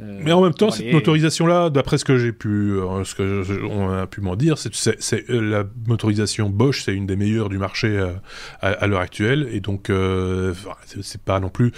Euh, 0.00 0.20
Mais 0.24 0.32
en 0.32 0.42
même 0.42 0.54
temps, 0.54 0.70
cette 0.70 0.92
motorisation-là, 0.92 1.70
d'après 1.70 1.98
ce 1.98 2.04
que 2.04 2.18
j'ai 2.18 2.32
pu, 2.32 2.48
euh, 2.48 3.04
ce 3.04 3.14
que 3.14 3.64
on 3.64 3.90
a 3.90 4.06
pu 4.06 4.20
m'en 4.20 4.36
dire, 4.36 4.56
c'est 4.58 5.30
euh, 5.30 5.40
la 5.40 5.64
motorisation 5.86 6.48
Bosch, 6.48 6.82
c'est 6.84 6.94
une 6.94 7.06
des 7.06 7.16
meilleures 7.16 7.48
du 7.48 7.58
marché 7.58 8.00
à, 8.60 8.86
l'heure 8.86 9.00
actuelle, 9.00 9.48
et 9.52 9.60
donc 9.60 9.90
c'est 11.02 11.22
pas 11.22 11.40
non 11.40 11.48
plus 11.48 11.72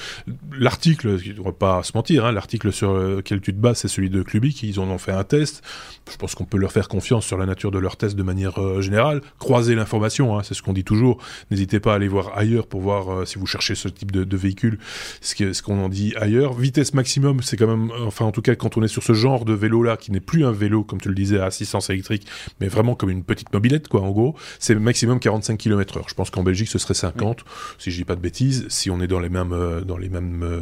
l'article, 0.58 1.16
on 1.40 1.44
va 1.44 1.52
pas 1.52 1.82
se 1.82 1.92
mentir, 1.94 2.24
hein, 2.24 2.32
l'article 2.32 2.72
sur 2.72 2.94
lequel 2.94 3.40
tu 3.40 3.52
te 3.52 3.58
bases, 3.58 3.78
c'est 3.78 3.88
celui 3.88 4.10
de 4.10 4.22
Clubic, 4.22 4.62
ils 4.62 4.80
en 4.80 4.88
ont 4.88 4.98
fait 4.98 5.12
un 5.12 5.24
test. 5.24 5.62
Je 6.10 6.16
pense 6.16 6.34
qu'on 6.34 6.44
peut 6.44 6.58
leur 6.58 6.72
faire 6.72 6.88
confiance 6.88 7.26
sur 7.26 7.38
la 7.38 7.46
nature 7.46 7.70
de 7.70 7.78
leur 7.78 7.96
test 7.96 8.16
de 8.16 8.22
manière 8.22 8.82
générale. 8.82 9.22
Croiser 9.38 9.74
l'information, 9.74 10.38
hein, 10.38 10.42
c'est 10.42 10.54
ce 10.54 10.62
qu'on 10.62 10.72
dit 10.72 10.84
toujours. 10.84 11.18
N'hésitez 11.50 11.80
pas 11.80 11.92
à 11.92 11.96
aller 11.96 12.08
voir 12.08 12.36
ailleurs 12.36 12.66
pour 12.66 12.80
voir 12.80 13.26
si 13.26 13.38
vous 13.38 13.46
cherchez 13.46 13.74
ce 13.74 13.88
type 13.88 14.12
de, 14.12 14.24
de 14.24 14.36
véhicule, 14.36 14.78
ce 15.20 15.62
qu'on 15.62 15.82
en 15.82 15.88
dit 15.88 16.14
ailleurs. 16.16 16.54
Vitesse 16.54 16.94
maximum, 16.94 17.42
c'est 17.42 17.56
quand 17.56 17.66
même 17.66 17.90
enfin 18.14 18.24
en 18.24 18.32
tout 18.32 18.42
cas 18.42 18.54
quand 18.54 18.76
on 18.76 18.82
est 18.82 18.88
sur 18.88 19.02
ce 19.02 19.12
genre 19.12 19.44
de 19.44 19.52
vélo 19.52 19.82
là 19.82 19.96
qui 19.96 20.12
n'est 20.12 20.20
plus 20.20 20.44
un 20.44 20.52
vélo 20.52 20.84
comme 20.84 21.00
tu 21.00 21.08
le 21.08 21.14
disais 21.14 21.40
à 21.40 21.46
assistance 21.46 21.90
électrique 21.90 22.26
mais 22.60 22.68
vraiment 22.68 22.94
comme 22.94 23.10
une 23.10 23.24
petite 23.24 23.52
mobilette 23.52 23.88
quoi 23.88 24.02
en 24.02 24.10
gros 24.10 24.36
c'est 24.60 24.74
maximum 24.76 25.18
45 25.18 25.58
km 25.58 25.98
heure 25.98 26.08
je 26.08 26.14
pense 26.14 26.30
qu'en 26.30 26.42
Belgique 26.42 26.68
ce 26.68 26.78
serait 26.78 26.94
50 26.94 27.44
si 27.78 27.90
je 27.90 27.96
dis 27.96 28.04
pas 28.04 28.14
de 28.14 28.20
bêtises 28.20 28.66
si 28.68 28.90
on 28.90 29.00
est 29.00 29.08
dans 29.08 29.20
les 29.20 29.28
mêmes 29.28 29.52
euh, 29.52 29.80
dans 29.80 29.96
les 29.96 30.08
mêmes 30.08 30.42
euh, 30.42 30.60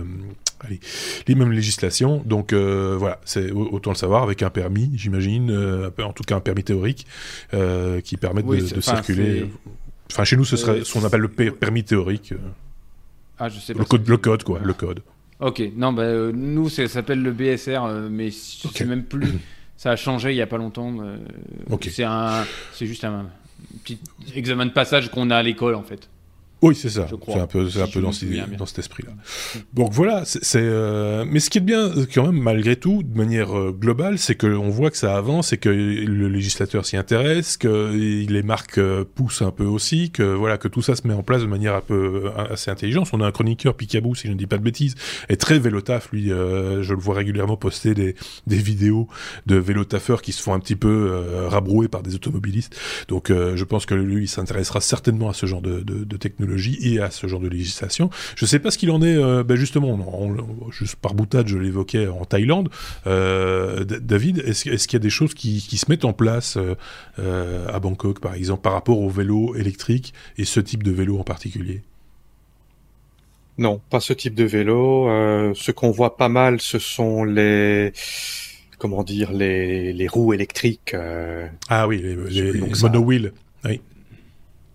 allez, 0.60 0.80
les 1.26 1.34
mêmes 1.34 1.52
législations. 1.52 2.22
Donc 2.24 2.52
euh, 2.52 2.96
voilà 2.98 3.20
c'est 3.24 3.50
autant 3.50 3.90
le 3.90 3.96
savoir 3.96 4.22
avec 4.22 4.42
un 4.42 4.50
permis 4.50 4.90
j'imagine 4.94 5.50
en 5.98 6.12
tout 6.12 6.24
cas 6.24 6.36
un 6.36 6.40
permis 6.40 6.64
théorique 6.64 7.06
qui 8.04 8.16
permet 8.16 8.42
de, 8.42 8.80
circuler. 8.80 9.50
enfin 10.10 10.24
chez 10.24 10.36
nous 10.36 10.44
ce 10.44 10.56
serait 10.56 10.84
ce 10.84 10.92
qu'on 10.92 11.04
appelle 11.04 11.20
le 11.20 11.28
permis 11.28 11.84
théorique. 11.84 12.34
Ah, 13.38 13.48
je 13.48 13.58
sais 13.58 13.72
pas 13.72 13.80
le 13.80 13.84
code, 13.84 14.08
le 14.08 14.16
code 14.16 14.42
quoi 14.42 14.60
le 14.62 14.72
code 14.72 15.02
Ok, 15.42 15.60
non, 15.74 15.92
bah, 15.92 16.02
euh, 16.02 16.30
nous, 16.32 16.68
ça 16.68 16.86
s'appelle 16.86 17.20
le 17.20 17.32
BSR, 17.32 17.84
euh, 17.84 18.08
mais 18.08 18.30
c'est 18.30 18.84
même 18.84 19.02
plus. 19.02 19.26
ça 19.76 19.90
a 19.90 19.96
changé 19.96 20.30
il 20.30 20.36
n'y 20.36 20.40
a 20.40 20.46
pas 20.46 20.56
longtemps. 20.56 20.94
Euh, 21.00 21.16
c'est 21.90 22.04
un, 22.04 22.44
c'est 22.72 22.86
juste 22.86 23.02
un 23.04 23.26
petit 23.82 23.98
examen 24.36 24.66
de 24.66 24.70
passage 24.70 25.10
qu'on 25.10 25.30
a 25.30 25.36
à 25.36 25.42
l'école, 25.42 25.74
en 25.74 25.82
fait. 25.82 26.08
Oui, 26.62 26.76
c'est 26.76 26.90
ça. 26.90 27.08
C'est 27.08 27.14
un 27.40 27.48
peu, 27.48 27.66
un 27.66 27.86
peu 27.88 28.00
dans, 28.00 28.10
dans, 28.56 28.66
cet 28.66 28.78
esprit-là. 28.78 29.10
Donc 29.74 29.92
voilà, 29.92 30.22
c'est. 30.24 30.60
Euh... 30.62 31.24
Mais 31.28 31.40
ce 31.40 31.50
qui 31.50 31.58
est 31.58 31.62
bien, 31.62 31.90
quand 32.14 32.26
même, 32.26 32.40
malgré 32.40 32.76
tout, 32.76 33.02
de 33.02 33.18
manière 33.18 33.58
euh, 33.58 33.72
globale, 33.72 34.16
c'est 34.16 34.36
qu'on 34.36 34.70
voit 34.70 34.92
que 34.92 34.96
ça 34.96 35.16
avance 35.16 35.52
et 35.52 35.56
que 35.56 35.68
le 35.68 36.28
législateur 36.28 36.86
s'y 36.86 36.96
intéresse, 36.96 37.56
que 37.56 37.90
les 37.92 38.42
marques 38.44 38.78
euh, 38.78 39.04
poussent 39.04 39.42
un 39.42 39.50
peu 39.50 39.64
aussi, 39.64 40.12
que 40.12 40.22
voilà, 40.22 40.56
que 40.56 40.68
tout 40.68 40.82
ça 40.82 40.94
se 40.94 41.04
met 41.08 41.14
en 41.14 41.24
place 41.24 41.42
de 41.42 41.48
manière 41.48 41.74
un 41.74 41.80
peu 41.80 42.26
euh, 42.26 42.52
assez 42.52 42.70
intelligente. 42.70 43.08
On 43.12 43.20
a 43.20 43.26
un 43.26 43.32
chroniqueur, 43.32 43.74
Picabou, 43.74 44.14
si 44.14 44.28
je 44.28 44.32
ne 44.32 44.38
dis 44.38 44.46
pas 44.46 44.58
de 44.58 44.62
bêtises, 44.62 44.94
est 45.28 45.40
très 45.40 45.58
vélotaf. 45.58 46.12
Lui, 46.12 46.28
je 46.28 46.94
le 46.94 47.00
vois 47.00 47.16
régulièrement 47.16 47.56
poster 47.56 47.94
des, 47.94 48.14
des 48.46 48.56
vidéos 48.56 49.08
de 49.46 49.56
vélotafeurs 49.56 50.22
qui 50.22 50.30
se 50.30 50.40
font 50.40 50.54
un 50.54 50.60
petit 50.60 50.76
peu 50.76 51.10
rabrouer 51.48 51.88
par 51.88 52.02
des 52.02 52.14
automobilistes. 52.14 52.76
Donc, 53.08 53.30
je 53.30 53.64
pense 53.64 53.84
que 53.84 53.94
lui, 53.94 54.24
il 54.24 54.28
s'intéressera 54.28 54.80
certainement 54.80 55.28
à 55.28 55.32
ce 55.32 55.46
genre 55.46 55.62
de, 55.62 55.80
de, 55.80 56.04
de 56.04 56.16
technologie 56.16 56.51
et 56.82 57.00
à 57.00 57.10
ce 57.10 57.26
genre 57.26 57.40
de 57.40 57.48
législation. 57.48 58.10
Je 58.36 58.44
ne 58.44 58.48
sais 58.48 58.58
pas 58.58 58.70
ce 58.70 58.78
qu'il 58.78 58.90
en 58.90 59.02
est, 59.02 59.16
euh, 59.16 59.42
ben 59.44 59.56
justement, 59.56 59.98
juste 60.70 60.96
par 60.96 61.14
boutade, 61.14 61.48
je 61.48 61.58
l'évoquais 61.58 62.06
en 62.06 62.24
Thaïlande. 62.24 62.70
Euh, 63.06 63.84
David, 63.84 64.38
est-ce 64.46 64.62
qu'il 64.62 64.92
y 64.94 64.96
a 64.96 65.00
des 65.00 65.10
choses 65.10 65.34
qui, 65.34 65.60
se 65.60 65.86
mettent 65.88 66.04
en 66.04 66.12
place 66.12 66.58
euh, 67.18 67.66
à 67.68 67.80
Bangkok, 67.80 68.20
par 68.20 68.34
exemple, 68.34 68.62
par 68.62 68.72
rapport 68.72 69.00
au 69.00 69.08
vélo 69.08 69.54
électrique 69.56 70.12
et 70.38 70.44
ce 70.44 70.60
type 70.60 70.82
de 70.82 70.90
vélo 70.90 71.18
en 71.18 71.24
particulier? 71.24 71.82
Non, 73.58 73.80
pas 73.90 74.00
ce 74.00 74.12
type 74.12 74.34
de 74.34 74.44
vélo. 74.44 75.06
ce 75.54 75.70
qu'on 75.72 75.90
voit 75.90 76.16
pas 76.16 76.28
mal, 76.28 76.60
ce 76.60 76.78
sont 76.78 77.24
les 77.24 77.92
comment 78.78 79.04
dire 79.04 79.30
les, 79.32 80.06
roues 80.08 80.32
électriques. 80.32 80.96
ah 81.68 81.86
oui, 81.86 82.02
les, 82.02 82.16
les, 82.16 82.52
les 82.52 82.84
Oui. 83.64 83.80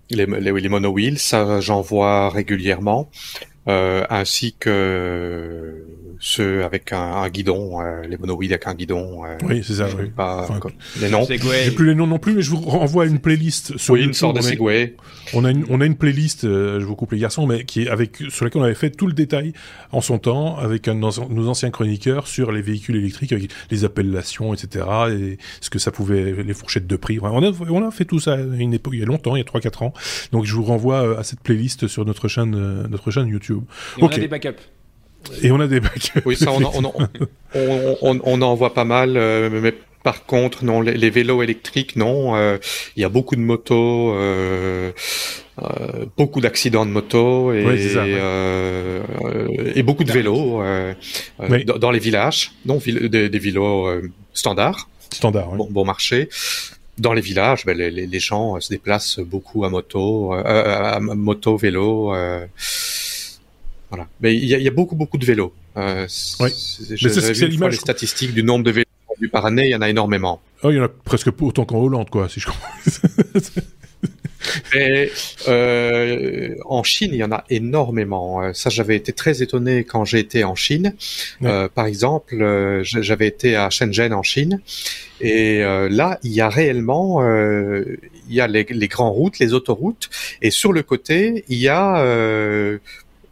Les, 0.09 0.25
les, 0.25 0.51
les 0.51 0.69
monowheels, 0.69 1.19
ça 1.19 1.59
j'en 1.59 1.81
vois 1.81 2.29
régulièrement, 2.29 3.09
euh, 3.67 4.05
ainsi 4.09 4.55
que 4.57 5.83
ceux 6.19 6.63
avec 6.63 6.93
un, 6.93 6.97
un 6.97 7.29
guidon, 7.29 7.81
euh, 7.81 8.03
les 8.07 8.17
monowheels 8.17 8.53
avec 8.53 8.67
un 8.67 8.73
guidon. 8.73 9.25
Euh, 9.25 9.37
oui, 9.43 9.63
c'est 9.65 9.75
ça. 9.75 9.87
Oui. 9.97 10.09
Pas 10.15 10.47
les 10.99 11.09
noms. 11.09 11.25
J'ai 11.27 11.71
plus 11.71 11.87
les 11.87 11.95
noms 11.95 12.07
non 12.07 12.19
plus, 12.19 12.33
mais 12.33 12.41
je 12.41 12.49
vous 12.49 12.61
renvoie 12.61 13.03
à 13.03 13.07
une 13.07 13.19
playlist 13.19 13.77
sur 13.77 13.95
oui, 13.95 14.03
une 14.03 14.13
sorte 14.13 14.37
de 14.37 14.41
Segway. 14.41 14.95
On 15.33 15.45
a 15.45 15.51
une, 15.51 15.65
on 15.69 15.81
a 15.81 15.85
une 15.85 15.95
playlist, 15.95 16.43
euh, 16.43 16.79
je 16.79 16.85
vous 16.85 16.95
coupe 16.95 17.11
les 17.11 17.19
garçons, 17.19 17.45
mais 17.47 17.65
qui 17.65 17.83
est 17.83 17.89
avec 17.89 18.17
sur 18.29 18.45
laquelle 18.45 18.61
on 18.61 18.65
avait 18.65 18.75
fait 18.75 18.91
tout 18.91 19.07
le 19.07 19.13
détail 19.13 19.53
en 19.91 20.01
son 20.01 20.19
temps 20.19 20.57
avec 20.57 20.87
un 20.87 20.95
de 20.95 20.99
nos, 20.99 21.47
anciens 21.47 21.69
chroniqueurs 21.69 22.27
sur 22.27 22.51
les 22.51 22.61
véhicules 22.61 22.95
électriques, 22.95 23.31
avec 23.31 23.51
les 23.69 23.85
appellations, 23.85 24.53
etc. 24.53 24.85
et 25.11 25.37
ce 25.61 25.69
que 25.69 25.79
ça 25.79 25.91
pouvait, 25.91 26.31
les 26.31 26.53
fourchettes 26.53 26.87
de 26.87 26.95
prix. 26.95 27.19
On 27.21 27.43
a, 27.43 27.51
on 27.69 27.87
a 27.87 27.91
fait 27.91 28.05
tout 28.05 28.19
ça 28.19 28.33
à 28.33 28.37
une 28.37 28.73
époque, 28.73 28.93
il 28.95 28.99
y 28.99 29.03
a 29.03 29.05
longtemps, 29.05 29.35
il 29.35 29.39
y 29.39 29.41
a 29.41 29.45
3-4 29.45 29.83
ans. 29.83 29.93
Donc 30.31 30.45
je 30.45 30.53
vous 30.53 30.63
renvoie 30.63 31.19
à 31.19 31.23
cette 31.23 31.41
playlist 31.41 31.87
sur 31.87 32.05
notre 32.05 32.27
chaîne, 32.27 32.87
notre 32.87 33.11
chaîne 33.11 33.27
YouTube. 33.27 33.63
Et 33.97 34.03
on 34.03 34.07
a 34.07 34.17
des 34.17 34.27
backups. 34.27 34.61
Et 35.41 35.51
on 35.51 35.59
a 35.59 35.67
des 35.67 35.79
backups. 35.79 36.21
Oui, 36.25 36.35
ça, 36.35 36.51
on, 36.51 36.63
en, 36.63 36.93
on, 36.93 37.97
on, 38.01 38.19
on 38.23 38.41
en 38.41 38.55
voit 38.55 38.73
pas 38.73 38.85
mal, 38.85 39.17
euh, 39.17 39.49
mais 39.61 39.73
par 40.03 40.25
contre, 40.25 40.63
non, 40.63 40.81
les, 40.81 41.09
vélos 41.09 41.43
électriques, 41.43 41.95
non. 41.95 42.35
Euh, 42.35 42.57
il 42.95 43.01
y 43.01 43.03
a 43.03 43.09
beaucoup 43.09 43.35
de 43.35 43.41
motos, 43.41 44.13
euh, 44.13 44.91
euh, 45.61 46.05
beaucoup 46.15 46.39
d'accidents 46.39 46.85
de 46.85 46.91
moto 46.91 47.51
et, 47.53 47.65
et 49.75 49.83
beaucoup 49.83 50.03
de 50.03 50.11
vélos 50.11 50.61
dans, 51.79 51.91
les 51.91 51.99
villages, 51.99 52.53
non, 52.65 52.79
des, 52.85 53.39
vélos 53.39 54.01
standards. 54.33 54.89
Standard, 55.11 55.49
bon, 55.51 55.67
bon, 55.69 55.85
marché. 55.85 56.29
Dans 56.97 57.13
les 57.13 57.21
villages, 57.21 57.65
ben, 57.65 57.77
les, 57.77 58.19
gens 58.19 58.59
se 58.59 58.69
déplacent 58.69 59.19
beaucoup 59.19 59.65
à 59.65 59.69
moto, 59.69 60.33
à 60.33 60.99
moto, 60.99 61.57
vélo. 61.57 62.13
voilà. 63.89 64.07
Mais 64.21 64.35
il 64.35 64.45
y 64.45 64.67
a, 64.67 64.71
beaucoup, 64.71 64.95
beaucoup 64.95 65.17
de 65.17 65.25
vélos. 65.25 65.53
Euh, 65.77 66.07
oui. 66.39 66.49
c'est 66.51 67.47
l'image. 67.47 67.73
Les 67.73 67.77
statistiques 67.79 68.33
du 68.33 68.43
nombre 68.43 68.63
de 68.65 68.71
vélos 68.71 68.86
par 69.31 69.45
année, 69.45 69.65
il 69.65 69.71
y 69.71 69.75
en 69.75 69.81
a 69.81 69.89
énormément. 69.89 70.41
Oh, 70.63 70.71
il 70.71 70.77
y 70.77 70.79
en 70.79 70.83
a 70.83 70.89
presque 70.89 71.29
autant 71.41 71.65
qu'en 71.65 71.79
Hollande, 71.79 72.09
quoi, 72.09 72.29
si 72.29 72.39
je 72.39 72.47
comprends. 72.47 72.69
Mais 74.73 75.09
euh, 75.47 76.55
en 76.65 76.83
Chine, 76.83 77.09
il 77.11 77.17
y 77.17 77.23
en 77.23 77.31
a 77.31 77.43
énormément. 77.49 78.41
Euh, 78.41 78.53
ça, 78.53 78.69
j'avais 78.69 78.95
été 78.95 79.11
très 79.13 79.41
étonné 79.41 79.83
quand 79.83 80.05
j'ai 80.05 80.19
été 80.19 80.43
en 80.43 80.55
Chine. 80.55 80.93
Euh, 81.43 81.67
par 81.67 81.85
exemple, 81.85 82.41
euh, 82.41 82.81
j'avais 82.83 83.27
été 83.27 83.55
à 83.55 83.69
Shenzhen 83.69 84.13
en 84.13 84.23
Chine, 84.23 84.61
et 85.19 85.59
là, 85.89 86.19
il 86.23 86.31
y 86.31 86.41
a 86.41 86.49
réellement, 86.49 87.23
il 87.23 88.35
y 88.35 88.39
a 88.39 88.47
les, 88.47 88.65
les 88.69 88.87
grandes 88.87 89.13
routes, 89.13 89.39
les 89.39 89.53
autoroutes, 89.53 90.09
et 90.41 90.51
sur 90.51 90.73
le 90.73 90.83
côté, 90.83 91.43
il 91.49 91.57
y 91.57 91.67
a 91.67 91.99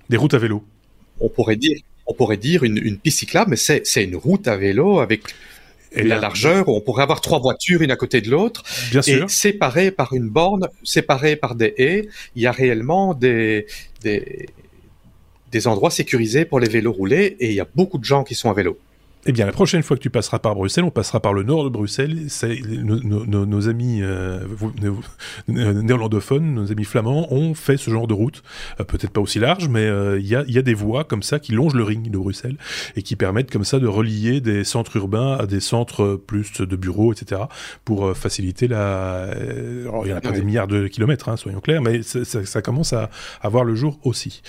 des 0.10 0.18
routes 0.18 0.34
à 0.34 0.40
vélo. 0.40 0.64
On 1.20 1.30
pourrait 1.30 1.56
dire, 1.56 1.78
on 2.07 2.14
pourrait 2.14 2.38
dire 2.38 2.64
une, 2.64 2.78
une 2.78 2.98
piste 2.98 3.20
cyclable, 3.20 3.52
mais 3.52 3.56
c'est 3.56 4.03
une 4.03 4.16
route 4.16 4.48
à 4.48 4.57
vélo 4.57 4.99
avec 4.99 5.22
et 5.95 6.03
la 6.03 6.19
largeur, 6.19 6.67
on 6.69 6.81
pourrait 6.81 7.03
avoir 7.03 7.22
trois 7.22 7.39
voitures, 7.39 7.81
une 7.81 7.91
à 7.91 7.95
côté 7.95 8.22
de 8.22 8.30
l'autre, 8.30 8.63
Bien 8.91 9.01
sûr. 9.01 9.26
et 9.26 9.27
séparées 9.27 9.91
par 9.91 10.13
une 10.13 10.30
borne, 10.30 10.67
séparées 10.84 11.35
par 11.35 11.55
des 11.55 11.73
haies. 11.77 12.07
Il 12.35 12.41
y 12.41 12.47
a 12.47 12.51
réellement 12.51 13.13
des, 13.13 13.65
des, 14.01 14.47
des 15.51 15.67
endroits 15.67 15.91
sécurisés 15.91 16.45
pour 16.45 16.59
les 16.59 16.69
vélos 16.69 16.91
roulés, 16.91 17.38
et 17.39 17.47
il 17.49 17.55
y 17.55 17.61
a 17.61 17.67
beaucoup 17.76 17.97
de 17.97 18.03
gens 18.05 18.23
qui 18.23 18.35
sont 18.35 18.49
à 18.49 18.53
vélo. 18.53 18.77
Eh 19.27 19.31
bien, 19.31 19.47
la 19.47 19.52
prochaine 19.52 19.81
fois 19.81 19.97
que 19.97 20.02
tu 20.03 20.11
passeras 20.11 20.38
par 20.38 20.53
Bruxelles, 20.53 20.84
on 20.84 20.91
passera 20.91 21.19
par 21.19 21.34
le 21.34 21.41
nord 21.41 21.64
de 21.64 21.69
Bruxelles. 21.69 22.26
C'est, 22.27 22.60
nos, 22.61 23.69
amis 23.69 24.02
euh, 24.03 24.41
néerlandophones, 25.47 26.53
nos 26.53 26.72
amis 26.72 26.84
flamands, 26.84 27.34
ont 27.34 27.56
fait 27.56 27.77
ce 27.77 27.89
genre 27.89 28.06
de 28.06 28.14
route. 28.14 28.43
Euh, 28.80 28.84
peut-être 28.84 29.10
pas 29.10 29.22
aussi 29.22 29.39
large, 29.39 29.68
mais 29.68 29.80
euh, 29.80 30.19
il 30.19 30.27
y, 30.27 30.35
a, 30.35 30.43
y, 30.47 30.60
a, 30.60 30.61
des 30.61 30.76
voies 30.76 31.06
comme 31.06 31.23
ça 31.23 31.39
qui 31.39 31.53
longent 31.53 31.73
le 31.73 31.81
ring 31.81 32.11
de 32.11 32.18
Bruxelles 32.19 32.57
et 32.95 33.02
qui 33.02 33.15
permettent 33.15 33.49
comme 33.49 33.64
ça 33.64 33.80
de 33.80 33.88
relier 33.88 34.41
des 34.41 34.64
centres 34.64 34.95
urbains 34.97 35.38
à 35.38 35.47
des 35.47 35.60
centres 35.60 36.22
plus 36.27 36.61
de 36.61 36.76
bureaux, 36.76 37.11
etc. 37.11 37.41
pour 37.84 38.15
faciliter 38.15 38.68
la... 38.68 39.23
Alors, 39.23 40.06
il 40.06 40.10
n'y 40.10 40.14
en 40.14 40.18
a 40.18 40.22
pas 40.22 40.31
des 40.34 40.43
milliards 40.43 40.68
de 40.68 40.88
kilomètres, 40.88 41.30
hein, 41.30 41.38
soyons 41.38 41.61
clairs, 41.61 41.81
mais 41.81 42.03
ça, 42.03 42.23
ça, 42.23 42.61
commence 42.61 42.93
à, 42.93 43.10
à 43.41 43.49
voir 43.49 43.64
le 43.64 43.73
jour 43.73 43.97
aussi. 44.03 44.43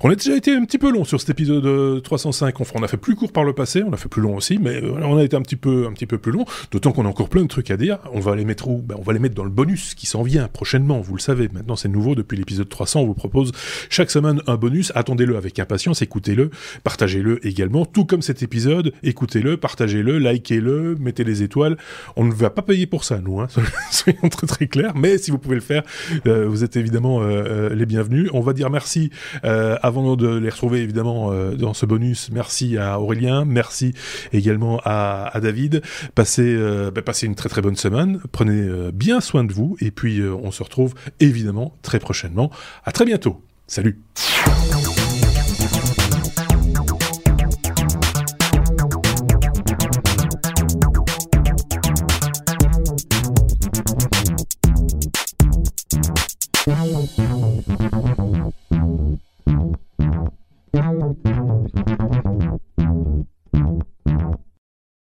On 0.00 0.10
a 0.10 0.14
déjà 0.14 0.34
été 0.34 0.54
un 0.54 0.64
petit 0.64 0.78
peu 0.78 0.90
long 0.90 1.04
sur 1.04 1.20
cet 1.20 1.28
épisode 1.28 2.02
305. 2.02 2.54
On 2.74 2.82
a 2.82 2.88
fait 2.88 2.96
plus 2.96 3.14
court 3.14 3.32
par 3.32 3.44
le 3.44 3.52
passé, 3.52 3.82
on 3.82 3.92
a 3.92 3.98
fait 3.98 4.08
plus 4.08 4.21
long 4.22 4.36
aussi, 4.36 4.58
mais 4.58 4.82
euh, 4.82 4.94
on 5.02 5.18
a 5.18 5.22
été 5.22 5.36
un 5.36 5.42
petit 5.42 5.56
peu, 5.56 5.86
un 5.86 5.92
petit 5.92 6.06
peu 6.06 6.18
plus 6.18 6.32
long. 6.32 6.46
D'autant 6.70 6.92
qu'on 6.92 7.04
a 7.04 7.08
encore 7.08 7.28
plein 7.28 7.42
de 7.42 7.48
trucs 7.48 7.70
à 7.70 7.76
dire. 7.76 7.98
On 8.12 8.20
va 8.20 8.34
les 8.34 8.44
mettre 8.44 8.68
où? 8.68 8.78
Ben, 8.78 8.96
On 8.98 9.02
va 9.02 9.12
les 9.12 9.18
mettre 9.18 9.34
dans 9.34 9.44
le 9.44 9.50
bonus 9.50 9.94
qui 9.94 10.06
s'en 10.06 10.22
vient 10.22 10.48
prochainement. 10.48 11.00
Vous 11.00 11.14
le 11.14 11.20
savez. 11.20 11.48
Maintenant, 11.52 11.76
c'est 11.76 11.88
nouveau 11.88 12.14
depuis 12.14 12.36
l'épisode 12.36 12.68
300. 12.68 13.00
On 13.00 13.06
vous 13.06 13.14
propose 13.14 13.52
chaque 13.90 14.10
semaine 14.10 14.40
un 14.46 14.56
bonus. 14.56 14.92
Attendez-le 14.94 15.36
avec 15.36 15.58
impatience. 15.58 16.02
Écoutez-le, 16.02 16.50
partagez-le 16.84 17.46
également. 17.46 17.84
Tout 17.84 18.04
comme 18.04 18.22
cet 18.22 18.42
épisode, 18.42 18.92
écoutez-le, 19.02 19.56
partagez-le, 19.56 20.18
likez-le, 20.18 20.96
mettez 20.98 21.24
les 21.24 21.42
étoiles. 21.42 21.76
On 22.16 22.24
ne 22.24 22.32
va 22.32 22.50
pas 22.50 22.62
payer 22.62 22.86
pour 22.86 23.04
ça, 23.04 23.20
nous. 23.20 23.40
Hein. 23.40 23.48
Soyons 23.90 24.28
très 24.30 24.46
très 24.46 24.66
clairs. 24.66 24.94
Mais 24.96 25.18
si 25.18 25.30
vous 25.30 25.38
pouvez 25.38 25.56
le 25.56 25.60
faire, 25.60 25.82
euh, 26.26 26.46
vous 26.48 26.64
êtes 26.64 26.76
évidemment 26.76 27.20
euh, 27.22 27.74
les 27.74 27.86
bienvenus. 27.86 28.30
On 28.32 28.40
va 28.40 28.52
dire 28.52 28.70
merci 28.70 29.10
avant 29.42 30.16
de 30.16 30.36
les 30.36 30.48
retrouver 30.48 30.80
évidemment 30.80 31.32
dans 31.54 31.74
ce 31.74 31.86
bonus. 31.86 32.30
Merci 32.32 32.78
à 32.78 33.00
Aurélien. 33.00 33.44
Merci 33.44 33.94
également 34.32 34.80
à, 34.84 35.32
David. 35.42 35.82
Passez, 36.14 36.42
euh, 36.42 36.90
bah, 36.90 37.02
passez 37.02 37.26
une 37.26 37.34
très 37.34 37.48
très 37.48 37.62
bonne 37.62 37.76
semaine. 37.76 38.20
Prenez 38.32 38.60
euh, 38.60 38.90
bien 38.92 39.20
soin 39.20 39.44
de 39.44 39.52
vous. 39.52 39.76
Et 39.80 39.90
puis, 39.90 40.20
euh, 40.20 40.34
on 40.34 40.50
se 40.50 40.62
retrouve 40.62 40.94
évidemment 41.20 41.76
très 41.82 41.98
prochainement. 41.98 42.50
À 42.84 42.92
très 42.92 43.04
bientôt. 43.04 43.42
Salut. 43.66 43.98